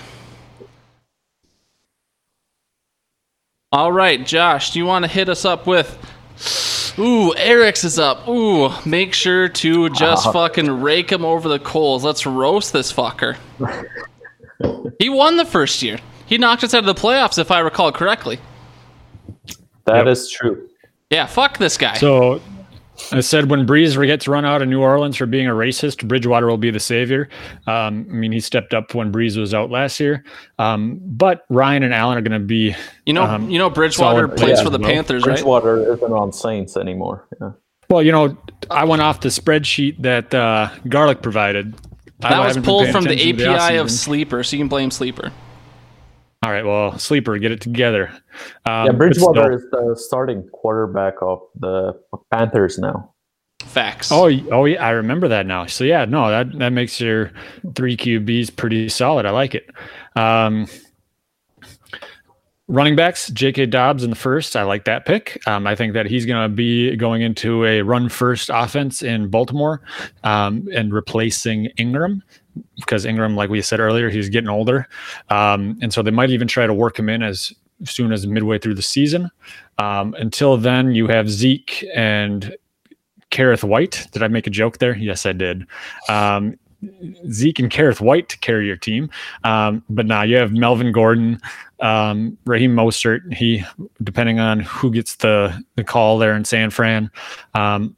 All 3.71 3.91
right, 3.91 4.25
Josh, 4.25 4.71
do 4.71 4.79
you 4.79 4.85
want 4.85 5.03
to 5.03 5.11
hit 5.11 5.27
us 5.27 5.43
up 5.43 5.67
with? 5.67 5.97
Ooh, 6.99 7.35
Eric's 7.35 7.83
is 7.83 7.99
up. 7.99 8.27
Ooh, 8.27 8.69
make 8.85 9.13
sure 9.13 9.49
to 9.49 9.89
just 9.89 10.27
Uh-huh. 10.27 10.31
fucking 10.47 10.81
rake 10.81 11.11
him 11.11 11.25
over 11.25 11.49
the 11.49 11.59
coals. 11.59 12.03
Let's 12.03 12.25
roast 12.25 12.71
this 12.71 12.91
fucker. 12.93 13.35
he 14.99 15.09
won 15.09 15.35
the 15.37 15.45
first 15.45 15.83
year. 15.83 15.99
He 16.25 16.37
knocked 16.37 16.63
us 16.63 16.73
out 16.73 16.85
of 16.87 16.95
the 16.95 16.99
playoffs, 16.99 17.37
if 17.37 17.51
I 17.51 17.59
recall 17.59 17.91
correctly. 17.91 18.39
That 19.85 20.07
is 20.07 20.31
Yep. 20.31 20.39
true. 20.39 20.69
Yeah, 21.09 21.25
fuck 21.25 21.57
this 21.57 21.77
guy. 21.77 21.95
So 21.95 22.41
I 23.11 23.21
said 23.21 23.49
when 23.49 23.65
Brees 23.65 23.95
gets 24.05 24.27
run 24.27 24.45
out 24.45 24.61
of 24.61 24.67
New 24.67 24.81
Orleans 24.81 25.17
for 25.17 25.25
being 25.25 25.47
a 25.47 25.51
racist, 25.51 26.07
Bridgewater 26.07 26.47
will 26.47 26.57
be 26.57 26.71
the 26.71 26.79
savior. 26.79 27.29
Um, 27.67 28.07
I 28.09 28.13
mean, 28.13 28.31
he 28.31 28.39
stepped 28.39 28.73
up 28.73 28.93
when 28.95 29.11
Brees 29.11 29.37
was 29.37 29.53
out 29.53 29.69
last 29.69 29.99
year. 29.99 30.23
Um, 30.59 30.99
but 31.03 31.45
Ryan 31.49 31.83
and 31.83 31.93
Allen 31.93 32.17
are 32.17 32.21
going 32.21 32.39
to 32.39 32.45
be. 32.45 32.75
you 33.05 33.13
know, 33.13 33.23
um, 33.23 33.49
you 33.49 33.59
know, 33.59 33.69
Bridgewater 33.69 34.27
solid 34.27 34.37
plays 34.37 34.57
yeah, 34.57 34.63
for 34.63 34.69
the 34.69 34.79
well, 34.79 34.89
Panthers, 34.89 35.25
right? 35.25 35.35
Bridgewater 35.35 35.93
isn't 35.93 36.11
on 36.11 36.33
Saints 36.33 36.75
anymore. 36.75 37.27
Yeah. 37.39 37.51
Well, 37.89 38.03
you 38.03 38.11
know, 38.11 38.37
I 38.69 38.83
went 38.83 39.01
off 39.01 39.21
the 39.21 39.29
spreadsheet 39.29 40.01
that 40.01 40.33
uh, 40.33 40.69
Garlic 40.89 41.21
provided. 41.21 41.75
I 42.21 42.29
That 42.29 42.47
was 42.47 42.57
pulled 42.57 42.89
from 42.89 43.05
the 43.05 43.13
attention 43.13 43.37
to 43.37 43.59
API 43.59 43.77
of. 43.77 43.91
Sleeper, 43.91 44.43
so 44.43 44.55
you 44.55 44.61
can 44.61 44.67
blame 44.67 44.91
Sleeper. 44.91 45.31
All 46.43 46.51
right, 46.51 46.65
well, 46.65 46.97
sleeper, 46.99 47.37
get 47.39 47.51
it 47.51 47.61
together. 47.61 48.09
Um, 48.65 48.85
yeah, 48.85 48.91
Bridgewater 48.91 49.59
still- 49.67 49.91
is 49.91 49.95
the 49.95 50.01
starting 50.01 50.47
quarterback 50.49 51.15
of 51.21 51.41
the 51.59 51.99
Panthers 52.31 52.77
now. 52.77 53.13
Facts. 53.63 54.11
Oh, 54.11 54.29
oh 54.51 54.65
yeah, 54.65 54.85
I 54.85 54.91
remember 54.91 55.27
that 55.27 55.45
now. 55.45 55.65
So 55.65 55.83
yeah, 55.83 56.05
no, 56.05 56.29
that 56.29 56.57
that 56.59 56.69
makes 56.69 57.01
your 57.01 57.31
three 57.75 57.97
QBs 57.97 58.55
pretty 58.55 58.87
solid. 58.87 59.25
I 59.25 59.31
like 59.31 59.55
it. 59.55 59.67
Um, 60.15 60.67
running 62.67 62.95
backs, 62.95 63.29
J.K. 63.29 63.67
Dobbs 63.67 64.03
in 64.03 64.09
the 64.09 64.15
first. 64.15 64.55
I 64.55 64.63
like 64.63 64.85
that 64.85 65.05
pick. 65.05 65.39
Um, 65.47 65.65
I 65.65 65.75
think 65.75 65.93
that 65.93 66.05
he's 66.05 66.25
going 66.25 66.49
to 66.49 66.53
be 66.53 66.95
going 66.95 67.21
into 67.21 67.65
a 67.65 67.81
run 67.81 68.09
first 68.09 68.49
offense 68.53 69.01
in 69.01 69.29
Baltimore 69.29 69.81
um, 70.23 70.67
and 70.73 70.93
replacing 70.93 71.65
Ingram 71.77 72.23
because 72.75 73.05
Ingram, 73.05 73.35
like 73.35 73.49
we 73.49 73.61
said 73.61 73.79
earlier, 73.79 74.09
he's 74.09 74.29
getting 74.29 74.49
older, 74.49 74.87
um, 75.29 75.77
and 75.81 75.93
so 75.93 76.01
they 76.01 76.11
might 76.11 76.29
even 76.29 76.47
try 76.47 76.67
to 76.67 76.73
work 76.73 76.97
him 76.97 77.09
in 77.09 77.23
as 77.23 77.53
soon 77.85 78.11
as 78.11 78.25
midway 78.25 78.57
through 78.57 78.75
the 78.75 78.81
season. 78.81 79.29
Um, 79.77 80.15
until 80.15 80.57
then, 80.57 80.93
you 80.93 81.07
have 81.07 81.29
Zeke 81.29 81.85
and 81.95 82.55
Kareth 83.31 83.63
White. 83.63 84.07
Did 84.11 84.23
I 84.23 84.27
make 84.27 84.47
a 84.47 84.49
joke 84.49 84.79
there? 84.79 84.95
Yes, 84.95 85.25
I 85.25 85.33
did. 85.33 85.65
Um, 86.09 86.57
Zeke 87.31 87.59
and 87.59 87.71
Kareth 87.71 88.01
White 88.01 88.29
to 88.29 88.37
carry 88.39 88.67
your 88.67 88.77
team. 88.77 89.09
Um, 89.43 89.83
but 89.89 90.05
now 90.05 90.21
you 90.21 90.37
have 90.37 90.51
Melvin 90.51 90.91
Gordon, 90.91 91.39
um, 91.79 92.37
Raheem 92.45 92.75
Mostert. 92.75 93.33
He, 93.33 93.63
depending 94.03 94.39
on 94.39 94.59
who 94.59 94.91
gets 94.91 95.15
the, 95.15 95.63
the 95.75 95.83
call 95.83 96.17
there 96.17 96.35
in 96.35 96.45
San 96.45 96.69
Fran. 96.69 97.11
Um, 97.53 97.95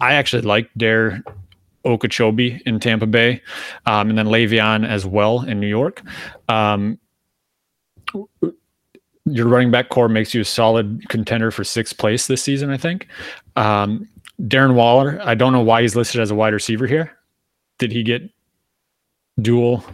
I 0.00 0.14
actually 0.14 0.42
like 0.42 0.70
Dare 0.76 1.22
Ogunbowale 1.84 2.60
in 2.62 2.78
Tampa 2.80 3.06
Bay, 3.06 3.40
um, 3.86 4.08
and 4.10 4.18
then 4.18 4.26
Le'Veon 4.26 4.86
as 4.86 5.06
well 5.06 5.42
in 5.42 5.60
New 5.60 5.66
York. 5.68 6.02
Um, 6.48 6.98
your 9.26 9.46
running 9.46 9.70
back 9.70 9.88
corps 9.90 10.08
makes 10.08 10.34
you 10.34 10.40
a 10.40 10.44
solid 10.44 11.08
contender 11.08 11.50
for 11.50 11.62
sixth 11.64 11.96
place 11.98 12.26
this 12.26 12.42
season, 12.42 12.70
I 12.70 12.76
think. 12.76 13.06
Um, 13.56 14.08
Darren 14.42 14.74
Waller, 14.74 15.20
I 15.22 15.34
don't 15.34 15.52
know 15.52 15.60
why 15.60 15.82
he's 15.82 15.94
listed 15.94 16.20
as 16.20 16.30
a 16.30 16.34
wide 16.34 16.52
receiver 16.54 16.86
here. 16.86 17.16
Did 17.78 17.92
he 17.92 18.02
get 18.02 18.22
dual 19.40 19.84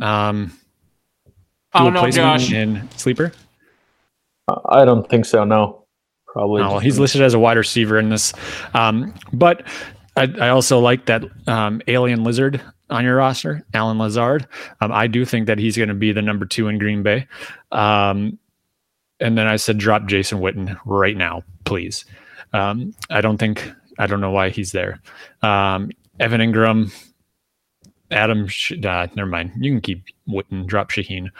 um 0.00 0.52
oh 1.74 1.80
dual 1.80 1.90
no, 1.92 2.00
placement 2.00 2.40
Josh. 2.40 2.52
in 2.52 2.88
sleeper? 2.96 3.32
I- 4.48 4.80
I 4.80 4.84
don't 4.84 5.08
think 5.08 5.24
so. 5.24 5.44
No, 5.44 5.84
probably. 6.26 6.60
No, 6.62 6.78
he's 6.78 6.98
listed 6.98 7.22
as 7.22 7.32
a 7.34 7.38
wide 7.38 7.56
receiver 7.56 7.98
in 7.98 8.08
this. 8.10 8.32
Um, 8.74 9.14
but 9.32 9.66
I, 10.16 10.32
I 10.40 10.48
also 10.50 10.78
like 10.78 11.06
that 11.06 11.24
um, 11.46 11.82
alien 11.88 12.24
lizard 12.24 12.60
on 12.90 13.04
your 13.04 13.16
roster, 13.16 13.64
Allen 13.74 13.98
Lazard. 13.98 14.46
Um, 14.80 14.92
I 14.92 15.06
do 15.06 15.24
think 15.24 15.46
that 15.46 15.58
he's 15.58 15.76
going 15.76 15.88
to 15.88 15.94
be 15.94 16.12
the 16.12 16.22
number 16.22 16.46
two 16.46 16.68
in 16.68 16.78
Green 16.78 17.02
Bay. 17.02 17.26
Um, 17.72 18.38
and 19.20 19.38
then 19.38 19.46
I 19.46 19.56
said, 19.56 19.78
drop 19.78 20.06
Jason 20.06 20.40
Witten 20.40 20.78
right 20.84 21.16
now, 21.16 21.42
please. 21.64 22.04
Um, 22.52 22.94
I 23.10 23.20
don't 23.20 23.38
think, 23.38 23.72
I 23.98 24.06
don't 24.06 24.20
know 24.20 24.30
why 24.30 24.50
he's 24.50 24.72
there. 24.72 25.00
Um, 25.42 25.90
Evan 26.20 26.40
Engram, 26.40 26.92
Adam, 28.10 28.46
Sh- 28.46 28.72
uh, 28.84 29.06
never 29.16 29.28
mind. 29.28 29.52
You 29.58 29.72
can 29.72 29.80
keep 29.80 30.04
Witten, 30.28 30.66
drop 30.66 30.90
Shaheen. 30.90 31.30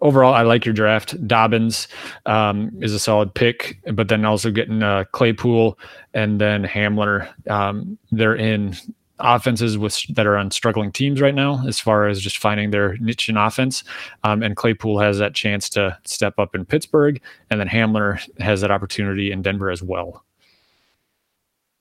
Overall, 0.00 0.34
I 0.34 0.42
like 0.42 0.66
your 0.66 0.74
draft. 0.74 1.26
Dobbins 1.26 1.88
um, 2.26 2.70
is 2.82 2.92
a 2.92 2.98
solid 2.98 3.34
pick, 3.34 3.78
but 3.94 4.08
then 4.08 4.26
also 4.26 4.50
getting 4.50 4.82
uh, 4.82 5.04
Claypool 5.12 5.78
and 6.12 6.38
then 6.40 6.64
Hamler. 6.64 7.28
Um, 7.50 7.98
they're 8.12 8.36
in 8.36 8.76
offenses 9.18 9.78
with 9.78 10.02
that 10.14 10.26
are 10.26 10.36
on 10.36 10.50
struggling 10.50 10.92
teams 10.92 11.20
right 11.20 11.34
now, 11.34 11.66
as 11.66 11.80
far 11.80 12.06
as 12.08 12.20
just 12.20 12.38
finding 12.38 12.70
their 12.70 12.96
niche 12.98 13.28
in 13.28 13.36
offense. 13.36 13.84
Um, 14.24 14.42
and 14.42 14.56
Claypool 14.56 14.98
has 15.00 15.18
that 15.18 15.34
chance 15.34 15.68
to 15.70 15.96
step 16.04 16.38
up 16.38 16.54
in 16.54 16.66
Pittsburgh, 16.66 17.20
and 17.50 17.58
then 17.58 17.68
Hamler 17.68 18.20
has 18.40 18.60
that 18.60 18.70
opportunity 18.70 19.32
in 19.32 19.42
Denver 19.42 19.70
as 19.70 19.82
well. 19.82 20.24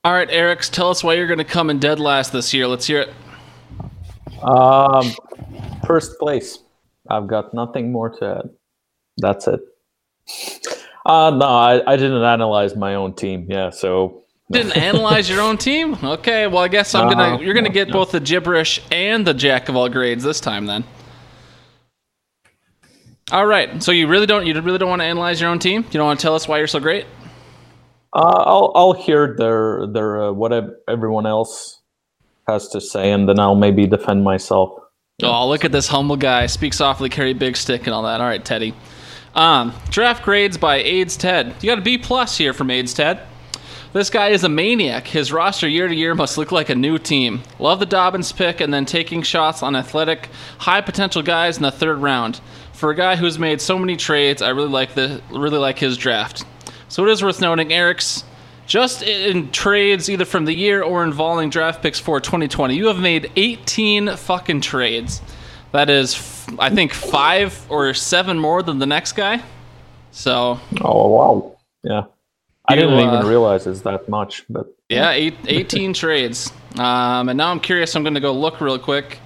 All 0.06 0.14
right, 0.14 0.30
Eric, 0.30 0.62
tell 0.62 0.90
us 0.90 1.04
why 1.04 1.16
you're 1.16 1.28
going 1.28 1.40
to 1.40 1.44
come 1.44 1.70
in 1.70 1.80
dead 1.80 2.00
last 2.00 2.32
this 2.32 2.54
year. 2.54 2.68
Let's 2.68 2.86
hear 2.86 3.02
it. 3.02 3.14
Um, 4.44 5.12
first 5.86 6.20
place. 6.20 6.60
I've 7.10 7.28
got 7.28 7.54
nothing 7.54 7.92
more 7.92 8.10
to 8.20 8.38
add. 8.40 8.50
That's 9.18 9.48
it. 9.48 9.62
Uh, 11.06 11.32
no, 11.32 11.46
I, 11.46 11.94
I 11.94 11.98
didn't 11.98 12.24
analyze 12.24 12.76
my 12.76 12.96
own 12.96 13.14
team. 13.16 13.48
Yeah, 13.50 13.70
so 13.72 14.24
Didn't 14.52 14.78
analyze 14.78 15.30
your 15.30 15.42
own 15.42 15.58
team? 15.58 15.98
Okay, 16.04 16.48
well 16.48 16.64
I 16.64 16.68
guess 16.70 16.96
I'm 16.96 17.10
gonna 17.10 17.38
No, 17.38 17.42
you're 17.42 17.54
gonna 17.56 17.70
get 17.70 17.90
no. 17.90 17.94
both 17.94 18.12
the 18.12 18.20
gibberish 18.20 18.82
and 18.92 19.26
the 19.28 19.34
jack 19.34 19.70
of 19.70 19.76
all 19.76 19.90
grades 19.90 20.24
this 20.24 20.40
time 20.40 20.66
then. 20.68 20.84
All 23.32 23.46
right, 23.46 23.82
so 23.84 23.92
you 23.92 24.08
really 24.08 24.28
don't 24.28 24.46
you 24.48 24.60
really 24.62 24.78
don't 24.78 24.90
want 24.90 25.02
to 25.02 25.06
analyze 25.06 25.42
your 25.42 25.50
own 25.50 25.60
team? 25.60 25.84
You 25.84 25.92
don't 25.94 26.06
want 26.06 26.20
to 26.20 26.24
tell 26.24 26.36
us 26.36 26.48
why 26.48 26.60
you're 26.60 26.68
so 26.68 26.80
great? 26.80 27.06
uh, 28.14 28.44
I'll 28.46 28.72
I'll 28.76 28.94
hear 28.94 29.36
their 29.38 29.88
their 29.88 30.24
uh, 30.26 30.32
what 30.32 30.54
everyone 30.88 31.26
else 31.26 31.82
has 32.48 32.70
to 32.70 32.82
say, 32.82 33.12
and 33.12 33.28
then 33.30 33.40
I'll 33.40 33.56
maybe 33.56 33.88
defend 33.88 34.24
myself. 34.24 34.72
Oh, 35.24 35.48
look 35.48 35.64
at 35.64 35.72
this 35.72 35.88
humble 35.88 36.18
guy. 36.18 36.46
Speak 36.48 36.74
softly, 36.74 37.08
carry 37.08 37.32
big 37.32 37.56
stick, 37.56 37.88
and 37.88 37.94
all 37.94 38.04
that. 38.04 38.20
All 38.20 38.28
right, 38.28 38.44
Teddy. 38.44 38.74
Um, 39.34 39.74
draft 39.90 40.26
grades 40.26 40.58
by 40.58 40.76
AIDS 40.76 41.16
Ted. 41.16 41.56
You 41.62 41.68
got 41.68 41.78
a 41.78 41.82
B 41.82 41.98
plus 41.98 42.38
here 42.38 42.52
from 42.52 42.70
AIDS 42.70 42.94
Ted. 42.94 43.22
This 43.94 44.10
guy 44.10 44.30
is 44.30 44.44
a 44.44 44.50
maniac. 44.50 45.08
His 45.08 45.32
roster 45.32 45.70
year 45.70 45.88
to 45.88 45.96
year 45.96 46.16
must 46.16 46.38
look 46.38 46.52
like 46.52 46.68
a 46.68 46.76
new 46.76 46.98
team. 46.98 47.44
Love 47.60 47.80
the 47.80 47.86
Dobbins 47.86 48.34
pick 48.34 48.60
and 48.60 48.74
then 48.74 48.84
taking 48.84 49.22
shots 49.22 49.64
on 49.64 49.74
athletic, 49.74 50.28
high 50.58 50.82
potential 50.82 51.22
guys 51.22 51.56
in 51.56 51.64
the 51.64 51.72
third 51.72 52.00
round. 52.00 52.42
For 52.74 52.90
a 52.90 52.96
guy 52.96 53.16
who's 53.16 53.40
made 53.40 53.62
so 53.62 53.80
many 53.80 53.96
trades, 53.96 54.42
I 54.42 54.50
really 54.50 54.68
like 54.68 54.96
the 54.96 55.22
really 55.32 55.60
like 55.60 55.80
his 55.80 55.96
draft. 55.96 56.44
So 56.90 57.08
it 57.08 57.12
is 57.12 57.24
worth 57.24 57.40
noting, 57.40 57.72
Eric's 57.72 58.25
just 58.66 59.04
in 59.04 59.52
trades 59.52 60.10
either 60.10 60.26
from 60.26 60.46
the 60.46 60.54
year 60.54 60.82
or 60.82 61.04
involving 61.04 61.50
draft 61.50 61.82
picks 61.82 62.00
for 62.00 62.20
2020, 62.20 62.76
you 62.76 62.88
have 62.88 63.00
made 63.00 63.32
18 63.36 64.16
fucking 64.16 64.62
trades. 64.62 65.22
That 65.72 65.90
is, 65.90 66.16
f- 66.16 66.56
I 66.60 66.70
think, 66.70 66.94
five 66.94 67.66
or 67.70 67.94
seven 67.94 68.40
more 68.40 68.64
than 68.64 68.80
the 68.80 68.86
next 68.86 69.12
guy. 69.14 69.42
So 70.12 70.60
Oh 70.82 71.08
wow, 71.10 71.58
yeah. 71.84 72.04
I 72.68 72.76
didn't 72.76 72.94
uh, 72.94 73.14
even 73.14 73.28
realize 73.28 73.68
it's 73.68 73.82
that 73.82 74.08
much, 74.10 74.44
but 74.50 74.68
Yeah, 74.90 75.12
eight, 75.12 75.36
18 75.46 75.94
trades. 76.04 76.52
Um, 76.78 77.30
and 77.30 77.38
now 77.38 77.52
I'm 77.52 77.60
curious. 77.60 77.96
I'm 77.96 78.04
going 78.04 78.16
to 78.16 78.20
go 78.20 78.32
look 78.32 78.62
real 78.62 78.80
quick. 78.80 79.20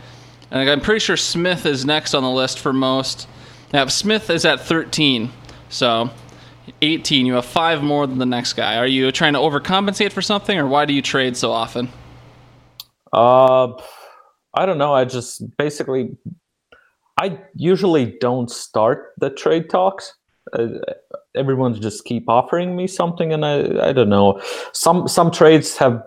And 0.51 0.67
I'm 0.69 0.81
pretty 0.81 0.99
sure 0.99 1.15
Smith 1.15 1.65
is 1.65 1.85
next 1.85 2.13
on 2.13 2.23
the 2.23 2.29
list 2.29 2.59
for 2.59 2.73
most. 2.73 3.27
Now, 3.71 3.85
Smith 3.85 4.29
is 4.29 4.45
at 4.45 4.61
13. 4.61 5.31
So 5.69 6.09
18. 6.81 7.25
You 7.25 7.33
have 7.33 7.45
five 7.45 7.83
more 7.83 8.07
than 8.07 8.17
the 8.17 8.25
next 8.25 8.53
guy. 8.53 8.77
Are 8.77 8.87
you 8.87 9.11
trying 9.11 9.33
to 9.33 9.39
overcompensate 9.39 10.11
for 10.11 10.21
something, 10.21 10.57
or 10.57 10.67
why 10.67 10.85
do 10.85 10.93
you 10.93 11.01
trade 11.01 11.37
so 11.37 11.51
often? 11.51 11.89
Uh, 13.11 13.73
I 14.53 14.65
don't 14.65 14.77
know. 14.77 14.93
I 14.93 15.05
just 15.05 15.57
basically, 15.57 16.17
I 17.19 17.39
usually 17.55 18.17
don't 18.19 18.49
start 18.49 19.13
the 19.17 19.29
trade 19.29 19.69
talks. 19.69 20.13
Uh, 20.53 20.67
just 21.79 22.05
keep 22.05 22.27
offering 22.27 22.75
me 22.75 22.87
something, 22.87 23.31
and 23.33 23.45
I, 23.45 23.89
I 23.89 23.93
don't 23.93 24.09
know. 24.09 24.41
Some 24.73 25.07
some 25.07 25.31
trades 25.31 25.77
have 25.77 26.01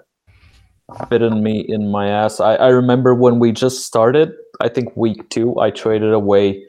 bitten 1.09 1.43
me 1.43 1.65
in 1.69 1.91
my 1.91 2.09
ass. 2.09 2.41
I, 2.41 2.57
I 2.57 2.69
remember 2.69 3.15
when 3.15 3.39
we 3.39 3.53
just 3.53 3.87
started. 3.87 4.33
I 4.61 4.69
think 4.69 4.97
week 4.97 5.29
two, 5.31 5.59
I 5.59 5.71
traded 5.71 6.13
away 6.13 6.65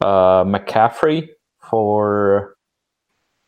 uh, 0.00 0.44
McCaffrey 0.44 1.28
for 1.70 2.53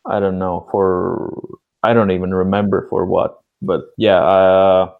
I 0.09 0.19
don't 0.19 0.39
know 0.39 0.67
for 0.71 1.59
I 1.83 1.93
don't 1.93 2.11
even 2.11 2.33
remember 2.33 2.87
for 2.89 3.05
what. 3.05 3.39
But 3.61 3.81
yeah, 3.97 4.19
uh, 4.19 4.91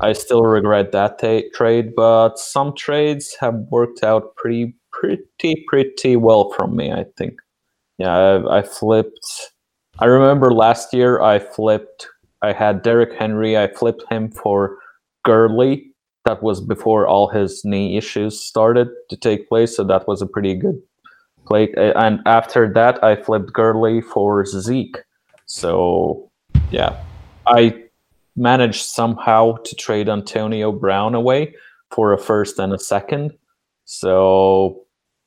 I 0.00 0.12
still 0.12 0.42
regret 0.42 0.92
that 0.92 1.18
trade. 1.54 1.94
But 1.96 2.38
some 2.38 2.74
trades 2.74 3.36
have 3.40 3.54
worked 3.70 4.02
out 4.02 4.36
pretty 4.36 4.76
pretty 4.92 5.64
pretty 5.68 6.16
well 6.16 6.50
from 6.56 6.76
me. 6.76 6.92
I 6.92 7.04
think. 7.16 7.34
Yeah, 7.98 8.14
I, 8.14 8.58
I 8.58 8.62
flipped. 8.62 9.52
I 9.98 10.06
remember 10.06 10.52
last 10.52 10.92
year 10.92 11.22
I 11.22 11.38
flipped. 11.38 12.08
I 12.42 12.52
had 12.52 12.82
Derrick 12.82 13.18
Henry. 13.18 13.56
I 13.56 13.72
flipped 13.72 14.04
him 14.10 14.30
for 14.30 14.78
Gurley. 15.24 15.92
That 16.26 16.42
was 16.42 16.60
before 16.60 17.06
all 17.06 17.28
his 17.28 17.64
knee 17.64 17.96
issues 17.96 18.42
started 18.42 18.88
to 19.08 19.16
take 19.16 19.48
place. 19.48 19.76
So 19.76 19.84
that 19.84 20.06
was 20.06 20.20
a 20.20 20.26
pretty 20.26 20.54
good 20.54 20.82
play. 21.46 21.72
A- 21.76 21.80
eh, 21.80 21.92
And 21.96 22.20
after 22.26 22.72
that, 22.74 23.02
I 23.02 23.16
flipped 23.16 23.52
Gurley 23.52 24.00
for 24.00 24.44
Zeke. 24.44 24.98
So 25.46 26.30
yeah, 26.70 26.96
I 27.46 27.82
managed 28.36 28.84
somehow 28.84 29.56
to 29.64 29.74
trade 29.76 30.08
Antonio 30.08 30.72
Brown 30.72 31.14
away 31.14 31.54
for 31.90 32.12
a 32.12 32.18
first 32.18 32.58
and 32.58 32.72
a 32.72 32.78
second. 32.78 33.32
So 33.84 34.82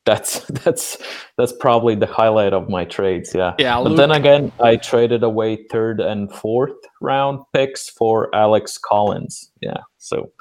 that's 0.06 0.40
that's 0.64 0.98
that's 1.38 1.54
probably 1.54 1.96
the 1.96 2.06
highlight 2.06 2.54
of 2.54 2.70
my 2.70 2.86
trades. 2.86 3.34
Yeah. 3.34 3.54
Yeah, 3.58 3.78
But 3.78 3.90
Luke- 3.92 3.98
then 3.98 4.12
again, 4.12 4.52
I 4.60 4.76
traded 4.76 5.24
away 5.24 5.64
third 5.72 6.00
and 6.02 6.32
fourth 6.34 6.76
round 7.02 7.40
picks 7.54 7.90
for 7.90 8.34
Alex 8.36 8.78
Collins. 8.78 9.52
Yeah. 9.62 9.78
So 9.98 10.32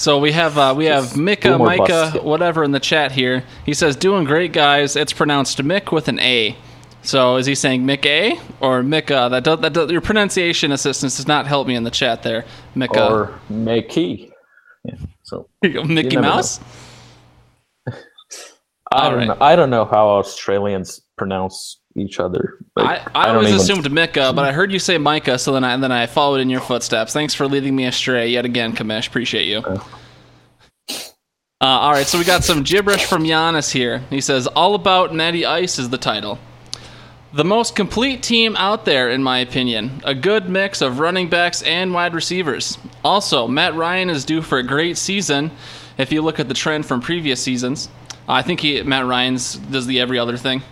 So 0.00 0.16
we 0.16 0.32
have 0.32 0.56
uh, 0.56 0.72
we 0.74 0.86
have 0.86 1.14
Mika, 1.14 1.58
Micah, 1.58 1.86
bust. 1.86 2.22
whatever 2.22 2.64
in 2.64 2.70
the 2.70 2.80
chat 2.80 3.12
here. 3.12 3.44
He 3.66 3.74
says, 3.74 3.96
"Doing 3.96 4.24
great, 4.24 4.50
guys." 4.50 4.96
It's 4.96 5.12
pronounced 5.12 5.58
Mick 5.58 5.92
with 5.92 6.08
an 6.08 6.18
A. 6.20 6.56
So 7.02 7.36
is 7.36 7.44
he 7.44 7.54
saying 7.54 7.82
Mick 7.82 8.06
A 8.06 8.40
or 8.60 8.82
Mika? 8.82 9.28
That 9.30 9.44
does, 9.44 9.60
that 9.60 9.74
does, 9.74 9.90
your 9.90 10.00
pronunciation 10.00 10.72
assistance 10.72 11.18
does 11.18 11.28
not 11.28 11.46
help 11.46 11.66
me 11.66 11.74
in 11.74 11.84
the 11.84 11.90
chat 11.90 12.22
there, 12.22 12.46
Mika. 12.74 13.12
or 13.12 13.40
Mickey. 13.50 14.32
Yeah. 14.84 14.94
So 15.22 15.50
Mickey 15.62 16.16
Mouse. 16.16 16.60
I 18.90 19.10
don't 19.10 19.18
right. 19.18 19.28
know. 19.28 19.36
I 19.38 19.54
don't 19.54 19.68
know 19.68 19.84
how 19.84 20.08
Australians 20.08 21.02
pronounce 21.18 21.78
each 21.96 22.20
other. 22.20 22.58
I, 22.76 22.82
Like, 22.82 23.16
I, 23.16 23.26
don't 23.26 23.36
always 23.36 23.48
even- 23.50 23.60
assumed 23.60 23.92
Mika, 23.92 24.32
but 24.34 24.44
I 24.44 24.52
heard 24.52 24.72
you 24.72 24.78
say 24.78 24.96
Micah, 24.98 25.38
so 25.38 25.52
then 25.52 25.64
I 25.64 25.76
then 25.76 25.92
I 25.92 26.06
followed 26.06 26.40
in 26.40 26.48
your 26.50 26.60
footsteps. 26.60 27.12
Thanks 27.12 27.34
for 27.34 27.46
leading 27.48 27.74
me 27.74 27.86
astray 27.86 28.28
yet 28.28 28.44
again, 28.44 28.72
Kamish. 28.74 29.08
Appreciate 29.08 29.46
you. 29.46 29.62
Uh, 31.62 31.66
all 31.66 31.92
right, 31.92 32.06
so 32.06 32.18
we 32.18 32.24
got 32.24 32.42
some 32.42 32.62
gibberish 32.62 33.04
from 33.04 33.22
Giannis 33.22 33.70
here. 33.70 34.02
He 34.08 34.20
says, 34.22 34.46
"All 34.46 34.74
about 34.74 35.14
Natty 35.14 35.44
Ice" 35.44 35.78
is 35.78 35.90
the 35.90 35.98
title. 35.98 36.38
The 37.32 37.44
most 37.44 37.76
complete 37.76 38.22
team 38.22 38.56
out 38.56 38.84
there, 38.86 39.10
in 39.10 39.22
my 39.22 39.38
opinion. 39.38 40.00
A 40.04 40.14
good 40.14 40.48
mix 40.48 40.80
of 40.80 40.98
running 40.98 41.28
backs 41.28 41.62
and 41.62 41.92
wide 41.92 42.14
receivers. 42.14 42.78
Also, 43.04 43.46
Matt 43.46 43.74
Ryan 43.76 44.10
is 44.10 44.24
due 44.24 44.42
for 44.42 44.58
a 44.58 44.62
great 44.64 44.96
season. 44.96 45.50
If 45.98 46.10
you 46.12 46.22
look 46.22 46.40
at 46.40 46.48
the 46.48 46.54
trend 46.54 46.86
from 46.86 47.00
previous 47.02 47.40
seasons, 47.42 47.88
I 48.26 48.40
think 48.42 48.60
he 48.60 48.82
Matt 48.82 49.04
Ryan's 49.06 49.56
does 49.56 49.86
the 49.86 50.00
every 50.00 50.18
other 50.18 50.36
thing. 50.38 50.62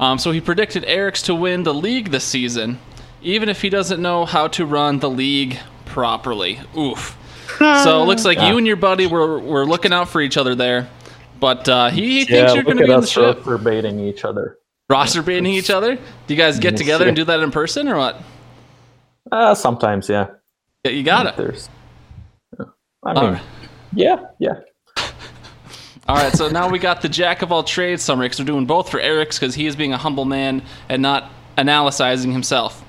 Um, 0.00 0.18
so 0.18 0.32
he 0.32 0.40
predicted 0.40 0.84
Eric's 0.86 1.22
to 1.22 1.34
win 1.34 1.62
the 1.62 1.74
league 1.74 2.10
this 2.10 2.24
season, 2.24 2.78
even 3.22 3.48
if 3.50 3.60
he 3.60 3.68
doesn't 3.68 4.00
know 4.00 4.24
how 4.24 4.48
to 4.48 4.64
run 4.64 4.98
the 4.98 5.10
league 5.10 5.58
properly. 5.84 6.58
Oof. 6.76 7.16
So 7.58 8.02
it 8.02 8.06
looks 8.06 8.24
like 8.24 8.38
you 8.38 8.56
and 8.56 8.66
your 8.66 8.76
buddy 8.76 9.06
were, 9.06 9.38
were 9.38 9.66
looking 9.66 9.92
out 9.92 10.08
for 10.08 10.22
each 10.22 10.38
other 10.38 10.54
there. 10.54 10.88
But 11.38 11.68
uh, 11.68 11.90
he, 11.90 12.24
thinks 12.24 12.30
yeah, 12.30 12.54
you're 12.54 12.62
going 12.62 12.78
to 12.78 12.86
be 12.86 12.92
in 12.92 13.00
the 13.00 13.06
ship. 13.06 13.44
for 13.44 13.58
baiting 13.58 14.00
each 14.00 14.24
other. 14.24 14.58
Roster 14.88 15.22
baiting 15.22 15.52
each 15.52 15.68
other? 15.68 15.96
Do 15.96 16.34
you 16.34 16.36
guys 16.36 16.58
get 16.58 16.76
together 16.78 17.06
and 17.06 17.14
do 17.14 17.24
that 17.24 17.40
in 17.40 17.50
person 17.50 17.86
or 17.86 17.98
what? 17.98 18.22
Uh, 19.30 19.54
sometimes, 19.54 20.08
yeah. 20.08 20.28
Yeah, 20.84 20.92
you 20.92 21.02
got 21.02 21.26
it. 21.26 21.36
There's. 21.36 21.68
I 23.04 23.12
mean, 23.14 23.32
right. 23.32 23.42
yeah, 23.94 24.24
yeah. 24.38 24.60
All 26.10 26.16
right, 26.16 26.32
so 26.32 26.48
now 26.48 26.68
we 26.68 26.80
got 26.80 27.02
the 27.02 27.08
jack 27.08 27.40
of 27.40 27.52
all 27.52 27.62
trades 27.62 28.02
summary 28.02 28.26
because 28.26 28.40
we're 28.40 28.44
doing 28.46 28.66
both 28.66 28.90
for 28.90 28.98
Eric's 28.98 29.38
because 29.38 29.54
he 29.54 29.68
is 29.68 29.76
being 29.76 29.92
a 29.92 29.96
humble 29.96 30.24
man 30.24 30.60
and 30.88 31.00
not 31.00 31.30
analyzing 31.56 32.32
himself. 32.32 32.84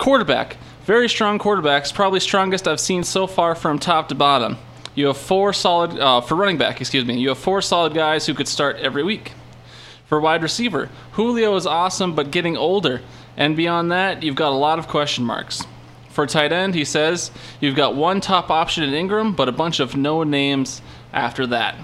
Quarterback. 0.00 0.56
Very 0.84 1.08
strong 1.08 1.38
quarterbacks, 1.38 1.94
probably 1.94 2.18
strongest 2.18 2.66
I've 2.66 2.80
seen 2.80 3.04
so 3.04 3.28
far 3.28 3.54
from 3.54 3.78
top 3.78 4.08
to 4.08 4.16
bottom. 4.16 4.56
You 4.96 5.06
have 5.06 5.16
four 5.16 5.52
solid, 5.52 5.96
uh, 5.96 6.20
for 6.20 6.34
running 6.34 6.58
back, 6.58 6.80
excuse 6.80 7.04
me, 7.04 7.20
you 7.20 7.28
have 7.28 7.38
four 7.38 7.62
solid 7.62 7.94
guys 7.94 8.26
who 8.26 8.34
could 8.34 8.48
start 8.48 8.78
every 8.78 9.04
week. 9.04 9.30
For 10.06 10.20
wide 10.20 10.42
receiver, 10.42 10.90
Julio 11.12 11.54
is 11.54 11.66
awesome 11.66 12.16
but 12.16 12.32
getting 12.32 12.56
older. 12.56 13.00
And 13.36 13.56
beyond 13.56 13.92
that, 13.92 14.24
you've 14.24 14.34
got 14.34 14.50
a 14.50 14.58
lot 14.58 14.80
of 14.80 14.88
question 14.88 15.22
marks. 15.22 15.62
For 16.08 16.26
tight 16.26 16.50
end, 16.50 16.74
he 16.74 16.84
says, 16.84 17.30
you've 17.60 17.76
got 17.76 17.94
one 17.94 18.20
top 18.20 18.50
option 18.50 18.82
in 18.82 19.08
Engram, 19.08 19.36
but 19.36 19.48
a 19.48 19.52
bunch 19.52 19.78
of 19.78 19.96
no 19.96 20.24
names 20.24 20.82
after 21.12 21.46
that. 21.46 21.76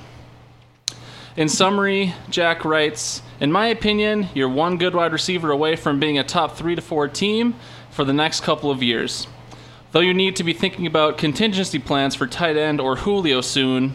In 1.37 1.49
summary, 1.49 2.15
Jack 2.31 2.65
writes, 2.65 3.21
In 3.41 3.51
my 3.51 3.67
opinion, 3.67 4.29
you're 4.35 4.49
one 4.49 4.79
good 4.79 4.95
wide 4.95 5.13
receiver 5.13 5.51
away 5.51 5.75
from 5.75 5.99
being 5.99 6.17
a 6.17 6.23
top 6.23 6.57
three 6.57 6.77
to 6.77 6.83
four 6.83 7.09
team 7.09 7.57
for 7.91 8.05
the 8.05 8.13
next 8.13 8.43
couple 8.43 8.71
of 8.71 8.85
years. 8.85 9.27
Though 9.91 10.01
you 10.01 10.15
need 10.15 10.37
to 10.37 10.45
be 10.45 10.53
thinking 10.53 10.87
about 10.87 11.19
contingency 11.19 11.81
plans 11.81 12.15
for 12.15 12.29
tight 12.29 12.57
end 12.57 12.81
or 12.81 12.95
Julio 12.95 13.41
soon, 13.41 13.95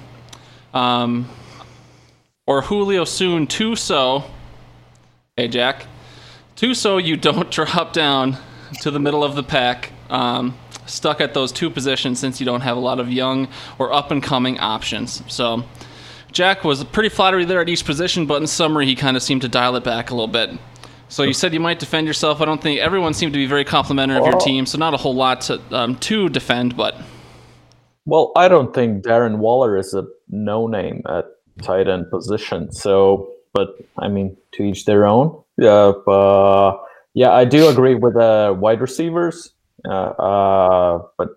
um, 0.74 1.30
or 2.46 2.64
Julio 2.64 3.06
soon 3.06 3.48
too 3.48 3.78
so. 3.78 4.26
Hey, 5.38 5.48
Jack. 5.48 5.86
Too 6.58 6.74
so 6.74 6.98
you 6.98 7.16
don't 7.16 7.50
drop 7.54 7.94
down 7.94 8.38
to 8.82 8.92
the 8.92 9.00
middle 9.00 9.24
of 9.24 9.36
the 9.36 9.44
pack, 9.44 9.94
um, 10.10 10.58
stuck 10.86 11.22
at 11.22 11.34
those 11.34 11.54
two 11.54 11.70
positions 11.70 12.20
since 12.20 12.42
you 12.42 12.46
don't 12.46 12.62
have 12.62 12.76
a 12.76 12.82
lot 12.82 13.00
of 13.00 13.10
young 13.10 13.48
or 13.78 13.94
up 13.94 14.12
and 14.12 14.22
coming 14.22 14.60
options. 14.60 15.24
So, 15.32 15.64
Jack 16.32 16.64
was 16.64 16.84
pretty 16.84 17.10
flattery 17.10 17.46
there 17.46 17.62
at 17.62 17.70
each 17.70 17.86
position, 17.86 18.26
but 18.26 18.42
in 18.42 18.48
summary, 18.48 18.86
he 18.86 18.96
kind 18.96 19.18
of 19.18 19.24
seemed 19.24 19.42
to 19.42 19.48
dial 19.50 19.76
it 19.76 19.84
back 19.84 20.12
a 20.12 20.14
little 20.14 20.28
bit. 20.28 20.52
So 21.08 21.24
you 21.24 21.34
said 21.34 21.54
you 21.54 21.60
might 21.60 21.80
defend 21.80 22.06
yourself. 22.06 22.40
I 22.40 22.46
don't 22.46 22.62
think 22.62 22.80
everyone 22.80 23.16
seemed 23.16 23.34
to 23.34 23.40
be 23.40 23.48
very 23.48 23.66
complimentary 23.66 24.18
of 24.20 24.26
your 24.26 24.36
Oh. 24.36 24.40
team, 24.40 24.66
so 24.68 24.78
not 24.78 24.94
a 24.94 24.98
whole 24.98 25.16
lot 25.16 25.42
to 25.42 25.60
um, 25.72 25.96
to 25.98 26.30
defend. 26.30 26.78
But 26.78 26.96
Well, 28.06 28.32
I 28.36 28.48
don't 28.48 28.74
think 28.76 29.04
Darren 29.04 29.38
Waller 29.40 29.76
is 29.76 29.94
a 29.96 30.06
no 30.30 30.68
name 30.68 31.02
at 31.10 31.26
tight 31.64 31.88
end 31.88 32.12
position. 32.12 32.72
So, 32.72 33.32
but 33.54 33.70
I 33.98 34.08
mean, 34.08 34.38
to 34.54 34.64
each 34.64 34.86
their 34.86 35.08
own. 35.08 35.36
Yeah, 35.58 35.94
but 36.06 36.78
yeah, 37.16 37.32
I 37.32 37.44
do 37.44 37.68
agree 37.70 37.96
with 37.96 38.14
the 38.14 38.56
wide 38.60 38.80
receivers. 38.80 39.52
Uh, 39.88 39.92
uh, 39.92 41.02
but 41.18 41.30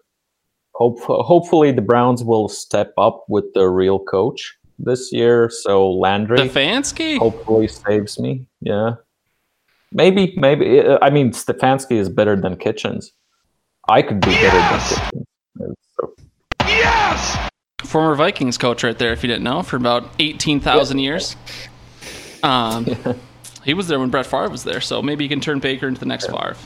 hope, 0.75 1.01
hopefully 1.01 1.73
the 1.73 1.81
Browns 1.81 2.23
will 2.23 2.49
step 2.49 2.93
up 2.99 3.25
with 3.29 3.45
the 3.55 3.69
real 3.69 3.99
coach 3.99 4.55
this 4.83 5.13
year. 5.13 5.49
So 5.51 5.91
Landry 5.91 6.39
Stefanski, 6.39 7.19
hopefully 7.19 7.69
saves 7.69 8.19
me. 8.19 8.47
Yeah, 8.61 8.95
maybe, 9.93 10.35
maybe. 10.37 10.81
uh, 10.81 10.99
I 11.01 11.11
mean, 11.11 11.31
Stefanski 11.31 11.93
is 11.93 12.09
better 12.09 12.37
than 12.37 12.57
Kitchens. 12.57 13.13
I 13.89 14.03
could 14.03 14.21
be 14.21 14.33
better 14.33 14.59
than 14.59 14.81
Kitchens. 14.81 15.27
So, 15.95 17.49
former 17.85 18.15
Vikings 18.15 18.59
coach, 18.59 18.85
right 18.85 18.99
there. 18.99 19.13
If 19.13 19.23
you 19.23 19.29
didn't 19.29 19.45
know, 19.45 19.63
for 19.63 19.77
about 19.77 20.09
eighteen 20.19 20.61
thousand 20.61 20.99
years. 20.99 21.37
Um, 22.43 22.87
he 23.65 23.75
was 23.75 23.89
there 23.89 24.01
when 24.01 24.11
Brett 24.11 24.27
Favre 24.27 24.49
was 24.51 24.65
there, 24.65 24.81
so 24.81 25.01
maybe 25.03 25.25
he 25.25 25.29
can 25.29 25.41
turn 25.41 25.61
Baker 25.61 25.89
into 25.89 26.01
the 26.01 26.07
next 26.07 26.27
Favre. 26.27 26.57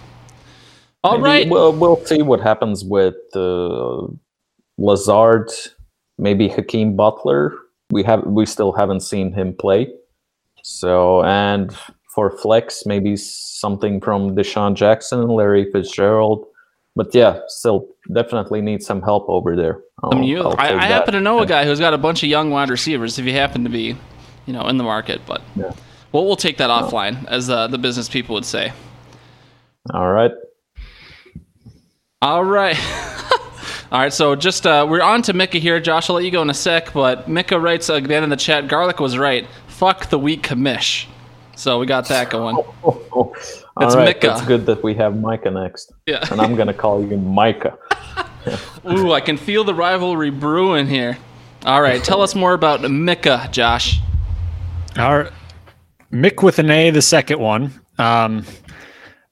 All 1.04 1.18
Maybe 1.18 1.22
right. 1.22 1.48
We'll 1.48 1.72
we'll 1.72 2.04
see 2.04 2.22
what 2.22 2.40
happens 2.40 2.84
with 2.84 3.14
uh, 3.34 4.08
Lazard, 4.76 5.50
maybe 6.18 6.48
Hakeem 6.48 6.96
Butler. 6.96 7.56
We 7.90 8.02
have 8.04 8.24
we 8.24 8.46
still 8.46 8.72
haven't 8.72 9.00
seen 9.00 9.32
him 9.32 9.54
play. 9.54 9.88
So 10.62 11.22
and 11.24 11.76
for 12.14 12.36
flex, 12.38 12.84
maybe 12.86 13.16
something 13.16 14.00
from 14.00 14.34
DeSean 14.34 14.74
Jackson, 14.74 15.20
and 15.20 15.30
Larry 15.30 15.70
Fitzgerald. 15.72 16.46
But 16.96 17.14
yeah, 17.14 17.40
still 17.48 17.88
definitely 18.12 18.62
need 18.62 18.82
some 18.82 19.02
help 19.02 19.26
over 19.28 19.54
there. 19.54 19.80
I'll- 20.02 20.14
I 20.14 20.16
mean, 20.16 20.24
you, 20.24 20.40
I'll 20.40 20.54
I, 20.58 20.74
I 20.74 20.84
happen 20.86 21.12
to 21.14 21.20
know 21.20 21.40
a 21.40 21.46
guy 21.46 21.64
who's 21.66 21.78
got 21.78 21.92
a 21.94 21.98
bunch 21.98 22.22
of 22.22 22.28
young 22.30 22.50
wide 22.50 22.70
receivers. 22.70 23.18
If 23.18 23.26
you 23.26 23.32
happen 23.32 23.64
to 23.64 23.70
be, 23.70 23.96
you 24.46 24.52
know, 24.52 24.66
in 24.68 24.78
the 24.78 24.84
market, 24.84 25.20
but 25.26 25.42
Yeah. 25.54 25.72
well, 26.12 26.24
we'll 26.24 26.36
take 26.36 26.56
that 26.56 26.70
offline, 26.70 27.26
as 27.28 27.50
uh, 27.50 27.66
the 27.66 27.76
business 27.78 28.08
people 28.08 28.34
would 28.34 28.46
say. 28.46 28.72
All 29.92 30.10
right. 30.10 30.32
All 32.22 32.42
right. 32.44 32.76
All 33.92 34.00
right, 34.00 34.12
so 34.12 34.34
just 34.34 34.66
uh, 34.66 34.84
we're 34.88 35.00
on 35.02 35.22
to 35.22 35.32
Mika 35.32 35.58
here. 35.58 35.78
Josh, 35.80 36.10
I'll 36.10 36.16
let 36.16 36.24
you 36.24 36.30
go 36.32 36.42
in 36.42 36.50
a 36.50 36.54
sec, 36.54 36.92
but 36.92 37.28
Mika 37.28 37.58
writes 37.58 37.88
again 37.88 38.24
in 38.24 38.30
the 38.30 38.36
chat. 38.36 38.66
Garlic 38.66 38.98
was 38.98 39.16
right. 39.16 39.46
Fuck 39.68 40.10
the 40.10 40.18
weak 40.18 40.42
commish. 40.42 41.06
So 41.54 41.78
we 41.78 41.86
got 41.86 42.08
that 42.08 42.30
going. 42.30 42.56
Oh, 43.18 43.32
It's 43.34 43.64
All 43.76 43.88
right, 43.88 44.14
Micah. 44.16 44.32
It's 44.32 44.46
good 44.46 44.66
that 44.66 44.82
we 44.82 44.94
have 44.94 45.18
Micah 45.18 45.50
next, 45.50 45.92
Yeah. 46.06 46.24
and 46.30 46.40
I'm 46.40 46.54
gonna 46.56 46.74
call 46.74 47.02
you 47.04 47.16
Micah. 47.16 47.78
Ooh, 48.90 49.12
I 49.12 49.20
can 49.20 49.36
feel 49.36 49.64
the 49.64 49.74
rivalry 49.74 50.30
brewing 50.30 50.86
here. 50.86 51.16
All 51.64 51.80
right, 51.82 52.02
tell 52.02 52.20
us 52.22 52.34
more 52.34 52.52
about 52.54 52.82
Micah, 52.90 53.48
Josh. 53.52 54.00
All 54.98 55.18
right. 55.18 55.32
Mick 56.12 56.42
with 56.42 56.58
an 56.58 56.70
A, 56.70 56.90
the 56.90 57.02
second 57.02 57.38
one. 57.40 57.72
Um, 57.98 58.44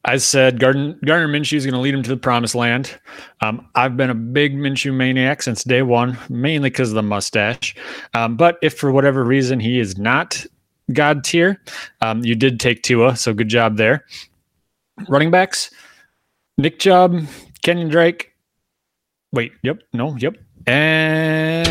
I 0.06 0.18
said 0.18 0.60
Gardner, 0.60 0.98
Gardner 1.04 1.28
Minshew 1.28 1.56
is 1.56 1.64
going 1.64 1.74
to 1.74 1.80
lead 1.80 1.94
him 1.94 2.02
to 2.02 2.10
the 2.10 2.16
promised 2.16 2.54
land. 2.54 2.98
Um, 3.40 3.66
I've 3.74 3.96
been 3.96 4.10
a 4.10 4.14
big 4.14 4.54
Minshew 4.54 4.92
maniac 4.92 5.42
since 5.42 5.64
day 5.64 5.80
one, 5.82 6.18
mainly 6.28 6.68
because 6.68 6.90
of 6.90 6.94
the 6.94 7.02
mustache. 7.02 7.74
Um, 8.12 8.36
but 8.36 8.58
if 8.62 8.76
for 8.76 8.92
whatever 8.92 9.24
reason 9.24 9.60
he 9.60 9.78
is 9.78 9.96
not 9.96 10.44
God 10.92 11.24
tier, 11.24 11.58
um, 12.02 12.22
you 12.22 12.34
did 12.34 12.60
take 12.60 12.82
Tua, 12.82 13.16
so 13.16 13.32
good 13.32 13.48
job 13.48 13.78
there. 13.78 14.04
Running 15.08 15.30
backs, 15.30 15.70
Nick 16.58 16.78
Chubb, 16.78 17.14
Kenyan 17.64 17.90
Drake. 17.90 18.32
Wait, 19.32 19.52
yep, 19.62 19.78
no, 19.92 20.16
yep, 20.16 20.36
and 20.66 21.64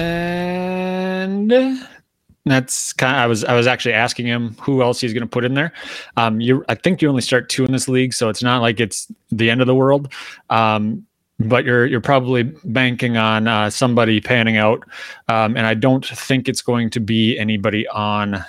that's 2.45 2.93
kind. 2.93 3.15
Of, 3.15 3.21
I 3.21 3.27
was 3.27 3.43
I 3.45 3.53
was 3.53 3.67
actually 3.67 3.93
asking 3.93 4.27
him 4.27 4.55
who 4.59 4.81
else 4.81 4.99
he's 4.99 5.13
going 5.13 5.21
to 5.21 5.27
put 5.27 5.45
in 5.45 5.53
there. 5.53 5.71
Um, 6.17 6.41
you 6.41 6.65
I 6.67 6.75
think 6.75 7.01
you 7.01 7.09
only 7.09 7.21
start 7.21 7.49
two 7.49 7.63
in 7.63 7.71
this 7.71 7.87
league, 7.87 8.13
so 8.13 8.29
it's 8.29 8.43
not 8.43 8.61
like 8.61 8.79
it's 8.79 9.11
the 9.31 9.49
end 9.49 9.61
of 9.61 9.67
the 9.67 9.75
world. 9.75 10.11
Um, 10.49 11.05
but 11.39 11.65
you're 11.65 11.85
you're 11.85 12.01
probably 12.01 12.43
banking 12.65 13.17
on 13.17 13.47
uh, 13.47 13.69
somebody 13.69 14.19
panning 14.19 14.57
out, 14.57 14.83
um, 15.29 15.55
and 15.55 15.65
I 15.65 15.73
don't 15.73 16.05
think 16.05 16.49
it's 16.49 16.61
going 16.61 16.89
to 16.91 16.99
be 16.99 17.37
anybody 17.37 17.87
on 17.87 18.43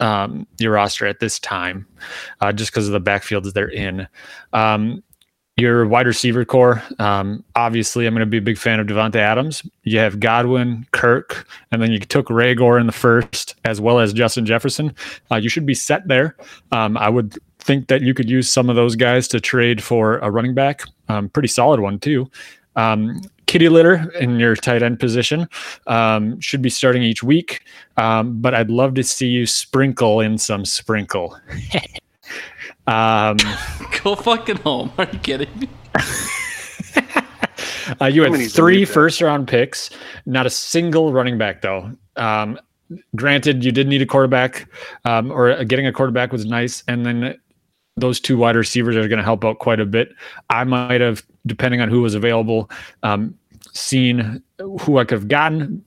um, 0.00 0.46
your 0.58 0.72
roster 0.72 1.06
at 1.06 1.20
this 1.20 1.38
time, 1.38 1.86
uh, 2.40 2.52
just 2.52 2.72
because 2.72 2.88
of 2.88 2.92
the 2.92 3.00
backfields 3.00 3.52
they're 3.52 3.68
in. 3.68 4.06
Um, 4.52 5.02
your 5.56 5.86
wide 5.86 6.06
receiver 6.06 6.44
corps, 6.44 6.82
um, 6.98 7.44
obviously, 7.56 8.06
I'm 8.06 8.14
going 8.14 8.20
to 8.20 8.26
be 8.26 8.38
a 8.38 8.42
big 8.42 8.58
fan 8.58 8.80
of 8.80 8.86
Davante 8.86 9.16
Adams. 9.16 9.62
You 9.82 9.98
have 9.98 10.18
Godwin, 10.18 10.86
Kirk, 10.92 11.46
and 11.70 11.82
then 11.82 11.92
you 11.92 11.98
took 11.98 12.28
Reagor 12.28 12.80
in 12.80 12.86
the 12.86 12.92
first, 12.92 13.56
as 13.64 13.80
well 13.80 13.98
as 13.98 14.12
Justin 14.12 14.46
Jefferson. 14.46 14.94
Uh, 15.30 15.36
you 15.36 15.48
should 15.48 15.66
be 15.66 15.74
set 15.74 16.08
there. 16.08 16.36
Um, 16.72 16.96
I 16.96 17.08
would 17.08 17.38
think 17.58 17.88
that 17.88 18.02
you 18.02 18.14
could 18.14 18.30
use 18.30 18.48
some 18.48 18.70
of 18.70 18.76
those 18.76 18.96
guys 18.96 19.28
to 19.28 19.40
trade 19.40 19.82
for 19.82 20.18
a 20.18 20.30
running 20.30 20.54
back, 20.54 20.82
um, 21.08 21.28
pretty 21.28 21.48
solid 21.48 21.80
one 21.80 21.98
too. 21.98 22.30
Um, 22.76 23.20
Kitty 23.46 23.68
litter 23.68 24.10
in 24.18 24.40
your 24.40 24.56
tight 24.56 24.82
end 24.82 24.98
position 24.98 25.46
um, 25.86 26.40
should 26.40 26.62
be 26.62 26.70
starting 26.70 27.02
each 27.02 27.22
week, 27.22 27.60
um, 27.98 28.40
but 28.40 28.54
I'd 28.54 28.70
love 28.70 28.94
to 28.94 29.04
see 29.04 29.26
you 29.26 29.44
sprinkle 29.44 30.20
in 30.20 30.38
some 30.38 30.64
sprinkle. 30.64 31.38
um, 32.86 33.36
Go 34.02 34.14
fucking 34.14 34.56
home. 34.58 34.92
Are 34.98 35.08
you 35.12 35.18
kidding 35.18 35.58
me? 35.58 35.68
Uh, 38.00 38.06
you 38.06 38.22
had 38.22 38.28
Somebody's 38.28 38.54
three 38.54 38.74
believe 38.74 38.88
that. 38.88 38.94
first 38.94 39.20
round 39.20 39.48
picks, 39.48 39.90
not 40.24 40.46
a 40.46 40.50
single 40.50 41.12
running 41.12 41.36
back 41.36 41.62
though. 41.62 41.90
Um, 42.16 42.58
granted, 43.16 43.64
you 43.64 43.72
did 43.72 43.88
need 43.88 44.02
a 44.02 44.06
quarterback, 44.06 44.68
um, 45.04 45.30
or 45.30 45.50
uh, 45.50 45.64
getting 45.64 45.86
a 45.86 45.92
quarterback 45.92 46.32
was 46.32 46.44
nice, 46.44 46.82
and 46.88 47.04
then 47.04 47.38
those 47.96 48.20
two 48.20 48.38
wide 48.38 48.56
receivers 48.56 48.96
are 48.96 49.08
going 49.08 49.18
to 49.18 49.24
help 49.24 49.44
out 49.44 49.58
quite 49.58 49.80
a 49.80 49.86
bit. 49.86 50.14
I 50.48 50.64
might 50.64 51.00
have, 51.00 51.22
depending 51.46 51.80
on 51.80 51.88
who 51.88 52.02
was 52.02 52.14
available, 52.14 52.70
um, 53.02 53.36
seen 53.72 54.42
who 54.80 54.98
I 54.98 55.04
could 55.04 55.18
have 55.18 55.28
gotten. 55.28 55.84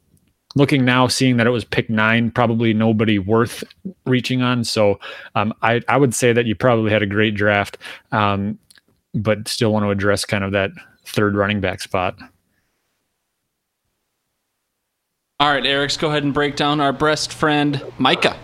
Looking 0.56 0.86
now, 0.86 1.07
seeing 1.07 1.38
that 1.38 1.48
it 1.48 1.52
was 1.52 1.65
pick 1.65 1.90
nine, 1.90 2.32
probably 2.32 2.73
nobody 2.73 3.19
worth 3.19 3.64
reaching 4.06 4.41
on. 4.41 4.64
So 4.64 4.99
um, 5.36 5.53
I, 5.61 5.82
I 5.90 5.98
would 5.98 6.15
say 6.15 6.32
that 6.32 6.45
you 6.45 6.56
probably 6.56 6.91
had 6.91 7.02
a 7.02 7.06
great 7.06 7.36
draft, 7.36 7.77
um, 8.14 8.57
but 9.14 9.48
still 9.48 9.73
want 9.73 9.84
to 9.84 9.90
address 9.90 10.23
kind 10.23 10.44
of 10.44 10.53
that 10.53 10.72
third 11.06 11.36
running 11.36 11.60
back 11.60 11.82
spot. 11.82 12.18
All 15.41 15.52
right, 15.52 15.65
Eric's 15.65 15.98
go 15.98 16.07
ahead 16.07 16.23
and 16.23 16.34
break 16.34 16.56
down 16.56 16.80
our 16.80 16.94
best 16.94 17.34
friend, 17.34 17.84
Micah. 17.98 18.40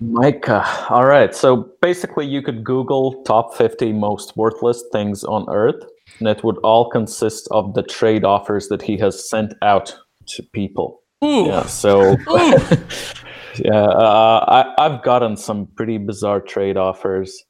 Micah. 0.00 0.64
All 0.90 1.06
right. 1.06 1.34
So 1.34 1.70
basically, 1.80 2.26
you 2.26 2.42
could 2.42 2.64
Google 2.64 3.22
top 3.22 3.54
50 3.54 3.92
most 3.92 4.36
worthless 4.36 4.84
things 4.92 5.24
on 5.24 5.46
Earth, 5.48 5.82
and 6.18 6.28
it 6.28 6.42
would 6.44 6.58
all 6.58 6.90
consist 6.90 7.48
of 7.50 7.74
the 7.74 7.82
trade 7.82 8.24
offers 8.24 8.68
that 8.68 8.82
he 8.82 8.98
has 8.98 9.28
sent 9.28 9.54
out 9.62 9.96
to 10.26 10.42
people. 10.42 11.01
Ooh. 11.24 11.46
Yeah. 11.46 11.66
So, 11.66 12.12
Ooh. 12.12 12.16
yeah, 13.58 13.84
uh, 13.84 14.44
I, 14.48 14.84
I've 14.84 15.02
gotten 15.02 15.36
some 15.36 15.66
pretty 15.76 15.98
bizarre 15.98 16.40
trade 16.40 16.76
offers 16.76 17.44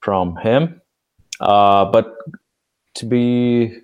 from 0.00 0.36
him. 0.36 0.80
Uh, 1.40 1.84
but 1.86 2.14
to 2.94 3.06
be 3.06 3.76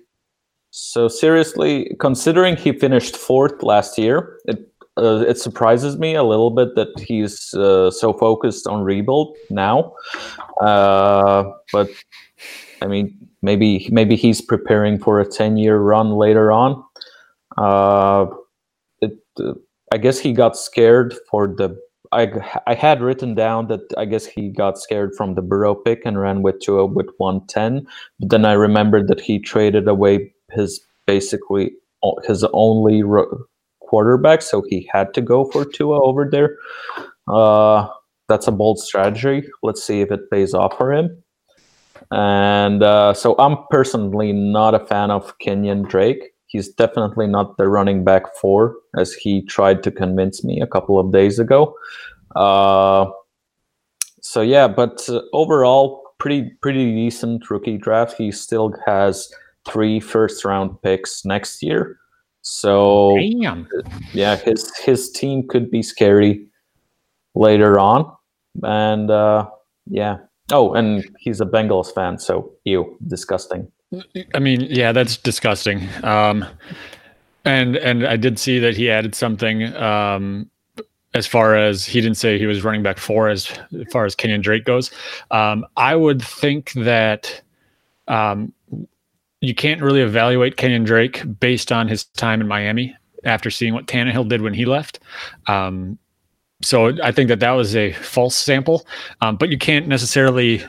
so 0.71 1.07
seriously, 1.07 1.95
considering 1.99 2.57
he 2.57 2.73
finished 2.73 3.15
fourth 3.15 3.63
last 3.63 3.97
year, 3.97 4.39
it 4.45 4.71
uh, 4.97 5.25
it 5.27 5.37
surprises 5.37 5.97
me 5.97 6.15
a 6.15 6.23
little 6.23 6.49
bit 6.49 6.75
that 6.75 6.87
he's 6.99 7.53
uh, 7.53 7.91
so 7.91 8.13
focused 8.13 8.65
on 8.65 8.81
rebuild 8.81 9.35
now. 9.49 9.93
Uh, 10.61 11.51
but 11.73 11.89
I 12.81 12.87
mean, 12.87 13.17
maybe 13.41 13.89
maybe 13.91 14.15
he's 14.15 14.41
preparing 14.41 14.99
for 14.99 15.19
a 15.19 15.25
ten 15.25 15.57
year 15.57 15.77
run 15.79 16.11
later 16.11 16.51
on. 16.51 16.81
Uh, 19.39 19.53
I 19.93 19.97
guess 19.97 20.19
he 20.19 20.33
got 20.33 20.57
scared 20.57 21.15
for 21.29 21.47
the. 21.47 21.77
I, 22.11 22.27
I 22.67 22.75
had 22.75 23.01
written 23.01 23.35
down 23.35 23.67
that 23.67 23.81
I 23.97 24.05
guess 24.05 24.25
he 24.25 24.49
got 24.49 24.77
scared 24.77 25.15
from 25.15 25.35
the 25.35 25.41
Burrow 25.41 25.75
pick 25.75 26.01
and 26.05 26.19
ran 26.19 26.43
with 26.43 26.59
Tua 26.59 26.85
with 26.85 27.09
110. 27.17 27.87
But 28.19 28.29
then 28.29 28.45
I 28.45 28.53
remembered 28.53 29.07
that 29.07 29.19
he 29.19 29.39
traded 29.39 29.87
away 29.87 30.33
his 30.51 30.79
basically 31.07 31.71
his 32.25 32.43
only 32.53 33.03
ro- 33.03 33.45
quarterback, 33.81 34.41
so 34.41 34.63
he 34.69 34.89
had 34.91 35.13
to 35.15 35.21
go 35.21 35.45
for 35.45 35.65
Tua 35.65 36.01
over 36.01 36.27
there. 36.29 36.57
Uh, 37.27 37.87
that's 38.27 38.47
a 38.47 38.51
bold 38.51 38.79
strategy. 38.79 39.47
Let's 39.63 39.83
see 39.83 40.01
if 40.01 40.11
it 40.11 40.29
pays 40.31 40.53
off 40.53 40.77
for 40.77 40.93
him. 40.93 41.23
And 42.11 42.83
uh, 42.83 43.13
so 43.13 43.35
I'm 43.39 43.57
personally 43.69 44.33
not 44.33 44.75
a 44.75 44.85
fan 44.85 45.11
of 45.11 45.37
Kenyan 45.39 45.87
Drake. 45.87 46.34
He's 46.55 46.69
definitely 46.69 47.27
not 47.27 47.57
the 47.57 47.67
running 47.67 48.05
back 48.05 48.33
four, 48.37 48.77
as 48.97 49.11
he 49.11 49.41
tried 49.41 49.83
to 49.83 49.91
convince 49.91 50.41
me 50.41 50.61
a 50.61 50.67
couple 50.67 50.97
of 50.97 51.11
days 51.11 51.37
ago. 51.37 51.75
Uh, 52.33 53.07
so 54.21 54.39
yeah, 54.39 54.69
but 54.69 55.03
uh, 55.09 55.19
overall, 55.33 56.01
pretty 56.17 56.49
pretty 56.61 56.95
decent 56.95 57.49
rookie 57.49 57.77
draft. 57.77 58.15
He 58.17 58.31
still 58.31 58.73
has 58.85 59.29
three 59.67 59.99
first 59.99 60.45
round 60.45 60.81
picks 60.81 61.25
next 61.25 61.61
year. 61.61 61.97
So 62.41 63.17
Damn. 63.17 63.67
yeah, 64.13 64.37
his 64.37 64.71
his 64.77 65.11
team 65.11 65.45
could 65.49 65.69
be 65.69 65.83
scary 65.83 66.47
later 67.33 67.77
on, 67.77 68.09
and 68.63 69.11
uh, 69.11 69.49
yeah. 69.87 70.19
Oh, 70.53 70.73
and 70.73 71.03
he's 71.19 71.41
a 71.41 71.45
Bengals 71.45 71.93
fan, 71.93 72.17
so 72.17 72.53
ew, 72.63 72.97
disgusting. 73.07 73.69
I 74.33 74.39
mean, 74.39 74.61
yeah, 74.61 74.91
that's 74.91 75.17
disgusting. 75.17 75.87
Um, 76.03 76.45
and 77.45 77.75
and 77.77 78.05
I 78.05 78.17
did 78.17 78.39
see 78.39 78.59
that 78.59 78.75
he 78.75 78.89
added 78.89 79.15
something 79.15 79.75
um, 79.75 80.49
as 81.13 81.25
far 81.25 81.55
as 81.55 81.85
he 81.85 82.01
didn't 82.01 82.17
say 82.17 82.37
he 82.37 82.45
was 82.45 82.63
running 82.63 82.83
back 82.83 82.97
four 82.97 83.29
as, 83.29 83.47
as 83.79 83.87
far 83.91 84.05
as 84.05 84.15
Kenyan 84.15 84.41
Drake 84.41 84.65
goes. 84.65 84.91
Um, 85.31 85.65
I 85.77 85.95
would 85.95 86.21
think 86.21 86.73
that 86.73 87.41
um, 88.07 88.51
you 89.41 89.55
can't 89.55 89.81
really 89.81 90.01
evaluate 90.01 90.57
Kenyan 90.57 90.85
Drake 90.85 91.23
based 91.39 91.71
on 91.71 91.87
his 91.87 92.03
time 92.03 92.41
in 92.41 92.47
Miami 92.47 92.95
after 93.23 93.49
seeing 93.49 93.73
what 93.73 93.87
Tannehill 93.87 94.27
did 94.27 94.41
when 94.41 94.53
he 94.53 94.65
left. 94.65 94.99
Um, 95.47 95.97
so 96.61 96.93
I 97.01 97.11
think 97.11 97.27
that 97.29 97.39
that 97.41 97.51
was 97.51 97.75
a 97.75 97.93
false 97.93 98.35
sample, 98.35 98.85
um, 99.21 99.35
but 99.35 99.49
you 99.49 99.57
can't 99.57 99.87
necessarily 99.87 100.63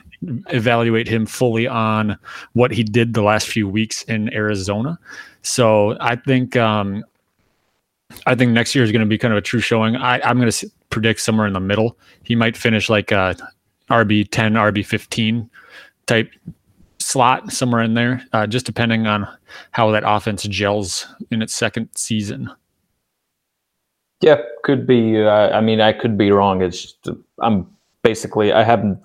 evaluate 0.48 1.08
him 1.08 1.26
fully 1.26 1.66
on 1.66 2.18
what 2.52 2.70
he 2.70 2.82
did 2.82 3.14
the 3.14 3.22
last 3.22 3.48
few 3.48 3.68
weeks 3.68 4.02
in 4.04 4.32
Arizona. 4.32 4.98
So 5.42 5.96
I 6.00 6.16
think 6.16 6.56
um, 6.56 7.04
I 8.26 8.34
think 8.34 8.52
next 8.52 8.74
year 8.74 8.84
is 8.84 8.92
going 8.92 9.00
to 9.00 9.06
be 9.06 9.18
kind 9.18 9.32
of 9.32 9.38
a 9.38 9.42
true 9.42 9.60
showing. 9.60 9.96
I, 9.96 10.20
I'm 10.22 10.38
going 10.38 10.50
to 10.50 10.70
predict 10.90 11.20
somewhere 11.20 11.46
in 11.46 11.52
the 11.52 11.60
middle. 11.60 11.98
He 12.22 12.34
might 12.34 12.56
finish 12.56 12.88
like 12.88 13.12
a 13.12 13.36
RB 13.90 14.28
10, 14.30 14.54
RB 14.54 14.84
15 14.84 15.50
type 16.06 16.30
slot 16.98 17.52
somewhere 17.52 17.82
in 17.82 17.94
there, 17.94 18.22
uh, 18.32 18.46
just 18.46 18.66
depending 18.66 19.06
on 19.06 19.28
how 19.70 19.90
that 19.90 20.02
offense 20.06 20.42
gels 20.44 21.06
in 21.30 21.42
its 21.42 21.54
second 21.54 21.88
season. 21.94 22.50
Yeah, 24.20 24.40
could 24.64 24.86
be. 24.86 25.22
Uh, 25.22 25.50
I 25.50 25.60
mean, 25.60 25.80
I 25.80 25.92
could 25.92 26.16
be 26.16 26.30
wrong. 26.30 26.62
It's 26.62 26.82
just, 26.82 27.08
I'm 27.40 27.66
basically 28.02 28.52
I 28.52 28.62
haven't 28.62 28.98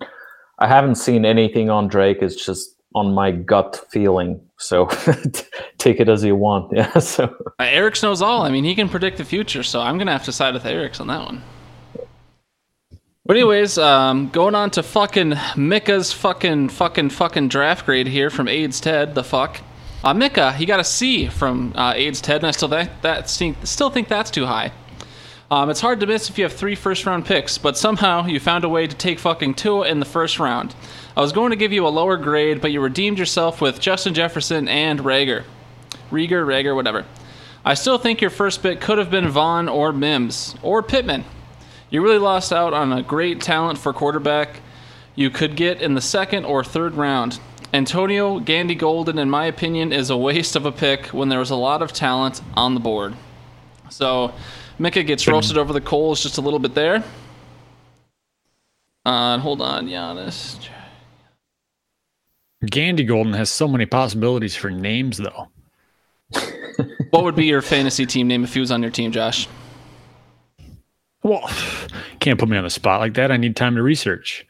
I 0.61 0.67
haven't 0.67 0.95
seen 0.95 1.25
anything 1.25 1.69
on 1.69 1.87
Drake. 1.87 2.19
It's 2.21 2.45
just 2.45 2.75
on 2.93 3.13
my 3.13 3.31
gut 3.31 3.83
feeling. 3.89 4.39
So 4.57 4.85
take 5.79 5.99
it 5.99 6.07
as 6.07 6.23
you 6.23 6.35
want. 6.35 6.71
Yeah. 6.77 6.99
So 6.99 7.23
Uh, 7.59 7.63
Eric's 7.63 8.03
knows 8.03 8.21
all. 8.21 8.43
I 8.43 8.51
mean, 8.51 8.63
he 8.63 8.75
can 8.75 8.87
predict 8.87 9.17
the 9.17 9.25
future, 9.25 9.63
so 9.63 9.81
I'm 9.81 9.97
gonna 9.97 10.11
have 10.11 10.25
to 10.25 10.31
side 10.31 10.53
with 10.53 10.65
Eric's 10.65 10.99
on 10.99 11.07
that 11.07 11.25
one. 11.25 11.41
But 13.25 13.37
Anyways, 13.37 13.77
um, 13.77 14.29
going 14.29 14.55
on 14.55 14.71
to 14.71 14.83
fucking 14.83 15.33
Mika's 15.55 16.11
fucking 16.11 16.69
fucking 16.69 17.09
fucking 17.09 17.47
draft 17.47 17.85
grade 17.85 18.07
here 18.07 18.29
from 18.29 18.47
AIDS 18.47 18.79
Ted. 18.81 19.15
The 19.15 19.23
fuck, 19.23 19.61
uh, 20.03 20.13
Mika, 20.13 20.51
he 20.53 20.65
got 20.65 20.79
a 20.79 20.83
C 20.83 21.27
from 21.27 21.73
uh, 21.75 21.93
AIDS 21.95 22.19
Ted, 22.21 22.37
and 22.37 22.47
I 22.47 22.51
still 22.51 22.67
think 22.69 22.89
that 23.01 23.29
still 23.29 23.89
think 23.89 24.07
that's 24.09 24.31
too 24.31 24.45
high. 24.45 24.71
Um, 25.51 25.69
it's 25.69 25.81
hard 25.81 25.99
to 25.99 26.07
miss 26.07 26.29
if 26.29 26.37
you 26.37 26.45
have 26.45 26.53
three 26.53 26.75
first 26.75 27.05
round 27.05 27.25
picks, 27.25 27.57
but 27.57 27.77
somehow 27.77 28.25
you 28.25 28.39
found 28.39 28.63
a 28.63 28.69
way 28.69 28.87
to 28.87 28.95
take 28.95 29.19
fucking 29.19 29.55
Tua 29.55 29.85
in 29.85 29.99
the 29.99 30.05
first 30.05 30.39
round. 30.39 30.73
I 31.17 31.19
was 31.19 31.33
going 31.33 31.49
to 31.49 31.57
give 31.57 31.73
you 31.73 31.85
a 31.85 31.89
lower 31.89 32.15
grade, 32.15 32.61
but 32.61 32.71
you 32.71 32.79
redeemed 32.79 33.19
yourself 33.19 33.59
with 33.59 33.81
Justin 33.81 34.13
Jefferson 34.13 34.69
and 34.69 35.01
Rager. 35.01 35.43
Rieger, 36.09 36.45
Rager, 36.45 36.73
whatever. 36.73 37.05
I 37.65 37.73
still 37.73 37.97
think 37.97 38.21
your 38.21 38.29
first 38.29 38.63
pick 38.63 38.79
could 38.79 38.97
have 38.97 39.11
been 39.11 39.27
Vaughn 39.27 39.67
or 39.67 39.91
Mims 39.91 40.55
or 40.61 40.81
Pittman. 40.81 41.25
You 41.89 42.01
really 42.01 42.17
lost 42.17 42.53
out 42.53 42.73
on 42.73 42.93
a 42.93 43.03
great 43.03 43.41
talent 43.41 43.77
for 43.77 43.91
quarterback 43.91 44.61
you 45.15 45.29
could 45.29 45.57
get 45.57 45.81
in 45.81 45.95
the 45.95 46.01
second 46.01 46.45
or 46.45 46.63
third 46.63 46.93
round. 46.93 47.41
Antonio 47.73 48.39
Gandy 48.39 48.75
Golden, 48.75 49.19
in 49.19 49.29
my 49.29 49.47
opinion, 49.47 49.91
is 49.91 50.09
a 50.09 50.15
waste 50.15 50.55
of 50.55 50.65
a 50.65 50.71
pick 50.71 51.07
when 51.07 51.27
there 51.27 51.39
was 51.39 51.49
a 51.49 51.57
lot 51.57 51.81
of 51.81 51.91
talent 51.91 52.39
on 52.53 52.73
the 52.73 52.79
board. 52.79 53.15
So 53.89 54.33
Mika 54.79 55.03
gets 55.03 55.27
roasted 55.27 55.57
over 55.57 55.73
the 55.73 55.81
coals 55.81 56.21
just 56.23 56.37
a 56.37 56.41
little 56.41 56.59
bit 56.59 56.73
there. 56.73 57.03
Uh, 59.05 59.37
hold 59.39 59.61
on, 59.61 59.87
Giannis. 59.87 60.69
Gandy 62.65 63.03
Golden 63.03 63.33
has 63.33 63.49
so 63.49 63.67
many 63.67 63.85
possibilities 63.85 64.55
for 64.55 64.69
names, 64.69 65.17
though. 65.17 65.47
what 67.09 67.23
would 67.23 67.35
be 67.35 67.45
your 67.45 67.61
fantasy 67.61 68.05
team 68.05 68.27
name 68.27 68.43
if 68.43 68.53
he 68.53 68.59
was 68.59 68.71
on 68.71 68.81
your 68.81 68.91
team, 68.91 69.11
Josh? 69.11 69.47
Well, 71.23 71.49
can't 72.19 72.39
put 72.39 72.49
me 72.49 72.57
on 72.57 72.63
the 72.63 72.69
spot 72.69 72.99
like 72.99 73.15
that. 73.15 73.31
I 73.31 73.37
need 73.37 73.55
time 73.55 73.75
to 73.75 73.81
research. 73.81 74.45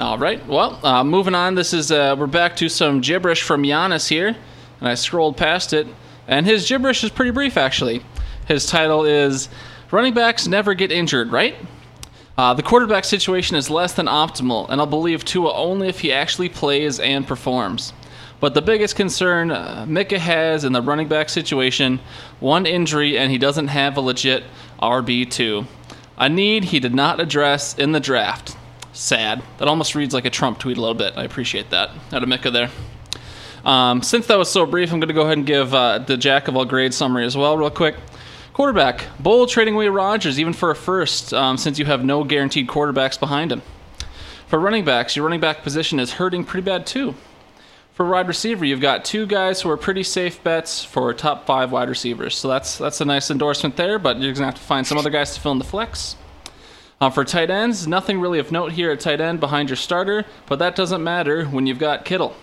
All 0.00 0.18
right. 0.18 0.44
Well, 0.46 0.84
uh, 0.84 1.04
moving 1.04 1.34
on. 1.34 1.54
This 1.54 1.72
is 1.74 1.92
uh, 1.92 2.16
we're 2.18 2.26
back 2.26 2.56
to 2.56 2.68
some 2.68 3.00
gibberish 3.00 3.42
from 3.42 3.62
Giannis 3.62 4.08
here, 4.08 4.28
and 4.28 4.88
I 4.88 4.94
scrolled 4.94 5.36
past 5.36 5.72
it, 5.72 5.86
and 6.26 6.46
his 6.46 6.68
gibberish 6.68 7.04
is 7.04 7.10
pretty 7.10 7.30
brief 7.30 7.56
actually. 7.56 8.02
His 8.52 8.66
title 8.66 9.06
is 9.06 9.48
"Running 9.90 10.12
backs 10.12 10.46
never 10.46 10.74
get 10.74 10.92
injured, 10.92 11.32
right?" 11.32 11.56
Uh, 12.36 12.52
the 12.52 12.62
quarterback 12.62 13.04
situation 13.04 13.56
is 13.56 13.70
less 13.70 13.94
than 13.94 14.06
optimal, 14.06 14.68
and 14.68 14.78
I'll 14.78 14.86
believe 14.86 15.24
Tua 15.24 15.54
only 15.54 15.88
if 15.88 16.00
he 16.00 16.12
actually 16.12 16.50
plays 16.50 17.00
and 17.00 17.26
performs. 17.26 17.94
But 18.40 18.52
the 18.52 18.60
biggest 18.60 18.94
concern 18.94 19.50
uh, 19.50 19.86
Mika 19.88 20.18
has 20.18 20.64
in 20.64 20.72
the 20.74 20.82
running 20.82 21.08
back 21.08 21.30
situation 21.30 21.98
one 22.40 22.66
injury, 22.66 23.16
and 23.16 23.30
he 23.30 23.38
doesn't 23.38 23.68
have 23.68 23.96
a 23.96 24.02
legit 24.02 24.44
RB2. 24.82 25.66
A 26.18 26.28
need 26.28 26.64
he 26.64 26.78
did 26.78 26.94
not 26.94 27.20
address 27.20 27.78
in 27.78 27.92
the 27.92 28.00
draft. 28.00 28.54
Sad. 28.92 29.42
That 29.56 29.68
almost 29.68 29.94
reads 29.94 30.12
like 30.12 30.26
a 30.26 30.30
Trump 30.30 30.58
tweet 30.58 30.76
a 30.76 30.80
little 30.80 30.94
bit. 30.94 31.14
I 31.16 31.24
appreciate 31.24 31.70
that. 31.70 31.90
Out 32.12 32.22
of 32.22 32.28
Mika 32.28 32.50
there. 32.50 32.70
Um, 33.64 34.02
since 34.02 34.26
that 34.26 34.36
was 34.36 34.50
so 34.50 34.66
brief, 34.66 34.92
I'm 34.92 35.00
going 35.00 35.08
to 35.08 35.14
go 35.14 35.22
ahead 35.22 35.38
and 35.38 35.46
give 35.46 35.72
uh, 35.72 35.98
the 36.00 36.16
Jack 36.18 36.48
of 36.48 36.56
all 36.56 36.66
grades 36.66 36.96
summary 36.96 37.24
as 37.24 37.36
well, 37.36 37.56
real 37.56 37.70
quick. 37.70 37.94
Quarterback. 38.52 39.06
Bold 39.18 39.48
trading 39.48 39.74
away 39.74 39.88
Rodgers, 39.88 40.38
even 40.38 40.52
for 40.52 40.70
a 40.70 40.76
first, 40.76 41.32
um, 41.32 41.56
since 41.56 41.78
you 41.78 41.86
have 41.86 42.04
no 42.04 42.22
guaranteed 42.22 42.68
quarterbacks 42.68 43.18
behind 43.18 43.50
him. 43.50 43.62
For 44.46 44.60
running 44.60 44.84
backs, 44.84 45.16
your 45.16 45.24
running 45.24 45.40
back 45.40 45.62
position 45.62 45.98
is 45.98 46.12
hurting 46.12 46.44
pretty 46.44 46.64
bad 46.64 46.86
too. 46.86 47.14
For 47.94 48.06
wide 48.06 48.28
receiver, 48.28 48.64
you've 48.64 48.80
got 48.80 49.06
two 49.06 49.24
guys 49.24 49.62
who 49.62 49.70
are 49.70 49.78
pretty 49.78 50.02
safe 50.02 50.42
bets 50.42 50.84
for 50.84 51.12
top 51.14 51.46
five 51.46 51.72
wide 51.72 51.88
receivers. 51.88 52.36
So 52.36 52.48
that's 52.48 52.76
that's 52.76 53.00
a 53.00 53.06
nice 53.06 53.30
endorsement 53.30 53.76
there, 53.76 53.98
but 53.98 54.18
you're 54.20 54.32
gonna 54.34 54.46
have 54.46 54.54
to 54.56 54.60
find 54.60 54.86
some 54.86 54.98
other 54.98 55.10
guys 55.10 55.34
to 55.34 55.40
fill 55.40 55.52
in 55.52 55.58
the 55.58 55.64
flex. 55.64 56.16
Uh, 57.00 57.10
for 57.10 57.24
tight 57.24 57.50
ends, 57.50 57.86
nothing 57.86 58.20
really 58.20 58.38
of 58.38 58.52
note 58.52 58.72
here 58.72 58.90
at 58.90 59.00
tight 59.00 59.20
end 59.20 59.40
behind 59.40 59.70
your 59.70 59.76
starter, 59.76 60.24
but 60.46 60.58
that 60.58 60.76
doesn't 60.76 61.02
matter 61.02 61.46
when 61.46 61.66
you've 61.66 61.78
got 61.78 62.04
Kittle. 62.04 62.36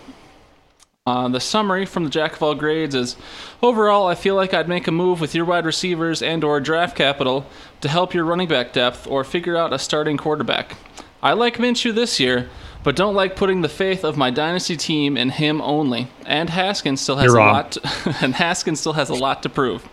Uh, 1.10 1.28
the 1.28 1.40
summary 1.40 1.84
from 1.84 2.04
the 2.04 2.10
jack 2.10 2.34
of 2.34 2.42
all 2.42 2.54
grades 2.54 2.94
is 2.94 3.16
overall 3.62 4.06
i 4.06 4.14
feel 4.14 4.36
like 4.36 4.54
i'd 4.54 4.68
make 4.68 4.86
a 4.86 4.92
move 4.92 5.20
with 5.20 5.34
your 5.34 5.44
wide 5.44 5.66
receivers 5.66 6.22
and 6.22 6.44
or 6.44 6.60
draft 6.60 6.96
capital 6.96 7.44
to 7.80 7.88
help 7.88 8.14
your 8.14 8.24
running 8.24 8.46
back 8.46 8.72
depth 8.72 9.06
or 9.08 9.24
figure 9.24 9.56
out 9.56 9.72
a 9.72 9.78
starting 9.78 10.16
quarterback 10.16 10.76
i 11.20 11.32
like 11.32 11.56
minshew 11.56 11.92
this 11.92 12.20
year 12.20 12.48
but 12.82 12.96
don't 12.96 13.14
like 13.14 13.36
putting 13.36 13.60
the 13.60 13.68
faith 13.68 14.04
of 14.04 14.16
my 14.16 14.30
dynasty 14.30 14.76
team 14.76 15.16
in 15.16 15.30
him 15.30 15.60
only. 15.60 16.08
And 16.24 16.48
Haskins 16.48 17.00
still 17.00 17.16
has 17.16 17.26
You're 17.26 17.36
a 17.36 17.38
wrong. 17.38 17.54
lot. 17.54 17.72
To, 17.72 18.16
and 18.22 18.34
Haskins 18.34 18.80
still 18.80 18.94
has 18.94 19.10
a 19.10 19.14
lot 19.14 19.42
to 19.42 19.48
prove. 19.48 19.86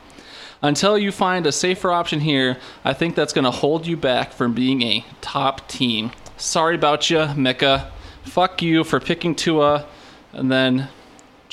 Until 0.61 0.97
you 0.97 1.11
find 1.11 1.45
a 1.45 1.51
safer 1.51 1.91
option 1.91 2.21
here, 2.21 2.57
I 2.83 2.93
think 2.93 3.15
that's 3.15 3.33
going 3.33 3.45
to 3.45 3.51
hold 3.51 3.85
you 3.85 3.97
back 3.97 4.31
from 4.31 4.53
being 4.53 4.81
a 4.81 5.05
top 5.21 5.67
team. 5.67 6.11
Sorry 6.37 6.75
about 6.75 7.09
you, 7.09 7.27
Mika. 7.35 7.91
Fuck 8.23 8.61
you 8.61 8.83
for 8.83 8.99
picking 8.99 9.35
Tua, 9.35 9.85
and 10.33 10.51
then 10.51 10.89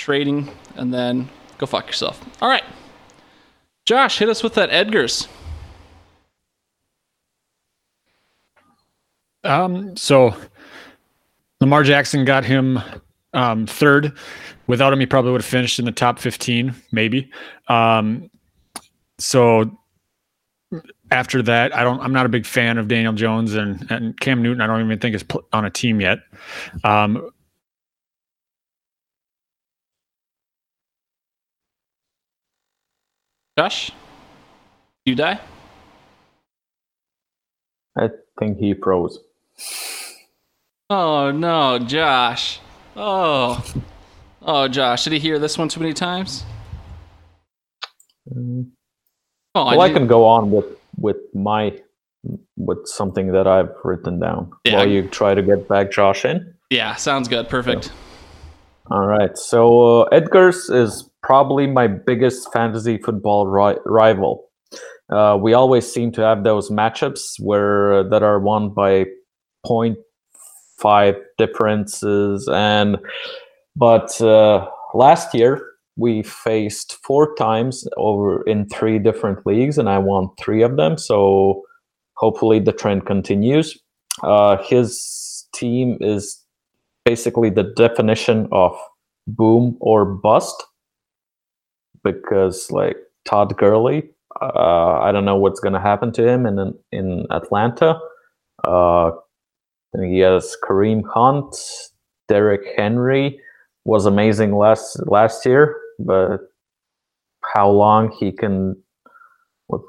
trading, 0.05 0.51
and 0.77 0.93
then 0.93 1.27
go 1.57 1.65
fuck 1.65 1.87
yourself. 1.87 2.23
All 2.43 2.49
right, 2.49 2.65
Josh, 3.87 4.19
hit 4.19 4.29
us 4.29 4.43
with 4.43 4.53
that 4.55 4.69
Edgar's. 4.69 5.27
Um, 9.45 9.97
so 9.97 10.37
Lamar 11.61 11.83
Jackson 11.83 12.27
got 12.27 12.45
him 12.45 12.81
um, 13.33 13.67
third. 13.67 14.13
Without 14.67 14.93
him, 14.93 15.01
he 15.01 15.07
probably 15.07 15.33
would 15.33 15.41
have 15.41 15.51
finished 15.51 15.79
in 15.79 15.87
the 15.87 15.93
top 15.93 16.19
15, 16.19 16.75
maybe. 16.93 17.31
Um, 17.69 18.31
so 19.19 19.79
after 21.11 21.43
that, 21.43 21.75
I 21.75 21.83
don't. 21.83 22.01
I'm 22.01 22.13
not 22.13 22.27
a 22.27 22.31
big 22.31 22.45
fan 22.45 22.77
of 22.77 22.89
Daniel 22.89 23.13
Jones 23.13 23.55
and, 23.55 23.91
and 23.91 24.19
Cam 24.21 24.43
Newton. 24.43 24.61
I 24.61 24.67
don't 24.67 24.85
even 24.85 24.99
think 24.99 25.15
is 25.15 25.25
on 25.53 25.65
a 25.65 25.71
team 25.71 26.01
yet. 26.01 26.19
Um, 26.83 27.31
Josh, 33.59 33.93
you 35.05 35.15
die. 35.15 35.39
I 37.97 38.09
think 38.39 38.59
he 38.59 38.75
froze. 38.75 39.21
Oh 40.91 41.31
no, 41.31 41.79
Josh. 41.79 42.61
Oh. 42.97 43.65
Oh, 44.43 44.69
Josh, 44.69 45.05
did 45.05 45.13
he 45.15 45.19
hear 45.19 45.39
this 45.39 45.57
one 45.57 45.69
too 45.69 45.81
many 45.81 45.93
times? 45.95 46.45
Mm. 48.31 48.71
Oh, 49.55 49.65
well, 49.67 49.81
I, 49.81 49.89
did- 49.89 49.95
can 49.95 50.07
go 50.07 50.25
on 50.27 50.51
with 50.51 50.67
with 50.99 51.17
my 51.35 51.79
with 52.57 52.87
something 52.87 53.33
that 53.33 53.47
I've 53.47 53.71
written 53.85 54.19
down 54.19 54.51
Yeah. 54.65 54.77
while 54.79 54.89
you 54.89 55.07
try 55.09 55.35
to 55.35 55.43
get 55.43 55.69
back 55.69 55.93
Josh 55.93 56.25
in. 56.25 56.55
Yeah, 56.71 56.97
sounds 56.97 57.29
good. 57.29 57.49
Perfect. 57.49 57.93
All 58.91 59.07
right. 59.07 59.37
So 59.37 60.03
uh, 60.03 60.05
Edgar's 60.13 60.69
is 60.69 61.09
probably 61.23 61.67
my 61.67 61.87
biggest 61.87 62.53
fantasy 62.53 62.99
football 62.99 63.47
ri- 63.47 63.79
rival. 63.87 64.51
Uh, 65.11 65.39
we 65.41 65.55
always 65.55 65.91
seem 65.91 66.13
to 66.13 66.23
have 66.23 66.45
those 66.45 66.71
matchups 66.71 67.41
where 67.41 68.05
that 68.11 68.23
are 68.23 68.39
won 68.41 68.71
by 68.75 69.07
0.5 69.67 71.17
differences, 71.39 72.49
and 72.53 72.99
but 73.77 74.21
uh, 74.21 74.69
last 74.95 75.35
year 75.35 75.65
we 75.97 76.23
faced 76.23 76.99
four 77.05 77.35
times 77.37 77.87
over 77.97 78.43
in 78.45 78.69
three 78.69 78.99
different 78.99 79.47
leagues, 79.47 79.79
and 79.79 79.89
I 79.89 79.99
won 79.99 80.29
three 80.39 80.63
of 80.63 80.77
them. 80.77 80.99
So 80.99 81.63
hopefully 82.17 82.61
the 82.61 82.73
trend 82.73 83.07
continues. 83.07 83.79
Uh, 84.23 84.59
his 84.63 85.47
team 85.55 85.99
is 86.01 86.44
basically 87.05 87.51
the 87.51 87.73
definition 87.77 88.49
of 88.53 88.77
boom 89.27 89.77
or 89.81 90.05
bust 90.05 90.65
because 92.03 92.71
like 92.71 92.97
Todd 93.25 93.57
Gurley, 93.57 94.11
uh, 94.41 94.99
I 95.01 95.13
don't 95.13 95.25
know 95.25 95.37
what's 95.37 95.61
going 95.61 95.73
to 95.75 95.81
happen 95.81 96.13
to 96.13 96.27
him 96.27 96.47
in 96.47 96.75
in 96.93 97.27
Atlanta. 97.31 97.99
Uh, 98.65 99.13
he 100.03 100.19
has 100.21 100.57
Kareem 100.65 101.03
Hunt, 101.15 101.55
Derrick 102.29 102.63
Henry 102.77 103.39
was 103.85 104.07
amazing 104.07 104.57
last 104.57 104.99
last 105.07 105.45
year, 105.47 105.77
but 105.99 106.39
how 107.55 107.71
long 107.71 108.11
he 108.11 108.33
can 108.33 108.77
what 109.67 109.83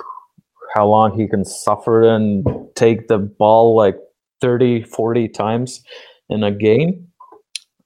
how 0.74 0.88
long 0.88 1.18
he 1.18 1.28
can 1.28 1.46
suffer 1.46 2.04
and 2.04 2.46
take 2.76 3.08
the 3.08 3.18
ball 3.18 3.76
like 3.76 3.96
30 4.42 4.84
40 4.84 5.30
times 5.30 5.82
in 6.30 6.44
a 6.44 6.52
game 6.52 7.05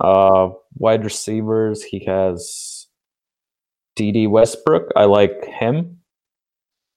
uh 0.01 0.49
wide 0.75 1.03
receivers 1.03 1.83
he 1.83 2.03
has 2.05 2.87
Dede 3.95 4.29
Westbrook. 4.29 4.91
I 4.95 5.05
like 5.05 5.43
him. 5.45 5.97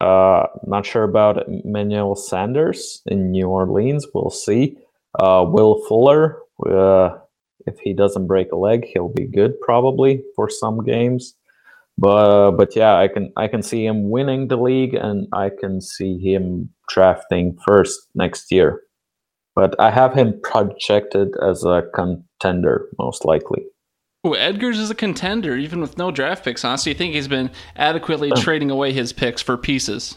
Uh 0.00 0.46
not 0.64 0.86
sure 0.86 1.04
about 1.04 1.48
Emmanuel 1.48 2.14
sanders 2.14 3.02
in 3.06 3.30
new 3.32 3.48
orleans. 3.48 4.06
We'll 4.14 4.30
see. 4.30 4.76
Uh 5.18 5.44
will 5.48 5.84
fuller 5.86 6.38
uh 6.68 7.18
if 7.66 7.78
he 7.78 7.92
doesn't 7.92 8.26
break 8.26 8.50
a 8.52 8.56
leg 8.56 8.84
he'll 8.92 9.08
be 9.08 9.26
good 9.26 9.60
probably 9.60 10.22
for 10.36 10.48
some 10.48 10.84
games. 10.84 11.34
But 11.98 12.52
but 12.52 12.74
yeah 12.74 12.96
i 12.96 13.08
can 13.08 13.32
i 13.36 13.48
can 13.48 13.62
see 13.62 13.84
him 13.84 14.10
winning 14.10 14.48
the 14.48 14.56
league 14.56 14.94
and 14.94 15.28
i 15.32 15.50
can 15.50 15.80
see 15.80 16.18
him 16.18 16.70
drafting 16.88 17.58
first 17.66 18.08
next 18.14 18.50
year. 18.50 18.82
But 19.54 19.78
I 19.78 19.90
have 19.90 20.14
him 20.14 20.40
projected 20.42 21.28
as 21.42 21.64
a 21.64 21.82
contender, 21.94 22.88
most 22.98 23.24
likely. 23.24 23.64
Ooh, 24.26 24.30
Edgars 24.30 24.78
is 24.78 24.88
a 24.88 24.94
contender, 24.94 25.56
even 25.56 25.80
with 25.80 25.98
no 25.98 26.10
draft 26.10 26.44
picks, 26.44 26.62
huh? 26.62 26.76
So 26.76 26.90
you 26.90 26.94
think 26.94 27.14
he's 27.14 27.28
been 27.28 27.50
adequately 27.76 28.30
trading 28.36 28.70
away 28.70 28.92
his 28.92 29.12
picks 29.12 29.42
for 29.42 29.56
pieces? 29.56 30.16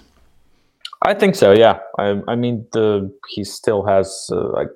I 1.02 1.14
think 1.14 1.36
so. 1.36 1.52
Yeah. 1.52 1.80
I, 1.98 2.22
I 2.28 2.36
mean, 2.36 2.66
the 2.72 3.12
he 3.30 3.44
still 3.44 3.86
has 3.86 4.30
uh, 4.32 4.52
like 4.52 4.70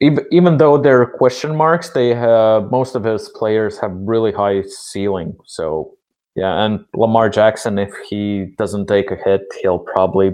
even 0.00 0.26
even 0.30 0.58
though 0.58 0.76
there 0.76 1.00
are 1.00 1.06
question 1.06 1.56
marks, 1.56 1.90
they 1.90 2.14
have 2.14 2.70
most 2.70 2.94
of 2.94 3.04
his 3.04 3.30
players 3.30 3.78
have 3.78 3.92
really 3.92 4.32
high 4.32 4.62
ceiling. 4.62 5.36
So 5.46 5.96
yeah, 6.36 6.64
and 6.64 6.84
Lamar 6.94 7.30
Jackson, 7.30 7.78
if 7.78 7.92
he 8.08 8.46
doesn't 8.58 8.86
take 8.86 9.10
a 9.10 9.16
hit, 9.16 9.42
he'll 9.62 9.78
probably 9.78 10.32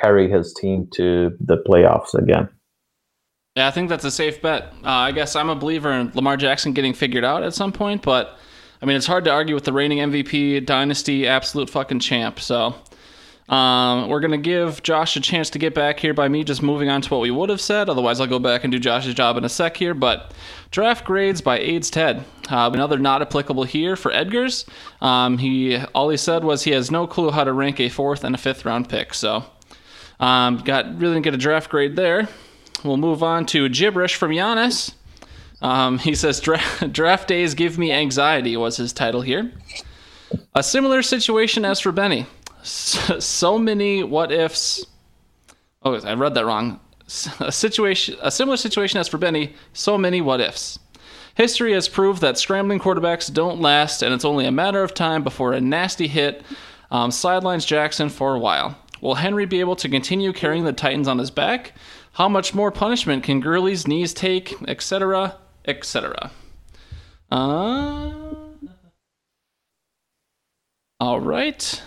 carry 0.00 0.30
his 0.30 0.54
team 0.54 0.88
to 0.94 1.36
the 1.40 1.56
playoffs 1.68 2.14
again. 2.14 2.48
Yeah, 3.56 3.68
I 3.68 3.70
think 3.70 3.88
that's 3.88 4.04
a 4.04 4.10
safe 4.10 4.42
bet. 4.42 4.64
Uh, 4.84 4.90
I 4.90 5.12
guess 5.12 5.34
I'm 5.34 5.48
a 5.48 5.54
believer 5.54 5.90
in 5.90 6.12
Lamar 6.14 6.36
Jackson 6.36 6.72
getting 6.72 6.92
figured 6.92 7.24
out 7.24 7.42
at 7.42 7.54
some 7.54 7.72
point, 7.72 8.02
but 8.02 8.38
I 8.82 8.86
mean, 8.86 8.96
it's 8.96 9.06
hard 9.06 9.24
to 9.24 9.30
argue 9.30 9.54
with 9.54 9.64
the 9.64 9.72
reigning 9.72 9.98
MVP, 9.98 10.66
dynasty, 10.66 11.26
absolute 11.26 11.70
fucking 11.70 12.00
champ. 12.00 12.38
So 12.38 12.74
um, 13.48 14.08
we're 14.08 14.20
gonna 14.20 14.38
give 14.38 14.82
Josh 14.82 15.16
a 15.16 15.20
chance 15.20 15.50
to 15.50 15.58
get 15.58 15.74
back 15.74 16.00
here 16.00 16.12
by 16.12 16.28
me 16.28 16.42
just 16.44 16.62
moving 16.62 16.88
on 16.88 17.00
to 17.02 17.10
what 17.10 17.20
we 17.20 17.30
would 17.30 17.48
have 17.48 17.60
said. 17.60 17.88
Otherwise, 17.88 18.20
I'll 18.20 18.26
go 18.26 18.38
back 18.38 18.64
and 18.64 18.72
do 18.72 18.78
Josh's 18.78 19.14
job 19.14 19.36
in 19.36 19.44
a 19.44 19.48
sec 19.48 19.76
here. 19.76 19.94
But 19.94 20.32
draft 20.70 21.04
grades 21.04 21.40
by 21.40 21.58
AIDS 21.58 21.88
Ted. 21.88 22.24
Uh, 22.50 22.70
another 22.72 22.98
not 22.98 23.22
applicable 23.22 23.64
here 23.64 23.96
for 23.96 24.10
Edgars. 24.10 24.68
Um, 25.00 25.38
he 25.38 25.78
all 25.94 26.08
he 26.08 26.16
said 26.16 26.44
was 26.44 26.64
he 26.64 26.72
has 26.72 26.90
no 26.90 27.06
clue 27.06 27.30
how 27.30 27.44
to 27.44 27.52
rank 27.52 27.80
a 27.80 27.88
fourth 27.88 28.24
and 28.24 28.34
a 28.34 28.38
fifth 28.38 28.64
round 28.64 28.88
pick. 28.88 29.14
So 29.14 29.44
um, 30.20 30.58
got 30.58 30.98
really 30.98 31.14
didn't 31.14 31.24
get 31.24 31.34
a 31.34 31.38
draft 31.38 31.70
grade 31.70 31.96
there. 31.96 32.28
We'll 32.84 32.96
move 32.96 33.22
on 33.22 33.46
to 33.46 33.68
gibberish 33.68 34.14
from 34.14 34.30
Giannis. 34.30 34.94
Um, 35.62 35.98
he 35.98 36.14
says, 36.14 36.40
Dra- 36.40 36.60
Draft 36.90 37.28
days 37.28 37.54
give 37.54 37.78
me 37.78 37.92
anxiety, 37.92 38.56
was 38.56 38.76
his 38.76 38.92
title 38.92 39.22
here. 39.22 39.50
A 40.54 40.62
similar 40.62 41.02
situation 41.02 41.64
as 41.64 41.80
for 41.80 41.92
Benny. 41.92 42.26
So, 42.62 43.20
so 43.20 43.58
many 43.58 44.02
what 44.02 44.32
ifs. 44.32 44.84
Oh, 45.82 45.94
I 45.94 46.14
read 46.14 46.34
that 46.34 46.44
wrong. 46.44 46.80
A 47.38 47.52
situation, 47.52 48.16
a 48.20 48.30
similar 48.30 48.56
situation 48.56 48.98
as 48.98 49.06
for 49.06 49.18
Benny. 49.18 49.54
So 49.72 49.96
many 49.96 50.20
what 50.20 50.40
ifs. 50.40 50.78
History 51.36 51.72
has 51.74 51.88
proved 51.88 52.22
that 52.22 52.38
scrambling 52.38 52.80
quarterbacks 52.80 53.32
don't 53.32 53.60
last, 53.60 54.02
and 54.02 54.12
it's 54.12 54.24
only 54.24 54.46
a 54.46 54.50
matter 54.50 54.82
of 54.82 54.94
time 54.94 55.22
before 55.22 55.52
a 55.52 55.60
nasty 55.60 56.08
hit 56.08 56.42
um, 56.90 57.10
sidelines 57.10 57.64
Jackson 57.64 58.08
for 58.08 58.34
a 58.34 58.38
while. 58.38 58.76
Will 59.06 59.14
Henry 59.14 59.46
be 59.46 59.60
able 59.60 59.76
to 59.76 59.88
continue 59.88 60.32
carrying 60.32 60.64
the 60.64 60.72
Titans 60.72 61.06
on 61.06 61.18
his 61.18 61.30
back? 61.30 61.74
How 62.14 62.28
much 62.28 62.54
more 62.54 62.72
punishment 62.72 63.22
can 63.22 63.38
Gurley's 63.38 63.86
knees 63.86 64.12
take, 64.12 64.60
etc., 64.66 65.36
etc.? 65.64 66.32
Uh, 67.30 68.12
all 70.98 71.20
right. 71.20 71.82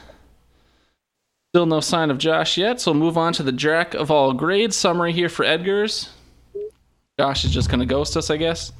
Still 1.51 1.65
no 1.65 1.81
sign 1.81 2.09
of 2.09 2.19
Josh 2.19 2.57
yet, 2.57 2.79
so 2.79 2.93
we'll 2.93 3.01
move 3.01 3.17
on 3.17 3.33
to 3.33 3.43
the 3.43 3.51
Jack 3.51 3.95
of 3.95 4.09
all 4.09 4.31
grades 4.31 4.77
summary 4.77 5.11
here 5.11 5.27
for 5.27 5.43
Edgars. 5.43 6.07
Josh 7.19 7.43
is 7.43 7.51
just 7.51 7.67
going 7.67 7.81
to 7.81 7.85
ghost 7.85 8.15
us, 8.15 8.29
I 8.29 8.37
guess. 8.37 8.71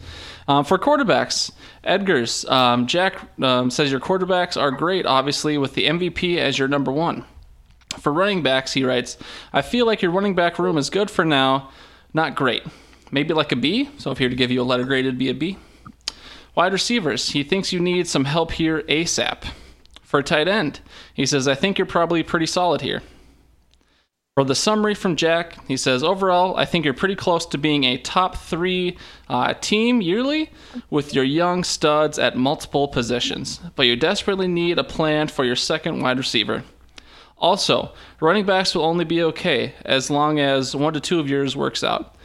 Um, 0.48 0.64
for 0.64 0.80
quarterbacks, 0.80 1.52
Edgars, 1.84 2.49
um, 2.49 2.88
Jack 2.88 3.18
um, 3.44 3.70
says 3.70 3.91
your 3.91 3.99
quarterbacks 3.99 4.56
are 4.56 4.72
great, 4.72 5.06
obviously, 5.06 5.57
with 5.57 5.74
the 5.74 5.88
MVP 5.88 6.38
as 6.38 6.57
your 6.57 6.70
number 6.70 6.94
one. 6.94 7.26
For 7.98 8.14
running 8.14 8.44
backs, 8.44 8.74
he 8.74 8.84
writes, 8.84 9.18
I 9.52 9.61
feel 9.61 9.86
like 9.86 10.02
your 10.02 10.11
running 10.11 10.36
back 10.36 10.60
room 10.60 10.78
is 10.78 10.90
good 10.90 11.10
for 11.10 11.26
now, 11.26 11.72
not 12.14 12.36
great. 12.36 12.64
Maybe 13.11 13.34
like 13.34 13.52
a 13.52 13.56
B. 13.56 13.90
So 13.98 14.11
if 14.11 14.20
he 14.20 14.26
were 14.26 14.30
to 14.30 14.36
give 14.36 14.52
you 14.52 14.61
a 14.61 14.64
letter 14.64 14.86
grade, 14.86 15.06
it'd 15.06 15.18
be 15.18 15.30
a 15.30 15.34
B. 15.34 15.57
Wide 16.56 16.74
receivers, 16.74 17.30
he 17.30 17.44
thinks 17.44 17.74
you 17.74 17.80
need 17.80 18.07
some 18.07 18.26
help 18.26 18.52
here 18.52 18.84
ASAP. 18.84 19.44
For 20.03 20.22
tight 20.24 20.48
end, 20.48 20.80
he 21.14 21.26
says, 21.26 21.48
I 21.48 21.56
think 21.56 21.78
you're 21.78 21.86
probably 21.86 22.24
pretty 22.24 22.48
solid 22.48 22.82
here. 22.82 23.02
For 24.36 24.44
the 24.44 24.56
summary 24.56 24.95
from 24.95 25.16
Jack, 25.16 25.57
he 25.68 25.76
says, 25.76 26.02
overall, 26.02 26.56
I 26.56 26.66
think 26.66 26.86
you're 26.86 26.94
pretty 26.94 27.16
close 27.16 27.45
to 27.48 27.57
being 27.57 27.84
a 27.84 27.98
top 27.98 28.38
three 28.38 28.98
uh, 29.28 29.53
team 29.56 30.02
yearly 30.02 30.49
with 30.90 31.14
your 31.14 31.26
young 31.26 31.64
studs 31.64 32.18
at 32.18 32.38
multiple 32.38 32.88
positions, 32.88 33.60
but 33.76 33.86
you 33.86 33.95
desperately 33.95 34.48
need 34.48 34.80
a 34.80 34.84
plan 34.84 35.28
for 35.28 35.44
your 35.44 35.57
second 35.57 36.02
wide 36.02 36.18
receiver. 36.18 36.64
Also, 37.40 37.94
running 38.20 38.45
backs 38.45 38.76
will 38.76 38.84
only 38.84 39.06
be 39.06 39.24
okay 39.24 39.74
as 39.86 40.11
long 40.11 40.40
as 40.40 40.76
one 40.76 40.94
to 40.94 40.99
two 40.99 41.20
of 41.20 41.30
yours 41.30 41.56
works 41.56 41.84
out, 41.84 42.16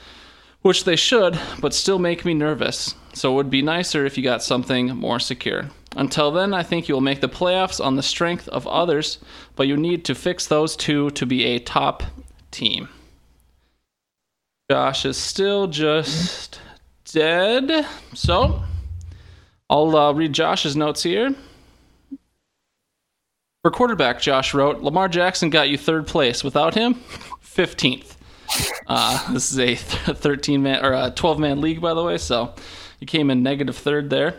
which 0.62 0.84
they 0.84 0.96
should, 0.96 1.38
but 1.60 1.72
still 1.72 1.98
make 1.98 2.24
me 2.24 2.34
nervous. 2.34 2.94
So 3.12 3.32
it 3.32 3.36
would 3.36 3.50
be 3.50 3.62
nicer 3.62 4.04
if 4.04 4.18
you 4.18 4.24
got 4.24 4.42
something 4.42 4.88
more 4.88 5.20
secure. 5.20 5.70
Until 5.96 6.32
then, 6.32 6.52
I 6.52 6.64
think 6.64 6.88
you 6.88 6.94
will 6.94 7.00
make 7.00 7.20
the 7.20 7.28
playoffs 7.28 7.84
on 7.84 7.94
the 7.94 8.02
strength 8.02 8.48
of 8.48 8.66
others, 8.66 9.18
but 9.54 9.68
you 9.68 9.76
need 9.76 10.04
to 10.06 10.14
fix 10.14 10.48
those 10.48 10.74
two 10.74 11.10
to 11.10 11.24
be 11.24 11.44
a 11.44 11.60
top 11.60 12.02
team. 12.50 12.88
Josh 14.68 15.04
is 15.04 15.16
still 15.16 15.68
just 15.68 16.60
dead. 17.04 17.86
So 18.14 18.62
I'll 19.70 19.96
uh, 19.96 20.12
read 20.12 20.32
Josh's 20.32 20.74
notes 20.74 21.02
here. 21.02 21.34
For 23.64 23.70
quarterback, 23.70 24.20
Josh 24.20 24.52
wrote, 24.52 24.82
Lamar 24.82 25.08
Jackson 25.08 25.48
got 25.48 25.70
you 25.70 25.78
third 25.78 26.06
place. 26.06 26.44
Without 26.44 26.74
him, 26.74 26.96
15th. 27.42 28.16
Uh, 28.86 29.32
this 29.32 29.50
is 29.50 29.58
a 29.58 29.74
13 30.14 30.62
man 30.62 30.84
or 30.84 30.92
a 30.92 31.10
12 31.10 31.38
man 31.38 31.62
league, 31.62 31.80
by 31.80 31.94
the 31.94 32.04
way, 32.04 32.18
so 32.18 32.52
you 33.00 33.06
came 33.06 33.30
in 33.30 33.42
negative 33.42 33.74
third 33.74 34.10
there. 34.10 34.34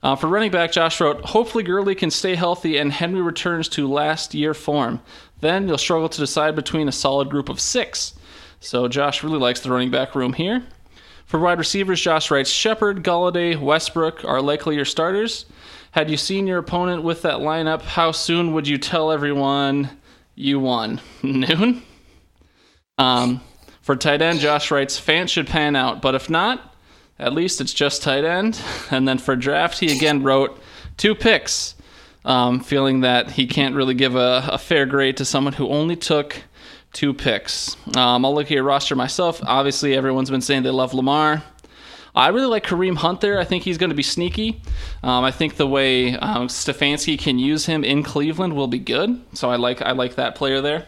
Uh, 0.00 0.14
for 0.14 0.28
running 0.28 0.52
back, 0.52 0.70
Josh 0.70 1.00
wrote, 1.00 1.24
Hopefully 1.24 1.64
Gurley 1.64 1.96
can 1.96 2.12
stay 2.12 2.36
healthy 2.36 2.78
and 2.78 2.92
Henry 2.92 3.20
returns 3.20 3.68
to 3.70 3.90
last 3.90 4.32
year 4.32 4.54
form. 4.54 5.00
Then 5.40 5.66
you'll 5.66 5.76
struggle 5.76 6.08
to 6.08 6.20
decide 6.20 6.54
between 6.54 6.86
a 6.86 6.92
solid 6.92 7.30
group 7.30 7.48
of 7.48 7.58
six. 7.58 8.14
So 8.60 8.86
Josh 8.86 9.24
really 9.24 9.40
likes 9.40 9.58
the 9.58 9.72
running 9.72 9.90
back 9.90 10.14
room 10.14 10.34
here. 10.34 10.62
For 11.26 11.40
wide 11.40 11.58
receivers, 11.58 12.00
Josh 12.00 12.30
writes, 12.30 12.48
Shepard, 12.48 13.02
Golladay, 13.02 13.60
Westbrook 13.60 14.24
are 14.24 14.40
likely 14.40 14.76
your 14.76 14.84
starters. 14.84 15.46
Had 15.92 16.10
you 16.10 16.16
seen 16.16 16.46
your 16.46 16.56
opponent 16.56 17.02
with 17.02 17.20
that 17.20 17.40
lineup, 17.40 17.82
how 17.82 18.12
soon 18.12 18.54
would 18.54 18.66
you 18.66 18.78
tell 18.78 19.12
everyone 19.12 19.90
you 20.34 20.58
won? 20.58 21.02
Noon? 21.22 21.82
Um, 22.96 23.42
for 23.82 23.94
tight 23.94 24.22
end, 24.22 24.40
Josh 24.40 24.70
writes, 24.70 24.98
Fant 24.98 25.28
should 25.28 25.46
pan 25.46 25.76
out, 25.76 26.00
but 26.00 26.14
if 26.14 26.30
not, 26.30 26.74
at 27.18 27.34
least 27.34 27.60
it's 27.60 27.74
just 27.74 28.02
tight 28.02 28.24
end. 28.24 28.58
And 28.90 29.06
then 29.06 29.18
for 29.18 29.36
draft, 29.36 29.80
he 29.80 29.94
again 29.94 30.22
wrote 30.22 30.58
two 30.96 31.14
picks, 31.14 31.74
um, 32.24 32.60
feeling 32.60 33.00
that 33.00 33.32
he 33.32 33.46
can't 33.46 33.74
really 33.74 33.94
give 33.94 34.16
a, 34.16 34.48
a, 34.50 34.56
fair 34.56 34.86
grade 34.86 35.18
to 35.18 35.26
someone 35.26 35.52
who 35.52 35.68
only 35.68 35.96
took 35.96 36.42
two 36.94 37.12
picks. 37.12 37.76
Um, 37.96 38.24
I'll 38.24 38.34
look 38.34 38.46
at 38.46 38.52
your 38.52 38.64
roster 38.64 38.96
myself. 38.96 39.42
Obviously, 39.44 39.94
everyone's 39.94 40.30
been 40.30 40.40
saying 40.40 40.62
they 40.62 40.70
love 40.70 40.94
Lamar. 40.94 41.42
I 42.14 42.28
really 42.28 42.46
like 42.46 42.64
Kareem 42.64 42.96
Hunt 42.96 43.20
there. 43.20 43.38
I 43.38 43.44
think 43.44 43.64
he's 43.64 43.78
going 43.78 43.90
to 43.90 43.96
be 43.96 44.02
sneaky. 44.02 44.60
Um, 45.02 45.24
I 45.24 45.30
think 45.30 45.56
the 45.56 45.66
way 45.66 46.14
um, 46.16 46.48
Stefanski 46.48 47.18
can 47.18 47.38
use 47.38 47.66
him 47.66 47.84
in 47.84 48.02
Cleveland 48.02 48.54
will 48.54 48.68
be 48.68 48.78
good. 48.78 49.20
So 49.34 49.50
I 49.50 49.56
like 49.56 49.80
I 49.80 49.92
like 49.92 50.16
that 50.16 50.34
player 50.34 50.60
there. 50.60 50.86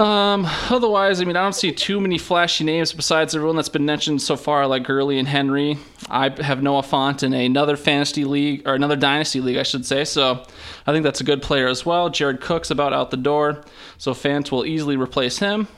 Um, 0.00 0.44
otherwise, 0.70 1.20
I 1.20 1.24
mean, 1.24 1.36
I 1.36 1.42
don't 1.42 1.54
see 1.54 1.70
too 1.70 2.00
many 2.00 2.18
flashy 2.18 2.64
names 2.64 2.92
besides 2.92 3.34
everyone 3.34 3.54
that's 3.54 3.68
been 3.68 3.86
mentioned 3.86 4.22
so 4.22 4.36
far, 4.36 4.66
like 4.66 4.82
Gurley 4.82 5.20
and 5.20 5.28
Henry. 5.28 5.78
I 6.08 6.30
have 6.42 6.64
Noah 6.64 6.82
Fant 6.82 7.22
in 7.22 7.32
another 7.32 7.76
fantasy 7.76 8.24
league 8.24 8.66
or 8.66 8.74
another 8.74 8.96
dynasty 8.96 9.40
league, 9.40 9.56
I 9.56 9.62
should 9.62 9.86
say. 9.86 10.04
So 10.04 10.42
I 10.84 10.92
think 10.92 11.04
that's 11.04 11.20
a 11.20 11.24
good 11.24 11.42
player 11.42 11.68
as 11.68 11.86
well. 11.86 12.10
Jared 12.10 12.40
Cook's 12.40 12.72
about 12.72 12.92
out 12.92 13.12
the 13.12 13.16
door, 13.16 13.64
so 13.96 14.14
Fant 14.14 14.50
will 14.50 14.66
easily 14.66 14.96
replace 14.96 15.38
him. 15.38 15.68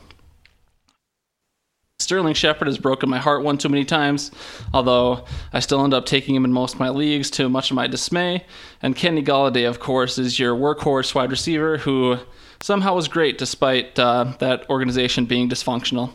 Sterling 1.98 2.34
Shepard 2.34 2.68
has 2.68 2.76
broken 2.78 3.08
my 3.08 3.18
heart 3.18 3.42
one 3.42 3.56
too 3.58 3.70
many 3.70 3.84
times, 3.84 4.30
although 4.74 5.24
I 5.52 5.60
still 5.60 5.82
end 5.82 5.94
up 5.94 6.04
taking 6.04 6.34
him 6.34 6.44
in 6.44 6.52
most 6.52 6.74
of 6.74 6.80
my 6.80 6.90
leagues 6.90 7.30
to 7.30 7.48
much 7.48 7.70
of 7.70 7.74
my 7.74 7.86
dismay. 7.86 8.44
And 8.82 8.94
Kenny 8.94 9.22
Golladay, 9.24 9.68
of 9.68 9.80
course, 9.80 10.18
is 10.18 10.38
your 10.38 10.54
workhorse 10.54 11.14
wide 11.14 11.30
receiver 11.30 11.78
who 11.78 12.18
somehow 12.60 12.94
was 12.94 13.08
great 13.08 13.38
despite 13.38 13.98
uh, 13.98 14.34
that 14.40 14.68
organization 14.68 15.24
being 15.24 15.48
dysfunctional. 15.48 16.12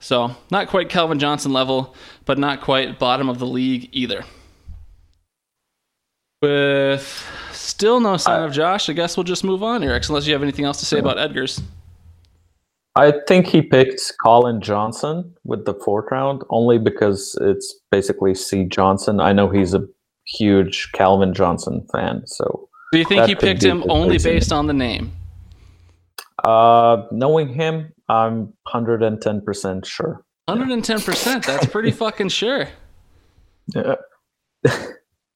So, 0.00 0.36
not 0.50 0.68
quite 0.68 0.88
Calvin 0.88 1.18
Johnson 1.18 1.52
level, 1.52 1.94
but 2.24 2.36
not 2.36 2.60
quite 2.60 2.98
bottom 2.98 3.28
of 3.28 3.38
the 3.38 3.46
league 3.46 3.88
either. 3.92 4.24
With 6.42 7.24
still 7.52 8.00
no 8.00 8.16
sign 8.16 8.42
of 8.42 8.52
Josh, 8.52 8.90
I 8.90 8.94
guess 8.94 9.16
we'll 9.16 9.24
just 9.24 9.44
move 9.44 9.62
on, 9.62 9.84
Eric, 9.84 10.08
unless 10.08 10.26
you 10.26 10.32
have 10.32 10.42
anything 10.42 10.64
else 10.64 10.80
to 10.80 10.86
say 10.86 10.98
about 10.98 11.18
Edgars. 11.18 11.62
I 13.00 13.14
think 13.26 13.46
he 13.46 13.62
picked 13.62 14.12
Collin 14.22 14.60
Johnson 14.60 15.34
with 15.44 15.64
the 15.64 15.72
fourth 15.72 16.10
round 16.10 16.42
only 16.50 16.76
because 16.76 17.34
it's 17.40 17.74
basically 17.90 18.34
C. 18.34 18.64
Johnson. 18.64 19.20
I 19.20 19.32
know 19.32 19.48
he's 19.48 19.72
a 19.72 19.86
huge 20.26 20.92
Calvin 20.92 21.32
Johnson 21.32 21.86
fan, 21.90 22.22
so. 22.26 22.68
Do 22.92 22.98
you 22.98 23.06
think 23.06 23.24
he 23.24 23.34
picked 23.34 23.62
him 23.62 23.84
only 23.88 24.18
based 24.18 24.52
on 24.52 24.66
the 24.66 24.74
name? 24.74 25.12
Uh, 26.44 27.06
knowing 27.10 27.54
him, 27.54 27.90
I'm 28.10 28.52
110% 28.68 29.86
sure. 29.86 30.22
110%. 30.50 31.46
That's 31.46 31.66
pretty 31.66 31.90
fucking 32.02 32.28
sure. 32.28 32.68
Yeah. 33.74 33.94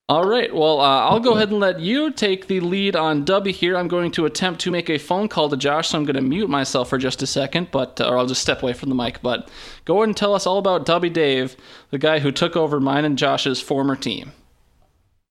All 0.07 0.29
right. 0.29 0.55
Well, 0.55 0.83
uh, 0.83 1.09
I'll 1.09 1.19
go 1.19 1.35
ahead 1.35 1.49
and 1.49 1.61
let 1.61 1.81
you 1.81 2.11
take 2.11 2.47
the 2.47 2.61
lead 2.61 2.95
on 2.95 3.25
Dubby 3.25 3.53
here. 3.53 3.75
I'm 3.75 3.89
going 3.89 4.11
to 4.13 4.27
attempt 4.27 4.61
to 4.61 4.71
make 4.71 4.91
a 4.91 4.99
phone 4.99 5.29
call 5.29 5.49
to 5.49 5.57
Josh, 5.57 5.89
so 5.89 5.99
I'm 5.99 6.05
going 6.05 6.17
to 6.17 6.21
mute 6.21 6.51
myself 6.51 6.91
for 6.91 6.99
just 6.99 7.23
a 7.23 7.27
second, 7.27 7.69
but 7.71 7.99
or 8.03 8.19
I'll 8.19 8.27
just 8.27 8.43
step 8.43 8.63
away 8.63 8.75
from 8.75 8.91
the 8.91 8.95
mic. 8.95 9.23
But 9.23 9.49
go 9.87 9.97
ahead 9.97 10.09
and 10.09 10.17
tell 10.17 10.35
us 10.35 10.47
all 10.47 10.59
about 10.59 10.85
Dubby 10.85 11.11
Dave, 11.11 11.57
the 11.91 11.97
guy 11.97 12.19
who 12.19 12.31
took 12.31 12.55
over 12.55 12.81
mine 12.81 13.07
and 13.07 13.17
Josh's 13.17 13.63
former 13.63 13.97
team. 13.97 14.33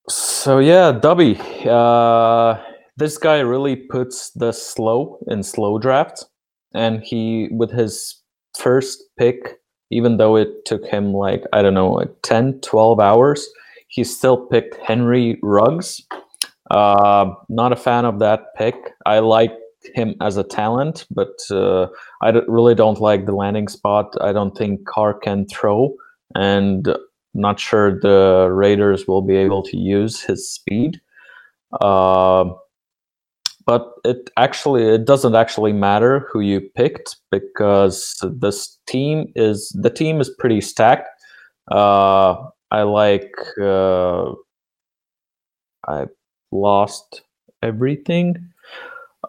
So 0.08 0.58
yeah, 0.58 0.90
Dubby. 0.90 1.38
Uh, 1.64 2.60
this 2.96 3.16
guy 3.16 3.38
really 3.38 3.76
puts 3.76 4.30
the 4.30 4.50
slow 4.50 5.20
in 5.28 5.44
slow 5.44 5.78
draft, 5.78 6.24
and 6.74 7.00
he 7.00 7.46
with 7.52 7.70
his 7.70 8.20
first 8.58 9.04
pick, 9.20 9.60
even 9.92 10.16
though 10.16 10.34
it 10.34 10.64
took 10.64 10.84
him 10.84 11.12
like 11.12 11.44
I 11.52 11.62
don't 11.62 11.74
know, 11.74 11.92
like 11.92 12.10
10, 12.24 12.60
12 12.60 12.98
hours, 12.98 13.48
he 13.94 14.02
still 14.02 14.36
picked 14.36 14.74
Henry 14.84 15.38
Ruggs. 15.40 16.02
Uh, 16.68 17.26
not 17.48 17.72
a 17.72 17.76
fan 17.76 18.04
of 18.04 18.18
that 18.18 18.46
pick. 18.56 18.74
I 19.06 19.20
like 19.20 19.52
him 19.94 20.16
as 20.20 20.36
a 20.36 20.42
talent, 20.42 21.06
but 21.12 21.38
uh, 21.48 21.86
I 22.20 22.30
really 22.48 22.74
don't 22.74 23.00
like 23.00 23.24
the 23.26 23.36
landing 23.36 23.68
spot. 23.68 24.12
I 24.20 24.32
don't 24.32 24.56
think 24.58 24.84
Carr 24.84 25.14
can 25.14 25.46
throw, 25.46 25.94
and 26.34 26.88
not 27.34 27.60
sure 27.60 28.00
the 28.00 28.48
Raiders 28.50 29.06
will 29.06 29.22
be 29.22 29.36
able 29.36 29.62
to 29.62 29.76
use 29.76 30.20
his 30.20 30.50
speed. 30.50 31.00
Uh, 31.80 32.46
but 33.64 33.92
it 34.04 34.28
actually 34.36 34.82
it 34.82 35.04
doesn't 35.04 35.36
actually 35.36 35.72
matter 35.72 36.28
who 36.32 36.40
you 36.40 36.60
picked 36.60 37.16
because 37.30 38.20
this 38.40 38.76
team 38.88 39.26
is 39.36 39.68
the 39.80 39.90
team 39.90 40.20
is 40.20 40.30
pretty 40.40 40.60
stacked. 40.60 41.08
Uh, 41.70 42.34
I 42.74 42.82
like 42.82 43.32
uh, 43.62 44.32
I 45.86 46.06
lost 46.50 47.22
everything. 47.62 48.50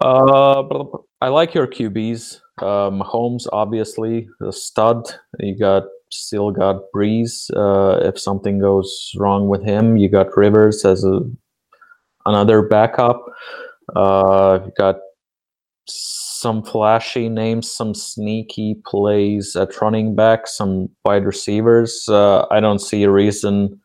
Uh, 0.02 0.64
I 1.22 1.28
like 1.28 1.54
your 1.54 1.68
QBs. 1.68 2.40
Uh, 2.60 2.90
Mahomes, 2.90 3.46
obviously, 3.54 4.28
the 4.40 4.52
stud. 4.52 5.14
You 5.40 5.56
got 5.60 5.84
still 6.12 6.50
got 6.50 6.86
Brees. 6.92 7.52
Uh, 7.56 8.00
if 8.08 8.20
something 8.20 8.58
goes 8.58 9.12
wrong 9.16 9.48
with 9.48 9.64
him, 9.64 9.96
you 9.96 10.10
got 10.10 10.36
Rivers 10.36 10.84
as 10.84 11.04
a 11.04 11.20
another 12.26 12.64
backup. 12.64 13.24
Uh, 13.96 14.58
you 14.66 14.72
got 14.76 14.96
some 16.36 16.64
flashy 16.64 17.30
names, 17.30 17.72
some 17.72 17.94
sneaky 17.94 18.76
plays 18.86 19.56
at 19.56 19.82
running 19.82 20.16
back, 20.16 20.48
some 20.48 20.90
wide 21.03 21.26
receivers. 21.26 22.07
Uh, 22.07 22.45
I 22.52 22.60
don't 22.60 22.80
see 22.80 23.03
a 23.03 23.12
reason 23.12 23.80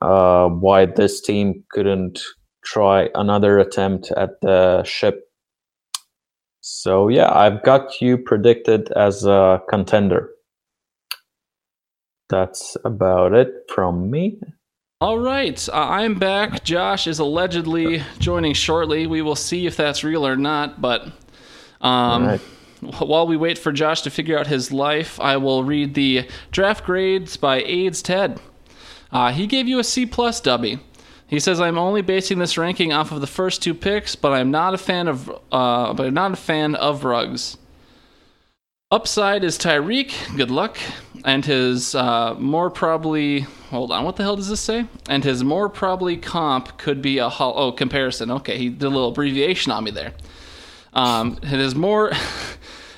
uh, 0.00 0.48
why 0.48 0.86
this 0.86 1.20
team 1.20 1.64
couldn't 1.70 2.20
try 2.64 3.08
another 3.14 3.58
attempt 3.58 4.10
at 4.12 4.40
the 4.42 4.82
ship. 4.84 5.24
So 6.60 7.08
yeah, 7.08 7.32
I've 7.32 7.62
got 7.62 8.00
you 8.00 8.18
predicted 8.18 8.92
as 8.92 9.24
a 9.24 9.60
contender. 9.68 10.30
That's 12.28 12.76
about 12.84 13.32
it 13.32 13.48
from 13.74 14.10
me. 14.10 14.38
All 15.00 15.18
right, 15.18 15.66
uh, 15.68 15.76
I'm 15.76 16.18
back. 16.18 16.64
Josh 16.64 17.06
is 17.06 17.20
allegedly 17.20 18.02
joining 18.18 18.52
shortly. 18.52 19.06
We 19.06 19.22
will 19.22 19.36
see 19.36 19.66
if 19.66 19.76
that's 19.76 20.02
real 20.02 20.26
or 20.26 20.36
not. 20.36 20.80
But 20.80 21.06
um, 21.80 22.22
Alright. 22.22 22.40
wh- 22.80 23.02
while 23.08 23.26
we 23.26 23.36
wait 23.36 23.58
for 23.58 23.72
Josh 23.72 24.02
to 24.02 24.10
figure 24.10 24.38
out 24.38 24.46
his 24.46 24.72
life, 24.72 25.18
I 25.20 25.36
will 25.36 25.64
read 25.64 25.94
the 25.94 26.28
draft 26.50 26.84
grades 26.84 27.36
by 27.36 27.62
AIDS 27.62 28.02
Ted. 28.02 28.40
Uh, 29.10 29.32
he 29.32 29.46
gave 29.46 29.68
you 29.68 29.78
a 29.78 29.84
C 29.84 30.04
plus, 30.06 30.40
Dubby. 30.40 30.80
He 31.26 31.40
says 31.40 31.60
I'm 31.60 31.76
only 31.78 32.00
basing 32.02 32.38
this 32.38 32.56
ranking 32.56 32.92
off 32.92 33.12
of 33.12 33.20
the 33.20 33.26
first 33.26 33.62
two 33.62 33.74
picks, 33.74 34.16
but 34.16 34.32
I'm 34.32 34.50
not 34.50 34.72
a 34.74 34.78
fan 34.78 35.08
of 35.08 35.28
uh, 35.52 35.92
but 35.92 36.06
I'm 36.06 36.14
not 36.14 36.32
a 36.32 36.36
fan 36.36 36.74
of 36.74 37.04
Ruggs. 37.04 37.58
Upside 38.90 39.44
is 39.44 39.58
Tyreek. 39.58 40.36
Good 40.36 40.50
luck. 40.50 40.78
And 41.24 41.44
his 41.44 41.94
uh, 41.94 42.34
more 42.38 42.70
probably. 42.70 43.40
Hold 43.70 43.92
on. 43.92 44.04
What 44.04 44.16
the 44.16 44.22
hell 44.22 44.36
does 44.36 44.48
this 44.48 44.60
say? 44.62 44.86
And 45.10 45.22
his 45.22 45.44
more 45.44 45.68
probably 45.68 46.16
comp 46.16 46.78
could 46.78 47.02
be 47.02 47.18
a 47.18 47.28
hol- 47.28 47.52
oh 47.56 47.72
comparison. 47.72 48.30
Okay, 48.30 48.56
he 48.56 48.70
did 48.70 48.84
a 48.84 48.88
little 48.88 49.08
abbreviation 49.08 49.70
on 49.72 49.84
me 49.84 49.90
there. 49.90 50.14
Um, 50.98 51.38
it 51.42 51.60
is 51.60 51.74
more. 51.74 52.12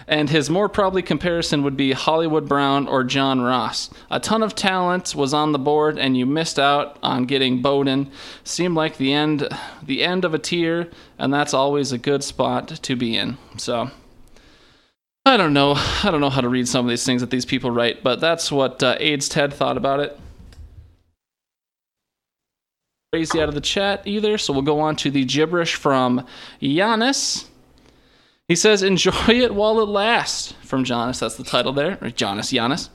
And 0.08 0.28
his 0.28 0.50
more 0.50 0.68
probably 0.68 1.02
comparison 1.02 1.62
would 1.62 1.76
be 1.76 1.92
Hollywood 1.92 2.48
Brown 2.48 2.88
or 2.88 3.04
John 3.04 3.42
Ross. 3.42 3.90
A 4.10 4.18
ton 4.18 4.42
of 4.42 4.56
talent 4.56 5.14
was 5.14 5.32
on 5.32 5.52
the 5.52 5.58
board, 5.58 6.00
and 6.00 6.16
you 6.16 6.26
missed 6.26 6.58
out 6.58 6.98
on 7.00 7.26
getting 7.26 7.62
Bowden. 7.62 8.10
Seemed 8.42 8.74
like 8.74 8.96
the 8.96 9.12
end, 9.12 9.46
the 9.84 10.02
end 10.02 10.24
of 10.24 10.34
a 10.34 10.38
tier, 10.40 10.90
and 11.16 11.32
that's 11.32 11.54
always 11.54 11.92
a 11.92 11.98
good 11.98 12.24
spot 12.24 12.66
to 12.66 12.96
be 12.96 13.16
in. 13.16 13.38
So, 13.56 13.92
I 15.24 15.36
don't 15.36 15.52
know. 15.52 15.74
I 15.76 16.08
don't 16.10 16.20
know 16.20 16.28
how 16.28 16.40
to 16.40 16.48
read 16.48 16.66
some 16.66 16.84
of 16.84 16.90
these 16.90 17.06
things 17.06 17.20
that 17.20 17.30
these 17.30 17.46
people 17.46 17.70
write, 17.70 18.02
but 18.02 18.18
that's 18.18 18.50
what 18.50 18.82
uh, 18.82 18.96
AIDS 18.98 19.28
Ted 19.28 19.54
thought 19.54 19.76
about 19.76 20.00
it. 20.00 20.18
Crazy 23.12 23.40
out 23.40 23.48
of 23.48 23.54
the 23.54 23.60
chat 23.60 24.02
either, 24.06 24.38
so 24.38 24.52
we'll 24.52 24.62
go 24.62 24.80
on 24.80 24.96
to 24.96 25.10
the 25.12 25.24
gibberish 25.24 25.76
from 25.76 26.26
Giannis. 26.60 27.46
He 28.50 28.56
says, 28.56 28.82
"Enjoy 28.82 29.28
it 29.28 29.54
while 29.54 29.78
it 29.78 29.88
lasts." 29.88 30.54
From 30.64 30.84
Giannis, 30.84 31.20
that's 31.20 31.36
the 31.36 31.44
title 31.44 31.72
there, 31.72 31.92
or 32.02 32.08
Giannis 32.08 32.52
Giannis. 32.52 32.88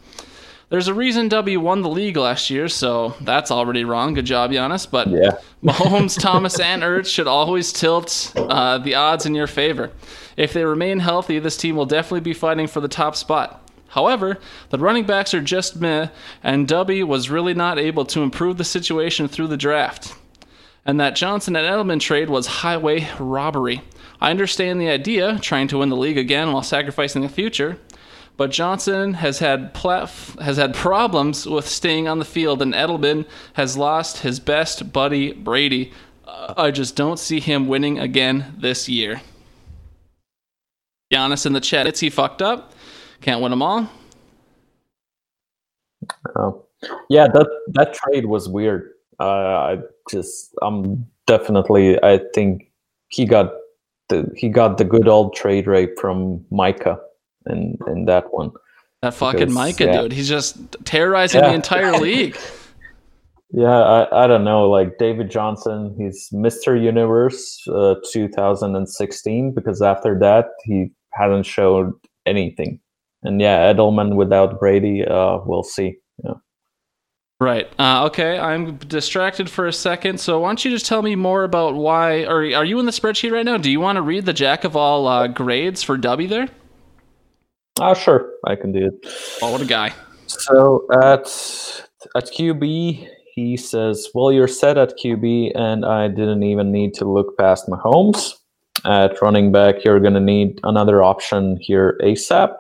There's 0.68 0.90
a 0.90 0.94
reason 0.94 1.30
W 1.30 1.62
won 1.62 1.82
the 1.82 1.88
league 1.88 2.18
last 2.18 2.50
year, 2.50 2.68
so 2.68 3.14
that's 3.22 3.52
already 3.52 3.86
wrong. 3.86 4.16
Good 4.16 4.26
job, 4.26 4.52
Giannis. 4.52 4.86
But 4.86 5.08
Yeah. 5.08 5.38
Mahomes, 5.64 6.20
Thomas, 6.20 6.60
and 6.60 6.84
Ertz 6.84 7.06
should 7.08 7.28
always 7.28 7.72
tilt 7.72 8.34
uh, 8.36 8.80
the 8.80 8.96
odds 8.96 9.26
in 9.26 9.34
your 9.34 9.48
favor. 9.48 9.92
If 10.36 10.52
they 10.52 10.66
remain 10.66 11.00
healthy, 11.00 11.40
this 11.40 11.56
team 11.56 11.78
will 11.78 11.86
definitely 11.86 12.20
be 12.20 12.34
fighting 12.34 12.68
for 12.68 12.82
the 12.82 12.90
top 12.90 13.16
spot. 13.16 13.62
However, 13.88 14.38
the 14.72 14.78
running 14.78 15.06
backs 15.06 15.34
are 15.34 15.40
just 15.40 15.80
meh, 15.80 16.10
and 16.44 16.68
W 16.68 17.08
was 17.08 17.30
really 17.30 17.54
not 17.54 17.80
able 17.80 18.04
to 18.08 18.24
improve 18.24 18.58
the 18.58 18.66
situation 18.66 19.30
through 19.30 19.48
the 19.48 19.56
draft. 19.56 20.16
And 20.86 21.00
that 21.00 21.16
Johnson 21.16 21.56
and 21.56 21.66
Edelman 21.66 22.02
trade 22.02 22.30
was 22.30 22.46
highway 22.46 23.08
robbery. 23.20 23.84
I 24.26 24.32
understand 24.32 24.82
the 24.82 24.90
idea, 24.90 25.38
trying 25.38 25.68
to 25.68 25.78
win 25.78 25.90
the 25.90 25.96
league 25.96 26.18
again 26.18 26.52
while 26.52 26.64
sacrificing 26.64 27.22
the 27.22 27.30
future, 27.30 27.78
but 28.38 28.50
Johnson 28.50 29.14
has 29.14 29.38
had 29.38 29.78
has 30.42 30.58
had 30.58 30.74
problems 30.74 31.46
with 31.46 31.68
staying 31.68 32.08
on 32.08 32.18
the 32.18 32.26
field, 32.26 32.60
and 32.64 32.74
Edelman 32.74 33.28
has 33.54 33.78
lost 33.78 34.24
his 34.24 34.40
best 34.40 34.92
buddy 34.92 35.32
Brady. 35.32 35.94
Uh, 36.26 36.56
I 36.58 36.72
just 36.72 36.96
don't 36.96 37.20
see 37.20 37.40
him 37.40 37.68
winning 37.68 38.00
again 38.00 38.56
this 38.58 38.90
year. 38.90 39.22
Giannis 41.14 41.46
in 41.46 41.54
the 41.54 41.62
chat, 41.62 41.86
it's 41.86 42.00
he 42.00 42.10
fucked 42.10 42.42
up. 42.42 42.74
Can't 43.22 43.42
win 43.42 43.52
them 43.52 43.62
all. 43.62 43.88
Oh. 46.36 46.66
yeah, 47.12 47.28
that 47.28 47.48
that 47.74 47.94
trade 47.94 48.26
was 48.26 48.50
weird. 48.50 48.90
Uh, 49.20 49.24
I 49.24 49.78
just, 50.10 50.56
I'm 50.64 51.06
definitely. 51.28 52.02
I 52.02 52.22
think 52.34 52.72
he 53.10 53.26
got 53.26 53.52
the 54.10 54.30
he 54.36 54.50
got 54.50 54.78
the 54.78 54.86
good 54.86 55.08
old 55.08 55.36
trade 55.36 55.68
rate 55.68 56.00
from 56.00 56.44
Micah 56.52 57.00
in 57.48 57.78
in 57.88 58.06
that 58.06 58.34
one. 58.34 58.52
That 59.02 59.14
fucking 59.14 59.40
Because, 59.40 59.54
Micah 59.54 59.86
yeah. 59.86 60.02
dude, 60.02 60.12
he's 60.14 60.30
just 60.30 60.58
terrorizing 60.86 61.42
the 61.42 61.54
entire 61.54 61.94
league. 62.00 62.38
Yeah, 63.52 63.80
I, 63.80 64.24
I 64.24 64.28
don't 64.28 64.44
know. 64.44 64.70
Like 64.70 64.98
David 64.98 65.30
Johnson, 65.30 65.96
he's 65.98 66.30
Mr. 66.34 66.82
Universe 66.82 67.64
uh, 67.74 67.96
2016 68.12 69.54
because 69.54 69.82
after 69.82 70.18
that 70.20 70.48
he 70.64 70.88
hadn't 71.14 71.44
showed 71.44 71.92
anything. 72.26 72.80
And 73.24 73.40
yeah, 73.40 73.72
Edelman 73.72 74.16
without 74.16 74.60
Brady, 74.60 75.06
uh, 75.06 75.40
we'll 75.46 75.64
see. 75.64 75.98
Yeah. 76.24 76.34
Right. 77.40 77.68
Uh, 77.78 78.06
okay. 78.06 78.40
I'm 78.40 78.78
distracted 78.78 79.50
for 79.50 79.68
a 79.68 79.74
second. 79.74 80.20
So 80.20 80.40
why 80.40 80.50
don't 80.50 80.64
you 80.64 80.72
just 80.72 80.86
tell 80.86 81.02
me 81.02 81.16
more 81.16 81.44
about 81.44 81.76
why? 81.76 82.24
Or 82.24 82.38
are 82.54 82.64
you 82.64 82.80
in 82.80 82.86
the 82.86 82.94
spreadsheet 82.94 83.32
right 83.32 83.46
now? 83.46 83.58
Do 83.58 83.70
you 83.70 83.82
want 83.82 83.98
to 83.98 84.02
read 84.02 84.26
the 84.26 84.34
jack 84.34 84.64
of 84.64 84.76
all 84.78 85.08
uh, 85.08 85.28
grades 85.28 85.84
for 85.84 85.98
W 85.98 86.28
there? 86.28 86.48
Ah, 87.80 87.94
sure, 87.94 88.32
I 88.48 88.56
can 88.56 88.72
do 88.72 88.86
it. 88.86 89.06
Oh, 89.42 89.52
what 89.52 89.60
a 89.60 89.66
guy! 89.66 89.94
So 90.28 90.88
at 90.94 91.26
at 92.16 92.32
QB, 92.32 93.06
he 93.34 93.58
says, 93.58 94.08
"Well, 94.14 94.32
you're 94.32 94.48
set 94.48 94.78
at 94.78 94.98
QB, 94.98 95.52
and 95.56 95.86
I 95.86 96.08
didn't 96.08 96.44
even 96.44 96.72
need 96.72 96.94
to 96.96 97.06
look 97.06 97.38
past 97.38 97.68
Mahomes. 97.68 98.32
At 98.86 99.22
running 99.22 99.52
back, 99.52 99.84
you're 99.84 100.00
gonna 100.00 100.22
need 100.22 100.62
another 100.64 101.04
option 101.04 101.58
here 101.60 102.00
ASAP. 102.02 102.56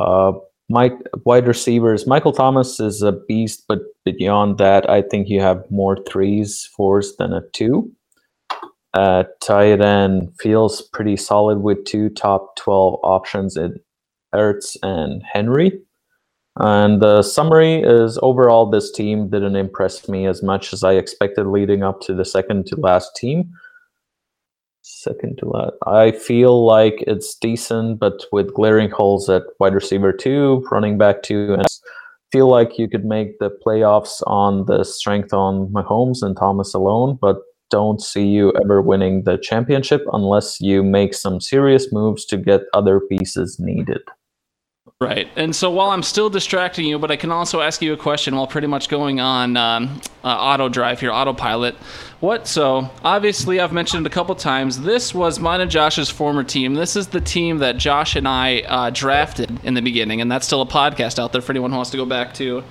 Uh, 0.00 0.32
Mike 0.72 0.98
wide 1.26 1.46
receivers, 1.46 2.06
Michael 2.06 2.32
Thomas 2.32 2.80
is 2.80 3.02
a 3.02 3.12
beast, 3.12 3.64
but 3.68 3.80
beyond 4.04 4.56
that, 4.56 4.88
I 4.88 5.02
think 5.02 5.28
you 5.28 5.38
have 5.40 5.70
more 5.70 5.98
threes, 6.08 6.68
fours 6.74 7.14
than 7.18 7.34
a 7.34 7.42
two. 7.52 7.92
at 8.94 9.38
tight 9.40 9.80
end 9.82 10.32
feels 10.40 10.82
pretty 10.94 11.16
solid 11.16 11.58
with 11.60 11.84
two 11.84 12.08
top 12.10 12.56
12 12.56 13.00
options 13.02 13.56
in 13.56 13.78
Ertz 14.34 14.76
and 14.82 15.22
Henry. 15.30 15.78
And 16.58 17.00
the 17.02 17.22
summary 17.22 17.82
is 17.82 18.18
overall, 18.22 18.70
this 18.70 18.90
team 18.92 19.28
didn't 19.30 19.56
impress 19.56 20.08
me 20.08 20.26
as 20.26 20.42
much 20.42 20.72
as 20.72 20.84
I 20.84 20.94
expected 20.94 21.46
leading 21.46 21.82
up 21.82 22.00
to 22.02 22.14
the 22.14 22.24
second 22.24 22.66
to 22.66 22.76
last 22.76 23.16
team. 23.16 23.50
Second 25.02 25.38
to 25.38 25.48
last. 25.48 25.72
I 25.84 26.12
feel 26.12 26.64
like 26.64 27.02
it's 27.08 27.34
decent, 27.34 27.98
but 27.98 28.24
with 28.30 28.54
glaring 28.54 28.88
holes 28.88 29.28
at 29.28 29.42
wide 29.58 29.74
receiver 29.74 30.12
two, 30.12 30.64
running 30.70 30.96
back 30.96 31.24
two, 31.24 31.54
and 31.54 31.66
feel 32.30 32.46
like 32.46 32.78
you 32.78 32.88
could 32.88 33.04
make 33.04 33.40
the 33.40 33.50
playoffs 33.66 34.22
on 34.28 34.66
the 34.66 34.84
strength 34.84 35.32
on 35.32 35.66
Mahomes 35.70 36.22
and 36.22 36.36
Thomas 36.36 36.72
alone, 36.72 37.18
but 37.20 37.38
don't 37.68 38.00
see 38.00 38.26
you 38.28 38.52
ever 38.62 38.80
winning 38.80 39.24
the 39.24 39.38
championship 39.38 40.02
unless 40.12 40.60
you 40.60 40.84
make 40.84 41.14
some 41.14 41.40
serious 41.40 41.92
moves 41.92 42.24
to 42.26 42.36
get 42.36 42.60
other 42.72 43.00
pieces 43.00 43.58
needed. 43.58 44.02
Right. 45.02 45.28
And 45.34 45.54
so 45.54 45.68
while 45.68 45.90
I'm 45.90 46.04
still 46.04 46.30
distracting 46.30 46.86
you, 46.86 46.96
but 46.96 47.10
I 47.10 47.16
can 47.16 47.32
also 47.32 47.60
ask 47.60 47.82
you 47.82 47.92
a 47.92 47.96
question 47.96 48.36
while 48.36 48.46
pretty 48.46 48.68
much 48.68 48.88
going 48.88 49.18
on 49.18 49.56
um, 49.56 50.00
uh, 50.22 50.28
auto 50.28 50.68
drive 50.68 51.00
here, 51.00 51.10
autopilot. 51.10 51.74
What? 52.20 52.46
So 52.46 52.88
obviously, 53.02 53.58
I've 53.58 53.72
mentioned 53.72 54.06
it 54.06 54.12
a 54.12 54.14
couple 54.14 54.32
times. 54.36 54.80
This 54.82 55.12
was 55.12 55.40
mine 55.40 55.60
and 55.60 55.68
Josh's 55.68 56.08
former 56.08 56.44
team. 56.44 56.74
This 56.74 56.94
is 56.94 57.08
the 57.08 57.20
team 57.20 57.58
that 57.58 57.78
Josh 57.78 58.14
and 58.14 58.28
I 58.28 58.60
uh, 58.60 58.90
drafted 58.90 59.64
in 59.64 59.74
the 59.74 59.82
beginning, 59.82 60.20
and 60.20 60.30
that's 60.30 60.46
still 60.46 60.62
a 60.62 60.66
podcast 60.66 61.18
out 61.18 61.32
there 61.32 61.42
for 61.42 61.50
anyone 61.50 61.72
who 61.72 61.78
wants 61.78 61.90
to 61.90 61.96
go 61.96 62.06
back 62.06 62.32
to 62.34 62.62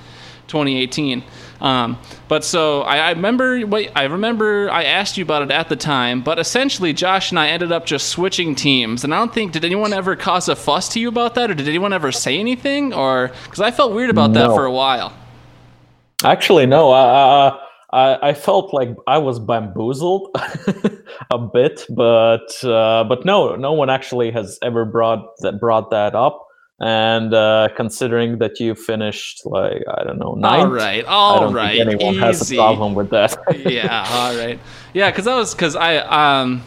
2018. 0.48 1.24
Um, 1.62 2.00
but 2.28 2.44
so 2.44 2.82
I, 2.82 2.98
I 2.98 3.10
remember, 3.12 3.66
wait, 3.68 3.92
I 3.96 4.04
remember 4.04 4.70
I 4.72 4.84
asked 4.84 5.18
you 5.18 5.24
about 5.24 5.44
it 5.44 5.52
at 5.52 5.70
the 5.70 5.76
time. 5.76 6.22
But 6.22 6.40
essentially, 6.40 6.92
Josh 6.92 7.30
and 7.32 7.40
I 7.40 7.50
ended 7.50 7.72
up 7.72 7.86
just 7.86 8.10
switching 8.10 8.56
teams, 8.56 9.04
and 9.04 9.14
I 9.14 9.20
don't 9.20 9.34
think 9.34 9.52
did 9.52 9.64
anyone 9.64 9.94
ever 9.94 10.16
cause 10.16 10.50
a 10.50 10.56
fuss 10.56 10.90
to 10.90 11.00
you 11.00 11.08
about 11.08 11.36
that, 11.36 11.52
or 11.52 11.54
did 11.54 11.68
anyone 11.68 11.94
ever 11.94 12.12
say 12.12 12.40
anything, 12.40 12.94
or 12.94 13.32
because 13.44 13.62
I 13.62 13.72
felt 13.72 13.94
weird 13.94 14.10
about 14.10 14.34
that 14.34 14.48
for 14.48 14.66
a 14.66 14.72
while. 14.72 15.14
Actually, 16.24 16.66
no. 16.66 16.92
I, 16.92 17.58
I, 17.94 18.30
I 18.30 18.34
felt 18.34 18.74
like 18.74 18.90
I 19.06 19.18
was 19.18 19.40
bamboozled 19.40 20.30
a 21.32 21.38
bit, 21.38 21.86
but 21.90 22.64
uh, 22.64 23.04
but 23.04 23.26
no, 23.26 23.56
no 23.56 23.74
one 23.74 23.90
actually 23.90 24.32
has 24.32 24.58
ever 24.62 24.86
brought 24.86 25.26
that 25.40 25.60
brought 25.60 25.92
that 25.92 26.16
up. 26.16 26.48
And 26.82 27.34
uh, 27.34 27.70
considering 27.78 28.40
that 28.40 28.60
you 28.60 28.74
finished 28.76 29.46
like 29.46 29.84
I 29.88 30.04
don't 30.04 30.18
know 30.18 30.34
ninth, 30.34 30.64
All 30.64 30.68
right, 30.68 31.06
I 31.28 31.38
all 31.38 31.40
don't 31.40 31.54
right, 31.54 31.78
think 31.78 31.88
anyone 31.88 32.16
has 32.18 32.42
a 32.42 32.56
problem 32.56 32.96
with 32.96 33.12
that. 33.12 33.38
yeah, 33.56 34.08
all 34.10 34.36
right. 34.36 34.60
Yeah, 34.94 35.12
because 35.12 35.26
that 35.26 35.36
was 35.36 35.54
because 35.54 35.76
I 35.76 35.98
um 35.98 36.64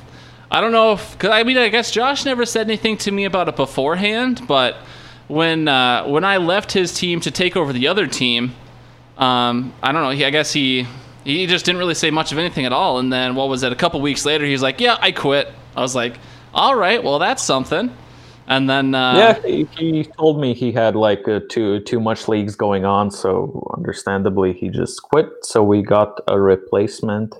I 0.50 0.60
don't 0.60 0.72
know 0.72 0.92
if 0.92 1.12
because 1.12 1.30
I 1.30 1.42
mean 1.42 1.58
I 1.58 1.68
guess 1.68 1.90
Josh 1.90 2.24
never 2.24 2.46
said 2.46 2.68
anything 2.68 2.96
to 2.98 3.10
me 3.10 3.24
about 3.24 3.48
it 3.48 3.56
beforehand, 3.56 4.42
but 4.46 4.76
when 5.26 5.66
uh, 5.68 6.06
when 6.06 6.24
I 6.24 6.36
left 6.36 6.70
his 6.72 6.94
team 6.94 7.20
to 7.22 7.32
take 7.32 7.56
over 7.56 7.72
the 7.72 7.88
other 7.88 8.06
team, 8.06 8.54
um 9.18 9.74
I 9.82 9.92
don't 9.92 10.02
know. 10.02 10.10
He 10.10 10.24
I 10.24 10.30
guess 10.30 10.52
he 10.52 10.86
he 11.24 11.46
just 11.46 11.64
didn't 11.64 11.78
really 11.80 11.94
say 11.94 12.10
much 12.12 12.30
of 12.32 12.38
anything 12.38 12.66
at 12.66 12.72
all. 12.72 12.98
And 13.00 13.12
then 13.12 13.34
what 13.34 13.48
was 13.48 13.64
it? 13.64 13.72
A 13.72 13.76
couple 13.76 14.00
weeks 14.00 14.24
later, 14.24 14.44
he's 14.44 14.62
like, 14.62 14.80
"Yeah, 14.80 14.96
I 15.00 15.10
quit." 15.12 15.48
I 15.74 15.80
was 15.80 15.96
like, 15.96 16.18
"All 16.52 16.76
right, 16.76 17.02
well 17.02 17.18
that's 17.18 17.42
something." 17.42 17.90
And 18.46 18.68
then 18.68 18.94
uh, 18.94 19.14
yeah, 19.14 19.42
he, 19.42 19.68
he 19.78 20.04
told 20.04 20.40
me 20.40 20.54
he 20.54 20.72
had 20.72 20.94
like 20.96 21.26
uh, 21.28 21.40
too 21.48 21.80
too 21.80 22.00
much 22.00 22.28
leagues 22.28 22.56
going 22.56 22.84
on, 22.84 23.10
so 23.10 23.70
understandably 23.76 24.52
he 24.52 24.68
just 24.68 25.02
quit. 25.02 25.28
So 25.42 25.62
we 25.62 25.82
got 25.82 26.20
a 26.28 26.38
replacement. 26.40 27.34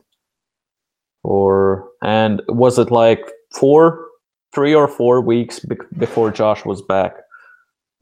Or 1.22 1.89
and 2.02 2.43
was 2.48 2.78
it 2.78 2.90
like 2.90 3.22
four, 3.52 4.06
three 4.55 4.74
or 4.74 4.89
four 4.89 5.20
weeks 5.20 5.60
be- 5.60 5.76
before 5.98 6.31
Josh 6.31 6.64
was 6.64 6.82
back, 6.82 7.16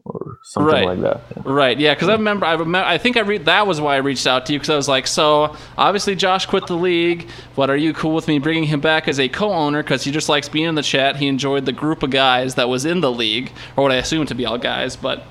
or 0.05 0.39
something 0.43 0.73
Right. 0.73 0.85
like 0.87 1.01
that? 1.03 1.21
yeah. 1.37 1.43
Right, 1.45 1.79
yeah, 1.79 1.95
because 1.95 2.09
I 2.09 2.13
remember, 2.15 2.45
I 2.45 2.55
remember, 2.55 2.87
I 2.87 2.99
think 2.99 3.17
I 3.17 3.21
read 3.21 3.45
that 3.45 3.67
was 3.67 3.81
why 3.81 3.95
I 3.95 3.99
reached 3.99 4.27
out 4.27 4.47
to 4.47 4.53
you 4.53 4.59
because 4.59 4.71
I 4.71 4.77
was 4.77 4.89
like, 4.89 5.07
so 5.07 5.55
obviously 5.79 6.17
Josh 6.17 6.47
quit 6.47 6.67
the 6.67 6.77
league, 6.77 7.29
but 7.55 7.71
are 7.71 7.77
you 7.77 7.93
cool 7.93 8.15
with 8.15 8.27
me 8.29 8.39
bringing 8.41 8.65
him 8.65 8.81
back 8.81 9.07
as 9.07 9.21
a 9.21 9.29
co-owner 9.29 9.83
because 9.83 10.03
he 10.03 10.11
just 10.11 10.29
likes 10.29 10.49
being 10.49 10.67
in 10.67 10.75
the 10.75 10.83
chat? 10.83 11.17
He 11.17 11.29
enjoyed 11.29 11.67
the 11.67 11.73
group 11.73 12.03
of 12.03 12.11
guys 12.11 12.57
that 12.57 12.69
was 12.69 12.85
in 12.85 13.01
the 13.01 13.13
league, 13.13 13.53
or 13.77 13.85
what 13.85 13.93
I 13.93 13.97
assume 13.97 14.27
to 14.27 14.35
be 14.35 14.45
all 14.45 14.59
guys, 14.59 14.97
but 14.97 15.23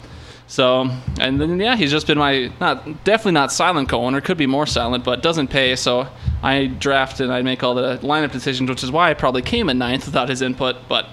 so 0.47 0.89
and 1.19 1.39
then 1.39 1.59
yeah, 1.59 1.75
he's 1.75 1.91
just 1.91 2.07
been 2.07 2.17
my 2.17 2.51
not 2.59 3.03
definitely 3.03 3.31
not 3.33 3.51
silent 3.51 3.89
co-owner, 3.89 4.21
could 4.21 4.37
be 4.37 4.47
more 4.47 4.65
silent, 4.65 5.03
but 5.03 5.21
doesn't 5.21 5.47
pay. 5.49 5.75
So 5.75 6.07
I 6.43 6.67
draft 6.67 7.19
and 7.19 7.31
I 7.31 7.41
make 7.41 7.61
all 7.63 7.75
the 7.75 7.97
lineup 7.99 8.31
decisions, 8.31 8.69
which 8.69 8.83
is 8.83 8.91
why 8.91 9.09
I 9.09 9.13
probably 9.15 9.41
came 9.41 9.69
in 9.69 9.77
ninth 9.77 10.05
without 10.05 10.29
his 10.29 10.41
input, 10.41 10.75
but. 10.87 11.07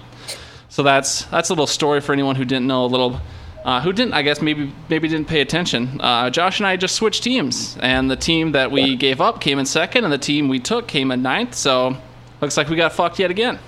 So 0.71 0.83
that's 0.83 1.25
that's 1.25 1.49
a 1.49 1.53
little 1.53 1.65
story 1.67 1.99
for 1.99 2.13
anyone 2.13 2.35
who 2.35 2.45
didn't 2.45 2.67
know 2.67 2.85
a 2.85 2.87
little, 2.87 3.19
uh, 3.63 3.81
who 3.81 3.93
didn't 3.93 4.13
I 4.13 4.21
guess 4.21 4.41
maybe 4.41 4.73
maybe 4.89 5.07
didn't 5.07 5.27
pay 5.27 5.41
attention. 5.41 5.99
Uh, 6.01 6.29
Josh 6.29 6.59
and 6.59 6.67
I 6.67 6.77
just 6.77 6.95
switched 6.95 7.23
teams, 7.23 7.77
and 7.81 8.09
the 8.09 8.15
team 8.15 8.53
that 8.53 8.71
we 8.71 8.95
gave 8.95 9.21
up 9.21 9.41
came 9.41 9.59
in 9.59 9.65
second, 9.65 10.03
and 10.03 10.13
the 10.13 10.17
team 10.17 10.47
we 10.47 10.59
took 10.59 10.87
came 10.87 11.11
in 11.11 11.21
ninth. 11.21 11.55
So 11.55 11.97
looks 12.41 12.57
like 12.57 12.69
we 12.69 12.75
got 12.75 12.93
fucked 12.93 13.19
yet 13.19 13.31
again. 13.31 13.59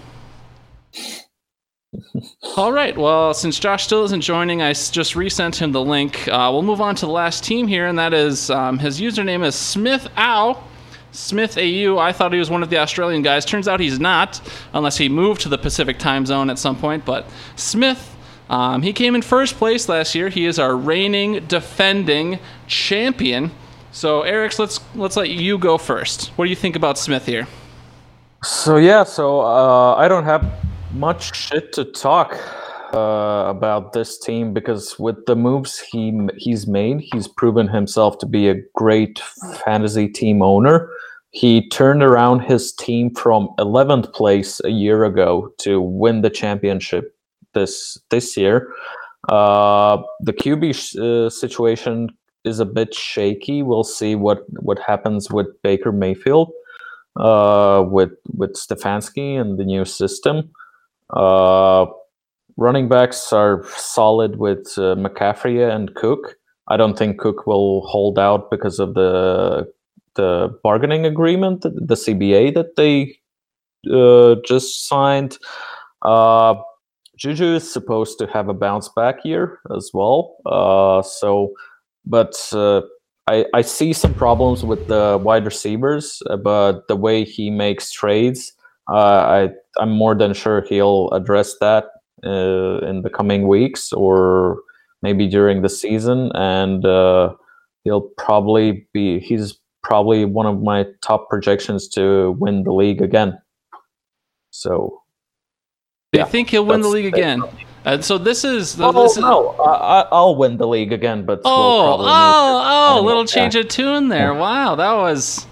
All 2.57 2.71
right. 2.71 2.97
Well, 2.97 3.33
since 3.33 3.59
Josh 3.59 3.83
still 3.83 4.03
isn't 4.05 4.21
joining, 4.21 4.61
I 4.61 4.73
just 4.73 5.15
resent 5.15 5.61
him 5.61 5.71
the 5.71 5.81
link. 5.81 6.27
Uh, 6.27 6.49
we'll 6.51 6.61
move 6.61 6.81
on 6.81 6.95
to 6.95 7.05
the 7.05 7.11
last 7.11 7.43
team 7.43 7.67
here, 7.67 7.87
and 7.87 7.99
that 7.99 8.13
is 8.13 8.49
um, 8.49 8.79
his 8.79 8.99
username 9.01 9.45
is 9.45 9.55
Smith 9.55 10.07
Ow. 10.17 10.63
Smith 11.11 11.57
AU. 11.57 11.97
I 11.97 12.13
thought 12.13 12.31
he 12.31 12.39
was 12.39 12.49
one 12.49 12.63
of 12.63 12.69
the 12.69 12.77
Australian 12.77 13.21
guys. 13.21 13.43
Turns 13.43 13.67
out 13.67 13.79
he's 13.81 13.99
not, 13.99 14.39
unless 14.73 14.97
he 14.97 15.09
moved 15.09 15.41
to 15.41 15.49
the 15.49 15.57
Pacific 15.57 15.99
time 15.99 16.25
zone 16.25 16.49
at 16.49 16.57
some 16.57 16.77
point. 16.77 17.03
But 17.03 17.29
Smith, 17.57 18.15
um, 18.51 18.81
he 18.81 18.91
came 18.91 19.15
in 19.15 19.21
first 19.21 19.55
place 19.55 19.87
last 19.87 20.13
year. 20.13 20.27
He 20.27 20.45
is 20.45 20.59
our 20.59 20.75
reigning, 20.75 21.45
defending 21.47 22.37
champion. 22.67 23.51
So, 23.93 24.23
Eric, 24.23 24.59
let's 24.59 24.81
let's 24.93 25.15
let 25.15 25.29
you 25.29 25.57
go 25.57 25.77
first. 25.77 26.27
What 26.35 26.45
do 26.45 26.49
you 26.49 26.55
think 26.57 26.75
about 26.75 26.97
Smith 26.97 27.25
here? 27.25 27.47
So 28.43 28.75
yeah, 28.75 29.03
so 29.03 29.39
uh, 29.39 29.95
I 29.95 30.09
don't 30.09 30.25
have 30.25 30.45
much 30.93 31.33
shit 31.33 31.71
to 31.73 31.85
talk 31.85 32.37
uh, 32.93 33.45
about 33.47 33.93
this 33.93 34.19
team 34.19 34.53
because 34.53 34.99
with 34.99 35.25
the 35.27 35.35
moves 35.37 35.79
he 35.79 36.27
he's 36.37 36.67
made, 36.67 36.99
he's 37.13 37.29
proven 37.29 37.69
himself 37.69 38.17
to 38.17 38.25
be 38.25 38.49
a 38.49 38.55
great 38.75 39.19
fantasy 39.63 40.09
team 40.09 40.41
owner. 40.41 40.89
He 41.29 41.69
turned 41.69 42.03
around 42.03 42.41
his 42.41 42.73
team 42.73 43.15
from 43.15 43.47
11th 43.59 44.11
place 44.11 44.59
a 44.65 44.69
year 44.71 45.05
ago 45.05 45.53
to 45.59 45.79
win 45.79 46.21
the 46.21 46.29
championship 46.29 47.15
this 47.53 47.97
this 48.09 48.37
year. 48.37 48.71
Uh, 49.29 50.01
the 50.21 50.33
QB 50.33 50.73
sh- 50.75 50.97
uh, 50.97 51.29
situation 51.29 52.09
is 52.43 52.59
a 52.59 52.65
bit 52.65 52.93
shaky. 52.93 53.63
We'll 53.63 53.83
see 53.83 54.15
what 54.15 54.43
what 54.61 54.79
happens 54.79 55.29
with 55.29 55.47
Baker 55.61 55.91
Mayfield 55.91 56.51
uh, 57.19 57.83
with 57.87 58.11
with 58.35 58.53
Stefanski 58.53 59.39
and 59.39 59.57
the 59.57 59.65
new 59.65 59.85
system. 59.85 60.49
Uh, 61.11 61.85
running 62.57 62.87
backs 62.87 63.31
are 63.33 63.63
solid 63.75 64.37
with 64.37 64.73
uh, 64.77 64.95
McCaffrey 64.95 65.69
and 65.69 65.93
Cook. 65.95 66.37
I 66.67 66.77
don't 66.77 66.97
think 66.97 67.19
Cook 67.19 67.45
will 67.45 67.85
hold 67.87 68.17
out 68.17 68.49
because 68.49 68.79
of 68.79 68.93
the 68.93 69.67
the 70.15 70.49
bargaining 70.63 71.05
agreement, 71.05 71.61
the 71.61 71.95
CBA 71.95 72.53
that 72.53 72.75
they 72.75 73.17
uh, 73.91 74.35
just 74.45 74.87
signed. 74.87 75.37
Uh, 76.01 76.55
Juju 77.21 77.53
is 77.55 77.71
supposed 77.71 78.17
to 78.17 78.25
have 78.27 78.49
a 78.49 78.53
bounce 78.53 78.89
back 78.89 79.23
year 79.23 79.59
as 79.77 79.91
well. 79.93 80.37
Uh, 80.43 81.03
so, 81.03 81.53
but 82.03 82.35
uh, 82.51 82.81
I, 83.27 83.45
I 83.53 83.61
see 83.61 83.93
some 83.93 84.15
problems 84.15 84.65
with 84.65 84.87
the 84.87 85.19
wide 85.21 85.45
receivers, 85.45 86.23
uh, 86.31 86.37
but 86.37 86.87
the 86.87 86.95
way 86.95 87.23
he 87.23 87.51
makes 87.51 87.91
trades, 87.91 88.53
uh, 88.91 88.95
I 88.95 89.49
I'm 89.79 89.91
more 89.91 90.15
than 90.15 90.33
sure 90.33 90.65
he'll 90.67 91.11
address 91.11 91.55
that 91.61 91.85
uh, 92.25 92.79
in 92.87 93.03
the 93.03 93.11
coming 93.13 93.47
weeks 93.47 93.93
or 93.93 94.57
maybe 95.03 95.27
during 95.27 95.61
the 95.61 95.69
season, 95.69 96.31
and 96.33 96.83
uh, 96.83 97.35
he'll 97.83 98.09
probably 98.17 98.87
be 98.93 99.19
he's 99.19 99.59
probably 99.83 100.25
one 100.25 100.47
of 100.47 100.63
my 100.63 100.87
top 101.03 101.29
projections 101.29 101.87
to 101.89 102.35
win 102.39 102.63
the 102.63 102.73
league 102.73 103.01
again. 103.01 103.39
So 104.49 105.00
Do 106.11 106.19
you 106.19 106.25
Yeah, 106.25 106.29
think 106.29 106.49
he'll 106.49 106.65
win 106.65 106.81
the 106.81 106.89
league 106.89 107.05
again? 107.05 107.41
Uh, 107.85 108.01
so 108.01 108.17
this 108.17 108.43
is 108.43 108.79
Oh 108.81 108.91
this 108.91 109.13
is, 109.13 109.19
no, 109.19 109.51
I, 109.51 110.01
I- 110.01 110.07
I'll 110.11 110.35
win 110.35 110.57
the 110.57 110.67
league 110.67 110.91
again, 110.91 111.25
but 111.25 111.41
we'll 111.43 111.53
Oh, 111.53 111.97
need 111.97 112.03
oh, 112.03 112.61
oh! 112.65 112.95
Yeah. 112.97 113.01
Little 113.07 113.25
change 113.25 113.55
of 113.55 113.69
tune 113.69 114.09
there. 114.09 114.33
Wow, 114.33 114.75
that 114.75 114.91
was 114.91 115.47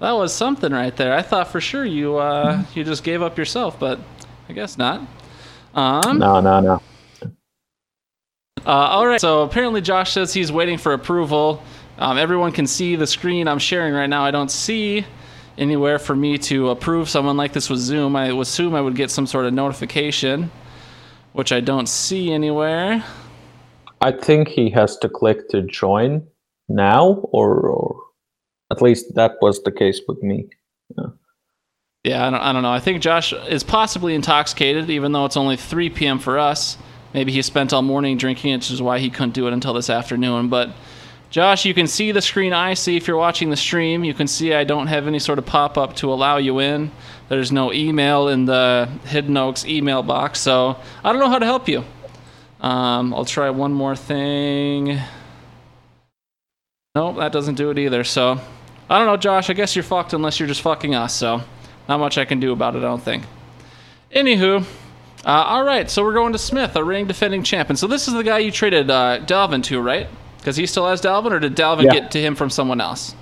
that 0.00 0.10
was 0.10 0.34
something 0.34 0.72
right 0.72 0.94
there. 0.96 1.14
I 1.14 1.22
thought 1.22 1.48
for 1.48 1.60
sure 1.60 1.84
you 1.84 2.16
uh, 2.16 2.64
you 2.74 2.82
just 2.82 3.04
gave 3.04 3.22
up 3.22 3.38
yourself, 3.38 3.78
but 3.78 4.00
I 4.48 4.52
guess 4.54 4.76
not. 4.76 5.02
Um, 5.74 6.18
No, 6.18 6.40
no, 6.40 6.58
no. 6.60 6.82
uh, 7.22 7.30
all 8.66 9.06
right. 9.06 9.20
So 9.20 9.42
apparently 9.42 9.80
Josh 9.80 10.10
says 10.12 10.34
he's 10.34 10.50
waiting 10.50 10.78
for 10.78 10.94
approval. 10.94 11.62
Um, 11.98 12.18
everyone 12.18 12.50
can 12.50 12.66
see 12.66 12.96
the 12.96 13.06
screen 13.06 13.46
I'm 13.46 13.60
sharing 13.60 13.94
right 13.94 14.08
now. 14.08 14.24
I 14.24 14.32
don't 14.32 14.50
see 14.50 15.06
anywhere 15.58 15.98
for 15.98 16.14
me 16.14 16.38
to 16.38 16.70
approve 16.70 17.08
someone 17.08 17.36
like 17.36 17.52
this 17.52 17.68
with 17.68 17.80
Zoom. 17.80 18.16
I 18.16 18.32
would 18.32 18.42
assume 18.42 18.74
I 18.74 18.80
would 18.80 18.96
get 18.96 19.10
some 19.10 19.26
sort 19.26 19.46
of 19.46 19.52
notification, 19.52 20.50
which 21.32 21.52
I 21.52 21.60
don't 21.60 21.88
see 21.88 22.32
anywhere. 22.32 23.04
I 24.00 24.12
think 24.12 24.48
he 24.48 24.70
has 24.70 24.96
to 24.98 25.08
click 25.08 25.48
to 25.50 25.62
join 25.62 26.26
now, 26.68 27.28
or, 27.32 27.60
or 27.60 28.00
at 28.70 28.82
least 28.82 29.14
that 29.14 29.36
was 29.40 29.62
the 29.62 29.72
case 29.72 30.00
with 30.08 30.22
me. 30.22 30.48
Yeah, 32.04 32.26
I 32.26 32.30
don't, 32.30 32.40
I 32.40 32.52
don't 32.52 32.62
know. 32.62 32.72
I 32.72 32.80
think 32.80 33.00
Josh 33.00 33.32
is 33.32 33.62
possibly 33.62 34.14
intoxicated, 34.16 34.90
even 34.90 35.12
though 35.12 35.24
it's 35.24 35.36
only 35.36 35.56
3 35.56 35.90
p.m. 35.90 36.18
for 36.18 36.38
us. 36.38 36.76
Maybe 37.14 37.30
he 37.30 37.42
spent 37.42 37.72
all 37.72 37.82
morning 37.82 38.16
drinking 38.16 38.54
which 38.54 38.70
is 38.70 38.82
why 38.82 38.98
he 38.98 39.10
couldn't 39.10 39.34
do 39.34 39.46
it 39.46 39.52
until 39.52 39.74
this 39.74 39.90
afternoon. 39.90 40.48
But 40.48 40.70
Josh, 41.32 41.64
you 41.64 41.72
can 41.72 41.86
see 41.86 42.12
the 42.12 42.20
screen 42.20 42.52
I 42.52 42.74
see 42.74 42.98
if 42.98 43.08
you're 43.08 43.16
watching 43.16 43.48
the 43.48 43.56
stream. 43.56 44.04
You 44.04 44.12
can 44.12 44.28
see 44.28 44.52
I 44.52 44.64
don't 44.64 44.88
have 44.88 45.06
any 45.06 45.18
sort 45.18 45.38
of 45.38 45.46
pop 45.46 45.78
up 45.78 45.96
to 45.96 46.12
allow 46.12 46.36
you 46.36 46.58
in. 46.58 46.90
There's 47.30 47.50
no 47.50 47.72
email 47.72 48.28
in 48.28 48.44
the 48.44 48.86
Hidden 49.06 49.34
Oaks 49.38 49.64
email 49.64 50.02
box, 50.02 50.40
so 50.40 50.76
I 51.02 51.10
don't 51.10 51.20
know 51.20 51.30
how 51.30 51.38
to 51.38 51.46
help 51.46 51.70
you. 51.70 51.84
Um, 52.60 53.14
I'll 53.14 53.24
try 53.24 53.48
one 53.48 53.72
more 53.72 53.96
thing. 53.96 55.00
Nope, 56.94 57.16
that 57.16 57.32
doesn't 57.32 57.54
do 57.54 57.70
it 57.70 57.78
either. 57.78 58.04
So 58.04 58.38
I 58.90 58.98
don't 58.98 59.06
know, 59.06 59.16
Josh. 59.16 59.48
I 59.48 59.54
guess 59.54 59.74
you're 59.74 59.84
fucked 59.84 60.12
unless 60.12 60.38
you're 60.38 60.48
just 60.48 60.60
fucking 60.60 60.94
us. 60.94 61.14
So 61.14 61.40
not 61.88 61.98
much 61.98 62.18
I 62.18 62.26
can 62.26 62.40
do 62.40 62.52
about 62.52 62.76
it, 62.76 62.80
I 62.80 62.82
don't 62.82 63.02
think. 63.02 63.24
Anywho, 64.14 64.64
uh, 65.24 65.28
all 65.28 65.64
right. 65.64 65.88
So 65.88 66.04
we're 66.04 66.12
going 66.12 66.34
to 66.34 66.38
Smith, 66.38 66.76
a 66.76 66.84
ring 66.84 67.06
defending 67.06 67.42
champion. 67.42 67.78
So 67.78 67.86
this 67.86 68.06
is 68.06 68.12
the 68.12 68.22
guy 68.22 68.40
you 68.40 68.50
traded 68.50 68.90
uh, 68.90 69.20
Dalvin 69.20 69.62
to, 69.64 69.80
right? 69.80 70.08
Because 70.42 70.56
he 70.56 70.66
still 70.66 70.88
has 70.88 71.00
Dalvin, 71.00 71.30
or 71.30 71.38
did 71.38 71.54
Dalvin 71.54 71.84
Yeah. 71.84 71.92
get 71.92 72.10
to 72.10 72.20
him 72.20 72.34
from 72.34 72.50
someone 72.50 72.80
else? 72.80 73.14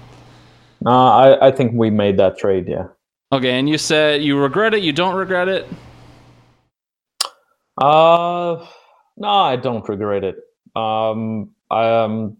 Uh, 0.86 0.90
I, 0.90 1.48
I 1.48 1.50
think 1.50 1.72
we 1.74 1.90
made 1.90 2.18
that 2.18 2.38
trade, 2.38 2.66
yeah. 2.66 2.84
Okay, 3.30 3.58
and 3.58 3.68
you 3.68 3.76
said 3.76 4.22
you 4.22 4.38
regret 4.38 4.72
it. 4.72 4.82
You 4.82 4.92
don't 4.94 5.14
regret 5.14 5.46
it. 5.46 5.68
Uh, 7.76 8.64
no, 9.18 9.28
I 9.28 9.56
don't 9.56 9.86
regret 9.86 10.24
it. 10.24 10.36
Um, 10.74 11.50
I 11.70 12.02
um, 12.04 12.38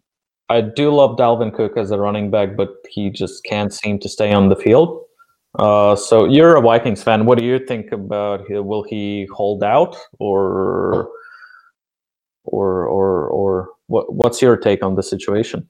I 0.48 0.62
do 0.62 0.90
love 0.90 1.16
Dalvin 1.19 1.55
Cook 1.55 1.77
as 1.77 1.90
a 1.90 1.98
running 1.98 2.31
back, 2.31 2.57
but 2.57 2.70
he 2.89 3.11
just 3.11 3.44
can't 3.44 3.73
seem 3.73 3.98
to 4.01 4.09
stay 4.09 4.32
on 4.32 4.48
the 4.48 4.57
field. 4.57 5.05
Uh, 5.59 5.94
so 5.94 6.24
you're 6.24 6.57
a 6.57 6.61
Vikings 6.62 7.02
fan. 7.02 7.27
What 7.27 7.36
do 7.39 7.44
you 7.44 7.59
think 7.66 7.93
about? 7.93 8.47
he- 8.48 8.59
Will 8.59 8.82
he 8.85 9.28
hold 9.32 9.62
out, 9.62 9.97
or, 10.19 11.11
or, 12.44 12.86
or, 12.86 13.27
or 13.28 13.69
what? 13.90 14.12
What's 14.14 14.40
your 14.40 14.56
take 14.56 14.82
on 14.82 14.94
the 14.94 15.02
situation? 15.02 15.68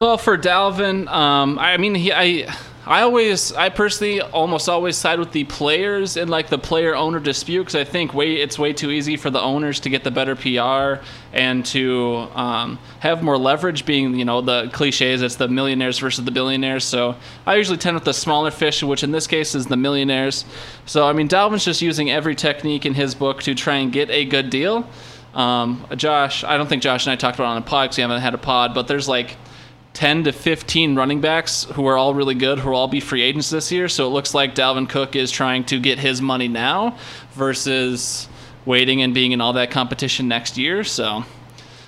Well, 0.00 0.16
for 0.16 0.38
Dalvin, 0.38 1.08
um, 1.08 1.58
I 1.58 1.76
mean, 1.76 1.96
he, 1.96 2.12
I, 2.12 2.54
I 2.86 3.00
always, 3.00 3.52
I 3.52 3.68
personally 3.68 4.20
almost 4.20 4.68
always 4.68 4.96
side 4.96 5.18
with 5.18 5.32
the 5.32 5.42
players 5.42 6.16
in 6.16 6.28
like 6.28 6.50
the 6.50 6.58
player 6.58 6.94
owner 6.94 7.18
dispute 7.18 7.64
because 7.64 7.74
I 7.74 7.82
think 7.82 8.14
way 8.14 8.36
it's 8.36 8.60
way 8.60 8.72
too 8.72 8.92
easy 8.92 9.16
for 9.16 9.28
the 9.28 9.40
owners 9.40 9.80
to 9.80 9.90
get 9.90 10.04
the 10.04 10.12
better 10.12 10.36
PR 10.36 11.04
and 11.32 11.66
to 11.66 12.28
um, 12.34 12.78
have 13.00 13.24
more 13.24 13.36
leverage. 13.36 13.84
Being 13.84 14.14
you 14.14 14.24
know 14.24 14.40
the 14.40 14.70
cliches, 14.72 15.20
it's 15.20 15.34
the 15.34 15.48
millionaires 15.48 15.98
versus 15.98 16.24
the 16.24 16.30
billionaires. 16.30 16.84
So 16.84 17.16
I 17.44 17.56
usually 17.56 17.78
tend 17.78 17.94
with 17.94 18.04
the 18.04 18.14
smaller 18.14 18.52
fish, 18.52 18.82
which 18.84 19.02
in 19.02 19.10
this 19.10 19.26
case 19.26 19.56
is 19.56 19.66
the 19.66 19.76
millionaires. 19.76 20.44
So 20.86 21.08
I 21.08 21.12
mean, 21.12 21.28
Dalvin's 21.28 21.64
just 21.64 21.82
using 21.82 22.08
every 22.08 22.36
technique 22.36 22.86
in 22.86 22.94
his 22.94 23.16
book 23.16 23.42
to 23.42 23.54
try 23.56 23.78
and 23.78 23.92
get 23.92 24.10
a 24.10 24.24
good 24.24 24.48
deal. 24.48 24.88
Um, 25.38 25.86
Josh, 25.94 26.42
I 26.42 26.56
don't 26.56 26.68
think 26.68 26.82
Josh 26.82 27.06
and 27.06 27.12
I 27.12 27.16
talked 27.16 27.38
about 27.38 27.46
on 27.46 27.62
the 27.62 27.66
pod 27.66 27.84
because 27.84 27.96
we 27.96 28.02
haven't 28.02 28.20
had 28.20 28.34
a 28.34 28.38
pod, 28.38 28.74
but 28.74 28.88
there's 28.88 29.08
like 29.08 29.36
10 29.92 30.24
to 30.24 30.32
15 30.32 30.96
running 30.96 31.20
backs 31.20 31.62
who 31.74 31.86
are 31.86 31.96
all 31.96 32.12
really 32.12 32.34
good, 32.34 32.58
who 32.58 32.70
will 32.70 32.76
all 32.76 32.88
be 32.88 32.98
free 32.98 33.22
agents 33.22 33.48
this 33.48 33.70
year. 33.70 33.88
So 33.88 34.04
it 34.08 34.10
looks 34.10 34.34
like 34.34 34.56
Dalvin 34.56 34.88
Cook 34.88 35.14
is 35.14 35.30
trying 35.30 35.62
to 35.66 35.78
get 35.78 36.00
his 36.00 36.20
money 36.20 36.48
now 36.48 36.98
versus 37.34 38.28
waiting 38.66 39.00
and 39.00 39.14
being 39.14 39.30
in 39.30 39.40
all 39.40 39.52
that 39.52 39.70
competition 39.70 40.26
next 40.26 40.58
year. 40.58 40.82
So 40.82 41.06
uh, 41.06 41.22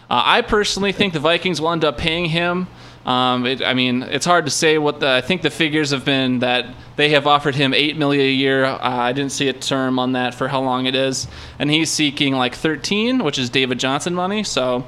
I 0.09 0.43
personally 0.43 0.93
think 0.93 1.13
the 1.13 1.19
Vikings 1.19 1.61
will 1.61 1.73
end 1.73 1.85
up 1.85 1.99
paying 1.99 2.27
him. 2.27 2.69
Um, 3.07 3.47
it, 3.47 3.63
I 3.63 3.73
mean, 3.73 4.03
it's 4.03 4.27
hard 4.27 4.45
to 4.45 4.51
say 4.51 4.77
what 4.77 5.01
the. 5.01 5.09
I 5.09 5.21
think 5.23 5.43
the 5.43 5.51
figures 5.51 5.91
have 5.91 6.05
been 6.05 6.41
that 6.41 6.67
they 6.97 7.11
have 7.11 7.27
offered 7.27 7.55
him 7.55 7.73
eight 7.73 7.97
million 7.97 8.27
a 8.27 8.31
year. 8.31 8.65
Uh, 8.65 8.79
I 8.81 9.13
didn't 9.13 9.33
see 9.33 9.49
a 9.49 9.55
term 9.55 9.99
on 9.99 10.13
that 10.13 10.35
for 10.35 10.49
how 10.49 10.61
long 10.61 10.87
it 10.87 10.95
is, 10.95 11.27
and 11.59 11.71
he's 11.71 11.91
seeking 11.91 12.35
like 12.35 12.55
13, 12.55 13.25
which 13.25 13.39
is 13.39 13.49
David 13.49 13.79
Johnson 13.79 14.15
money. 14.15 14.45
So 14.45 14.87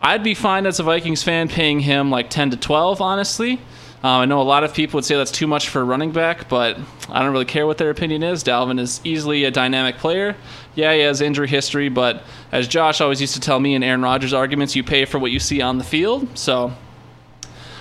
I'd 0.00 0.24
be 0.24 0.34
fine 0.34 0.66
as 0.66 0.80
a 0.80 0.82
Vikings 0.82 1.22
fan 1.22 1.48
paying 1.48 1.80
him 1.80 2.10
like 2.10 2.30
10 2.30 2.50
to 2.50 2.56
12, 2.56 3.00
honestly. 3.00 3.60
Um, 4.02 4.20
I 4.20 4.24
know 4.26 4.40
a 4.40 4.42
lot 4.42 4.62
of 4.62 4.74
people 4.74 4.98
would 4.98 5.04
say 5.04 5.16
that's 5.16 5.30
too 5.30 5.46
much 5.46 5.68
for 5.68 5.80
a 5.80 5.84
running 5.84 6.12
back, 6.12 6.48
but 6.48 6.78
I 7.08 7.22
don't 7.22 7.32
really 7.32 7.46
care 7.46 7.66
what 7.66 7.78
their 7.78 7.90
opinion 7.90 8.22
is. 8.22 8.44
Dalvin 8.44 8.78
is 8.78 9.00
easily 9.04 9.44
a 9.44 9.50
dynamic 9.50 9.96
player. 9.96 10.36
Yeah, 10.74 10.92
he 10.92 11.00
has 11.00 11.20
injury 11.20 11.48
history, 11.48 11.88
but 11.88 12.22
as 12.52 12.68
Josh 12.68 13.00
always 13.00 13.20
used 13.20 13.34
to 13.34 13.40
tell 13.40 13.58
me 13.58 13.74
in 13.74 13.82
Aaron 13.82 14.02
Rodgers 14.02 14.32
arguments, 14.32 14.76
you 14.76 14.84
pay 14.84 15.06
for 15.06 15.18
what 15.18 15.30
you 15.30 15.40
see 15.40 15.62
on 15.62 15.78
the 15.78 15.84
field. 15.84 16.38
So 16.38 16.72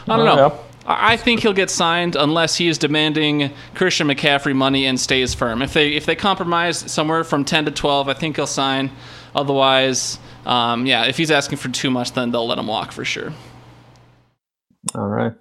I 0.08 0.18
don't 0.18 0.26
know. 0.26 0.36
yeah. 0.36 0.58
I 0.86 1.14
I 1.14 1.18
think 1.18 1.42
he'll 1.42 1.54
get 1.54 1.70
signed 1.70 2.16
unless 2.16 2.56
he 2.56 2.68
is 2.68 2.78
demanding 2.78 3.52
Christian 3.74 4.08
McCaffrey 4.08 4.56
money 4.56 4.86
and 4.86 5.00
stays 5.00 5.34
firm. 5.34 5.62
If 5.62 5.74
they 5.74 5.94
if 5.94 6.06
they 6.06 6.16
compromise 6.16 6.78
somewhere 6.92 7.24
from 7.24 7.44
10 7.44 7.66
to 7.66 7.72
12, 7.72 8.08
I 8.10 8.14
think 8.14 8.36
he'll 8.36 8.48
sign. 8.48 8.92
Otherwise, 9.34 10.20
um, 10.46 10.86
yeah, 10.86 11.06
if 11.06 11.18
he's 11.18 11.32
asking 11.32 11.58
for 11.58 11.70
too 11.70 11.90
much, 11.90 12.14
then 12.14 12.32
they'll 12.32 12.48
let 12.48 12.58
him 12.58 12.68
walk 12.68 12.92
for 12.92 13.04
sure. 13.04 13.34
All 14.94 15.08
right. 15.08 15.34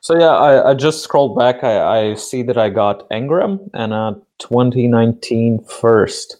So 0.00 0.18
yeah, 0.18 0.30
I, 0.30 0.70
I 0.70 0.74
just 0.74 1.02
scrolled 1.02 1.36
back. 1.38 1.62
I, 1.62 2.10
I 2.10 2.14
see 2.14 2.42
that 2.44 2.56
I 2.56 2.70
got 2.70 3.08
Engram 3.10 3.68
and 3.74 3.92
a 3.92 4.16
2019 4.38 5.64
first. 5.64 6.38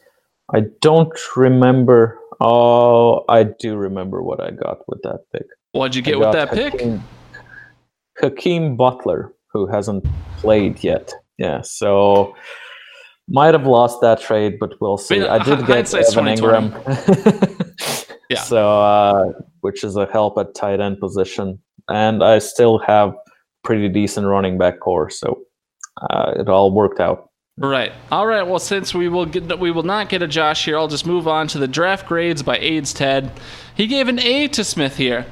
I 0.55 0.61
don't 0.81 1.13
remember. 1.37 2.19
Oh, 2.41 3.25
I 3.29 3.43
do 3.43 3.77
remember 3.77 4.23
what 4.23 4.41
I 4.41 4.51
got 4.51 4.89
with 4.89 5.03
that 5.03 5.25
pick. 5.33 5.47
What'd 5.73 5.97
you 5.97 6.03
I 6.03 6.05
get 6.05 6.19
with 6.19 6.33
got 6.33 6.33
that 6.33 6.53
pick? 6.53 7.01
Hakeem, 8.21 8.77
Butler, 8.77 9.33
who 9.53 9.67
hasn't 9.67 10.05
played 10.39 10.83
yet. 10.83 11.13
Yeah, 11.39 11.61
so 11.63 12.35
might 13.29 13.55
have 13.55 13.67
lost 13.67 14.01
that 14.01 14.21
trade, 14.21 14.59
but 14.59 14.73
we'll 14.81 14.99
see. 14.99 15.21
I 15.27 15.43
did 15.43 15.61
hi- 15.61 15.83
get 15.83 15.95
Evan 15.95 16.25
Engram. 16.27 18.03
Yeah. 18.29 18.41
So, 18.41 18.81
uh, 18.83 19.33
which 19.61 19.85
is 19.85 19.95
a 19.97 20.07
help 20.07 20.37
at 20.37 20.53
tight 20.55 20.81
end 20.81 20.99
position, 20.99 21.61
and 21.89 22.25
I 22.25 22.41
still 22.41 22.79
have 22.79 23.15
pretty 23.63 23.89
decent 23.89 24.27
running 24.27 24.59
back 24.59 24.81
corps, 24.81 25.11
so 25.11 25.43
uh, 26.11 26.33
it 26.37 26.49
all 26.49 26.73
worked 26.73 26.99
out. 26.99 27.31
Right. 27.59 27.93
All 28.11 28.27
right. 28.27 28.43
Well, 28.47 28.59
since 28.59 28.93
we 28.95 29.09
will 29.09 29.27
get, 29.27 29.59
we 29.59 29.71
will 29.71 29.85
not 29.85 30.09
get 30.09 30.23
a 30.23 30.27
Josh 30.27 30.65
here, 30.65 30.77
I'll 30.77 30.89
just 30.89 31.07
move 31.07 31.27
on 31.29 31.47
to 31.49 31.59
the 31.59 31.69
draft 31.69 32.07
grades 32.07 32.43
by 32.43 32.59
AIDS 32.59 32.93
Ted. 32.93 33.31
He 33.77 33.87
gave 33.87 34.09
an 34.09 34.19
A 34.19 34.49
to 34.49 34.65
Smith 34.65 34.97
here. 34.97 35.25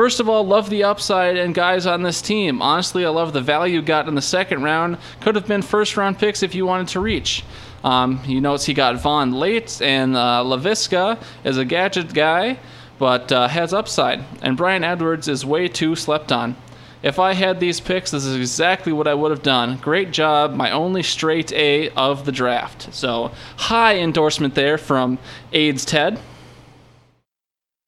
First 0.00 0.18
of 0.18 0.30
all, 0.30 0.46
love 0.46 0.70
the 0.70 0.84
upside 0.84 1.36
and 1.36 1.54
guys 1.54 1.84
on 1.84 2.02
this 2.02 2.22
team. 2.22 2.62
Honestly, 2.62 3.04
I 3.04 3.10
love 3.10 3.34
the 3.34 3.42
value 3.42 3.82
got 3.82 4.08
in 4.08 4.14
the 4.14 4.22
second 4.22 4.62
round. 4.62 4.96
Could 5.20 5.34
have 5.34 5.46
been 5.46 5.60
first 5.60 5.94
round 5.94 6.18
picks 6.18 6.42
if 6.42 6.54
you 6.54 6.64
wanted 6.64 6.88
to 6.88 7.00
reach. 7.00 7.44
Um, 7.84 8.16
he 8.20 8.40
notes 8.40 8.64
he 8.64 8.72
got 8.72 8.96
Vaughn 8.96 9.32
late, 9.32 9.82
and 9.82 10.16
uh, 10.16 10.42
Laviska 10.42 11.22
is 11.44 11.58
a 11.58 11.66
gadget 11.66 12.14
guy, 12.14 12.58
but 12.98 13.30
uh, 13.30 13.46
has 13.48 13.74
upside. 13.74 14.24
And 14.40 14.56
Bryan 14.56 14.84
Edwards 14.84 15.28
is 15.28 15.44
way 15.44 15.68
too 15.68 15.94
slept 15.94 16.32
on. 16.32 16.56
If 17.02 17.18
I 17.18 17.34
had 17.34 17.60
these 17.60 17.78
picks, 17.78 18.10
this 18.10 18.24
is 18.24 18.36
exactly 18.36 18.94
what 18.94 19.06
I 19.06 19.12
would 19.12 19.30
have 19.30 19.42
done. 19.42 19.76
Great 19.76 20.12
job. 20.12 20.54
My 20.54 20.70
only 20.70 21.02
straight 21.02 21.52
A 21.52 21.90
of 21.90 22.24
the 22.24 22.32
draft. 22.32 22.94
So, 22.94 23.32
high 23.58 23.98
endorsement 23.98 24.54
there 24.54 24.78
from 24.78 25.18
AIDS 25.52 25.84
Ted. 25.84 26.18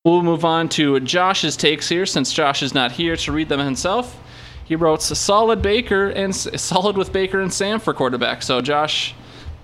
We'll 0.04 0.24
move 0.24 0.44
on 0.44 0.68
to 0.70 0.98
Josh's 0.98 1.56
takes 1.56 1.88
here, 1.88 2.06
since 2.06 2.32
Josh 2.32 2.60
is 2.60 2.74
not 2.74 2.90
here 2.90 3.14
to 3.14 3.30
read 3.30 3.48
them 3.48 3.60
himself. 3.60 4.20
He 4.64 4.74
wrote 4.74 5.00
solid 5.00 5.62
Baker 5.62 6.08
and 6.08 6.34
solid 6.34 6.96
with 6.96 7.12
Baker 7.12 7.40
and 7.40 7.52
Sam 7.52 7.78
for 7.78 7.94
quarterback. 7.94 8.42
So 8.42 8.60
Josh 8.60 9.14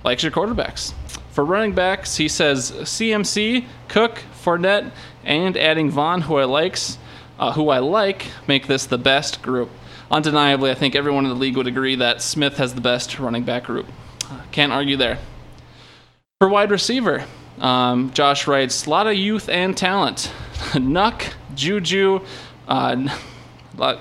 likes 0.04 0.22
your 0.22 0.30
quarterbacks. 0.30 0.94
For 1.32 1.44
running 1.44 1.74
backs, 1.74 2.14
he 2.16 2.28
says 2.28 2.70
CMC, 2.70 3.64
Cook, 3.88 4.22
Fournette, 4.44 4.92
and 5.24 5.56
adding 5.56 5.90
Vaughn, 5.90 6.20
who 6.20 6.36
I 6.36 6.44
likes, 6.44 6.98
uh, 7.40 7.54
who 7.54 7.70
I 7.70 7.80
like, 7.80 8.26
make 8.46 8.68
this 8.68 8.86
the 8.86 8.96
best 8.96 9.42
group. 9.42 9.70
Undeniably, 10.08 10.70
I 10.70 10.74
think 10.74 10.94
everyone 10.94 11.24
in 11.24 11.30
the 11.30 11.36
league 11.36 11.56
would 11.56 11.66
agree 11.66 11.96
that 11.96 12.22
Smith 12.22 12.58
has 12.58 12.74
the 12.74 12.80
best 12.80 13.18
running 13.18 13.42
back 13.42 13.64
group. 13.64 13.86
Uh, 14.30 14.38
Can't 14.52 14.70
argue 14.70 14.96
there. 14.96 15.18
For 16.38 16.48
wide 16.48 16.70
receiver, 16.70 17.24
um, 17.60 18.12
Josh 18.12 18.46
writes, 18.46 18.86
a 18.86 18.90
lot 18.90 19.06
of 19.06 19.14
youth 19.14 19.48
and 19.48 19.76
talent. 19.76 20.32
Nuk, 20.74 21.32
Juju, 21.54 22.20
uh, 22.66 22.96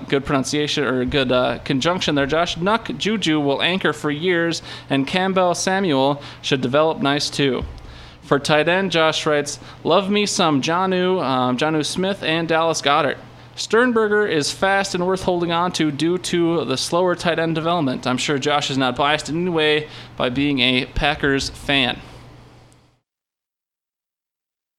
good 0.08 0.24
pronunciation 0.24 0.84
or 0.84 1.04
good 1.04 1.30
uh, 1.30 1.58
conjunction 1.60 2.14
there, 2.14 2.26
Josh. 2.26 2.56
Nuk, 2.56 2.96
Juju 2.98 3.40
will 3.40 3.62
anchor 3.62 3.92
for 3.92 4.10
years, 4.10 4.62
and 4.90 5.06
Campbell 5.06 5.54
Samuel 5.54 6.22
should 6.42 6.60
develop 6.60 7.00
nice 7.00 7.30
too. 7.30 7.64
For 8.22 8.38
tight 8.38 8.68
end, 8.68 8.92
Josh 8.92 9.24
writes, 9.24 9.58
love 9.84 10.10
me 10.10 10.26
some 10.26 10.60
Jonnu, 10.60 11.22
um, 11.22 11.56
Jonnu 11.56 11.84
Smith, 11.84 12.22
and 12.22 12.46
Dallas 12.46 12.82
Goedert. 12.82 13.16
Sternberger 13.56 14.26
is 14.26 14.52
fast 14.52 14.94
and 14.94 15.04
worth 15.06 15.22
holding 15.22 15.50
on 15.50 15.72
to 15.72 15.90
due 15.90 16.16
to 16.18 16.64
the 16.64 16.76
slower 16.76 17.16
tight 17.16 17.38
end 17.38 17.56
development. 17.56 18.06
I'm 18.06 18.18
sure 18.18 18.38
Josh 18.38 18.70
is 18.70 18.78
not 18.78 18.94
biased 18.94 19.28
in 19.28 19.40
any 19.40 19.50
way 19.50 19.88
by 20.16 20.28
being 20.28 20.60
a 20.60 20.86
Packers 20.86 21.48
fan. 21.48 21.98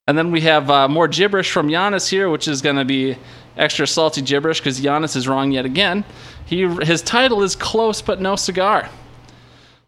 And 0.10 0.18
then 0.18 0.31
we 0.31 0.41
have 0.41 0.72
uh, 0.72 0.88
more 0.88 1.07
gibberish 1.07 1.52
from 1.52 1.68
Giannis 1.68 2.10
here, 2.10 2.31
which 2.31 2.48
is 2.48 2.64
going 2.64 2.77
to 2.77 2.84
be 2.84 3.15
extra 3.56 3.86
salty 3.86 4.23
gibberish 4.23 4.60
because 4.60 4.81
Giannis 4.81 5.15
is 5.15 5.27
wrong 5.27 5.52
yet 5.52 5.65
again. 5.65 6.03
He 6.48 6.68
his 6.68 7.03
title 7.03 7.44
is 7.44 7.56
close 7.56 8.02
but 8.02 8.19
no 8.19 8.36
cigar. 8.36 8.90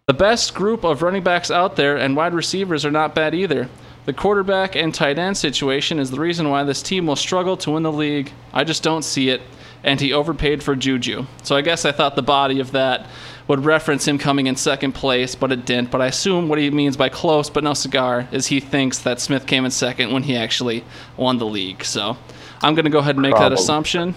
The 0.05 0.13
best 0.13 0.53
group 0.53 0.83
of 0.83 1.01
running 1.01 1.23
backs 1.23 1.49
out 1.49 1.75
there 1.75 1.97
and 1.97 2.15
wide 2.15 2.35
receivers 2.35 2.85
are 2.85 2.91
not 2.91 3.15
bad 3.15 3.33
either. 3.33 3.67
The 4.05 4.13
quarterback 4.13 4.75
and 4.75 4.93
tight 4.93 5.17
end 5.17 5.37
situation 5.37 5.97
is 5.97 6.11
the 6.11 6.19
reason 6.19 6.51
why 6.51 6.65
this 6.65 6.83
team 6.83 7.07
will 7.07 7.15
struggle 7.15 7.57
to 7.57 7.71
win 7.71 7.81
the 7.81 7.91
league. 7.91 8.31
I 8.53 8.63
just 8.63 8.83
don't 8.83 9.03
see 9.03 9.29
it. 9.29 9.41
And 9.83 9.99
he 9.99 10.13
overpaid 10.13 10.61
for 10.61 10.75
Juju. 10.75 11.25
So 11.41 11.55
I 11.55 11.61
guess 11.61 11.83
I 11.83 11.91
thought 11.91 12.15
the 12.15 12.21
body 12.21 12.59
of 12.59 12.73
that 12.73 13.07
would 13.47 13.65
reference 13.65 14.07
him 14.07 14.17
coming 14.17 14.47
in 14.47 14.55
second 14.55 14.93
place, 14.93 15.35
but 15.35 15.51
it 15.51 15.65
didn't. 15.65 15.91
But 15.91 16.01
I 16.01 16.07
assume 16.07 16.47
what 16.47 16.59
he 16.59 16.69
means 16.71 16.97
by 16.97 17.09
close 17.09 17.49
but 17.49 17.63
no 17.63 17.73
cigar 17.73 18.27
is 18.31 18.47
he 18.47 18.59
thinks 18.59 18.99
that 18.99 19.19
Smith 19.19 19.45
came 19.47 19.65
in 19.65 19.71
second 19.71 20.11
when 20.11 20.23
he 20.23 20.35
actually 20.35 20.83
won 21.17 21.37
the 21.37 21.45
league. 21.45 21.83
So 21.83 22.17
I'm 22.61 22.75
going 22.75 22.85
to 22.85 22.91
go 22.91 22.99
ahead 22.99 23.15
and 23.15 23.21
make 23.21 23.35
that 23.35 23.53
assumption. 23.53 24.15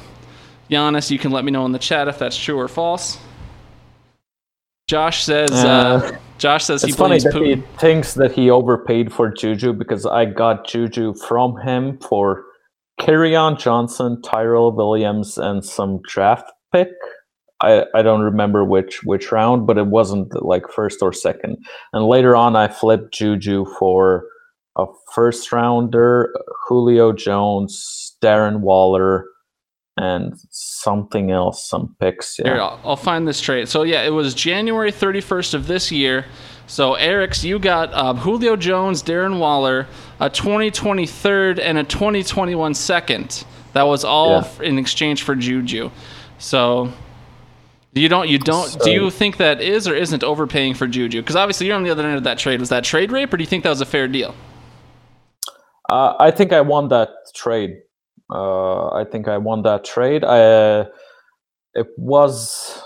Giannis, 0.70 1.10
you 1.10 1.18
can 1.18 1.30
let 1.30 1.44
me 1.44 1.50
know 1.50 1.66
in 1.66 1.72
the 1.72 1.78
chat 1.78 2.08
if 2.08 2.18
that's 2.18 2.36
true 2.36 2.58
or 2.58 2.68
false. 2.68 3.18
Josh 4.88 5.24
says. 5.24 5.50
Uh, 5.50 6.12
Uh, 6.14 6.18
Josh 6.38 6.64
says 6.64 6.82
he 6.82 6.92
funny 6.92 7.18
that 7.20 7.32
he 7.34 7.56
thinks 7.78 8.14
that 8.14 8.32
he 8.32 8.50
overpaid 8.50 9.12
for 9.12 9.30
Juju 9.30 9.72
because 9.72 10.04
I 10.04 10.24
got 10.24 10.66
Juju 10.66 11.14
from 11.14 11.56
him 11.60 11.98
for 11.98 12.44
on 13.34 13.56
Johnson, 13.56 14.20
Tyrell 14.22 14.72
Williams, 14.72 15.38
and 15.38 15.64
some 15.64 16.00
draft 16.06 16.50
pick. 16.72 16.88
I, 17.72 17.84
I 17.94 18.02
don't 18.02 18.20
remember 18.22 18.64
which 18.64 19.02
which 19.04 19.32
round, 19.32 19.66
but 19.66 19.78
it 19.78 19.86
wasn't 19.86 20.32
like 20.44 20.68
first 20.68 21.02
or 21.02 21.12
second. 21.12 21.56
And 21.92 22.04
later 22.06 22.36
on, 22.36 22.56
I 22.56 22.68
flipped 22.68 23.14
Juju 23.14 23.64
for 23.78 24.24
a 24.76 24.86
first 25.14 25.50
rounder, 25.52 26.34
Julio 26.68 27.12
Jones, 27.12 28.16
Darren 28.22 28.60
Waller, 28.60 29.24
and 29.96 30.34
something 30.50 31.30
else, 31.30 31.68
some 31.68 31.94
picks. 32.00 32.36
Here, 32.36 32.56
Yeah. 32.56 32.62
I'll, 32.64 32.80
I'll 32.84 32.96
find 32.96 33.26
this 33.28 33.40
trade. 33.40 33.68
So 33.68 33.84
yeah, 33.84 34.02
it 34.02 34.10
was 34.10 34.34
January 34.34 34.90
31st 34.90 35.54
of 35.54 35.66
this 35.68 35.92
year. 35.92 36.24
So 36.66 36.94
Eric's, 36.94 37.44
you 37.44 37.58
got 37.60 37.92
um, 37.94 38.16
Julio 38.16 38.56
Jones, 38.56 39.02
Darren 39.02 39.38
Waller, 39.38 39.86
a 40.18 40.28
2020 40.30 41.06
third, 41.06 41.60
and 41.60 41.78
a 41.78 41.84
2021 41.84 42.74
second. 42.74 43.44
That 43.74 43.84
was 43.84 44.04
all 44.04 44.30
Yeah. 44.30 44.38
f- 44.38 44.60
in 44.62 44.78
exchange 44.78 45.22
for 45.22 45.34
Juju. 45.36 45.90
So 46.38 46.90
you 48.00 48.08
don't, 48.08 48.28
you 48.28 48.38
don't. 48.38 48.80
do 48.82 48.90
you 48.90 49.10
think 49.10 49.36
that 49.36 49.60
is 49.60 49.86
or 49.86 49.94
isn't 49.94 50.24
overpaying 50.24 50.74
for 50.74 50.86
Juju? 50.86 51.22
Because 51.22 51.36
obviously 51.36 51.68
you're 51.68 51.76
on 51.76 51.84
the 51.84 51.90
other 51.90 52.04
end 52.04 52.16
of 52.16 52.24
that 52.24 52.38
trade. 52.38 52.58
Was 52.58 52.68
that 52.70 52.84
trade 52.84 53.12
rape, 53.12 53.32
or 53.32 53.36
do 53.36 53.42
you 53.42 53.48
think 53.48 53.62
that 53.62 53.70
was 53.70 53.80
a 53.80 53.86
fair 53.86 54.08
deal? 54.08 54.34
Uh, 55.88 56.14
I 56.18 56.30
think 56.30 56.52
I 56.52 56.60
won 56.60 56.88
that 56.88 57.10
trade. 57.34 57.76
Uh, 58.30 58.88
I 58.88 59.04
think 59.04 59.28
I 59.28 59.38
won 59.38 59.62
that 59.62 59.84
trade. 59.84 60.24
I, 60.24 60.40
uh, 60.40 60.86
it 61.74 61.86
was, 61.96 62.82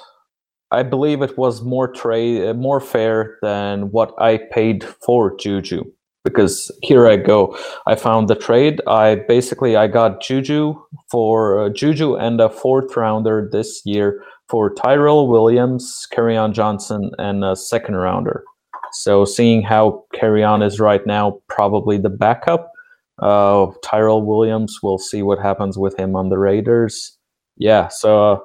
I 0.70 0.82
believe 0.82 1.22
it 1.22 1.38
was 1.38 1.62
more 1.62 1.88
trade, 1.88 2.46
uh, 2.46 2.54
more 2.54 2.80
fair 2.80 3.38
than 3.40 3.90
what 3.92 4.12
I 4.18 4.38
paid 4.52 4.84
for 4.84 5.36
Juju. 5.36 5.84
Because 6.24 6.70
here 6.82 7.06
I 7.06 7.16
go, 7.16 7.56
I 7.86 7.94
found 7.94 8.28
the 8.28 8.34
trade. 8.34 8.82
I 8.86 9.14
basically 9.14 9.76
I 9.76 9.86
got 9.86 10.20
Juju 10.20 10.74
for 11.10 11.62
uh, 11.64 11.68
Juju 11.70 12.16
and 12.16 12.40
a 12.40 12.50
fourth 12.50 12.94
rounder 12.96 13.48
this 13.50 13.80
year 13.86 14.22
for 14.48 14.72
Tyrell 14.74 15.28
Williams, 15.28 16.06
on 16.36 16.52
Johnson, 16.52 17.10
and 17.18 17.44
a 17.44 17.54
second 17.54 17.96
rounder. 17.96 18.44
So 18.92 19.24
seeing 19.24 19.62
how 19.62 20.04
on 20.42 20.62
is 20.62 20.80
right 20.80 21.06
now, 21.06 21.40
probably 21.48 21.98
the 21.98 22.08
backup 22.08 22.72
uh, 23.20 23.66
Tyrell 23.82 24.22
Williams. 24.22 24.78
We'll 24.82 24.98
see 24.98 25.22
what 25.22 25.38
happens 25.38 25.76
with 25.76 25.98
him 25.98 26.16
on 26.16 26.28
the 26.28 26.38
Raiders. 26.38 27.16
Yeah, 27.56 27.88
so 27.88 28.32
uh, 28.32 28.38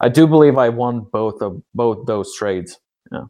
I 0.00 0.08
do 0.08 0.26
believe 0.26 0.56
I 0.56 0.68
won 0.70 1.00
both 1.12 1.42
of 1.42 1.62
both 1.74 2.06
those 2.06 2.34
trades. 2.36 2.78
Yeah. 3.12 3.24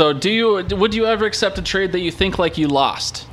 So 0.00 0.12
do 0.12 0.30
you? 0.30 0.64
Would 0.70 0.94
you 0.94 1.06
ever 1.06 1.26
accept 1.26 1.58
a 1.58 1.62
trade 1.62 1.92
that 1.92 2.00
you 2.00 2.10
think 2.10 2.38
like 2.38 2.56
you 2.56 2.68
lost? 2.68 3.26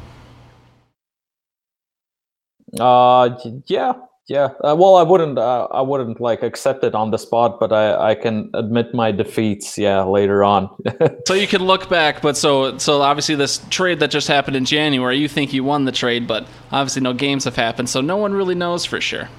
Uh, 2.79 3.29
yeah, 3.67 3.93
yeah. 4.29 4.49
Uh, 4.63 4.75
well, 4.77 4.95
I 4.95 5.03
wouldn't, 5.03 5.37
uh, 5.39 5.67
I 5.71 5.81
wouldn't 5.81 6.21
like 6.21 6.43
accept 6.43 6.83
it 6.83 6.93
on 6.93 7.11
the 7.11 7.17
spot, 7.17 7.59
but 7.59 7.73
I, 7.73 8.11
I 8.11 8.15
can 8.15 8.49
admit 8.53 8.93
my 8.93 9.11
defeats. 9.11 9.77
Yeah, 9.77 10.03
later 10.03 10.43
on. 10.43 10.69
So 11.27 11.33
you 11.33 11.47
can 11.47 11.63
look 11.63 11.89
back, 11.89 12.21
but 12.21 12.37
so 12.37 12.77
so 12.79 13.01
obviously 13.01 13.35
this 13.35 13.61
trade 13.69 13.99
that 13.99 14.09
just 14.09 14.27
happened 14.27 14.55
in 14.55 14.65
January, 14.65 15.17
you 15.17 15.27
think 15.27 15.53
you 15.53 15.63
won 15.63 15.85
the 15.85 15.91
trade, 15.91 16.27
but 16.27 16.47
obviously 16.71 17.01
no 17.01 17.13
games 17.13 17.43
have 17.43 17.55
happened, 17.55 17.89
so 17.89 18.01
no 18.01 18.17
one 18.17 18.33
really 18.33 18.55
knows 18.55 18.83
for 18.85 18.99
sure. 18.99 19.29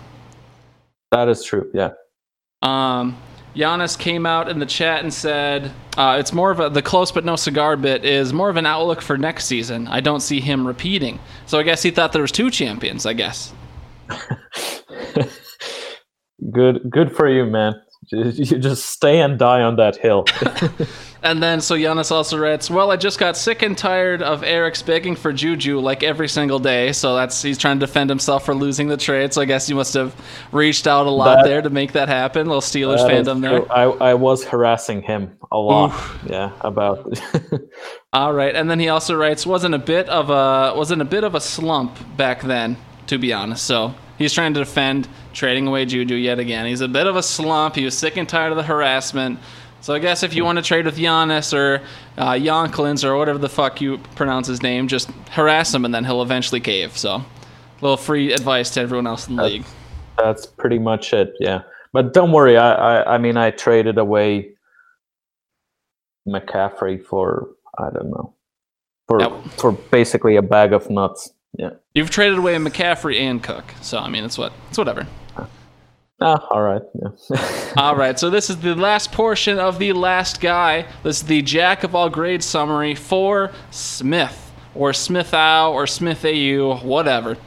that 1.10 1.28
is 1.28 1.42
true. 1.44 1.68
Yeah. 1.74 1.90
Um, 2.62 3.16
Giannis 3.56 3.98
came 3.98 4.26
out 4.26 4.48
in 4.48 4.60
the 4.60 4.66
chat 4.66 5.02
and 5.02 5.12
said 5.12 5.72
uh, 5.96 6.16
it's 6.20 6.32
more 6.32 6.50
of 6.52 6.60
a 6.60 6.70
the 6.70 6.82
close 6.82 7.10
but 7.10 7.24
no 7.24 7.34
cigar 7.36 7.76
bit 7.76 8.04
is 8.04 8.32
more 8.32 8.48
of 8.48 8.56
an 8.56 8.66
outlook 8.66 9.02
for 9.02 9.18
next 9.18 9.46
season. 9.46 9.88
I 9.88 10.00
don't 10.00 10.20
see 10.20 10.40
him 10.40 10.66
repeating. 10.66 11.18
So 11.46 11.58
I 11.58 11.64
guess 11.64 11.82
he 11.82 11.90
thought 11.90 12.12
there 12.12 12.22
was 12.22 12.32
two 12.32 12.50
champions. 12.50 13.06
I 13.06 13.14
guess. 13.14 13.52
Good, 16.52 16.90
good 16.90 17.14
for 17.14 17.28
you, 17.28 17.44
man. 17.44 17.74
You 18.10 18.32
just 18.32 18.86
stay 18.86 19.20
and 19.20 19.39
die 19.39 19.60
on 19.60 19.77
that 19.77 19.97
hill. 19.97 20.24
And 21.22 21.43
then 21.43 21.60
so 21.60 21.77
Giannis 21.77 22.10
also 22.10 22.39
writes, 22.39 22.70
"Well, 22.70 22.90
I 22.90 22.97
just 22.97 23.18
got 23.18 23.36
sick 23.36 23.62
and 23.62 23.77
tired 23.77 24.22
of 24.22 24.43
Eric's 24.43 24.81
begging 24.81 25.16
for 25.16 25.32
Juju 25.32 25.78
like 25.78 26.02
every 26.02 26.28
single 26.28 26.59
day. 26.59 26.93
So 26.93 27.14
that's 27.14 27.43
he's 27.43 27.59
trying 27.59 27.78
to 27.78 27.86
defend 27.86 28.09
himself 28.09 28.44
for 28.47 28.55
losing 28.55 28.89
the 28.89 28.97
trade. 28.97 29.35
So 29.35 29.43
I 29.43 29.44
guess 29.44 29.66
he 29.66 29.74
must 29.74 29.93
have 29.94 30.14
reached 30.51 30.86
out 30.86 31.06
a 31.06 31.10
lot 31.10 31.36
That- 31.36 31.44
there 31.44 31.62
to 31.62 31.70
make 31.70 31.93
that 31.93 32.09
happen. 32.09 32.47
Little 32.47 32.62
Steelers 32.62 33.01
fandom 33.01 33.43
there. 33.43 33.70
I, 33.70 33.82
I 33.82 34.14
was 34.14 34.44
harassing 34.44 35.02
him 35.02 35.36
a 35.52 35.59
lot. 35.59 35.93
Yeah, 36.27 36.52
about. 36.62 37.18
All 38.12 38.32
right, 38.32 38.55
and 38.55 38.70
then 38.70 38.81
he 38.81 38.89
also 38.89 39.14
writes, 39.14 39.44
"Wasn't 39.44 39.74
a 39.74 39.78
bit 39.78 40.09
of 40.09 40.31
a 40.31 40.74
wasn't 40.74 41.02
a 41.02 41.05
bit 41.06 41.24
of 41.24 41.35
a 41.35 41.40
slump 41.40 41.98
back 42.16 42.40
then, 42.40 42.78
to 43.09 43.18
be 43.18 43.32
honest." 43.35 43.66
So 43.66 43.94
he's 44.20 44.32
trying 44.32 44.55
to 44.55 44.60
defend 44.60 45.09
trading 45.32 45.66
away 45.66 45.86
Juju 45.86 46.14
yet 46.14 46.38
again. 46.38 46.66
He's 46.66 46.82
a 46.82 46.88
bit 46.88 47.09
of 47.09 47.16
a 47.16 47.22
slump. 47.22 47.74
He 47.74 47.84
was 47.84 47.98
sick 47.98 48.16
and 48.16 48.28
tired 48.28 48.52
of 48.52 48.56
the 48.56 48.62
harassment. 48.62 49.40
So 49.80 49.94
I 49.94 49.98
guess 49.98 50.22
if 50.22 50.34
you 50.34 50.44
want 50.44 50.59
to 50.59 50.62
trade 50.62 50.84
with 50.84 50.98
Giannis 50.98 51.55
or 51.56 51.82
uh, 52.18 52.32
Yonklins 52.32 53.02
or 53.02 53.16
whatever 53.16 53.38
the 53.38 53.48
fuck 53.48 53.80
you 53.80 53.97
pronounce 54.14 54.47
his 54.47 54.62
name, 54.62 54.88
just 54.88 55.10
harass 55.30 55.74
him 55.74 55.86
and 55.86 55.94
then 55.94 56.05
he'll 56.05 56.20
eventually 56.22 56.60
cave. 56.60 56.98
So 56.98 57.14
a 57.14 57.24
little 57.80 57.97
free 57.97 58.32
advice 58.32 58.68
to 58.74 58.82
everyone 58.82 59.06
else 59.06 59.26
in 59.26 59.36
the 59.36 59.44
league. 59.44 59.64
That's 60.18 60.44
pretty 60.44 60.78
much 60.78 61.14
it. 61.14 61.32
Yeah, 61.40 61.62
but 61.94 62.12
don't 62.12 62.30
worry. 62.30 62.59
I, 62.59 62.74
I, 62.74 63.14
I 63.14 63.18
mean, 63.18 63.38
I 63.38 63.51
traded 63.52 63.97
away 63.97 64.51
McCaffrey 66.28 67.02
for 67.02 67.48
I 67.78 67.88
don't 67.94 68.10
know, 68.10 68.34
for 69.09 69.20
Yep. 69.22 69.32
for 69.56 69.72
basically 69.72 70.36
a 70.36 70.42
bag 70.42 70.74
of 70.74 70.90
nuts. 70.90 71.30
Yeah. 71.60 71.72
You've 71.94 72.08
traded 72.08 72.38
away 72.38 72.54
McCaffrey 72.54 73.20
and 73.20 73.42
Cook, 73.42 73.74
so 73.82 73.98
I 73.98 74.08
mean 74.08 74.24
it's 74.24 74.38
what 74.38 74.54
it's 74.70 74.78
whatever. 74.78 75.06
Ah, 76.22 76.46
all 76.50 76.62
right. 76.62 76.80
Yeah. 76.94 77.72
All 77.78 77.96
right, 77.96 78.18
so 78.18 78.28
this 78.28 78.50
is 78.50 78.58
the 78.58 78.74
last 78.74 79.10
portion 79.10 79.58
of 79.58 79.78
the 79.78 79.94
last 79.94 80.38
guy. 80.38 80.86
This 81.02 81.22
is 81.22 81.26
the 81.26 81.40
Jack 81.40 81.82
of 81.82 81.94
all 81.94 82.10
grades 82.10 82.44
summary 82.44 82.94
for 82.94 83.52
Smith, 83.70 84.52
or 84.74 84.92
Smith 84.92 85.32
Au, 85.32 85.72
or 85.72 85.86
Smith 85.86 86.22
AU, 86.22 86.76
whatever. 86.82 87.38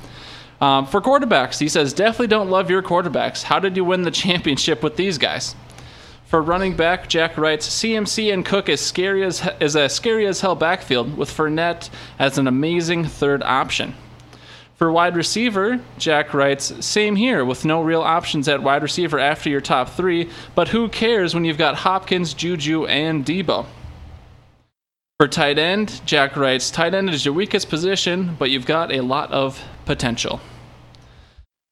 Um, 0.60 0.88
for 0.88 1.02
quarterbacks, 1.02 1.60
he 1.60 1.70
says, 1.70 1.94
definitely 1.94 2.28
don't 2.28 2.50
love 2.50 2.72
your 2.72 2.82
quarterbacks. 2.82 3.44
How 3.44 3.60
did 3.60 3.78
you 3.78 3.86
win 3.86 4.02
the 4.02 4.12
championship 4.26 4.82
with 4.82 4.96
these 4.96 5.20
guys? 5.20 5.56
For 6.26 6.42
running 6.42 6.76
back, 6.76 7.08
Jack 7.08 7.38
writes, 7.38 7.70
CMC 7.70 8.34
and 8.34 8.44
Cook 8.44 8.70
is 8.70 8.82
scary 8.82 9.24
as 9.24 9.48
is 9.60 9.76
a 9.76 9.88
scary 9.88 10.26
as 10.26 10.42
hell 10.42 10.56
backfield 10.56 11.16
with 11.16 11.30
Fournette 11.30 11.92
as 12.18 12.40
an 12.40 12.48
amazing 12.48 13.06
third 13.06 13.44
option. 13.44 13.94
For 14.84 14.92
wide 14.92 15.16
receiver, 15.16 15.80
Jack 15.98 16.34
writes, 16.34 16.86
same 16.86 17.16
here 17.16 17.46
with 17.46 17.64
no 17.64 17.82
real 17.82 18.02
options 18.02 18.50
at 18.50 18.62
wide 18.62 18.84
receiver 18.84 19.18
after 19.18 19.50
your 19.50 19.62
top 19.62 19.88
three, 19.88 20.30
but 20.56 20.68
who 20.68 20.90
cares 20.90 21.34
when 21.34 21.46
you've 21.46 21.58
got 21.58 21.76
Hopkins, 21.76 22.34
Juju, 22.34 22.86
and 22.88 23.26
Deebo? 23.26 23.66
For 25.18 25.30
tight 25.30 25.58
end, 25.58 26.02
Jack 26.06 26.36
writes, 26.36 26.70
tight 26.70 26.94
end 26.94 27.10
is 27.12 27.24
your 27.24 27.34
weakest 27.34 27.70
position, 27.70 28.36
but 28.38 28.52
you've 28.52 28.66
got 28.66 28.92
a 28.92 29.00
lot 29.00 29.32
of 29.32 29.64
potential. 29.86 30.42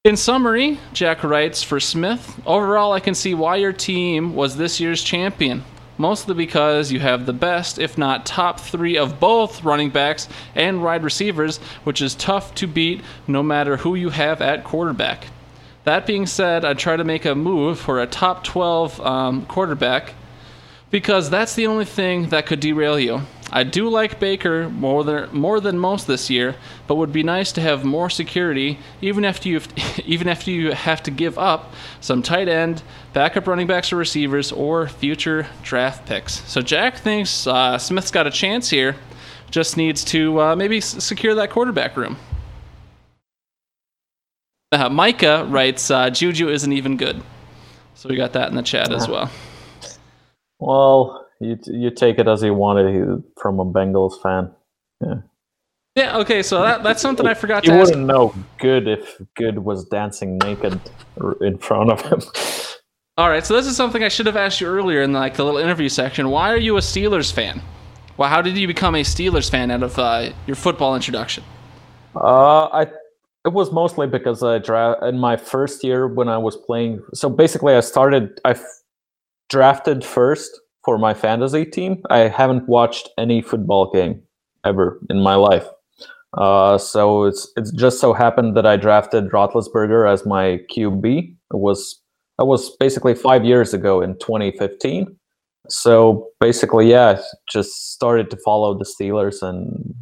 In 0.06 0.16
summary, 0.16 0.80
Jack 0.94 1.22
writes 1.22 1.62
for 1.62 1.82
Smith, 1.82 2.40
overall, 2.46 2.94
I 2.94 3.02
can 3.02 3.14
see 3.14 3.34
why 3.34 3.58
your 3.58 3.74
team 3.74 4.36
was 4.36 4.56
this 4.56 4.80
year's 4.80 5.04
champion. 5.04 5.66
Mostly 6.02 6.34
because 6.34 6.92
you 6.92 7.00
have 7.00 7.28
the 7.28 7.32
best, 7.32 7.78
if 7.78 7.96
not 7.96 8.26
top 8.26 8.60
three, 8.60 8.98
of 8.98 9.20
both 9.20 9.64
running 9.64 9.92
backs 9.92 10.28
and 10.56 10.82
wide 10.82 11.04
receivers, 11.04 11.60
which 11.84 12.02
is 12.02 12.16
tough 12.16 12.56
to 12.56 12.66
beat 12.66 13.04
no 13.28 13.44
matter 13.44 13.78
who 13.78 13.94
you 13.94 14.10
have 14.10 14.42
at 14.42 14.64
quarterback. 14.64 15.28
That 15.84 16.08
being 16.08 16.26
said, 16.26 16.66
I'd 16.66 16.80
try 16.80 16.98
to 16.98 17.04
make 17.04 17.24
a 17.26 17.36
move 17.36 17.78
for 17.78 18.02
a 18.02 18.08
top 18.08 18.44
12 18.44 19.00
um, 19.00 19.46
quarterback 19.46 20.16
because 20.92 21.30
that's 21.30 21.56
the 21.56 21.68
only 21.68 21.86
thing 21.86 22.30
that 22.30 22.46
could 22.46 22.60
derail 22.60 23.00
you. 23.00 23.22
I 23.54 23.64
do 23.64 23.90
like 23.90 24.20
Baker 24.20 24.70
more 24.70 25.04
than 25.04 25.30
more 25.34 25.60
than 25.60 25.78
most 25.78 26.08
this 26.08 26.30
year, 26.30 26.56
but 26.88 26.96
would 26.96 27.12
be 27.12 27.24
nice 27.24 27.52
to 27.54 27.62
have 27.62 27.84
more 27.84 28.10
security, 28.10 28.80
even 29.02 29.26
after 29.26 29.50
you 29.50 29.62
even 30.06 30.30
after 30.30 30.52
you 30.52 30.72
have 30.72 31.04
to 31.04 31.12
give 31.12 31.38
up 31.38 31.74
some 32.00 32.22
tight 32.22 32.48
end, 32.48 32.82
backup 33.14 33.48
running 33.48 33.68
backs 33.68 33.92
or 33.92 33.98
receivers, 33.98 34.52
or 34.54 34.88
future 34.88 35.48
draft 35.64 36.06
picks. 36.06 36.42
So 36.50 36.62
Jack 36.62 37.00
thinks 37.00 37.46
uh, 37.46 37.78
Smith's 37.78 38.12
got 38.12 38.26
a 38.26 38.32
chance 38.32 38.70
here, 38.70 38.96
just 39.50 39.76
needs 39.76 40.06
to 40.06 40.40
uh, 40.40 40.56
maybe 40.56 40.78
s- 40.78 41.04
secure 41.04 41.36
that 41.36 41.50
quarterback 41.50 41.98
room. 41.98 42.16
Uh, 44.72 44.88
Micah 44.88 45.46
writes 45.50 45.92
uh, 45.92 46.10
Juju 46.10 46.48
isn't 46.48 46.72
even 46.72 46.96
good, 46.96 47.22
so 47.96 48.08
we 48.08 48.16
got 48.16 48.32
that 48.32 48.48
in 48.48 48.56
the 48.56 48.64
chat 48.64 48.94
as 48.94 49.10
well. 49.10 49.30
Well, 50.62 51.28
you 51.40 51.58
you 51.66 51.90
take 51.90 52.20
it 52.20 52.28
as 52.28 52.44
you 52.44 52.54
want 52.54 52.80
it 52.80 53.24
from 53.42 53.60
a 53.60 53.66
Bengals 53.66 54.22
fan. 54.22 54.52
Yeah, 55.04 55.16
Yeah. 55.96 56.18
okay, 56.20 56.44
so 56.44 56.62
that, 56.62 56.84
that's 56.84 57.02
something 57.02 57.26
I 57.26 57.34
forgot 57.34 57.66
You 57.66 57.72
to 57.74 57.80
ask. 57.80 57.90
wouldn't 57.90 58.06
know 58.06 58.34
good 58.60 58.88
if 58.88 59.20
good 59.36 59.60
was 59.60 59.84
dancing 59.86 60.38
naked 60.38 60.80
in 61.42 61.58
front 61.58 61.90
of 61.92 62.02
him. 62.02 62.22
All 63.18 63.28
right, 63.30 63.46
so 63.46 63.56
this 63.56 63.66
is 63.66 63.76
something 63.76 64.04
I 64.04 64.08
should 64.08 64.28
have 64.28 64.38
asked 64.38 64.62
you 64.62 64.68
earlier 64.68 65.02
in 65.02 65.12
like 65.14 65.36
the 65.36 65.44
little 65.44 65.60
interview 65.60 65.90
section. 65.90 66.30
Why 66.30 66.52
are 66.52 66.58
you 66.58 66.78
a 66.78 66.80
Steelers 66.82 67.34
fan? 67.34 67.62
Well, 68.18 68.30
how 68.30 68.42
did 68.44 68.56
you 68.56 68.68
become 68.68 68.94
a 68.96 69.02
Steelers 69.04 69.50
fan 69.50 69.72
out 69.72 69.82
of 69.84 69.98
uh, 69.98 70.32
your 70.46 70.56
football 70.56 70.96
introduction? 70.96 71.44
Uh, 72.16 72.66
I 72.68 72.82
it 73.44 73.52
was 73.54 73.72
mostly 73.72 74.06
because 74.06 74.44
I 74.44 74.60
dra- 74.60 75.04
in 75.08 75.18
my 75.18 75.36
first 75.36 75.84
year 75.84 76.08
when 76.08 76.30
I 76.30 76.38
was 76.38 76.56
playing. 76.56 77.02
So 77.16 77.30
basically, 77.30 77.74
I 77.74 77.80
started. 77.80 78.40
I 78.46 78.54
drafted 79.52 80.04
first 80.04 80.60
for 80.84 80.98
my 80.98 81.14
fantasy 81.14 81.66
team. 81.66 82.02
I 82.10 82.20
haven't 82.20 82.68
watched 82.68 83.10
any 83.18 83.42
football 83.42 83.92
game 83.92 84.24
ever 84.66 85.00
in 85.10 85.22
my 85.22 85.36
life. 85.36 85.68
Uh, 86.38 86.78
so 86.78 87.26
it's 87.26 87.52
it's 87.58 87.72
just 87.72 88.00
so 88.00 88.14
happened 88.14 88.56
that 88.56 88.66
I 88.66 88.78
drafted 88.78 89.30
Roethlisberger 89.32 90.12
as 90.12 90.26
my 90.26 90.60
QB. 90.74 91.36
It 91.54 91.58
was 91.58 92.02
that 92.38 92.46
was 92.46 92.76
basically 92.78 93.14
five 93.14 93.44
years 93.44 93.74
ago 93.74 94.02
in 94.02 94.18
2015. 94.20 95.18
So 95.70 96.30
basically, 96.40 96.90
yeah, 96.90 97.22
just 97.50 97.92
started 97.92 98.32
to 98.32 98.38
follow 98.38 98.78
the 98.78 98.86
Steelers 98.86 99.42
and 99.42 99.94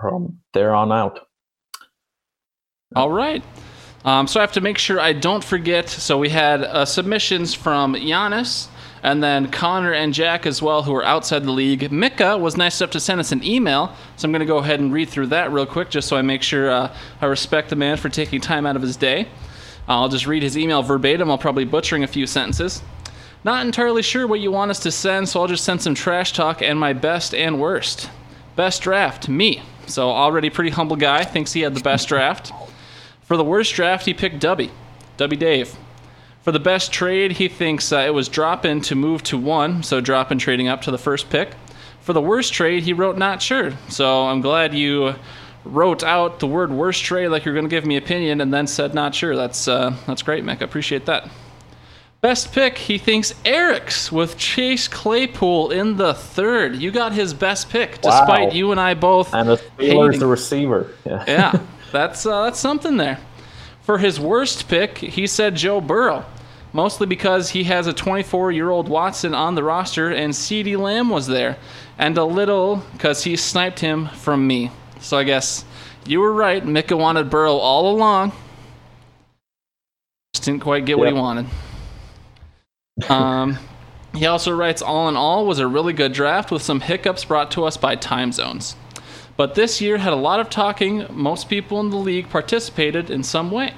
from 0.00 0.38
there 0.54 0.74
on 0.74 0.90
out. 0.90 1.20
All 2.96 3.10
right. 3.10 3.44
Um, 4.04 4.26
so 4.26 4.38
I 4.38 4.42
have 4.42 4.52
to 4.52 4.60
make 4.60 4.76
sure 4.76 5.00
I 5.00 5.14
don't 5.14 5.42
forget. 5.42 5.88
So 5.88 6.18
we 6.18 6.28
had 6.28 6.62
uh, 6.62 6.84
submissions 6.84 7.54
from 7.54 7.94
Giannis 7.94 8.68
and 9.02 9.22
then 9.22 9.50
Connor 9.50 9.92
and 9.92 10.14
Jack 10.14 10.46
as 10.46 10.62
well, 10.62 10.82
who 10.82 10.94
are 10.94 11.04
outside 11.04 11.44
the 11.44 11.50
league. 11.50 11.92
Mika 11.92 12.38
was 12.38 12.56
nice 12.56 12.80
enough 12.80 12.90
to 12.92 13.00
send 13.00 13.20
us 13.20 13.32
an 13.32 13.44
email, 13.44 13.94
so 14.16 14.26
I'm 14.26 14.32
going 14.32 14.40
to 14.40 14.46
go 14.46 14.58
ahead 14.58 14.80
and 14.80 14.92
read 14.92 15.10
through 15.10 15.26
that 15.26 15.52
real 15.52 15.66
quick 15.66 15.90
just 15.90 16.08
so 16.08 16.16
I 16.16 16.22
make 16.22 16.42
sure 16.42 16.70
uh, 16.70 16.94
I 17.20 17.26
respect 17.26 17.68
the 17.68 17.76
man 17.76 17.98
for 17.98 18.08
taking 18.08 18.40
time 18.40 18.64
out 18.64 18.76
of 18.76 18.82
his 18.82 18.96
day. 18.96 19.28
I'll 19.86 20.08
just 20.08 20.26
read 20.26 20.42
his 20.42 20.56
email 20.56 20.82
verbatim. 20.82 21.30
I'll 21.30 21.36
probably 21.36 21.66
butchering 21.66 22.02
a 22.02 22.06
few 22.06 22.26
sentences. 22.26 22.82
Not 23.44 23.66
entirely 23.66 24.00
sure 24.00 24.26
what 24.26 24.40
you 24.40 24.50
want 24.50 24.70
us 24.70 24.80
to 24.80 24.90
send, 24.90 25.28
so 25.28 25.40
I'll 25.40 25.48
just 25.48 25.64
send 25.64 25.82
some 25.82 25.94
trash 25.94 26.32
talk 26.32 26.62
and 26.62 26.78
my 26.78 26.94
best 26.94 27.34
and 27.34 27.60
worst. 27.60 28.08
Best 28.56 28.80
draft, 28.80 29.28
me. 29.28 29.62
So 29.86 30.08
already 30.08 30.48
pretty 30.48 30.70
humble 30.70 30.96
guy, 30.96 31.24
thinks 31.24 31.52
he 31.52 31.60
had 31.60 31.74
the 31.74 31.82
best 31.82 32.08
draft. 32.08 32.52
For 33.34 33.38
the 33.38 33.42
worst 33.42 33.74
draft, 33.74 34.06
he 34.06 34.14
picked 34.14 34.40
Dubby. 34.40 34.70
Dubby 35.18 35.36
Dave. 35.36 35.74
For 36.42 36.52
the 36.52 36.60
best 36.60 36.92
trade, 36.92 37.32
he 37.32 37.48
thinks 37.48 37.92
uh, 37.92 37.96
it 38.06 38.14
was 38.14 38.28
Dropin 38.28 38.80
to 38.84 38.94
move 38.94 39.24
to 39.24 39.36
one, 39.36 39.82
so 39.82 40.00
Dropin 40.00 40.38
trading 40.38 40.68
up 40.68 40.82
to 40.82 40.92
the 40.92 40.98
first 40.98 41.30
pick. 41.30 41.54
For 42.00 42.12
the 42.12 42.20
worst 42.20 42.52
trade, 42.52 42.84
he 42.84 42.92
wrote 42.92 43.18
not 43.18 43.42
sure. 43.42 43.72
So 43.88 44.28
I'm 44.28 44.40
glad 44.40 44.72
you 44.72 45.16
wrote 45.64 46.04
out 46.04 46.38
the 46.38 46.46
word 46.46 46.70
worst 46.70 47.02
trade 47.02 47.26
like 47.26 47.44
you're 47.44 47.54
going 47.54 47.66
to 47.66 47.68
give 47.70 47.84
me 47.84 47.96
opinion 47.96 48.40
and 48.40 48.54
then 48.54 48.68
said 48.68 48.94
not 48.94 49.16
sure. 49.16 49.34
That's 49.34 49.66
uh, 49.66 49.96
that's 50.06 50.22
great, 50.22 50.44
Mick. 50.44 50.62
I 50.62 50.64
appreciate 50.66 51.06
that. 51.06 51.28
Best 52.20 52.52
pick, 52.52 52.78
he 52.78 52.98
thinks 52.98 53.34
Eric's 53.44 54.12
with 54.12 54.38
Chase 54.38 54.86
Claypool 54.86 55.72
in 55.72 55.96
the 55.96 56.14
third. 56.14 56.76
You 56.76 56.92
got 56.92 57.12
his 57.12 57.34
best 57.34 57.68
pick, 57.68 58.00
despite 58.00 58.50
Wow. 58.50 58.54
you 58.54 58.70
and 58.70 58.80
I 58.80 58.94
both 58.94 59.34
And 59.34 59.48
the 59.48 59.56
Steelers, 59.56 60.20
the 60.20 60.26
receiver. 60.28 60.92
Yeah. 61.04 61.24
yeah, 61.26 61.60
that's 61.94 62.26
uh, 62.26 62.44
that's 62.44 62.58
something 62.58 62.98
there. 62.98 63.18
For 63.82 63.98
his 63.98 64.20
worst 64.20 64.68
pick, 64.68 64.98
he 64.98 65.26
said 65.26 65.56
Joe 65.56 65.80
Burrow, 65.80 66.26
mostly 66.72 67.06
because 67.06 67.50
he 67.50 67.64
has 67.64 67.86
a 67.86 67.92
24-year-old 67.92 68.88
Watson 68.88 69.34
on 69.34 69.54
the 69.54 69.62
roster 69.62 70.10
and 70.10 70.32
CeeDee 70.32 70.78
Lamb 70.78 71.08
was 71.08 71.26
there, 71.26 71.56
and 71.98 72.18
a 72.18 72.24
little 72.24 72.82
because 72.92 73.24
he 73.24 73.36
sniped 73.36 73.80
him 73.80 74.08
from 74.08 74.46
me. 74.46 74.70
So 75.00 75.18
I 75.18 75.24
guess 75.24 75.64
you 76.06 76.20
were 76.20 76.32
right. 76.32 76.64
Mika 76.64 76.96
wanted 76.96 77.30
Burrow 77.30 77.56
all 77.56 77.94
along. 77.94 78.32
Just 80.34 80.44
didn't 80.44 80.62
quite 80.62 80.84
get 80.84 80.98
what 80.98 81.08
he 81.08 81.14
wanted. 81.14 81.46
Um, 83.08 83.58
he 84.14 84.26
also 84.26 84.54
writes, 84.54 84.82
all 84.82 85.08
in 85.08 85.16
all, 85.16 85.46
was 85.46 85.58
a 85.58 85.66
really 85.66 85.92
good 85.92 86.12
draft 86.12 86.50
with 86.50 86.62
some 86.62 86.80
hiccups 86.80 87.24
brought 87.24 87.50
to 87.52 87.64
us 87.64 87.76
by 87.76 87.96
time 87.96 88.32
zones. 88.32 88.76
But 89.36 89.54
this 89.54 89.80
year 89.80 89.98
had 89.98 90.12
a 90.12 90.16
lot 90.16 90.40
of 90.40 90.48
talking. 90.48 91.06
Most 91.10 91.48
people 91.48 91.80
in 91.80 91.90
the 91.90 91.96
league 91.96 92.30
participated 92.30 93.10
in 93.10 93.22
some 93.22 93.50
way. 93.50 93.74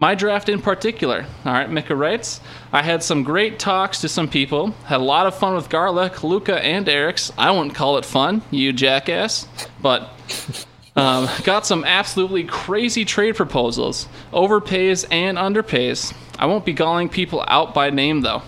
My 0.00 0.14
draft 0.14 0.48
in 0.48 0.62
particular. 0.62 1.26
All 1.44 1.52
right, 1.52 1.68
Mika 1.68 1.94
writes, 1.94 2.40
I 2.72 2.82
had 2.82 3.02
some 3.02 3.24
great 3.24 3.58
talks 3.58 4.00
to 4.02 4.08
some 4.08 4.28
people, 4.28 4.70
had 4.86 5.00
a 5.00 5.04
lot 5.04 5.26
of 5.26 5.36
fun 5.36 5.56
with 5.56 5.68
Garlic, 5.68 6.22
Luca, 6.22 6.64
and 6.64 6.88
Eric's. 6.88 7.32
I 7.36 7.50
wouldn't 7.50 7.74
call 7.74 7.98
it 7.98 8.04
fun, 8.04 8.42
you 8.52 8.72
jackass, 8.72 9.48
but 9.82 10.10
um, 10.94 11.28
got 11.42 11.66
some 11.66 11.84
absolutely 11.84 12.44
crazy 12.44 13.04
trade 13.04 13.34
proposals, 13.34 14.06
overpays 14.32 15.04
and 15.10 15.36
underpays. 15.36 16.14
I 16.38 16.46
won't 16.46 16.64
be 16.64 16.74
calling 16.74 17.08
people 17.08 17.44
out 17.48 17.74
by 17.74 17.90
name 17.90 18.20
though. 18.20 18.42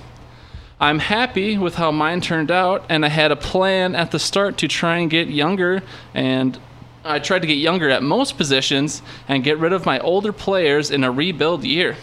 I'm 0.80 0.98
happy 0.98 1.58
with 1.58 1.74
how 1.74 1.92
mine 1.92 2.22
turned 2.22 2.50
out, 2.50 2.86
and 2.88 3.04
I 3.04 3.08
had 3.08 3.30
a 3.30 3.36
plan 3.36 3.94
at 3.94 4.12
the 4.12 4.18
start 4.18 4.56
to 4.58 4.68
try 4.68 4.96
and 4.96 5.10
get 5.10 5.28
younger, 5.28 5.82
and 6.14 6.58
I 7.04 7.18
tried 7.18 7.40
to 7.40 7.46
get 7.46 7.58
younger 7.58 7.90
at 7.90 8.02
most 8.02 8.38
positions 8.38 9.02
and 9.28 9.44
get 9.44 9.58
rid 9.58 9.74
of 9.74 9.84
my 9.84 9.98
older 10.00 10.32
players 10.32 10.90
in 10.90 11.04
a 11.04 11.10
rebuild 11.10 11.64
year. 11.64 11.96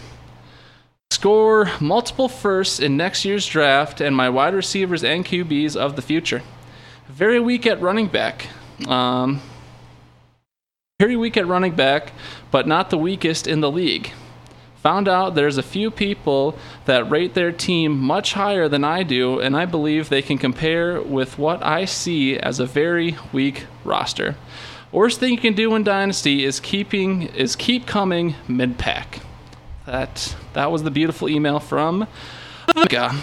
Score 1.09 1.71
multiple 1.79 2.29
firsts 2.29 2.79
in 2.79 2.97
next 2.97 3.25
year's 3.25 3.47
draft 3.47 3.99
and 3.99 4.15
my 4.15 4.29
wide 4.29 4.53
receivers 4.53 5.03
and 5.03 5.25
QBs 5.25 5.75
of 5.75 5.95
the 5.95 6.01
future. 6.03 6.43
Very 7.07 7.39
weak 7.39 7.65
at 7.65 7.81
running 7.81 8.07
back. 8.07 8.47
Um, 8.87 9.41
very 10.99 11.15
weak 11.15 11.37
at 11.37 11.47
running 11.47 11.75
back, 11.75 12.11
but 12.51 12.67
not 12.67 12.91
the 12.91 12.97
weakest 12.97 13.47
in 13.47 13.61
the 13.61 13.71
league. 13.71 14.11
Found 14.83 15.07
out 15.07 15.35
there's 15.35 15.57
a 15.57 15.63
few 15.63 15.91
people 15.91 16.57
that 16.85 17.09
rate 17.09 17.33
their 17.33 17.51
team 17.51 17.97
much 17.97 18.33
higher 18.33 18.69
than 18.69 18.83
I 18.83 19.03
do, 19.03 19.39
and 19.39 19.57
I 19.57 19.65
believe 19.65 20.09
they 20.09 20.21
can 20.21 20.37
compare 20.37 21.01
with 21.01 21.37
what 21.37 21.63
I 21.63 21.85
see 21.85 22.37
as 22.37 22.59
a 22.59 22.65
very 22.65 23.17
weak 23.33 23.65
roster. 23.83 24.35
Worst 24.91 25.19
thing 25.19 25.33
you 25.33 25.39
can 25.39 25.53
do 25.53 25.75
in 25.75 25.83
Dynasty 25.83 26.45
is 26.45 26.59
keeping 26.59 27.23
is 27.23 27.55
keep 27.55 27.85
coming 27.85 28.35
mid 28.47 28.77
pack. 28.77 29.19
That 29.85 30.35
that 30.53 30.71
was 30.71 30.83
the 30.83 30.91
beautiful 30.91 31.27
email 31.27 31.59
from 31.59 32.07
Mika. 32.75 33.15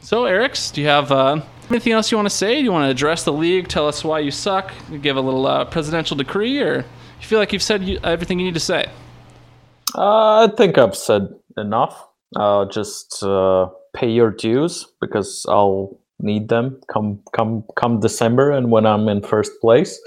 So 0.00 0.24
Eric's, 0.24 0.70
do 0.70 0.80
you 0.80 0.86
have 0.86 1.12
uh, 1.12 1.42
anything 1.68 1.92
else 1.92 2.10
you 2.10 2.16
want 2.16 2.26
to 2.26 2.34
say? 2.34 2.56
Do 2.56 2.64
you 2.64 2.72
want 2.72 2.86
to 2.86 2.90
address 2.90 3.24
the 3.24 3.32
league? 3.32 3.68
Tell 3.68 3.86
us 3.86 4.02
why 4.02 4.20
you 4.20 4.30
suck? 4.30 4.72
Give 5.02 5.16
a 5.16 5.20
little 5.20 5.46
uh, 5.46 5.66
presidential 5.66 6.16
decree, 6.16 6.60
or 6.62 6.76
you 6.76 7.26
feel 7.26 7.38
like 7.38 7.52
you've 7.52 7.62
said 7.62 7.84
you, 7.84 7.98
everything 8.02 8.38
you 8.38 8.46
need 8.46 8.54
to 8.54 8.60
say? 8.60 8.88
Uh, 9.94 10.48
I 10.48 10.52
think 10.56 10.78
I've 10.78 10.96
said 10.96 11.28
enough. 11.56 12.06
Uh, 12.36 12.66
just 12.66 13.22
uh, 13.22 13.68
pay 13.94 14.10
your 14.10 14.30
dues 14.30 14.86
because 15.00 15.46
I'll 15.48 15.98
need 16.20 16.48
them 16.48 16.80
come 16.92 17.20
come 17.32 17.64
come 17.76 18.00
December 18.00 18.50
and 18.50 18.70
when 18.70 18.86
I'm 18.86 19.08
in 19.08 19.22
first 19.22 19.52
place. 19.60 19.98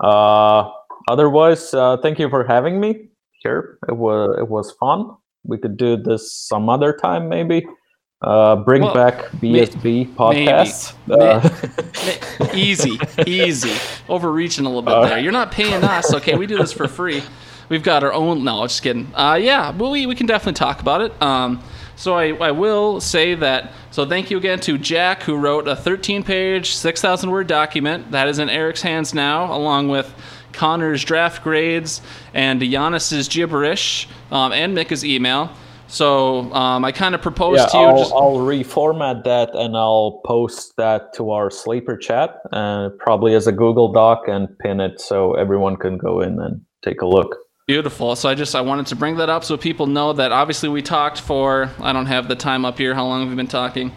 Uh, 0.00 0.70
otherwise, 1.08 1.72
uh, 1.74 1.96
thank 2.02 2.18
you 2.18 2.28
for 2.28 2.44
having 2.44 2.78
me 2.80 3.08
here. 3.42 3.78
It 3.88 3.96
was 3.96 4.36
it 4.38 4.48
was 4.48 4.72
fun. 4.72 5.10
We 5.44 5.58
could 5.58 5.76
do 5.76 5.96
this 5.96 6.32
some 6.32 6.68
other 6.68 6.92
time, 6.92 7.28
maybe. 7.28 7.66
Uh, 8.22 8.56
bring 8.56 8.82
Well, 8.82 8.94
back 8.94 9.26
BSB 9.42 10.14
podcast. 10.14 10.94
Ma- 11.06 12.52
easy, 12.54 12.98
easy. 13.26 13.72
Overreaching 14.08 14.64
a 14.64 14.68
little 14.68 14.82
bit 14.82 15.08
there. 15.08 15.18
You're 15.18 15.32
not 15.32 15.52
paying 15.52 15.84
us, 15.84 16.12
okay? 16.14 16.34
We 16.34 16.46
do 16.46 16.56
this 16.56 16.72
for 16.72 16.88
free. 16.88 17.22
We've 17.68 17.82
got 17.82 18.04
our 18.04 18.12
own. 18.12 18.44
No, 18.44 18.62
just 18.66 18.82
kidding. 18.82 19.10
Uh, 19.14 19.38
yeah, 19.40 19.72
but 19.72 19.90
we 19.90 20.06
we 20.06 20.14
can 20.14 20.26
definitely 20.26 20.54
talk 20.58 20.80
about 20.80 21.00
it. 21.00 21.20
Um, 21.22 21.62
So 21.96 22.14
I, 22.14 22.34
I 22.34 22.50
will 22.50 23.00
say 23.00 23.34
that. 23.36 23.72
So 23.90 24.04
thank 24.06 24.30
you 24.30 24.36
again 24.36 24.60
to 24.60 24.76
Jack, 24.76 25.22
who 25.22 25.36
wrote 25.36 25.66
a 25.66 25.74
13 25.74 26.22
page, 26.22 26.74
6,000 26.74 27.30
word 27.30 27.46
document 27.46 28.10
that 28.10 28.28
is 28.28 28.38
in 28.38 28.50
Eric's 28.50 28.82
hands 28.82 29.14
now, 29.14 29.50
along 29.56 29.88
with 29.88 30.14
Connor's 30.52 31.02
draft 31.02 31.42
grades 31.42 32.02
and 32.34 32.60
Giannis's 32.60 33.28
gibberish 33.28 34.08
um, 34.30 34.52
and 34.52 34.74
Mika's 34.74 35.04
email. 35.06 35.50
So 35.88 36.52
um, 36.52 36.84
I 36.84 36.92
kind 36.92 37.14
of 37.14 37.22
proposed 37.22 37.60
Yeah, 37.60 37.66
to 37.66 37.78
you. 37.78 37.84
I'll, 37.84 37.98
just, 37.98 38.12
I'll 38.12 38.36
reformat 38.38 39.24
that 39.24 39.54
and 39.54 39.74
I'll 39.74 40.20
post 40.26 40.74
that 40.76 41.14
to 41.14 41.30
our 41.30 41.50
sleeper 41.50 41.96
chat, 41.96 42.40
uh, 42.52 42.90
probably 42.98 43.34
as 43.34 43.46
a 43.46 43.52
Google 43.52 43.92
Doc 43.92 44.24
and 44.28 44.48
pin 44.58 44.80
it 44.80 45.00
so 45.00 45.32
everyone 45.34 45.76
can 45.76 45.96
go 45.96 46.20
in 46.20 46.38
and 46.40 46.60
take 46.84 47.00
a 47.00 47.06
look. 47.06 47.36
Beautiful. 47.66 48.14
So 48.14 48.28
I 48.28 48.36
just 48.36 48.54
I 48.54 48.60
wanted 48.60 48.86
to 48.86 48.96
bring 48.96 49.16
that 49.16 49.28
up 49.28 49.42
so 49.42 49.56
people 49.56 49.88
know 49.88 50.12
that 50.12 50.30
obviously 50.30 50.68
we 50.68 50.82
talked 50.82 51.20
for 51.20 51.68
I 51.80 51.92
don't 51.92 52.06
have 52.06 52.28
the 52.28 52.36
time 52.36 52.64
up 52.64 52.78
here. 52.78 52.94
How 52.94 53.04
long 53.04 53.22
have 53.22 53.28
we 53.28 53.34
been 53.34 53.48
talking? 53.48 53.90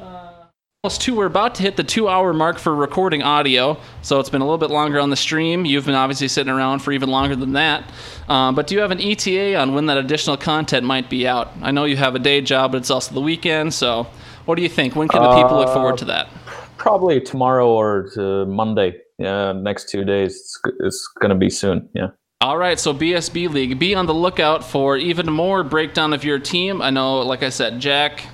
Uh, 0.00 0.46
Almost 0.82 1.02
two. 1.02 1.14
We're 1.14 1.26
about 1.26 1.54
to 1.56 1.62
hit 1.62 1.76
the 1.76 1.84
two-hour 1.84 2.32
mark 2.32 2.58
for 2.58 2.74
recording 2.74 3.20
audio, 3.22 3.78
so 4.00 4.20
it's 4.20 4.30
been 4.30 4.40
a 4.40 4.44
little 4.44 4.56
bit 4.56 4.70
longer 4.70 4.98
on 4.98 5.10
the 5.10 5.16
stream. 5.16 5.66
You've 5.66 5.84
been 5.84 5.96
obviously 5.96 6.28
sitting 6.28 6.50
around 6.50 6.78
for 6.78 6.92
even 6.92 7.10
longer 7.10 7.36
than 7.36 7.52
that. 7.52 7.84
Um, 8.30 8.54
but 8.54 8.66
do 8.66 8.74
you 8.74 8.80
have 8.80 8.90
an 8.90 9.02
ETA 9.02 9.54
on 9.54 9.74
when 9.74 9.84
that 9.84 9.98
additional 9.98 10.38
content 10.38 10.86
might 10.86 11.10
be 11.10 11.28
out? 11.28 11.52
I 11.60 11.72
know 11.72 11.84
you 11.84 11.98
have 11.98 12.14
a 12.14 12.18
day 12.18 12.40
job, 12.40 12.72
but 12.72 12.78
it's 12.78 12.90
also 12.90 13.12
the 13.12 13.20
weekend. 13.20 13.74
So 13.74 14.06
what 14.46 14.54
do 14.54 14.62
you 14.62 14.70
think? 14.70 14.96
When 14.96 15.08
can 15.08 15.20
the 15.20 15.34
people 15.34 15.58
look 15.58 15.74
forward 15.74 15.98
to 15.98 16.06
that? 16.06 16.30
Probably 16.78 17.20
tomorrow 17.20 17.68
or 17.68 18.08
uh, 18.16 18.46
Monday. 18.46 18.96
Yeah, 19.18 19.52
next 19.52 19.90
two 19.90 20.06
days. 20.06 20.36
It's, 20.36 20.60
it's 20.78 21.06
going 21.20 21.28
to 21.28 21.36
be 21.36 21.50
soon. 21.50 21.86
Yeah. 21.94 22.12
All 22.42 22.56
right, 22.56 22.80
so 22.80 22.94
BSB 22.94 23.50
League, 23.50 23.78
be 23.78 23.94
on 23.94 24.06
the 24.06 24.14
lookout 24.14 24.64
for 24.64 24.96
even 24.96 25.30
more 25.30 25.62
breakdown 25.62 26.14
of 26.14 26.24
your 26.24 26.38
team. 26.38 26.80
I 26.80 26.88
know, 26.88 27.18
like 27.18 27.42
I 27.42 27.50
said, 27.50 27.80
Jack 27.80 28.24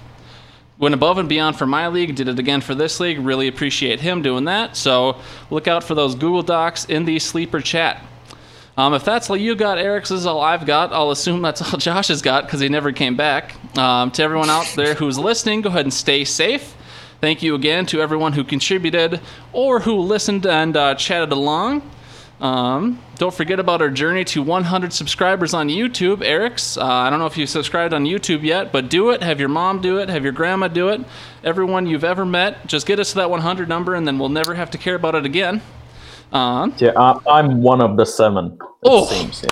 went 0.79 0.95
above 0.95 1.19
and 1.19 1.29
beyond 1.29 1.57
for 1.57 1.67
my 1.67 1.89
league, 1.89 2.15
did 2.15 2.29
it 2.29 2.39
again 2.39 2.61
for 2.61 2.77
this 2.77 3.01
league. 3.01 3.19
Really 3.19 3.49
appreciate 3.49 3.99
him 3.99 4.23
doing 4.23 4.45
that. 4.45 4.77
So 4.77 5.21
look 5.51 5.67
out 5.67 5.83
for 5.83 5.97
those 5.97 6.15
Google 6.15 6.45
Docs 6.45 6.85
in 6.85 7.05
the 7.05 7.19
sleeper 7.19 7.61
chat. 7.61 8.01
Um, 8.77 8.95
if 8.95 9.05
that's 9.05 9.29
all 9.29 9.37
you 9.37 9.57
got, 9.57 9.77
Eric's 9.77 10.13
is 10.13 10.25
all 10.25 10.41
I've 10.41 10.67
got. 10.67 10.93
I'll 10.93 11.11
assume 11.11 11.43
that's 11.43 11.61
all 11.61 11.77
Josh 11.81 12.07
has 12.07 12.23
got 12.23 12.45
because 12.45 12.61
he 12.61 12.69
never 12.69 12.93
came 12.93 13.17
back. 13.17 13.57
Um, 13.77 14.13
to 14.13 14.23
everyone 14.23 14.51
out 14.51 14.73
there 14.77 14.95
who's 14.95 15.19
listening, 15.19 15.63
go 15.63 15.69
ahead 15.69 15.85
and 15.85 15.93
stay 15.93 16.25
safe. 16.25 16.77
Thank 17.21 17.43
you 17.43 17.57
again 17.57 17.87
to 17.87 18.01
everyone 18.01 18.35
who 18.35 18.45
contributed 18.45 19.21
or 19.53 19.81
who 19.81 19.97
listened 19.99 20.47
and 20.47 20.77
uh, 20.77 20.95
chatted 20.95 21.33
along. 21.33 21.83
Um, 22.41 23.03
don't 23.17 23.33
forget 23.35 23.59
about 23.59 23.81
our 23.81 23.89
journey 23.89 24.23
to 24.27 24.43
100 24.43 24.93
subscribers 24.93 25.55
on 25.55 25.69
YouTube. 25.69 26.23
Eric's, 26.23 26.77
uh, 26.77 26.85
I 26.85 27.09
don't 27.09 27.19
know 27.19 27.27
if 27.27 27.39
you 27.39 27.47
subscribed 27.47 27.95
on 27.95 28.05
YouTube 28.05 28.43
yet, 28.43 28.73
but 28.73 28.91
do 28.91 29.11
it. 29.11 29.23
Have 29.23 29.41
your 29.41 29.49
mom 29.49 29.81
do 29.81 29.99
it. 29.99 30.11
Have 30.11 30.23
your 30.23 30.33
grandma 30.35 30.69
do 30.69 30.89
it. 30.91 31.01
Everyone 31.43 31.87
you've 31.87 32.05
ever 32.05 32.27
met, 32.27 32.67
just 32.67 32.87
get 32.87 33.01
us 33.01 33.11
to 33.11 33.17
that 33.17 33.31
100 33.31 33.69
number, 33.69 33.95
and 33.95 34.07
then 34.07 34.19
we'll 34.19 34.29
never 34.29 34.55
have 34.55 34.71
to 34.73 34.79
care 34.79 34.97
about 34.97 35.15
it 35.15 35.25
again. 35.25 35.63
Um, 36.33 36.75
Yeah, 36.79 36.93
I, 36.97 37.19
I'm 37.27 37.63
one 37.63 37.81
of 37.81 37.97
the 37.97 38.05
seven. 38.05 38.47
It 38.61 38.61
Oh. 38.85 39.07
seems. 39.07 39.43
Yeah. 39.43 39.51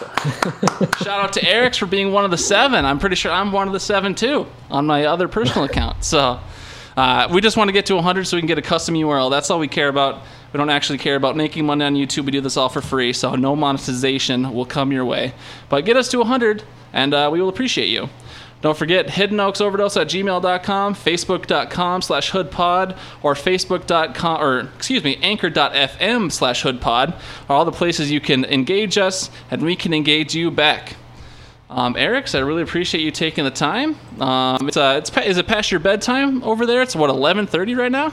shout 1.02 1.20
out 1.20 1.32
to 1.34 1.44
Eric's 1.46 1.76
for 1.78 1.86
being 1.86 2.12
one 2.12 2.24
of 2.24 2.30
the 2.30 2.38
seven. 2.38 2.84
I'm 2.84 2.98
pretty 2.98 3.16
sure 3.16 3.32
I'm 3.32 3.52
one 3.52 3.66
of 3.66 3.72
the 3.74 3.80
seven 3.80 4.14
too 4.14 4.46
on 4.70 4.86
my 4.86 5.04
other 5.06 5.28
personal 5.28 5.64
account. 5.64 6.04
So 6.04 6.38
uh, 6.96 7.28
we 7.32 7.40
just 7.40 7.56
want 7.56 7.68
to 7.68 7.72
get 7.72 7.86
to 7.86 7.94
100 7.96 8.24
so 8.26 8.36
we 8.36 8.40
can 8.40 8.46
get 8.48 8.56
a 8.58 8.62
custom 8.62 8.94
URL. 8.94 9.30
That's 9.30 9.50
all 9.50 9.58
we 9.58 9.68
care 9.68 9.88
about. 9.88 10.22
We 10.52 10.58
don't 10.58 10.70
actually 10.70 10.98
care 10.98 11.16
about 11.16 11.36
making 11.36 11.66
money 11.66 11.84
on 11.84 11.94
YouTube. 11.94 12.24
We 12.24 12.32
do 12.32 12.40
this 12.40 12.56
all 12.56 12.68
for 12.68 12.80
free, 12.80 13.12
so 13.12 13.34
no 13.36 13.54
monetization 13.54 14.52
will 14.52 14.66
come 14.66 14.90
your 14.90 15.04
way. 15.04 15.32
But 15.68 15.84
get 15.84 15.96
us 15.96 16.08
to 16.10 16.18
100, 16.18 16.64
and 16.92 17.14
uh, 17.14 17.28
we 17.32 17.40
will 17.40 17.48
appreciate 17.48 17.88
you. 17.88 18.08
Don't 18.60 18.76
forget 18.76 19.06
hiddenoaksoverdose 19.06 20.00
at 20.00 20.08
gmail.com, 20.08 20.94
facebook.com 20.94 22.02
slash 22.02 22.30
hoodpod, 22.30 22.98
or 23.22 23.34
facebook.com, 23.34 24.42
or 24.42 24.60
excuse 24.76 25.02
me, 25.02 25.16
anchor.fm 25.22 26.30
slash 26.30 26.62
hoodpod 26.62 27.18
are 27.48 27.56
all 27.56 27.64
the 27.64 27.72
places 27.72 28.10
you 28.10 28.20
can 28.20 28.44
engage 28.44 28.98
us, 28.98 29.30
and 29.50 29.62
we 29.62 29.76
can 29.76 29.94
engage 29.94 30.34
you 30.34 30.50
back. 30.50 30.96
Um, 31.70 31.94
Eric, 31.96 32.34
I 32.34 32.40
really 32.40 32.62
appreciate 32.62 33.02
you 33.02 33.12
taking 33.12 33.44
the 33.44 33.50
time. 33.50 33.96
Um, 34.20 34.68
it's, 34.68 34.76
uh, 34.76 34.96
it's 34.98 35.16
is 35.18 35.38
it 35.38 35.46
past 35.46 35.70
your 35.70 35.80
bedtime 35.80 36.42
over 36.42 36.66
there? 36.66 36.82
It's 36.82 36.96
what 36.96 37.10
11:30 37.10 37.78
right 37.78 37.92
now. 37.92 38.12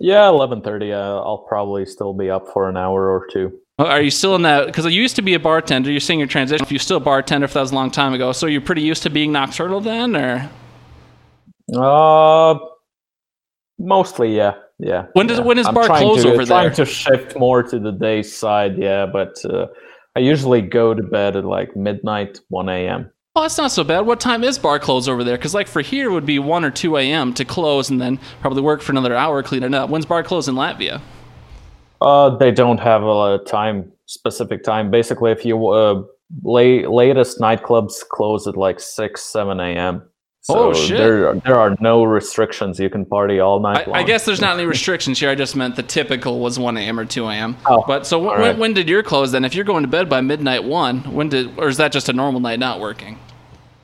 Yeah, 0.00 0.22
11:30. 0.28 0.92
Uh, 0.92 1.20
I'll 1.20 1.44
probably 1.48 1.84
still 1.86 2.14
be 2.14 2.30
up 2.30 2.48
for 2.52 2.68
an 2.68 2.76
hour 2.76 3.10
or 3.10 3.26
two. 3.30 3.52
Are 3.78 4.00
you 4.02 4.10
still 4.10 4.34
in 4.34 4.42
that? 4.42 4.66
Because 4.66 4.84
you 4.86 5.00
used 5.00 5.16
to 5.16 5.22
be 5.22 5.34
a 5.34 5.38
bartender. 5.40 5.90
You're 5.90 6.00
saying 6.00 6.18
your 6.20 6.28
transition. 6.28 6.62
If 6.64 6.72
you're 6.72 6.78
still 6.78 6.98
a 6.98 7.00
bartender, 7.00 7.44
if 7.44 7.52
that 7.54 7.60
was 7.60 7.72
a 7.72 7.74
long 7.74 7.90
time 7.90 8.12
ago, 8.14 8.32
so 8.32 8.46
you're 8.46 8.60
pretty 8.60 8.82
used 8.82 9.02
to 9.04 9.10
being 9.10 9.32
nocturnal 9.32 9.80
then, 9.80 10.16
or 10.16 10.50
Uh, 11.74 12.58
mostly, 13.78 14.36
yeah, 14.36 14.54
yeah. 14.78 15.06
When 15.12 15.26
does- 15.26 15.38
yeah. 15.38 15.44
when 15.44 15.58
is 15.58 15.66
I'm 15.66 15.74
bar 15.74 15.86
close 15.86 16.22
to, 16.22 16.32
over 16.32 16.44
trying 16.44 16.66
there? 16.68 16.74
to 16.74 16.84
shift 16.84 17.36
more 17.38 17.62
to 17.62 17.78
the 17.78 17.92
day 17.92 18.22
side, 18.22 18.76
yeah. 18.78 19.06
But 19.06 19.42
uh, 19.44 19.66
I 20.16 20.20
usually 20.20 20.60
go 20.62 20.92
to 20.94 21.02
bed 21.02 21.36
at 21.36 21.44
like 21.44 21.76
midnight, 21.76 22.40
1 22.48 22.68
a.m. 22.68 23.10
oh, 23.36 23.42
that's 23.42 23.58
not 23.58 23.70
so 23.70 23.84
bad. 23.84 24.00
What 24.00 24.20
time 24.20 24.44
is 24.44 24.58
bar 24.58 24.78
close 24.78 25.08
over 25.08 25.24
there? 25.24 25.36
Because 25.36 25.54
like 25.54 25.68
for 25.68 25.82
here 25.82 26.10
it 26.10 26.12
would 26.12 26.26
be 26.26 26.38
one 26.38 26.64
or 26.64 26.70
two 26.70 26.96
a.m. 26.96 27.32
to 27.34 27.44
close, 27.44 27.90
and 27.90 28.00
then 28.00 28.18
probably 28.40 28.62
work 28.62 28.82
for 28.82 28.92
another 28.92 29.14
hour 29.14 29.42
cleaning 29.42 29.74
up. 29.74 29.90
When's 29.90 30.06
bar 30.06 30.22
close 30.22 30.48
in 30.48 30.54
Latvia? 30.54 31.00
Uh, 32.00 32.36
they 32.36 32.50
don't 32.50 32.78
have 32.78 33.02
a 33.02 33.38
time 33.46 33.92
specific 34.06 34.64
time. 34.64 34.90
Basically, 34.90 35.30
if 35.30 35.44
you 35.44 35.68
uh, 35.68 36.02
late 36.42 36.90
latest 36.90 37.38
nightclubs 37.38 38.06
close 38.08 38.46
at 38.46 38.56
like 38.56 38.80
6, 38.80 39.22
7 39.22 39.60
a.m. 39.60 40.02
So 40.42 40.70
Oh, 40.70 40.72
shit. 40.72 40.96
there 40.96 41.34
there 41.44 41.58
are 41.58 41.76
no 41.80 42.02
restrictions. 42.02 42.80
You 42.80 42.88
can 42.88 43.04
party 43.04 43.40
all 43.40 43.60
night 43.60 43.86
I, 43.86 43.90
long. 43.90 43.96
I 43.96 44.02
guess 44.02 44.24
there's 44.24 44.40
not 44.40 44.54
any 44.58 44.66
restrictions 44.66 45.20
here. 45.20 45.28
I 45.28 45.34
just 45.34 45.54
meant 45.54 45.76
the 45.76 45.82
typical 45.82 46.40
was 46.40 46.58
1 46.58 46.76
a.m. 46.78 46.98
or 46.98 47.04
2 47.04 47.26
a.m. 47.28 47.56
Oh, 47.66 47.84
but 47.86 48.06
so 48.06 48.26
all 48.26 48.38
when, 48.40 48.58
when 48.58 48.72
did 48.72 48.88
your 48.88 49.02
close 49.02 49.32
then? 49.32 49.44
If 49.44 49.54
you're 49.54 49.66
going 49.66 49.82
to 49.82 49.88
bed 49.88 50.08
by 50.08 50.22
midnight 50.22 50.64
one, 50.64 51.00
when 51.12 51.28
did 51.28 51.58
or 51.58 51.68
is 51.68 51.76
that 51.76 51.92
just 51.92 52.08
a 52.08 52.12
normal 52.14 52.40
night 52.40 52.58
not 52.58 52.80
working? 52.80 53.18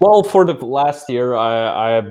Well, 0.00 0.22
for 0.22 0.44
the 0.46 0.54
last 0.54 1.10
year, 1.10 1.34
I, 1.34 1.98
I 1.98 2.02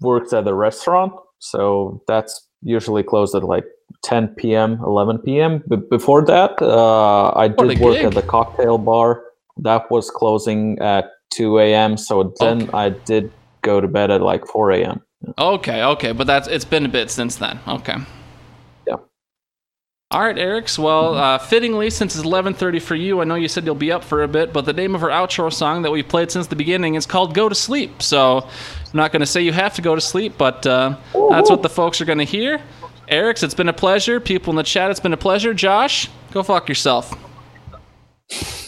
worked 0.00 0.32
at 0.32 0.46
a 0.46 0.54
restaurant, 0.54 1.12
so 1.38 2.02
that's 2.06 2.46
usually 2.62 3.02
closed 3.02 3.34
at 3.34 3.44
like 3.44 3.64
10 4.04 4.28
p.m., 4.36 4.78
11 4.84 5.18
p.m. 5.18 5.62
But 5.66 5.88
before 5.90 6.24
that, 6.26 6.60
uh, 6.60 7.32
I 7.34 7.48
did 7.48 7.78
work 7.80 7.96
at 7.98 8.14
the 8.14 8.22
cocktail 8.22 8.78
bar. 8.78 9.22
That 9.58 9.90
was 9.90 10.10
closing 10.10 10.78
at 10.80 11.10
2 11.34 11.58
a.m. 11.60 11.96
So 11.96 12.34
then 12.40 12.62
Okay. 12.62 12.70
I 12.72 12.88
did 12.90 13.32
go 13.66 13.80
to 13.80 13.88
bed 13.88 14.10
at 14.10 14.22
like 14.22 14.46
4 14.46 14.70
a.m. 14.72 15.02
Okay, 15.36 15.82
okay, 15.82 16.12
but 16.12 16.26
that's 16.26 16.48
it's 16.48 16.64
been 16.64 16.86
a 16.86 16.88
bit 16.88 17.10
since 17.10 17.36
then. 17.36 17.58
Okay. 17.66 17.96
Yeah. 18.86 18.96
All 20.10 20.20
right, 20.20 20.38
Eric's. 20.38 20.78
Well, 20.78 21.14
uh, 21.16 21.38
fittingly, 21.38 21.90
since 21.90 22.14
it's 22.14 22.24
11:30 22.24 22.80
for 22.80 22.94
you, 22.94 23.20
I 23.20 23.24
know 23.24 23.34
you 23.34 23.48
said 23.48 23.64
you'll 23.64 23.74
be 23.74 23.90
up 23.90 24.04
for 24.04 24.22
a 24.22 24.28
bit, 24.28 24.52
but 24.52 24.64
the 24.64 24.72
name 24.72 24.94
of 24.94 25.02
our 25.02 25.10
outro 25.10 25.52
song 25.52 25.82
that 25.82 25.90
we've 25.90 26.06
played 26.06 26.30
since 26.30 26.46
the 26.46 26.56
beginning 26.56 26.94
is 26.94 27.06
called 27.06 27.34
"Go 27.34 27.48
to 27.48 27.54
Sleep." 27.54 28.02
So 28.02 28.38
I'm 28.38 28.94
not 28.94 29.10
going 29.10 29.20
to 29.20 29.26
say 29.26 29.42
you 29.42 29.52
have 29.52 29.74
to 29.74 29.82
go 29.82 29.94
to 29.94 30.00
sleep, 30.00 30.34
but 30.38 30.64
uh, 30.66 30.96
that's 31.30 31.50
what 31.50 31.62
the 31.62 31.68
folks 31.68 32.00
are 32.00 32.04
going 32.04 32.18
to 32.18 32.24
hear. 32.24 32.62
Eric's, 33.08 33.42
it's 33.42 33.54
been 33.54 33.68
a 33.68 33.72
pleasure. 33.72 34.20
People 34.20 34.50
in 34.50 34.56
the 34.56 34.62
chat, 34.62 34.90
it's 34.90 35.00
been 35.00 35.12
a 35.12 35.16
pleasure. 35.16 35.54
Josh, 35.54 36.08
go 36.32 36.42
fuck 36.42 36.68
yourself. 36.68 37.12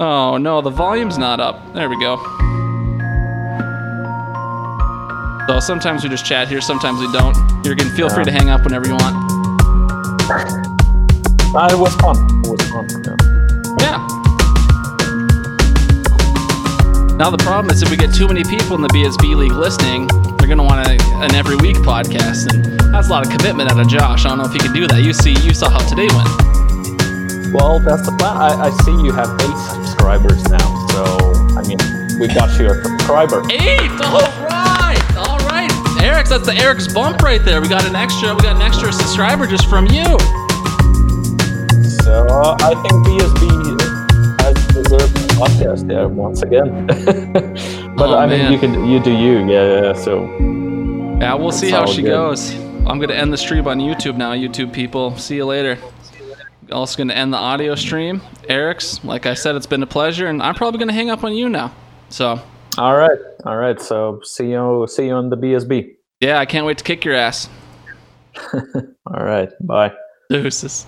Oh 0.00 0.36
no, 0.36 0.60
the 0.60 0.70
volume's 0.70 1.18
not 1.18 1.40
up. 1.40 1.74
There 1.74 1.88
we 1.90 1.98
go. 1.98 2.57
So 5.48 5.60
sometimes 5.60 6.04
we 6.04 6.10
just 6.10 6.26
chat 6.26 6.46
here, 6.46 6.60
sometimes 6.60 7.00
we 7.00 7.10
don't. 7.10 7.34
You 7.64 7.74
can 7.74 7.88
feel 7.88 8.10
free 8.10 8.22
to 8.22 8.30
hang 8.30 8.50
up 8.50 8.64
whenever 8.64 8.86
you 8.86 8.92
want. 8.92 9.16
Uh, 11.56 11.68
it 11.72 11.78
was 11.78 11.94
fun. 11.96 12.16
It 12.44 12.52
was 12.52 12.60
fun. 12.68 12.86
yeah. 13.00 13.16
Yeah. 13.80 13.96
Now 17.16 17.30
the 17.30 17.38
problem 17.40 17.72
is 17.72 17.82
if 17.82 17.88
we 17.88 17.96
get 17.96 18.12
too 18.14 18.28
many 18.28 18.44
people 18.44 18.76
in 18.76 18.82
the 18.82 18.88
BSB 18.88 19.36
League 19.36 19.52
listening, 19.52 20.06
they're 20.36 20.48
gonna 20.48 20.62
want 20.62 20.86
a, 20.86 21.00
an 21.24 21.34
every 21.34 21.56
week 21.56 21.76
podcast, 21.78 22.52
and 22.52 22.66
that's 22.92 23.08
a 23.08 23.10
lot 23.10 23.24
of 23.24 23.32
commitment 23.32 23.70
out 23.70 23.80
of 23.80 23.88
Josh. 23.88 24.26
I 24.26 24.28
don't 24.28 24.36
know 24.36 24.44
if 24.44 24.52
he 24.52 24.58
could 24.58 24.74
do 24.74 24.86
that. 24.86 25.02
You 25.02 25.14
see, 25.14 25.32
you 25.32 25.54
saw 25.54 25.70
how 25.70 25.80
today 25.88 26.08
went. 26.12 26.28
Well, 27.54 27.80
that's 27.80 28.04
the 28.04 28.14
plan. 28.18 28.36
I, 28.36 28.68
I 28.68 28.70
see 28.84 28.92
you 28.92 29.12
have 29.12 29.32
eight 29.40 29.58
subscribers 29.72 30.46
now. 30.50 30.86
So, 30.92 31.04
I 31.56 31.64
mean, 31.64 31.80
we 32.20 32.28
got 32.28 32.52
you 32.60 32.68
a 32.68 32.84
subscriber. 32.84 33.40
Eight. 33.50 33.88
All 34.04 34.12
right. 34.12 34.36
All 34.36 34.42
right. 34.42 34.47
Eric's. 36.18 36.30
That's 36.30 36.46
the 36.46 36.54
Eric's 36.56 36.92
bump 36.92 37.22
right 37.22 37.44
there. 37.44 37.60
We 37.60 37.68
got 37.68 37.86
an 37.86 37.94
extra. 37.94 38.34
We 38.34 38.40
got 38.42 38.56
an 38.56 38.62
extra 38.62 38.92
subscriber 38.92 39.46
just 39.46 39.68
from 39.68 39.86
you. 39.86 40.02
So 42.02 42.26
uh, 42.26 42.56
I 42.60 42.74
think 42.74 43.06
BSB 43.06 44.40
has 44.40 44.66
deserved 44.74 45.16
a 45.16 45.34
podcast 45.38 45.86
there 45.86 46.08
once 46.08 46.42
again. 46.42 46.86
but 47.96 48.10
Oh, 48.10 48.18
I 48.18 48.26
mean, 48.26 48.38
man. 48.40 48.52
you 48.52 48.58
can 48.58 48.84
you 48.88 48.98
do 49.00 49.12
you, 49.12 49.46
yeah. 49.48 49.82
yeah 49.82 49.92
so 49.92 50.24
Yeah, 51.20 51.34
we'll 51.34 51.52
see 51.52 51.70
how 51.70 51.86
she 51.86 52.02
good. 52.02 52.08
goes. 52.08 52.52
I'm 52.86 52.98
gonna 52.98 53.14
end 53.14 53.32
the 53.32 53.38
stream 53.38 53.68
on 53.68 53.78
YouTube 53.78 54.16
now, 54.16 54.32
YouTube 54.32 54.72
people. 54.72 55.16
See 55.18 55.36
you 55.36 55.44
later. 55.44 55.78
Also 56.72 56.98
gonna 56.98 57.14
end 57.14 57.32
the 57.32 57.36
audio 57.38 57.76
stream. 57.76 58.22
Eric's, 58.48 59.04
like 59.04 59.24
I 59.26 59.34
said, 59.34 59.54
it's 59.54 59.66
been 59.66 59.84
a 59.84 59.86
pleasure, 59.86 60.26
and 60.26 60.42
I'm 60.42 60.56
probably 60.56 60.80
gonna 60.80 60.92
hang 60.92 61.10
up 61.10 61.22
on 61.22 61.32
you 61.34 61.48
now. 61.48 61.72
So 62.08 62.40
All 62.76 62.96
right, 62.96 63.18
all 63.44 63.56
right. 63.56 63.80
So 63.80 64.20
see 64.24 64.50
you, 64.50 64.86
see 64.88 65.06
you 65.06 65.12
on 65.14 65.30
the 65.30 65.36
BSB. 65.36 65.94
Yeah, 66.20 66.38
I 66.38 66.46
can't 66.46 66.66
wait 66.66 66.78
to 66.78 66.84
kick 66.84 67.04
your 67.04 67.14
ass. 67.14 67.48
All 68.52 69.24
right, 69.24 69.50
bye. 69.60 69.92
Deuces. 70.30 70.86